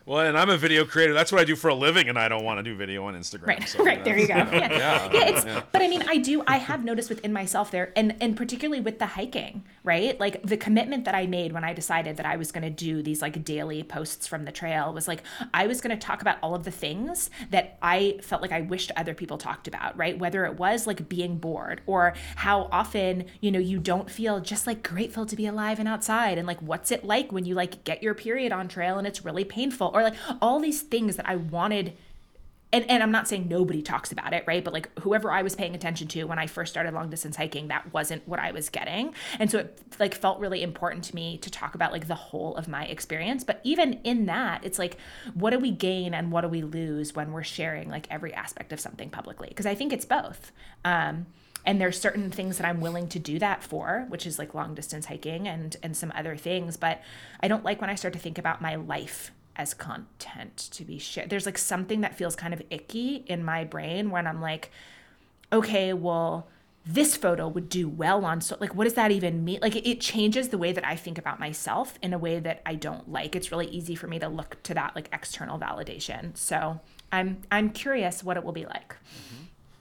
well, 0.08 0.26
and 0.26 0.38
I'm 0.38 0.50
a 0.50 0.58
video 0.58 0.86
creator. 0.86 1.14
That's 1.14 1.32
what 1.32 1.40
I 1.42 1.44
do 1.44 1.56
for 1.56 1.68
a 1.68 1.76
living, 1.76 2.10
and 2.10 2.18
I 2.18 2.28
don't 2.30 2.44
want 2.44 2.58
to 2.60 2.64
do 2.64 2.76
video 2.76 3.06
on 3.06 3.14
Instagram. 3.14 3.48
Right, 3.48 3.68
so 3.70 3.84
right. 3.84 4.04
There 4.04 4.18
you 4.18 4.28
go. 4.28 4.36
that's- 4.36 4.72
Yeah, 4.72 5.10
yeah. 5.12 5.28
it's. 5.30 5.66
But 5.72 5.82
I 5.82 5.88
mean, 5.88 6.04
I 6.08 6.18
do. 6.18 6.44
I 6.48 6.58
have 6.58 6.84
noticed 6.84 7.10
within 7.10 7.34
myself 7.34 7.70
there, 7.72 7.92
and 7.96 8.16
and 8.22 8.36
particularly 8.38 8.82
with 8.82 9.00
the 9.00 9.06
hiking, 9.06 9.64
right? 9.84 10.20
Like 10.20 10.42
the 10.44 10.58
commitment 10.58 11.06
that 11.06 11.14
I 11.14 11.28
made 11.28 11.52
when 11.52 11.64
I 11.64 11.74
decided 11.74 12.18
that 12.18 12.26
I 12.26 12.38
was 12.38 12.52
going 12.52 12.64
to 12.64 12.70
do 12.70 13.04
these 13.04 13.22
like 13.22 13.44
daily 13.44 13.84
posts 13.84 14.28
from 14.28 14.46
the 14.46 14.52
trail 14.52 14.94
was 14.94 15.08
like 15.08 15.24
I 15.54 15.68
was 15.68 15.82
going 15.82 15.98
to 15.98 16.04
talk 16.04 16.22
about 16.22 16.38
all 16.42 16.56
of 16.56 16.64
the 16.64 16.72
things 16.72 17.30
that 17.50 17.78
I 17.82 18.20
felt 18.24 18.42
like 18.42 18.52
I 18.54 18.62
wished 18.62 18.92
other 18.96 19.14
people 19.14 19.38
talked 19.38 19.68
about, 19.68 19.98
right? 19.98 20.18
Whether 20.18 20.46
it 20.46 20.58
was 20.58 20.88
like 20.88 21.10
being 21.10 21.38
bored 21.38 21.82
or 21.86 22.14
how 22.38 22.70
often 22.72 23.26
you 23.42 23.52
know 23.52 23.60
you 23.60 23.78
don't 23.80 24.10
feel 24.10 24.40
just 24.40 24.68
like 24.68 24.88
grateful 24.88 25.26
to 25.26 25.36
be 25.36 25.46
alive 25.48 25.80
and 25.80 25.88
outside, 25.90 26.38
and 26.38 26.48
like 26.48 26.62
what's 26.62 26.92
it 26.92 27.04
like 27.04 27.32
when 27.34 27.44
you 27.46 27.56
like 27.56 27.84
get 27.84 28.02
your 28.02 28.14
period 28.14 28.52
on 28.54 28.70
trail 28.70 28.98
and 28.98 29.06
it's 29.06 29.26
really 29.26 29.44
painful, 29.44 29.92
or 29.98 30.04
like 30.04 30.16
all 30.42 30.60
these 30.60 30.82
things 30.82 31.16
that 31.16 31.28
I 31.28 31.36
wanted 31.36 31.98
and, 32.74 32.90
and 32.90 33.02
I'm 33.02 33.12
not 33.12 33.30
saying 33.30 33.48
nobody 33.48 33.82
talks 33.82 34.12
about 34.12 34.34
it, 34.34 34.44
right? 34.46 34.64
But 34.64 34.74
like 34.74 35.00
whoever 35.00 35.32
I 35.32 35.42
was 35.42 35.56
paying 35.56 35.74
attention 35.74 36.08
to 36.10 36.26
when 36.26 36.38
I 36.38 36.48
first 36.48 36.72
started 36.72 36.94
long 36.94 37.10
distance 37.10 37.38
hiking, 37.38 37.70
that 37.70 37.94
wasn't 37.94 38.28
what 38.28 38.40
I 38.40 38.52
was 38.52 38.70
getting. 38.70 39.14
And 39.40 39.50
so 39.50 39.60
it 39.60 39.82
like 40.00 40.14
felt 40.14 40.40
really 40.40 40.62
important 40.62 41.06
to 41.06 41.16
me 41.16 41.38
to 41.38 41.50
talk 41.50 41.76
about 41.76 41.94
like 41.94 42.08
the 42.08 42.16
whole 42.16 42.56
of 42.56 42.68
my 42.68 42.86
experience. 42.86 43.46
But 43.46 43.62
even 43.64 43.94
in 44.04 44.26
that, 44.26 44.66
it's 44.66 44.78
like, 44.78 44.98
what 45.34 45.52
do 45.52 45.60
we 45.60 45.72
gain 45.72 46.14
and 46.14 46.30
what 46.30 46.42
do 46.42 46.50
we 46.50 46.62
lose 46.62 47.16
when 47.16 47.32
we're 47.32 47.44
sharing 47.44 47.90
like 47.90 48.06
every 48.12 48.34
aspect 48.34 48.74
of 48.74 48.82
something 48.82 49.10
publicly? 49.10 49.48
Because 49.48 49.66
I 49.66 49.74
think 49.74 49.94
it's 49.94 50.06
both. 50.06 50.52
Um, 50.84 51.28
and 51.66 51.80
there's 51.80 52.00
certain 52.00 52.32
things 52.32 52.58
that 52.58 52.68
I'm 52.68 52.82
willing 52.82 53.08
to 53.10 53.20
do 53.20 53.40
that 53.40 53.64
for, 53.64 54.06
which 54.10 54.26
is 54.26 54.38
like 54.40 54.54
long 54.54 54.74
distance 54.74 55.06
hiking 55.06 55.48
and 55.48 55.76
and 55.84 55.96
some 55.96 56.14
other 56.16 56.36
things. 56.36 56.78
But 56.78 57.02
I 57.42 57.48
don't 57.48 57.64
like 57.64 57.82
when 57.82 57.90
I 57.90 57.96
start 57.96 58.14
to 58.14 58.20
think 58.20 58.38
about 58.38 58.62
my 58.62 58.76
life 58.76 59.32
as 59.58 59.74
content 59.74 60.58
to 60.72 60.86
be 60.86 61.00
shared. 61.00 61.30
There's 61.30 61.46
like 61.46 61.58
something 61.58 62.02
that 62.02 62.16
feels 62.16 62.36
kind 62.36 62.54
of 62.54 62.62
icky 62.70 63.26
in 63.28 63.44
my 63.44 63.64
brain 63.64 64.10
when 64.10 64.28
I'm 64.28 64.42
like, 64.42 64.72
okay, 65.52 65.94
well, 65.94 66.48
this 66.86 67.18
photo 67.18 67.48
would 67.50 67.68
do 67.68 67.90
well 67.90 68.24
on 68.24 68.40
so 68.40 68.56
like 68.62 68.74
what 68.74 68.86
does 68.86 68.94
that 68.94 69.12
even 69.12 69.44
mean 69.44 69.60
like 69.62 69.76
it, 69.76 69.86
it 69.86 70.00
changes 70.00 70.48
the 70.48 70.58
way 70.58 70.72
that 70.72 70.88
i 70.88 70.96
think 70.96 71.18
about 71.18 71.38
myself 71.38 72.00
in 72.02 72.14
a 72.14 72.18
way 72.18 72.40
that 72.40 72.62
i 72.66 72.76
don't 72.76 73.12
like 73.12 73.36
it's 73.36 73.52
really 73.52 73.68
easy 73.68 73.94
for 73.94 74.08
me 74.08 74.18
to 74.18 74.30
look 74.30 74.56
to 74.64 74.74
that 74.74 74.96
like 74.96 75.10
external 75.12 75.60
validation 75.60 76.36
so 76.38 76.80
i'm 77.12 77.42
i'm 77.52 77.72
curious 77.72 78.24
what 78.24 78.38
it 78.38 78.44
will 78.46 78.54
be 78.54 78.66
like 78.66 78.96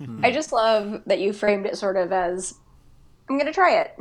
mm-hmm. 0.03 0.24
I 0.24 0.33
just 0.33 0.51
love 0.51 1.03
that 1.07 1.20
you 1.20 1.33
framed 1.33 1.66
it 1.66 1.79
sort 1.79 1.97
of 1.97 2.11
as 2.11 2.55
I'm 3.29 3.37
going 3.37 3.47
to 3.47 3.53
try 3.53 3.81
it. 3.81 3.99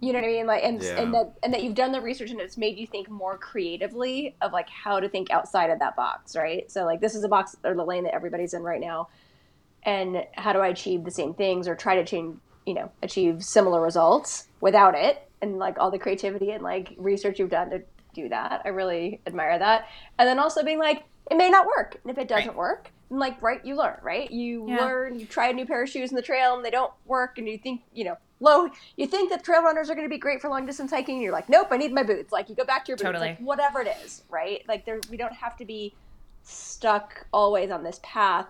You 0.00 0.12
know 0.12 0.20
what 0.20 0.26
I 0.28 0.30
mean? 0.32 0.46
Like, 0.46 0.62
and 0.62 0.80
Yeah. 0.80 1.00
and 1.02 1.12
that 1.14 1.34
and 1.42 1.52
that 1.52 1.62
you've 1.64 1.74
done 1.74 1.90
the 1.92 2.00
research 2.00 2.30
and 2.30 2.40
it's 2.40 2.56
made 2.56 2.78
you 2.78 2.86
think 2.86 3.08
more 3.10 3.36
creatively 3.36 4.36
of 4.40 4.52
like 4.52 4.68
how 4.68 5.00
to 5.00 5.08
think 5.08 5.30
outside 5.30 5.70
of 5.70 5.80
that 5.80 5.96
box, 5.96 6.36
right? 6.36 6.70
So 6.70 6.84
like 6.84 7.00
this 7.00 7.16
is 7.16 7.24
a 7.24 7.28
box 7.28 7.56
or 7.64 7.74
the 7.74 7.84
lane 7.84 8.04
that 8.04 8.14
everybody's 8.14 8.54
in 8.54 8.62
right 8.62 8.80
now, 8.80 9.08
and 9.82 10.24
how 10.34 10.52
do 10.52 10.60
I 10.60 10.68
achieve 10.68 11.04
the 11.04 11.10
same 11.10 11.34
things 11.34 11.66
or 11.66 11.74
try 11.74 11.96
to 11.96 12.04
change, 12.04 12.38
you 12.64 12.74
know, 12.74 12.92
achieve 13.02 13.42
similar 13.42 13.80
results 13.80 14.46
without 14.60 14.94
it, 14.94 15.18
and 15.42 15.58
like 15.58 15.78
all 15.80 15.90
the 15.90 15.98
creativity 15.98 16.52
and 16.52 16.62
like 16.62 16.94
research 16.96 17.40
you've 17.40 17.50
done 17.50 17.70
to 17.70 17.82
do 18.14 18.28
that. 18.28 18.62
I 18.64 18.68
really 18.68 19.20
admire 19.26 19.58
that, 19.58 19.86
and 20.16 20.28
then 20.28 20.38
also 20.38 20.62
being 20.62 20.78
like, 20.78 21.02
it 21.28 21.36
may 21.36 21.50
not 21.50 21.66
work, 21.66 21.98
and 22.04 22.10
if 22.12 22.18
it 22.18 22.28
doesn't 22.28 22.56
work. 22.56 22.92
Like 23.10 23.40
right, 23.42 23.64
you 23.64 23.74
learn, 23.74 23.96
right? 24.02 24.30
You 24.30 24.66
Yeah. 24.68 24.84
learn. 24.84 25.18
You 25.18 25.26
try 25.26 25.48
a 25.48 25.52
new 25.54 25.64
pair 25.66 25.82
of 25.82 25.88
shoes 25.88 26.10
in 26.10 26.16
the 26.16 26.22
trail, 26.22 26.54
and 26.54 26.64
they 26.64 26.70
don't 26.70 26.92
work, 27.04 27.38
and 27.38 27.48
you 27.48 27.58
think, 27.58 27.80
you 27.92 28.04
know, 28.04 28.16
low. 28.40 28.68
You 28.96 29.06
think 29.06 29.30
that 29.30 29.44
trail 29.44 29.62
runners 29.62 29.90
are 29.90 29.94
going 29.94 30.06
to 30.06 30.10
be 30.12 30.18
great 30.18 30.40
for 30.40 30.48
long 30.48 30.66
distance 30.66 30.90
hiking. 30.90 31.16
And 31.16 31.22
you're 31.22 31.32
like, 31.32 31.48
nope, 31.48 31.68
I 31.70 31.76
need 31.76 31.92
my 31.92 32.02
boots. 32.02 32.32
Like 32.32 32.48
you 32.48 32.54
go 32.54 32.64
back 32.64 32.84
to 32.84 32.90
your 32.90 32.96
boots, 32.96 33.04
Totally. 33.04 33.28
like, 33.28 33.38
whatever 33.38 33.80
it 33.80 33.96
is, 34.04 34.22
right? 34.28 34.62
Like 34.68 34.84
there, 34.84 35.00
we 35.10 35.16
don't 35.16 35.32
have 35.34 35.56
to 35.58 35.64
be 35.64 35.94
stuck 36.42 37.26
always 37.32 37.70
on 37.70 37.82
this 37.82 38.00
path. 38.02 38.46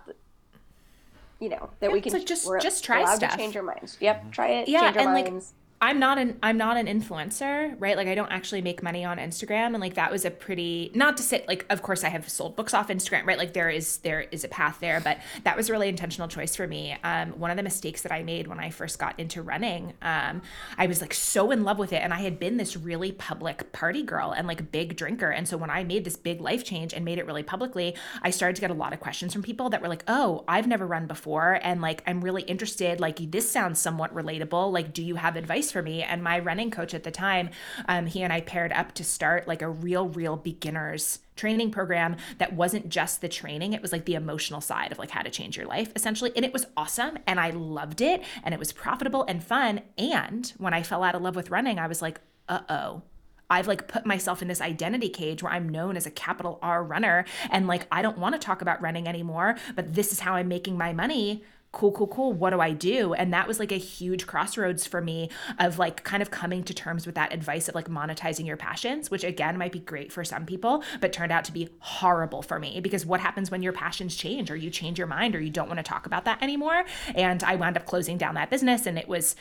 You 1.39 1.49
know 1.49 1.69
that 1.79 1.91
we 1.91 2.01
can 2.01 2.11
like 2.11 2.25
just- 2.25 2.45
we're 2.45 2.59
just 2.59 2.83
try 2.83 3.03
stuff. 3.15 3.31
to 3.31 3.37
change 3.37 3.55
our 3.55 3.63
minds. 3.63 3.97
Yep, 4.01 4.19
mm-hmm. 4.19 4.29
try 4.31 4.47
it. 4.49 4.67
Yeah, 4.67 4.81
change 4.81 4.97
our 4.97 5.03
and, 5.03 5.13
like, 5.13 5.31
minds. 5.31 5.53
I'm 5.81 5.97
not 5.97 6.17
an 6.17 6.37
I'm 6.43 6.57
not 6.57 6.75
an 6.75 6.87
influencer, 6.87 7.73
right? 7.79 7.95
Like 7.95 8.09
I 8.09 8.15
don't 8.15 8.31
actually 8.31 8.61
make 8.61 8.83
money 8.83 9.05
on 9.05 9.17
Instagram 9.17 9.67
and 9.67 9.79
like 9.79 9.93
that 9.93 10.11
was 10.11 10.25
a 10.25 10.31
pretty 10.31 10.91
not 10.93 11.15
to 11.17 11.23
say 11.23 11.45
like 11.47 11.65
of 11.69 11.81
course 11.81 12.03
I 12.03 12.09
have 12.09 12.27
sold 12.27 12.57
books 12.57 12.73
off 12.73 12.89
Instagram, 12.89 13.25
right? 13.25 13.37
Like 13.37 13.53
there 13.53 13.69
is 13.69 13.97
there 13.99 14.21
is 14.31 14.43
a 14.43 14.49
path 14.49 14.79
there, 14.81 14.99
but 14.99 15.19
that 15.45 15.55
was 15.55 15.69
a 15.69 15.71
really 15.71 15.87
intentional 15.87 16.27
choice 16.27 16.53
for 16.53 16.67
me. 16.67 16.97
Um 17.05 17.31
one 17.39 17.49
of 17.49 17.55
the 17.55 17.63
mistakes 17.63 18.01
that 18.01 18.11
I 18.11 18.23
made 18.23 18.47
when 18.47 18.59
I 18.59 18.71
first 18.71 18.99
got 18.99 19.17
into 19.17 19.41
running, 19.41 19.93
um 20.01 20.41
I 20.77 20.87
was 20.87 20.99
like 20.99 21.13
so 21.13 21.49
in 21.49 21.63
love 21.63 21.79
with 21.79 21.93
it 21.93 22.01
and 22.03 22.13
I 22.13 22.19
had 22.19 22.39
been 22.39 22.57
this 22.57 22.75
really 22.75 23.13
public 23.13 23.71
party 23.71 24.03
girl 24.03 24.31
and 24.31 24.47
like 24.47 24.73
big 24.73 24.97
drinker. 24.97 25.29
And 25.29 25.47
so 25.47 25.55
when 25.55 25.69
I 25.69 25.85
made 25.85 26.03
this 26.03 26.17
big 26.17 26.41
life 26.41 26.65
change 26.65 26.93
and 26.93 27.05
made 27.05 27.19
it 27.19 27.25
really 27.25 27.43
publicly, 27.43 27.95
I 28.21 28.31
started 28.31 28.55
to 28.55 28.61
get 28.61 28.71
a 28.71 28.73
lot 28.73 28.91
of 28.91 28.99
questions 28.99 29.31
from 29.31 29.43
people 29.43 29.69
that 29.69 29.81
were 29.81 29.87
like, 29.87 30.03
"Oh, 30.09 30.43
I've 30.45 30.67
never 30.67 30.85
run 30.85 31.07
before 31.07 31.57
and 31.63 31.81
like 31.81 32.03
I'm 32.05 32.19
really 32.19 32.41
interested. 32.41 32.99
Like 32.99 33.31
this 33.31 33.49
sounds 33.49 33.79
somewhat 33.79 34.13
relatable. 34.13 34.73
Like 34.73 34.91
do 34.91 35.01
you 35.01 35.15
have 35.15 35.37
advice 35.37 35.68
for 35.71 35.81
me?" 35.81 36.03
And 36.03 36.23
my 36.23 36.39
running 36.39 36.71
coach 36.71 36.93
at 36.93 37.03
the 37.03 37.11
time, 37.11 37.49
um, 37.87 38.05
he 38.05 38.21
and 38.21 38.31
I 38.33 38.41
paired 38.41 38.71
up 38.73 38.93
to 38.93 39.03
start 39.03 39.47
like 39.47 39.61
a 39.61 39.69
real, 39.69 40.09
real 40.09 40.37
beginners 40.37 41.19
training 41.35 41.71
program 41.71 42.17
that 42.37 42.51
wasn't 42.51 42.89
just 42.89 43.21
the 43.21 43.29
training 43.29 43.71
it 43.71 43.81
was 43.81 43.93
like 43.93 44.03
the 44.03 44.13
emotional 44.13 44.59
side 44.59 44.91
of 44.91 44.99
like 44.99 45.09
how 45.09 45.21
to 45.21 45.29
change 45.29 45.55
your 45.55 45.65
life 45.65 45.89
essentially 45.95 46.33
and 46.35 46.43
it 46.43 46.51
was 46.51 46.65
awesome 46.75 47.17
and 47.25 47.39
i 47.39 47.49
loved 47.51 48.01
it 48.01 48.21
and 48.43 48.53
it 48.53 48.59
was 48.59 48.73
profitable 48.73 49.23
and 49.23 49.41
fun 49.41 49.79
and 49.97 50.51
when 50.57 50.73
i 50.73 50.83
fell 50.83 51.01
out 51.01 51.15
of 51.15 51.21
love 51.21 51.37
with 51.37 51.49
running 51.49 51.79
i 51.79 51.87
was 51.87 52.01
like 52.01 52.19
uh-oh 52.49 53.01
I've 53.49 53.67
like 53.67 53.87
put 53.87 54.05
myself 54.05 54.41
in 54.41 54.47
this 54.47 54.61
identity 54.61 55.09
cage 55.09 55.41
where 55.41 55.51
I'm 55.51 55.67
known 55.67 55.97
as 55.97 56.05
a 56.05 56.11
capital 56.11 56.59
R 56.61 56.83
runner 56.83 57.25
and 57.49 57.65
like 57.67 57.87
I 57.91 58.01
don't 58.01 58.17
want 58.17 58.35
to 58.35 58.39
talk 58.39 58.61
about 58.61 58.81
running 58.81 59.07
anymore, 59.07 59.57
but 59.75 59.95
this 59.95 60.11
is 60.11 60.19
how 60.19 60.35
I'm 60.35 60.47
making 60.47 60.77
my 60.77 60.93
money. 60.93 61.43
Cool, 61.71 61.91
cool, 61.91 62.07
cool. 62.07 62.33
What 62.33 62.49
do 62.49 62.59
I 62.59 62.71
do? 62.71 63.13
And 63.13 63.31
that 63.31 63.47
was 63.47 63.59
like 63.59 63.71
a 63.71 63.77
huge 63.77 64.25
crossroads 64.25 64.87
for 64.87 65.01
me 65.01 65.29
of 65.59 65.77
like 65.77 66.03
kind 66.03 66.23
of 66.23 66.31
coming 66.31 66.63
to 66.63 66.73
terms 66.73 67.05
with 67.05 67.13
that 67.13 67.31
advice 67.31 67.69
of 67.69 67.75
like 67.75 67.87
monetizing 67.87 68.47
your 68.47 68.57
passions, 68.57 69.11
which 69.11 69.23
again 69.23 69.55
might 69.55 69.71
be 69.71 69.79
great 69.79 70.11
for 70.11 70.23
some 70.23 70.47
people, 70.47 70.83
but 70.99 71.13
turned 71.13 71.31
out 71.31 71.43
to 71.43 71.51
be 71.51 71.69
horrible 71.77 72.41
for 72.41 72.57
me 72.57 72.79
because 72.79 73.05
what 73.05 73.19
happens 73.19 73.51
when 73.51 73.61
your 73.61 73.71
passions 73.71 74.15
change 74.15 74.49
or 74.49 74.55
you 74.55 74.71
change 74.71 74.97
your 74.97 75.05
mind 75.05 75.35
or 75.35 75.39
you 75.39 75.51
don't 75.51 75.67
want 75.67 75.77
to 75.77 75.83
talk 75.83 76.07
about 76.07 76.25
that 76.25 76.41
anymore? 76.41 76.85
And 77.13 77.43
I 77.43 77.55
wound 77.55 77.77
up 77.77 77.85
closing 77.85 78.17
down 78.17 78.33
that 78.33 78.49
business 78.49 78.87
and 78.87 78.97
it 78.97 79.07
was 79.07 79.35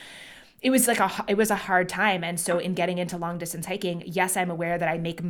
it 0.61 0.69
was 0.71 0.87
like 0.87 1.01
a 1.01 1.25
it 1.29 1.37
was 1.37 1.51
a 1.51 1.57
hard 1.57 1.89
time 1.89 2.23
and 2.23 2.39
so 2.39 2.59
in 2.59 2.75
getting 2.75 2.99
into 2.99 3.17
long 3.17 3.39
distance 3.39 3.65
hiking 3.67 4.03
yes 4.07 4.37
i'm 4.37 4.51
aware 4.51 4.77
that 4.77 4.89
i 4.89 4.99
make 4.99 5.21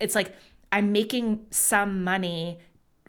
it's 0.00 0.14
like 0.14 0.32
i'm 0.70 0.92
making 0.92 1.44
some 1.50 2.04
money 2.04 2.58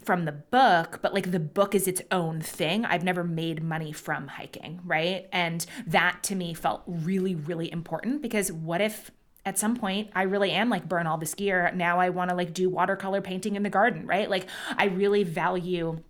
from 0.08 0.26
the 0.26 0.32
book 0.32 0.99
but 1.03 1.14
like 1.14 1.30
the 1.32 1.39
book 1.39 1.76
is 1.76 1.88
its 1.88 2.01
own 2.12 2.41
thing 2.41 2.84
i've 2.86 3.03
never 3.03 3.24
made 3.24 3.62
money 3.62 3.91
from 3.91 4.28
hiking 4.28 4.80
right 4.84 5.28
and 5.32 5.66
that 5.86 6.24
to 6.24 6.34
me 6.34 6.53
felt 6.55 6.82
really 6.88 7.36
really 7.36 7.72
important 7.72 8.22
because 8.24 8.51
what 8.51 8.82
if 8.82 9.12
at 9.45 9.58
some 9.58 9.78
point 9.78 10.10
I 10.14 10.24
really 10.24 10.51
am 10.51 10.70
like 10.70 10.89
burn 10.89 11.08
all 11.08 11.18
this 11.18 11.34
gear. 11.34 11.72
Now 11.74 12.01
I 12.01 12.10
want 12.10 12.30
to 12.32 12.36
like 12.36 12.53
do 12.53 12.70
watercolor 12.70 13.22
painting 13.22 13.55
in 13.55 13.64
the 13.64 13.70
garden, 13.70 14.05
right? 14.05 14.30
Like 14.30 14.45
I 14.76 14.88
really 14.88 15.24
value 15.24 16.01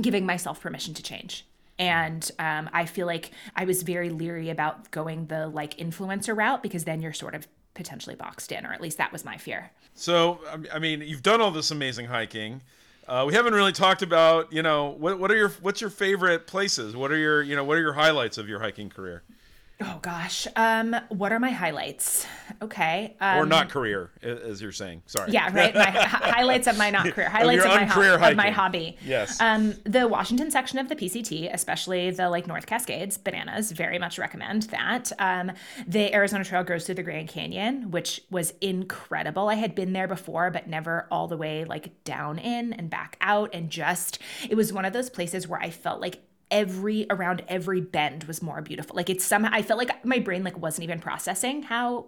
giving 0.00 0.24
myself 0.24 0.62
permission 0.62 0.94
to 0.94 1.02
change. 1.02 1.44
And 1.78 2.30
um, 2.38 2.70
I 2.72 2.86
feel 2.86 3.06
like 3.06 3.30
I 3.54 3.66
was 3.66 3.82
very 3.82 4.08
leery 4.08 4.48
about 4.48 4.90
going 4.90 5.26
the 5.26 5.48
like 5.48 5.76
influencer 5.76 6.34
route 6.34 6.62
because 6.62 6.84
then 6.84 7.02
you're 7.02 7.12
sort 7.12 7.34
of 7.34 7.46
potentially 7.74 8.16
boxed 8.16 8.52
in, 8.52 8.64
or 8.64 8.72
at 8.72 8.80
least 8.80 8.96
that 8.96 9.12
was 9.12 9.22
my 9.22 9.36
fear. 9.36 9.70
So, 9.94 10.40
I- 10.50 10.76
I 10.76 10.78
mean, 10.78 11.02
you've 11.02 11.22
done 11.22 11.42
all 11.42 11.50
this 11.50 11.70
amazing 11.70 12.06
hiking. 12.06 12.62
Uh, 13.08 13.24
we 13.26 13.32
haven't 13.32 13.54
really 13.54 13.72
talked 13.72 14.02
about, 14.02 14.52
you 14.52 14.62
know, 14.62 14.90
what, 14.90 15.18
what 15.18 15.30
are 15.30 15.36
your 15.36 15.48
what's 15.62 15.80
your 15.80 15.88
favorite 15.88 16.46
places? 16.46 16.94
What 16.94 17.10
are 17.10 17.16
your, 17.16 17.40
you 17.40 17.56
know, 17.56 17.64
what 17.64 17.78
are 17.78 17.80
your 17.80 17.94
highlights 17.94 18.36
of 18.36 18.50
your 18.50 18.60
hiking 18.60 18.90
career 18.90 19.22
Oh 19.80 20.00
gosh, 20.02 20.48
um, 20.56 20.96
what 21.08 21.30
are 21.30 21.38
my 21.38 21.50
highlights? 21.52 22.26
Okay, 22.60 23.14
um, 23.20 23.38
or 23.38 23.46
not 23.46 23.68
career, 23.70 24.10
as 24.22 24.60
you're 24.60 24.72
saying? 24.72 25.02
Sorry. 25.06 25.30
Yeah, 25.30 25.54
right. 25.54 25.72
My 25.72 25.84
hi- 25.90 26.30
highlights 26.32 26.66
of 26.66 26.76
my 26.76 26.90
not 26.90 27.06
career, 27.12 27.28
highlights 27.28 27.62
your 27.62 27.72
of, 27.72 27.80
my, 27.80 27.84
ho- 27.84 28.28
of 28.30 28.36
my 28.36 28.50
hobby. 28.50 28.96
Yes. 29.04 29.40
Um, 29.40 29.74
the 29.84 30.08
Washington 30.08 30.50
section 30.50 30.80
of 30.80 30.88
the 30.88 30.96
PCT, 30.96 31.52
especially 31.54 32.10
the 32.10 32.28
like 32.28 32.48
North 32.48 32.66
Cascades, 32.66 33.16
bananas, 33.18 33.70
very 33.70 34.00
much 34.00 34.18
recommend 34.18 34.64
that. 34.64 35.12
Um, 35.20 35.52
the 35.86 36.12
Arizona 36.12 36.42
Trail 36.44 36.64
goes 36.64 36.84
through 36.84 36.96
the 36.96 37.04
Grand 37.04 37.28
Canyon, 37.28 37.92
which 37.92 38.20
was 38.32 38.54
incredible. 38.60 39.48
I 39.48 39.54
had 39.54 39.76
been 39.76 39.92
there 39.92 40.08
before, 40.08 40.50
but 40.50 40.66
never 40.66 41.06
all 41.12 41.28
the 41.28 41.36
way 41.36 41.64
like 41.64 42.02
down 42.02 42.40
in 42.40 42.72
and 42.72 42.90
back 42.90 43.16
out, 43.20 43.50
and 43.54 43.70
just 43.70 44.18
it 44.50 44.56
was 44.56 44.72
one 44.72 44.84
of 44.84 44.92
those 44.92 45.08
places 45.08 45.46
where 45.46 45.60
I 45.60 45.70
felt 45.70 46.00
like 46.00 46.18
every 46.50 47.06
around 47.10 47.42
every 47.48 47.80
bend 47.80 48.24
was 48.24 48.42
more 48.42 48.60
beautiful. 48.62 48.96
Like 48.96 49.10
it's 49.10 49.24
somehow 49.24 49.50
I 49.52 49.62
felt 49.62 49.78
like 49.78 50.04
my 50.04 50.18
brain 50.18 50.44
like 50.44 50.58
wasn't 50.58 50.84
even 50.84 51.00
processing 51.00 51.62
how 51.62 52.06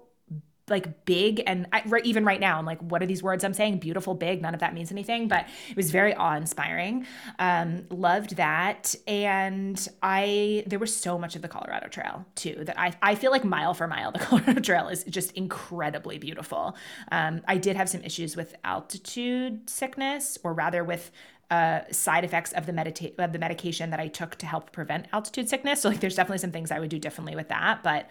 like 0.70 1.05
big 1.05 1.43
and 1.47 1.66
I, 1.72 1.82
right, 1.86 2.05
even 2.07 2.24
right 2.24 2.41
now 2.41 2.59
i'm 2.59 2.64
like 2.64 2.80
what 2.80 3.03
are 3.03 3.07
these 3.07 3.22
words 3.22 3.45
i'm 3.45 3.53
saying? 3.53 3.78
Beautiful 3.78 4.14
big 4.14 4.41
none 4.41 4.55
of 4.55 4.61
that 4.61 4.72
means 4.72 4.91
anything 4.93 5.28
but 5.28 5.47
it 5.68 5.76
was 5.76 5.91
very 5.91 6.14
awe-inspiring. 6.14 7.07
Um, 7.38 7.86
loved 7.91 8.36
that. 8.36 8.95
And 9.07 9.86
i 10.03 10.62
there 10.66 10.78
was 10.78 10.95
so 10.95 11.18
much 11.18 11.36
of 11.36 11.43
the 11.43 11.49
colorado 11.49 11.88
trail 11.88 12.24
too 12.36 12.62
that 12.64 12.78
i, 12.78 12.93
I 13.03 13.16
feel 13.16 13.32
like 13.32 13.45
mile 13.45 13.74
for 13.74 13.86
mile 13.88 14.12
the 14.12 14.20
colorado 14.20 14.61
trail 14.61 14.88
is 14.88 15.05
just 15.05 15.32
incredibly 15.32 16.18
beautiful. 16.18 16.76
Um, 17.11 17.43
i 17.49 17.57
did 17.59 17.76
have 17.76 17.88
some 17.88 18.03
issues 18.03 18.36
with 18.36 18.55
altitude 18.64 19.68
sickness 19.68 20.38
or 20.45 20.55
rather 20.55 20.84
with 20.84 21.11
uh, 21.51 21.80
side 21.90 22.24
effects 22.24 22.53
of 22.53 22.66
the 22.66 22.72
medita- 22.72 23.18
of 23.18 23.32
the 23.32 23.38
medication 23.38 23.90
that 23.90 24.01
I 24.01 24.09
took 24.09 24.36
to 24.36 24.46
help 24.46 24.72
prevent 24.72 25.07
altitude 25.12 25.48
sickness. 25.48 25.82
So 25.82 25.88
like, 25.88 26.01
there's 26.01 26.14
definitely 26.14 26.38
some 26.38 26.53
things 26.53 26.70
I 26.70 26.78
would 26.78 26.90
do 26.90 26.98
differently 26.98 27.34
with 27.34 27.48
that. 27.48 27.82
But 27.82 28.09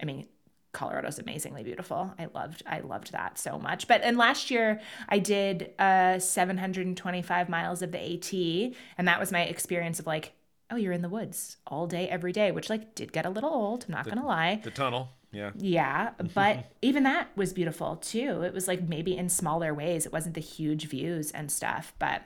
I 0.00 0.04
mean, 0.04 0.26
Colorado's 0.72 1.18
amazingly 1.18 1.62
beautiful. 1.62 2.14
I 2.18 2.28
loved 2.34 2.62
I 2.66 2.80
loved 2.80 3.12
that 3.12 3.38
so 3.38 3.58
much. 3.58 3.88
But 3.88 4.02
and 4.02 4.16
last 4.16 4.50
year 4.50 4.80
I 5.08 5.18
did 5.18 5.72
uh 5.78 6.18
725 6.18 7.48
miles 7.48 7.82
of 7.82 7.92
the 7.92 7.98
AT 7.98 8.32
and 8.96 9.08
that 9.08 9.18
was 9.18 9.32
my 9.32 9.42
experience 9.42 9.98
of 9.98 10.06
like 10.06 10.32
oh 10.70 10.76
you're 10.76 10.92
in 10.92 11.02
the 11.02 11.08
woods 11.08 11.56
all 11.66 11.86
day 11.86 12.08
every 12.08 12.32
day 12.32 12.52
which 12.52 12.68
like 12.68 12.94
did 12.94 13.12
get 13.12 13.26
a 13.26 13.30
little 13.30 13.50
old, 13.50 13.86
I'm 13.88 13.94
not 13.94 14.04
going 14.04 14.18
to 14.18 14.26
lie. 14.26 14.60
The 14.62 14.70
tunnel. 14.70 15.10
Yeah. 15.32 15.50
Yeah, 15.56 16.10
but 16.34 16.72
even 16.80 17.02
that 17.02 17.36
was 17.36 17.52
beautiful 17.52 17.96
too. 17.96 18.42
It 18.42 18.54
was 18.54 18.68
like 18.68 18.88
maybe 18.88 19.16
in 19.16 19.28
smaller 19.28 19.74
ways. 19.74 20.06
It 20.06 20.12
wasn't 20.12 20.34
the 20.34 20.40
huge 20.40 20.86
views 20.88 21.30
and 21.32 21.50
stuff, 21.50 21.92
but 21.98 22.22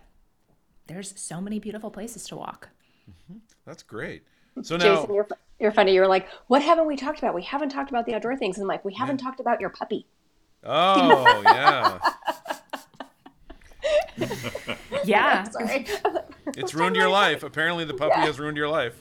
there's 0.86 1.18
so 1.20 1.40
many 1.40 1.58
beautiful 1.58 1.90
places 1.90 2.24
to 2.28 2.36
walk. 2.36 2.68
Mm-hmm. 3.10 3.38
That's 3.64 3.82
great. 3.82 4.22
So 4.62 4.76
now, 4.76 4.96
Jason, 4.96 5.14
you're, 5.14 5.26
you're 5.58 5.72
funny. 5.72 5.94
You're 5.94 6.08
like, 6.08 6.28
what 6.48 6.62
haven't 6.62 6.86
we 6.86 6.96
talked 6.96 7.18
about? 7.18 7.34
We 7.34 7.42
haven't 7.42 7.70
talked 7.70 7.90
about 7.90 8.04
the 8.06 8.14
outdoor 8.14 8.36
things. 8.36 8.56
And 8.58 8.64
I'm 8.64 8.68
like, 8.68 8.84
we 8.84 8.94
haven't 8.94 9.18
talked 9.18 9.40
about 9.40 9.60
your 9.60 9.70
puppy. 9.70 10.06
oh 10.64 11.42
yeah, 11.44 11.98
Yeah. 15.04 15.42
Sorry. 15.50 15.86
it's 16.56 16.74
ruined 16.74 16.96
your 16.96 17.08
life. 17.08 17.42
Apparently, 17.42 17.84
the 17.84 17.94
puppy 17.94 18.20
has 18.20 18.38
ruined 18.38 18.56
your 18.56 18.68
life. 18.68 18.94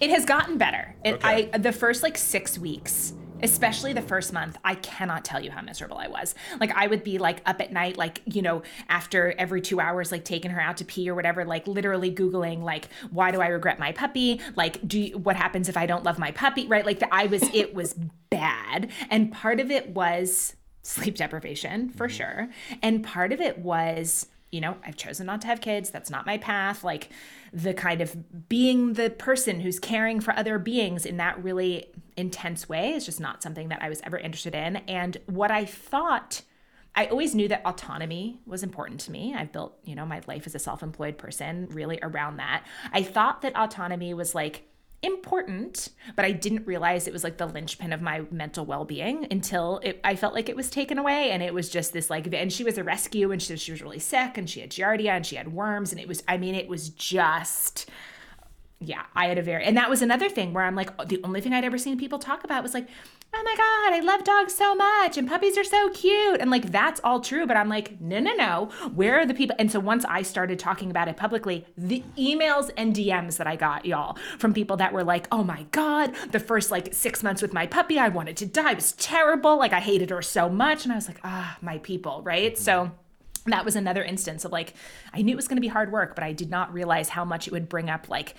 It 0.00 0.10
has 0.10 0.24
gotten 0.24 0.58
better. 0.58 0.94
It, 1.04 1.14
Okay. 1.14 1.50
I 1.52 1.58
the 1.58 1.72
first 1.72 2.02
like 2.02 2.16
six 2.16 2.58
weeks, 2.58 3.14
especially 3.42 3.92
the 3.92 4.02
first 4.02 4.32
month, 4.32 4.58
I 4.64 4.74
cannot 4.76 5.24
tell 5.24 5.42
you 5.42 5.50
how 5.50 5.62
miserable 5.62 5.98
I 5.98 6.08
was. 6.08 6.34
Like 6.60 6.72
I 6.74 6.86
would 6.86 7.04
be 7.04 7.18
like 7.18 7.42
up 7.46 7.60
at 7.60 7.72
night, 7.72 7.96
like 7.96 8.22
you 8.24 8.42
know, 8.42 8.62
after 8.88 9.34
every 9.38 9.60
two 9.60 9.80
hours, 9.80 10.12
like 10.12 10.24
taking 10.24 10.50
her 10.50 10.60
out 10.60 10.76
to 10.78 10.84
pee 10.84 11.08
or 11.08 11.14
whatever, 11.14 11.44
like 11.44 11.66
literally 11.66 12.12
googling 12.12 12.62
like, 12.62 12.88
why 13.10 13.30
do 13.30 13.40
I 13.40 13.48
regret 13.48 13.78
my 13.78 13.92
puppy? 13.92 14.40
Like, 14.56 14.86
do 14.86 15.00
you, 15.00 15.18
what 15.18 15.36
happens 15.36 15.68
if 15.68 15.76
I 15.76 15.86
don't 15.86 16.04
love 16.04 16.18
my 16.18 16.30
puppy? 16.32 16.66
Right? 16.66 16.84
Like 16.84 16.98
the, 17.00 17.12
I 17.14 17.26
was, 17.26 17.42
it 17.54 17.74
was 17.74 17.94
bad, 18.30 18.90
and 19.10 19.32
part 19.32 19.60
of 19.60 19.70
it 19.70 19.90
was 19.90 20.54
sleep 20.82 21.16
deprivation 21.16 21.90
for 21.90 22.08
mm-hmm. 22.08 22.16
sure, 22.16 22.48
and 22.82 23.04
part 23.04 23.32
of 23.32 23.40
it 23.40 23.58
was 23.58 24.26
you 24.50 24.60
know, 24.60 24.76
I've 24.84 24.96
chosen 24.96 25.26
not 25.26 25.42
to 25.42 25.46
have 25.46 25.60
kids. 25.60 25.90
That's 25.90 26.10
not 26.10 26.24
my 26.24 26.38
path. 26.38 26.82
Like 26.82 27.10
the 27.52 27.74
kind 27.74 28.00
of 28.00 28.48
being 28.48 28.94
the 28.94 29.10
person 29.10 29.60
who's 29.60 29.78
caring 29.78 30.20
for 30.20 30.34
other 30.36 30.58
beings 30.58 31.04
in 31.04 31.18
that 31.18 31.42
really 31.42 31.86
intense 32.16 32.68
way 32.68 32.92
is 32.92 33.04
just 33.04 33.20
not 33.20 33.42
something 33.42 33.68
that 33.68 33.82
I 33.82 33.88
was 33.88 34.00
ever 34.04 34.16
interested 34.16 34.54
in. 34.54 34.76
And 34.76 35.18
what 35.26 35.50
I 35.50 35.64
thought, 35.64 36.42
I 36.94 37.06
always 37.06 37.34
knew 37.34 37.48
that 37.48 37.64
autonomy 37.66 38.40
was 38.46 38.62
important 38.62 39.00
to 39.00 39.12
me. 39.12 39.34
I've 39.36 39.52
built, 39.52 39.78
you 39.84 39.94
know, 39.94 40.06
my 40.06 40.22
life 40.26 40.46
as 40.46 40.54
a 40.54 40.58
self 40.58 40.82
employed 40.82 41.18
person 41.18 41.68
really 41.70 41.98
around 42.02 42.38
that. 42.38 42.64
I 42.92 43.02
thought 43.02 43.42
that 43.42 43.54
autonomy 43.54 44.14
was 44.14 44.34
like, 44.34 44.64
important, 45.02 45.90
but 46.16 46.24
I 46.24 46.32
didn't 46.32 46.66
realize 46.66 47.06
it 47.06 47.12
was 47.12 47.22
like 47.22 47.36
the 47.36 47.46
linchpin 47.46 47.92
of 47.92 48.02
my 48.02 48.22
mental 48.30 48.66
well 48.66 48.84
being 48.84 49.26
until 49.30 49.80
it, 49.84 50.00
I 50.02 50.16
felt 50.16 50.34
like 50.34 50.48
it 50.48 50.56
was 50.56 50.70
taken 50.70 50.98
away. 50.98 51.30
And 51.30 51.42
it 51.42 51.54
was 51.54 51.68
just 51.68 51.92
this 51.92 52.10
like, 52.10 52.32
and 52.32 52.52
she 52.52 52.64
was 52.64 52.78
a 52.78 52.84
rescue 52.84 53.30
and 53.30 53.40
she, 53.40 53.56
she 53.56 53.70
was 53.70 53.80
really 53.80 54.00
sick 54.00 54.36
and 54.36 54.50
she 54.50 54.60
had 54.60 54.70
giardia 54.70 55.10
and 55.10 55.24
she 55.24 55.36
had 55.36 55.52
worms. 55.52 55.92
And 55.92 56.00
it 56.00 56.08
was, 56.08 56.22
I 56.26 56.36
mean, 56.36 56.54
it 56.54 56.68
was 56.68 56.88
just, 56.88 57.88
yeah, 58.80 59.04
I 59.14 59.26
had 59.26 59.38
a 59.38 59.42
very, 59.42 59.64
and 59.64 59.76
that 59.76 59.88
was 59.88 60.02
another 60.02 60.28
thing 60.28 60.52
where 60.52 60.64
I'm 60.64 60.74
like, 60.74 61.08
the 61.08 61.20
only 61.22 61.40
thing 61.40 61.52
I'd 61.52 61.64
ever 61.64 61.78
seen 61.78 61.96
people 61.98 62.18
talk 62.18 62.42
about 62.42 62.62
was 62.62 62.74
like, 62.74 62.88
oh 63.34 63.42
my 63.44 63.54
God, 63.56 63.94
I 63.94 64.00
love 64.00 64.24
dogs 64.24 64.54
so 64.54 64.74
much 64.74 65.18
and 65.18 65.28
puppies 65.28 65.58
are 65.58 65.64
so 65.64 65.90
cute. 65.90 66.40
And 66.40 66.50
like, 66.50 66.72
that's 66.72 67.00
all 67.04 67.20
true. 67.20 67.46
But 67.46 67.56
I'm 67.56 67.68
like, 67.68 68.00
no, 68.00 68.18
no, 68.20 68.34
no. 68.34 68.70
Where 68.94 69.20
are 69.20 69.26
the 69.26 69.34
people? 69.34 69.54
And 69.58 69.70
so 69.70 69.80
once 69.80 70.04
I 70.06 70.22
started 70.22 70.58
talking 70.58 70.90
about 70.90 71.08
it 71.08 71.16
publicly, 71.16 71.66
the 71.76 72.02
emails 72.16 72.70
and 72.76 72.94
DMs 72.94 73.36
that 73.36 73.46
I 73.46 73.56
got, 73.56 73.84
y'all, 73.84 74.16
from 74.38 74.54
people 74.54 74.78
that 74.78 74.92
were 74.92 75.04
like, 75.04 75.28
oh 75.30 75.44
my 75.44 75.64
God, 75.72 76.14
the 76.32 76.40
first 76.40 76.70
like 76.70 76.94
six 76.94 77.22
months 77.22 77.42
with 77.42 77.52
my 77.52 77.66
puppy, 77.66 77.98
I 77.98 78.08
wanted 78.08 78.36
to 78.38 78.46
die. 78.46 78.72
It 78.72 78.76
was 78.76 78.92
terrible. 78.92 79.58
Like, 79.58 79.72
I 79.72 79.80
hated 79.80 80.10
her 80.10 80.22
so 80.22 80.48
much. 80.48 80.84
And 80.84 80.92
I 80.92 80.96
was 80.96 81.08
like, 81.08 81.20
ah, 81.22 81.58
my 81.60 81.78
people, 81.78 82.22
right? 82.22 82.56
So, 82.56 82.90
that 83.46 83.64
was 83.64 83.76
another 83.76 84.02
instance 84.02 84.44
of 84.44 84.52
like 84.52 84.74
i 85.14 85.22
knew 85.22 85.32
it 85.32 85.36
was 85.36 85.48
going 85.48 85.56
to 85.56 85.62
be 85.62 85.68
hard 85.68 85.90
work 85.90 86.14
but 86.14 86.22
i 86.22 86.32
did 86.32 86.50
not 86.50 86.70
realize 86.70 87.08
how 87.08 87.24
much 87.24 87.46
it 87.46 87.50
would 87.52 87.66
bring 87.66 87.88
up 87.88 88.10
like 88.10 88.34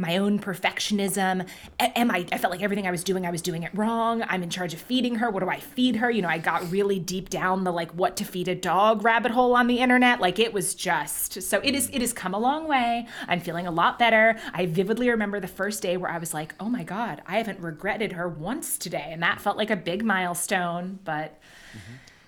my 0.00 0.16
own 0.16 0.38
perfectionism. 0.38 1.46
A- 1.78 1.98
am 1.98 2.10
i 2.10 2.26
i 2.32 2.38
felt 2.38 2.50
like 2.50 2.62
everything 2.62 2.86
i 2.86 2.90
was 2.90 3.04
doing 3.04 3.26
i 3.26 3.30
was 3.30 3.42
doing 3.42 3.62
it 3.62 3.70
wrong. 3.74 4.22
I'm 4.28 4.42
in 4.42 4.50
charge 4.50 4.74
of 4.74 4.80
feeding 4.80 5.16
her. 5.16 5.30
What 5.30 5.42
do 5.42 5.48
i 5.48 5.60
feed 5.60 5.96
her? 5.96 6.10
You 6.10 6.22
know 6.22 6.28
i 6.28 6.38
got 6.38 6.70
really 6.70 6.98
deep 6.98 7.28
down 7.28 7.64
the 7.64 7.72
like 7.72 7.90
what 7.92 8.16
to 8.16 8.24
feed 8.24 8.48
a 8.48 8.54
dog 8.54 9.04
rabbit 9.04 9.32
hole 9.32 9.54
on 9.54 9.66
the 9.66 9.78
internet. 9.78 10.20
Like 10.20 10.38
it 10.38 10.52
was 10.52 10.74
just 10.74 11.42
so 11.42 11.60
it 11.62 11.74
is 11.74 11.90
it 11.92 12.00
has 12.00 12.12
come 12.12 12.34
a 12.34 12.38
long 12.38 12.66
way. 12.66 13.06
I'm 13.28 13.40
feeling 13.40 13.66
a 13.66 13.70
lot 13.70 13.98
better. 13.98 14.38
I 14.52 14.66
vividly 14.66 15.10
remember 15.10 15.40
the 15.40 15.48
first 15.48 15.82
day 15.82 15.96
where 15.96 16.10
i 16.10 16.18
was 16.18 16.34
like 16.34 16.54
oh 16.60 16.68
my 16.68 16.82
god 16.82 17.22
i 17.26 17.36
haven't 17.36 17.60
regretted 17.60 18.12
her 18.12 18.28
once 18.28 18.78
today. 18.78 19.08
And 19.10 19.22
that 19.22 19.40
felt 19.40 19.56
like 19.56 19.70
a 19.70 19.76
big 19.76 20.04
milestone 20.04 20.98
but 21.04 21.38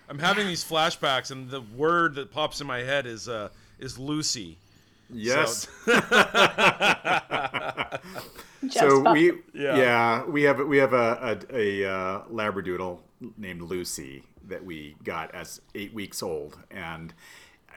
I'm 0.09 0.19
having 0.19 0.47
these 0.47 0.63
flashbacks, 0.63 1.31
and 1.31 1.49
the 1.49 1.63
word 1.63 2.17
that 2.17 2.31
pops 2.31 2.61
in 2.61 2.67
my 2.67 2.81
head 2.81 3.07
is 3.07 3.31
uh, 3.31 3.49
is 3.79 3.99
Lucy. 3.99 4.59
Yes. 5.13 5.69
Just 8.65 8.79
so 8.79 9.13
we 9.13 9.33
Yeah. 9.53 9.77
yeah. 9.77 10.25
we 10.25 10.43
have 10.43 10.59
we 10.61 10.79
have 10.79 10.93
a 10.93 11.39
a, 11.51 11.85
a 11.85 11.91
uh, 11.91 12.23
labradoodle 12.31 13.01
named 13.37 13.63
Lucy 13.63 14.25
that 14.47 14.65
we 14.65 14.97
got 15.05 15.35
as 15.35 15.61
eight 15.75 15.93
weeks 15.95 16.23
old 16.23 16.59
and 16.71 17.13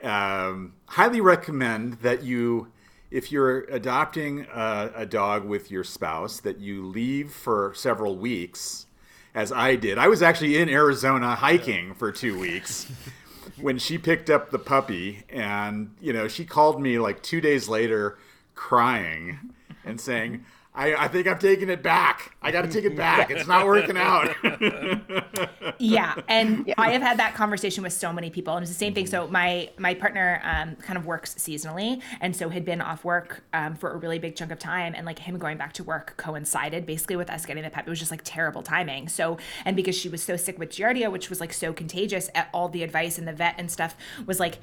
um, 0.03 0.73
highly 0.87 1.21
recommend 1.21 1.93
that 2.01 2.23
you 2.23 2.71
if 3.11 3.31
you're 3.31 3.61
adopting 3.65 4.45
a, 4.53 4.91
a 4.95 5.05
dog 5.05 5.45
with 5.45 5.71
your 5.71 5.83
spouse 5.83 6.39
that 6.39 6.59
you 6.59 6.85
leave 6.85 7.31
for 7.31 7.71
several 7.75 8.15
weeks 8.17 8.87
as 9.33 9.51
I 9.51 9.75
did 9.75 9.97
I 9.97 10.07
was 10.07 10.21
actually 10.21 10.57
in 10.57 10.69
Arizona 10.69 11.35
hiking 11.35 11.93
for 11.93 12.11
two 12.11 12.37
weeks 12.37 12.87
when 13.59 13.77
she 13.77 13.97
picked 13.97 14.29
up 14.29 14.51
the 14.51 14.59
puppy 14.59 15.23
and 15.29 15.95
you 16.01 16.11
know 16.11 16.27
she 16.27 16.45
called 16.45 16.81
me 16.81 16.99
like 16.99 17.21
two 17.21 17.41
days 17.41 17.67
later 17.67 18.17
crying 18.53 19.39
and 19.83 19.99
saying 19.99 20.43
I, 20.75 21.05
I 21.05 21.07
think 21.07 21.27
I'm 21.27 21.39
taking 21.39 21.69
it 21.69 21.81
back. 21.81 22.35
I 22.41 22.51
got 22.51 22.63
to 22.63 22.69
take 22.69 22.83
it 22.83 22.95
back. 23.05 23.31
It's 23.31 23.47
not 23.47 23.65
working 23.65 23.97
out. 23.97 24.35
yeah 25.79 26.15
and 26.27 26.73
i 26.77 26.91
have 26.91 27.01
had 27.01 27.19
that 27.19 27.33
conversation 27.33 27.83
with 27.83 27.93
so 27.93 28.13
many 28.13 28.29
people 28.29 28.55
and 28.55 28.63
it's 28.63 28.71
the 28.71 28.77
same 28.77 28.93
thing 28.93 29.05
so 29.05 29.27
my 29.27 29.69
my 29.77 29.93
partner 29.93 30.41
um, 30.43 30.75
kind 30.77 30.97
of 30.97 31.05
works 31.05 31.35
seasonally 31.35 32.01
and 32.21 32.35
so 32.35 32.49
had 32.49 32.63
been 32.63 32.81
off 32.81 33.03
work 33.03 33.43
um, 33.53 33.75
for 33.75 33.91
a 33.91 33.97
really 33.97 34.19
big 34.19 34.35
chunk 34.35 34.51
of 34.51 34.59
time 34.59 34.93
and 34.95 35.05
like 35.05 35.19
him 35.19 35.37
going 35.37 35.57
back 35.57 35.73
to 35.73 35.83
work 35.83 36.15
coincided 36.17 36.85
basically 36.85 37.15
with 37.15 37.29
us 37.29 37.45
getting 37.45 37.63
the 37.63 37.69
pet 37.69 37.85
it 37.85 37.89
was 37.89 37.99
just 37.99 38.11
like 38.11 38.21
terrible 38.23 38.63
timing 38.63 39.07
so 39.07 39.37
and 39.65 39.75
because 39.75 39.95
she 39.95 40.09
was 40.09 40.23
so 40.23 40.37
sick 40.37 40.57
with 40.57 40.69
giardia 40.69 41.11
which 41.11 41.29
was 41.29 41.39
like 41.39 41.51
so 41.51 41.73
contagious 41.73 42.29
at 42.33 42.49
all 42.53 42.69
the 42.69 42.83
advice 42.83 43.17
and 43.17 43.27
the 43.27 43.33
vet 43.33 43.55
and 43.57 43.71
stuff 43.71 43.95
was 44.25 44.39
like 44.39 44.59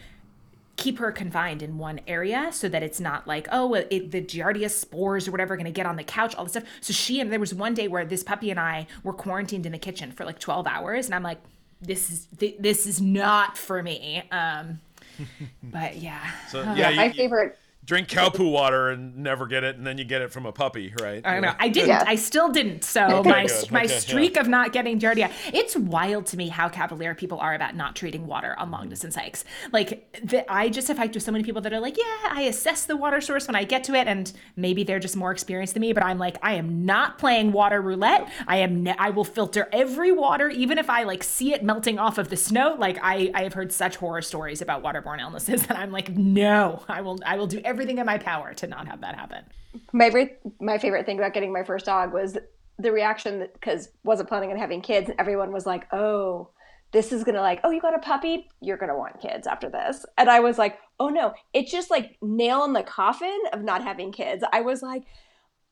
keep 0.83 0.99
her 0.99 1.13
confined 1.13 1.63
in 1.63 1.79
one 1.79 2.01
area 2.09 2.49
so 2.53 2.69
that 2.69 2.83
it's 2.83 2.99
not 3.01 3.27
like 3.27 3.47
oh 3.53 3.67
well, 3.67 3.85
it, 3.91 4.11
the 4.11 4.21
giardia 4.21 4.69
spores 4.69 5.29
or 5.29 5.31
whatever 5.31 5.55
are 5.55 5.57
going 5.57 5.65
to 5.65 5.71
get 5.71 5.87
on 5.87 5.97
the 5.97 6.03
couch 6.05 6.35
all 6.35 6.45
this 6.45 6.53
stuff 6.53 6.65
so 6.81 6.93
she 6.93 7.21
and 7.21 7.31
there 7.33 7.39
was 7.41 7.55
one 7.55 7.75
day 7.75 7.87
where 7.89 8.05
this 8.05 8.23
puppy 8.25 8.51
and 8.51 8.59
i 8.59 8.87
were 9.05 9.13
quarantined 9.13 9.65
in 9.65 9.73
the 9.73 9.79
kitchen 9.79 10.11
for 10.11 10.25
like 10.25 10.39
12 10.39 10.67
hours 10.67 11.07
and 11.07 11.15
i'm 11.15 11.23
like 11.23 11.39
this 11.81 12.11
is 12.11 12.27
th- 12.39 12.57
this 12.59 12.87
is 12.87 13.01
not 13.01 13.57
for 13.57 13.83
me 13.83 14.23
um 14.33 14.81
but 15.63 15.97
yeah 15.99 16.31
So 16.49 16.63
Yeah, 16.75 16.75
yeah, 16.75 16.91
you, 16.91 16.97
my 16.97 17.05
you 17.07 17.13
favorite. 17.13 17.59
Drink 17.85 18.09
cow 18.09 18.31
poo 18.31 18.49
water 18.49 18.91
and 18.91 19.17
never 19.17 19.47
get 19.47 19.65
it, 19.65 19.77
and 19.77 19.87
then 19.87 19.99
you 19.99 20.05
get 20.05 20.23
it 20.23 20.31
from 20.33 20.47
a 20.47 20.53
puppy, 20.53 20.95
right? 21.01 21.21
I 21.27 21.33
don't 21.33 21.43
know. 21.43 21.55
I 21.59 21.69
didn't. 21.69 21.89
Yeah. 21.89 22.05
I 22.07 22.15
still 22.15 22.51
didn't. 22.51 22.85
So 22.85 23.23
my 23.25 23.47
good. 23.47 23.71
my 23.73 23.83
Okay, 23.83 23.93
yeah. 23.93 23.99
streak 23.99 24.37
of 24.37 24.47
not 24.49 24.73
getting 24.73 25.01
giardia. 25.01 25.31
It's 25.53 25.75
wild 25.77 26.27
to 26.27 26.37
me 26.37 26.49
how 26.49 26.69
cavalier 26.69 27.15
people 27.15 27.39
are 27.41 27.55
about 27.55 27.75
not 27.75 27.97
treating 27.97 28.27
water 28.27 28.55
on 28.59 28.71
long 28.71 28.89
distance 28.89 29.17
hikes. 29.17 29.45
Like 29.73 30.17
the, 30.23 30.51
I 30.51 30.69
just 30.69 30.87
have 30.89 30.97
hiked 30.97 31.15
with 31.15 31.25
so 31.25 31.33
many 31.33 31.43
people 31.43 31.61
that 31.63 31.73
are 31.73 31.81
like, 31.81 31.99
yeah, 31.99 32.29
I 32.31 32.43
assess 32.43 32.85
the 32.85 32.97
water 32.97 33.21
source 33.21 33.49
when 33.49 33.57
I 33.57 33.65
get 33.65 33.83
to 33.85 33.95
it, 33.95 34.07
and 34.07 34.33
maybe 34.55 34.85
they're 34.85 35.01
just 35.01 35.17
more 35.17 35.33
experienced 35.33 35.75
than 35.75 35.81
me. 35.81 35.93
But 35.93 36.05
I'm 36.05 36.19
like, 36.19 36.37
I 36.43 36.55
am 36.55 36.87
not 36.87 37.19
playing 37.19 37.51
water 37.51 37.81
roulette. 37.83 38.29
I 38.47 38.59
am. 38.59 38.85
Ne- 38.85 38.97
I 38.99 39.11
will 39.11 39.25
filter 39.25 39.69
every 39.73 40.13
water, 40.13 40.49
even 40.49 40.79
if 40.79 40.89
I 40.89 41.03
like 41.03 41.25
see 41.25 41.53
it 41.53 41.65
melting 41.65 41.99
off 41.99 42.19
of 42.19 42.29
the 42.29 42.37
snow. 42.37 42.77
Like 42.79 42.99
I 43.03 43.33
I 43.35 43.43
have 43.43 43.55
heard 43.55 43.73
such 43.73 43.97
horror 43.97 44.23
stories 44.23 44.63
about 44.63 44.85
waterborne 44.85 45.21
illnesses 45.21 45.67
that 45.67 45.77
I'm 45.77 45.91
like, 45.91 46.17
no, 46.17 46.85
I 46.89 47.01
will 47.01 47.19
I 47.27 47.37
will 47.37 47.49
do 47.49 47.59
everything 47.59 47.72
in 47.81 48.07
my 48.07 48.19
power 48.19 48.55
to 48.55 48.67
not 48.67 48.87
have 48.89 49.01
that 49.01 49.15
happen. 49.15 49.45
My 49.93 50.07
favorite, 50.07 50.41
my 50.61 50.79
favorite 50.79 51.07
thing 51.07 51.19
about 51.19 51.35
getting 51.35 51.53
my 51.53 51.65
first 51.65 51.87
dog 51.87 52.13
was 52.13 52.37
the 52.79 52.93
reaction 52.93 53.49
because 53.53 53.89
wasn't 54.05 54.29
planning 54.29 54.51
on 54.51 54.59
having 54.59 54.81
kids, 54.83 55.09
and 55.09 55.19
everyone 55.21 55.53
was 55.53 55.67
like, 55.67 55.87
"Oh, 55.93 56.51
this 56.93 57.13
is 57.13 57.25
gonna 57.25 57.41
like, 57.41 57.61
oh, 57.65 57.71
you 57.71 57.81
got 57.81 57.95
a 57.95 57.99
puppy, 57.99 58.49
you're 58.61 58.77
gonna 58.77 58.97
want 58.97 59.21
kids 59.21 59.47
after 59.47 59.71
this," 59.71 60.05
and 60.19 60.29
I 60.29 60.41
was 60.41 60.59
like, 60.59 60.79
"Oh 61.01 61.09
no, 61.09 61.33
it's 61.53 61.71
just 61.71 61.91
like 61.91 62.17
nail 62.21 62.65
in 62.65 62.73
the 62.73 62.83
coffin 62.83 63.39
of 63.53 63.63
not 63.63 63.83
having 63.83 64.13
kids." 64.13 64.45
I 64.53 64.61
was 64.61 64.83
like, 64.83 65.05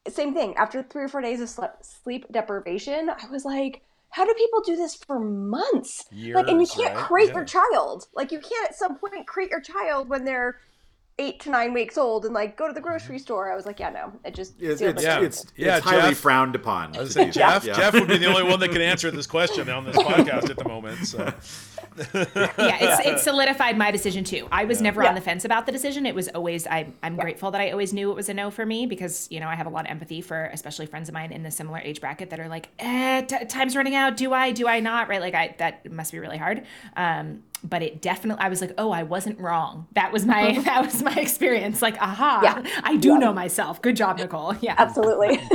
same 0.09 0.33
thing. 0.33 0.55
After 0.57 0.83
three 0.83 1.05
or 1.05 1.09
four 1.09 1.21
days 1.21 1.41
of 1.41 1.49
sleep, 1.49 1.71
sleep 1.83 2.27
deprivation, 2.33 3.11
I 3.11 3.29
was 3.31 3.45
like. 3.45 3.83
How 4.13 4.25
do 4.25 4.35
people 4.35 4.61
do 4.63 4.75
this 4.75 4.97
for 4.97 5.21
months? 5.21 6.05
like, 6.11 6.49
and 6.49 6.61
you 6.61 6.67
can't 6.67 6.97
right? 6.97 7.05
create 7.05 7.29
Yeah. 7.29 7.35
your 7.37 7.45
child. 7.45 8.09
Like, 8.13 8.33
you 8.33 8.41
can't 8.41 8.69
at 8.69 8.75
some 8.75 8.99
point 8.99 9.25
create 9.29 9.51
your 9.53 9.61
child 9.61 10.09
when 10.09 10.25
they're 10.25 10.57
eight 11.21 11.39
to 11.41 11.51
nine 11.51 11.73
weeks 11.75 11.99
old 11.99 12.25
and 12.25 12.33
like 12.35 12.57
go 12.57 12.67
to 12.67 12.73
the 12.73 12.81
grocery 12.81 13.19
store. 13.19 13.53
I 13.53 13.57
was 13.57 13.67
like, 13.67 13.79
yeah, 13.79 13.91
no, 13.91 14.13
it 14.25 14.35
just 14.35 14.55
It's, 14.61 14.81
it's, 14.81 14.97
my 14.97 15.03
Yeah. 15.03 15.17
fate. 15.17 15.25
it's, 15.25 15.47
Yeah, 15.57 15.77
it's 15.77 15.87
highly 15.87 16.11
Jeff. 16.11 16.19
frowned 16.19 16.55
upon. 16.57 16.97
I 16.97 17.01
was 17.01 17.13
saying, 17.13 17.33
Jeff, 17.33 17.65
Yeah. 17.65 17.75
Jeff 17.75 17.93
would 17.95 18.09
be 18.09 18.17
the 18.19 18.27
only 18.27 18.43
one 18.45 18.59
that 18.61 18.71
can 18.71 18.81
answer 18.93 19.11
this 19.11 19.27
question 19.27 19.69
on 19.69 19.85
this 19.85 19.97
podcast 19.97 20.49
at 20.51 20.57
the 20.57 20.65
moment. 20.67 21.07
So 21.07 21.19
yeah, 22.15 22.79
it's 22.81 23.07
it 23.07 23.19
solidified 23.31 23.77
my 23.77 23.91
decision 23.91 24.25
too. 24.25 24.49
I 24.51 24.65
was 24.65 24.81
never 24.81 25.03
Yeah. 25.03 25.11
on 25.11 25.15
the 25.15 25.21
fence 25.21 25.45
about 25.45 25.67
the 25.67 25.73
decision. 25.73 26.07
It 26.07 26.15
was 26.15 26.29
always 26.29 26.67
I 26.67 26.87
I'm 27.03 27.17
grateful 27.17 27.51
that 27.51 27.61
I 27.61 27.71
always 27.71 27.93
knew 27.93 28.11
it 28.11 28.15
was 28.15 28.29
a 28.29 28.35
no 28.35 28.51
for 28.51 28.65
me 28.65 28.87
because 28.87 29.29
you 29.31 29.41
know 29.41 29.49
I 29.49 29.55
have 29.55 29.67
a 29.67 29.71
lot 29.71 29.85
of 29.85 29.91
empathy 29.91 30.21
for 30.21 30.47
especially 30.53 30.87
friends 30.87 31.09
of 31.09 31.13
mine 31.15 31.33
in 31.33 31.43
the 31.43 31.51
similar 31.51 31.79
age 31.79 32.01
bracket 32.01 32.31
that 32.31 32.41
are 32.41 32.49
like, 32.49 32.69
eh, 32.79 33.23
t- 33.23 33.45
time's 33.47 33.77
running 33.77 33.95
out. 33.95 34.17
Do 34.17 34.33
I? 34.33 34.53
Do 34.53 34.67
I 34.67 34.81
not? 34.81 35.09
Right? 35.09 35.21
Like 35.21 35.35
I 35.35 35.55
that 35.59 35.91
must 35.93 36.13
be 36.13 36.19
really 36.19 36.39
hard. 36.39 36.65
Um, 36.97 37.43
but 37.63 37.83
it 37.83 38.01
definitely 38.01 38.43
I 38.43 38.49
was 38.49 38.61
like, 38.61 38.73
oh, 38.79 38.91
I 38.91 39.03
wasn't 39.03 39.39
wrong. 39.39 39.87
That 39.93 40.13
was 40.13 40.25
my 40.27 40.59
that 40.65 40.85
was 40.85 41.03
my 41.03 41.15
experience. 41.15 41.83
Like, 41.83 42.01
aha, 42.01 42.41
Yeah. 42.43 42.81
I 42.83 42.97
do 42.97 43.19
know 43.19 43.33
myself. 43.33 43.81
Good 43.83 43.97
job, 43.97 44.19
Nicole. 44.19 44.55
Yeah 44.61 44.75
Absolutely. 44.79 45.41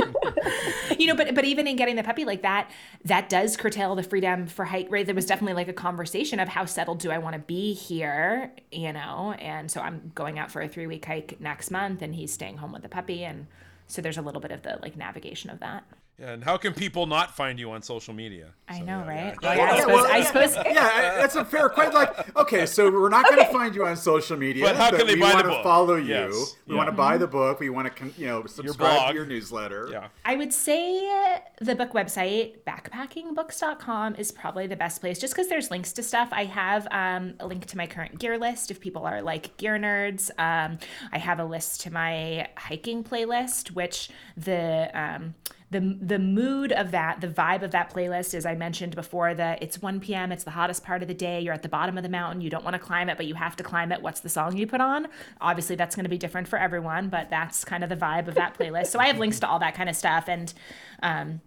you 0.98 1.06
know 1.06 1.14
but 1.14 1.34
but 1.34 1.44
even 1.44 1.66
in 1.66 1.76
getting 1.76 1.96
the 1.96 2.02
puppy 2.02 2.24
like 2.24 2.42
that 2.42 2.70
that 3.04 3.28
does 3.28 3.56
curtail 3.56 3.94
the 3.94 4.02
freedom 4.02 4.46
for 4.46 4.64
hike 4.64 4.86
right 4.90 5.06
there 5.06 5.14
was 5.14 5.26
definitely 5.26 5.54
like 5.54 5.68
a 5.68 5.72
conversation 5.72 6.40
of 6.40 6.48
how 6.48 6.64
settled 6.64 6.98
do 6.98 7.10
i 7.10 7.18
want 7.18 7.34
to 7.34 7.38
be 7.40 7.72
here 7.74 8.52
you 8.70 8.92
know 8.92 9.34
and 9.38 9.70
so 9.70 9.80
i'm 9.80 10.10
going 10.14 10.38
out 10.38 10.50
for 10.50 10.62
a 10.62 10.68
three 10.68 10.86
week 10.86 11.04
hike 11.04 11.40
next 11.40 11.70
month 11.70 12.02
and 12.02 12.14
he's 12.14 12.32
staying 12.32 12.56
home 12.58 12.72
with 12.72 12.82
the 12.82 12.88
puppy 12.88 13.24
and 13.24 13.46
so 13.86 14.02
there's 14.02 14.18
a 14.18 14.22
little 14.22 14.40
bit 14.40 14.50
of 14.50 14.62
the 14.62 14.78
like 14.82 14.96
navigation 14.96 15.50
of 15.50 15.60
that 15.60 15.84
And 16.18 16.42
how 16.42 16.56
can 16.56 16.72
people 16.72 17.06
not 17.06 17.36
find 17.36 17.58
you 17.60 17.70
on 17.72 17.82
social 17.82 18.14
media? 18.14 18.46
I 18.68 18.78
So, 18.78 18.84
know, 18.86 19.04
yeah, 19.06 19.06
right? 19.06 19.36
yeah. 19.42 19.48
Well, 19.48 19.56
yeah, 19.58 19.70
I 19.70 19.80
suppose. 19.80 19.94
well, 19.94 20.06
I 20.06 20.16
yeah. 20.18 20.24
suppose 20.24 20.56
yeah, 20.74 21.14
that's 21.20 21.36
a 21.36 21.44
fair 21.44 21.68
question. 21.68 21.92
Like, 21.94 22.36
okay, 22.36 22.64
so 22.64 22.90
we're 22.90 23.10
not 23.10 23.26
going 23.26 23.36
to 23.44 23.52
find 23.52 23.74
you 23.74 23.84
on 23.84 23.96
social 23.98 24.36
media, 24.38 24.64
But 24.64 24.76
how 24.76 24.88
can 24.96 25.06
they 25.06 25.14
we 25.14 25.20
buy 25.20 25.28
the 25.28 25.34
want 25.34 25.44
to 25.44 25.50
book? 25.50 25.62
follow 25.62 25.96
you. 25.96 26.06
Yes, 26.14 26.56
We 26.66 26.72
yeah. 26.72 26.78
want 26.78 26.88
to 26.88 26.96
buy 26.96 27.18
the 27.18 27.26
book. 27.26 27.60
We 27.60 27.68
want 27.68 27.94
to, 27.94 28.10
you 28.16 28.26
know, 28.28 28.46
subscribe 28.46 28.96
blog. 28.96 29.08
to 29.10 29.14
your 29.14 29.26
newsletter. 29.26 29.88
Yeah. 29.92 30.08
I 30.24 30.36
would 30.36 30.54
say 30.54 31.38
the 31.60 31.74
book 31.74 31.92
website, 31.92 32.60
backpackingbooks.com, 32.66 34.14
is 34.16 34.32
probably 34.32 34.66
the 34.66 34.76
best 34.76 35.00
place 35.02 35.18
just 35.18 35.34
because 35.34 35.48
there's 35.48 35.70
links 35.70 35.92
to 35.92 36.02
stuff. 36.02 36.30
I 36.32 36.44
have 36.44 36.86
um, 36.90 37.34
a 37.40 37.46
link 37.46 37.66
to 37.66 37.76
my 37.76 37.86
current 37.86 38.18
gear 38.18 38.38
list 38.38 38.70
if 38.70 38.80
people 38.80 39.04
are 39.04 39.20
like 39.22 39.56
gear 39.58 39.78
nerds. 39.78 40.30
Um, 40.38 40.78
I 41.12 41.18
have 41.18 41.38
a 41.40 41.44
list 41.44 41.82
to 41.82 41.92
my 41.92 42.48
hiking 42.56 43.04
playlist, 43.04 43.72
which 43.72 44.08
the. 44.36 44.90
Um, 44.98 45.34
the, 45.70 45.98
the 46.00 46.18
mood 46.20 46.70
of 46.72 46.92
that, 46.92 47.20
the 47.20 47.26
vibe 47.26 47.62
of 47.62 47.72
that 47.72 47.92
playlist, 47.92 48.34
as 48.34 48.46
I 48.46 48.54
mentioned 48.54 48.94
before, 48.94 49.34
that 49.34 49.62
it's 49.62 49.82
1 49.82 49.98
p.m., 49.98 50.30
it's 50.30 50.44
the 50.44 50.52
hottest 50.52 50.84
part 50.84 51.02
of 51.02 51.08
the 51.08 51.14
day, 51.14 51.40
you're 51.40 51.52
at 51.54 51.62
the 51.64 51.68
bottom 51.68 51.96
of 51.96 52.04
the 52.04 52.08
mountain, 52.08 52.40
you 52.40 52.48
don't 52.50 52.62
want 52.62 52.74
to 52.74 52.78
climb 52.78 53.08
it, 53.08 53.16
but 53.16 53.26
you 53.26 53.34
have 53.34 53.56
to 53.56 53.64
climb 53.64 53.90
it. 53.90 54.00
What's 54.00 54.20
the 54.20 54.28
song 54.28 54.56
you 54.56 54.66
put 54.68 54.80
on? 54.80 55.08
Obviously, 55.40 55.74
that's 55.74 55.96
going 55.96 56.04
to 56.04 56.10
be 56.10 56.18
different 56.18 56.46
for 56.46 56.56
everyone, 56.58 57.08
but 57.08 57.30
that's 57.30 57.64
kind 57.64 57.82
of 57.82 57.90
the 57.90 57.96
vibe 57.96 58.28
of 58.28 58.34
that 58.36 58.56
playlist. 58.56 58.86
So 58.88 59.00
I 59.00 59.06
have 59.08 59.18
links 59.18 59.40
to 59.40 59.48
all 59.48 59.58
that 59.58 59.74
kind 59.74 59.88
of 59.88 59.96
stuff 59.96 60.28
and, 60.28 60.54
um, 61.02 61.40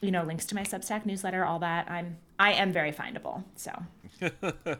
you 0.00 0.10
know, 0.12 0.22
links 0.22 0.46
to 0.46 0.54
my 0.54 0.62
Substack 0.62 1.04
newsletter, 1.04 1.44
all 1.44 1.58
that. 1.58 1.90
I'm 1.90 2.16
I 2.38 2.52
am 2.52 2.72
very 2.72 2.92
findable. 2.92 3.44
So 3.56 3.72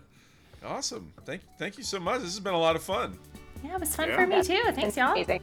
Awesome. 0.64 1.12
Thank 1.24 1.42
thank 1.58 1.76
you 1.76 1.84
so 1.84 2.00
much. 2.00 2.20
This 2.20 2.30
has 2.30 2.40
been 2.40 2.54
a 2.54 2.58
lot 2.58 2.74
of 2.76 2.82
fun. 2.82 3.18
yeah, 3.64 3.74
it 3.74 3.80
was 3.80 3.94
fun 3.94 4.08
Yeah. 4.08 4.16
for 4.16 4.26
me 4.26 4.42
too. 4.42 4.62
Thanks, 4.72 4.96
y'all. 4.96 5.12
Amazing. 5.12 5.42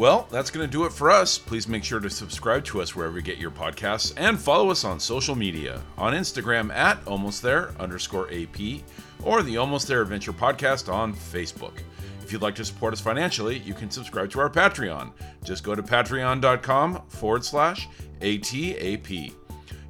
Well, 0.00 0.26
that's 0.30 0.50
going 0.50 0.66
to 0.66 0.72
do 0.72 0.86
it 0.86 0.94
for 0.94 1.10
us. 1.10 1.36
Please 1.36 1.68
make 1.68 1.84
sure 1.84 2.00
to 2.00 2.08
subscribe 2.08 2.64
to 2.64 2.80
us 2.80 2.96
wherever 2.96 3.18
you 3.18 3.22
get 3.22 3.36
your 3.36 3.50
podcasts 3.50 4.14
and 4.16 4.40
follow 4.40 4.70
us 4.70 4.82
on 4.82 4.98
social 4.98 5.34
media 5.34 5.82
on 5.98 6.14
Instagram 6.14 6.74
at 6.74 7.06
almost 7.06 7.42
there 7.42 7.72
underscore 7.78 8.32
AP 8.32 8.80
or 9.22 9.42
the 9.42 9.58
Almost 9.58 9.88
There 9.88 10.00
Adventure 10.00 10.32
podcast 10.32 10.90
on 10.90 11.12
Facebook. 11.12 11.82
If 12.22 12.32
you'd 12.32 12.40
like 12.40 12.54
to 12.54 12.64
support 12.64 12.94
us 12.94 13.00
financially, 13.00 13.58
you 13.58 13.74
can 13.74 13.90
subscribe 13.90 14.30
to 14.30 14.40
our 14.40 14.48
Patreon. 14.48 15.12
Just 15.44 15.64
go 15.64 15.74
to 15.74 15.82
patreon.com 15.82 17.02
forward 17.08 17.44
slash 17.44 17.86
ATAP. 18.22 19.34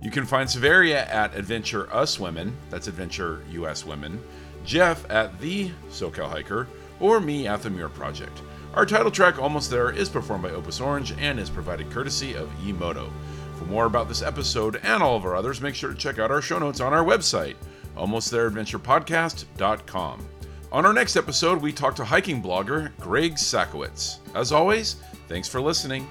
You 0.02 0.10
can 0.10 0.26
find 0.26 0.48
Saveria 0.48 1.06
at 1.08 1.36
Adventure 1.36 1.88
Us 1.94 2.18
Women, 2.18 2.56
that's 2.68 2.88
Adventure 2.88 3.44
US 3.52 3.86
Women, 3.86 4.20
Jeff 4.64 5.08
at 5.08 5.38
The 5.38 5.70
SoCal 5.88 6.28
Hiker, 6.28 6.66
or 6.98 7.20
me 7.20 7.46
at 7.46 7.62
The 7.62 7.70
Muir 7.70 7.88
Project. 7.88 8.42
Our 8.74 8.86
title 8.86 9.10
track, 9.10 9.40
Almost 9.40 9.68
There, 9.68 9.90
is 9.90 10.08
performed 10.08 10.44
by 10.44 10.50
Opus 10.50 10.80
Orange 10.80 11.12
and 11.18 11.40
is 11.40 11.50
provided 11.50 11.90
courtesy 11.90 12.34
of 12.34 12.48
eMoto. 12.60 13.10
For 13.58 13.64
more 13.64 13.86
about 13.86 14.06
this 14.06 14.22
episode 14.22 14.78
and 14.84 15.02
all 15.02 15.16
of 15.16 15.24
our 15.24 15.34
others, 15.34 15.60
make 15.60 15.74
sure 15.74 15.90
to 15.90 15.96
check 15.96 16.20
out 16.20 16.30
our 16.30 16.40
show 16.40 16.60
notes 16.60 16.78
on 16.80 16.92
our 16.92 17.04
website, 17.04 17.56
almostthereadventurepodcast.com. 17.96 20.28
On 20.70 20.86
our 20.86 20.92
next 20.92 21.16
episode, 21.16 21.60
we 21.60 21.72
talk 21.72 21.96
to 21.96 22.04
hiking 22.04 22.40
blogger 22.40 22.92
Greg 23.00 23.34
Sakowitz. 23.34 24.18
As 24.36 24.52
always, 24.52 24.94
thanks 25.26 25.48
for 25.48 25.60
listening. 25.60 26.08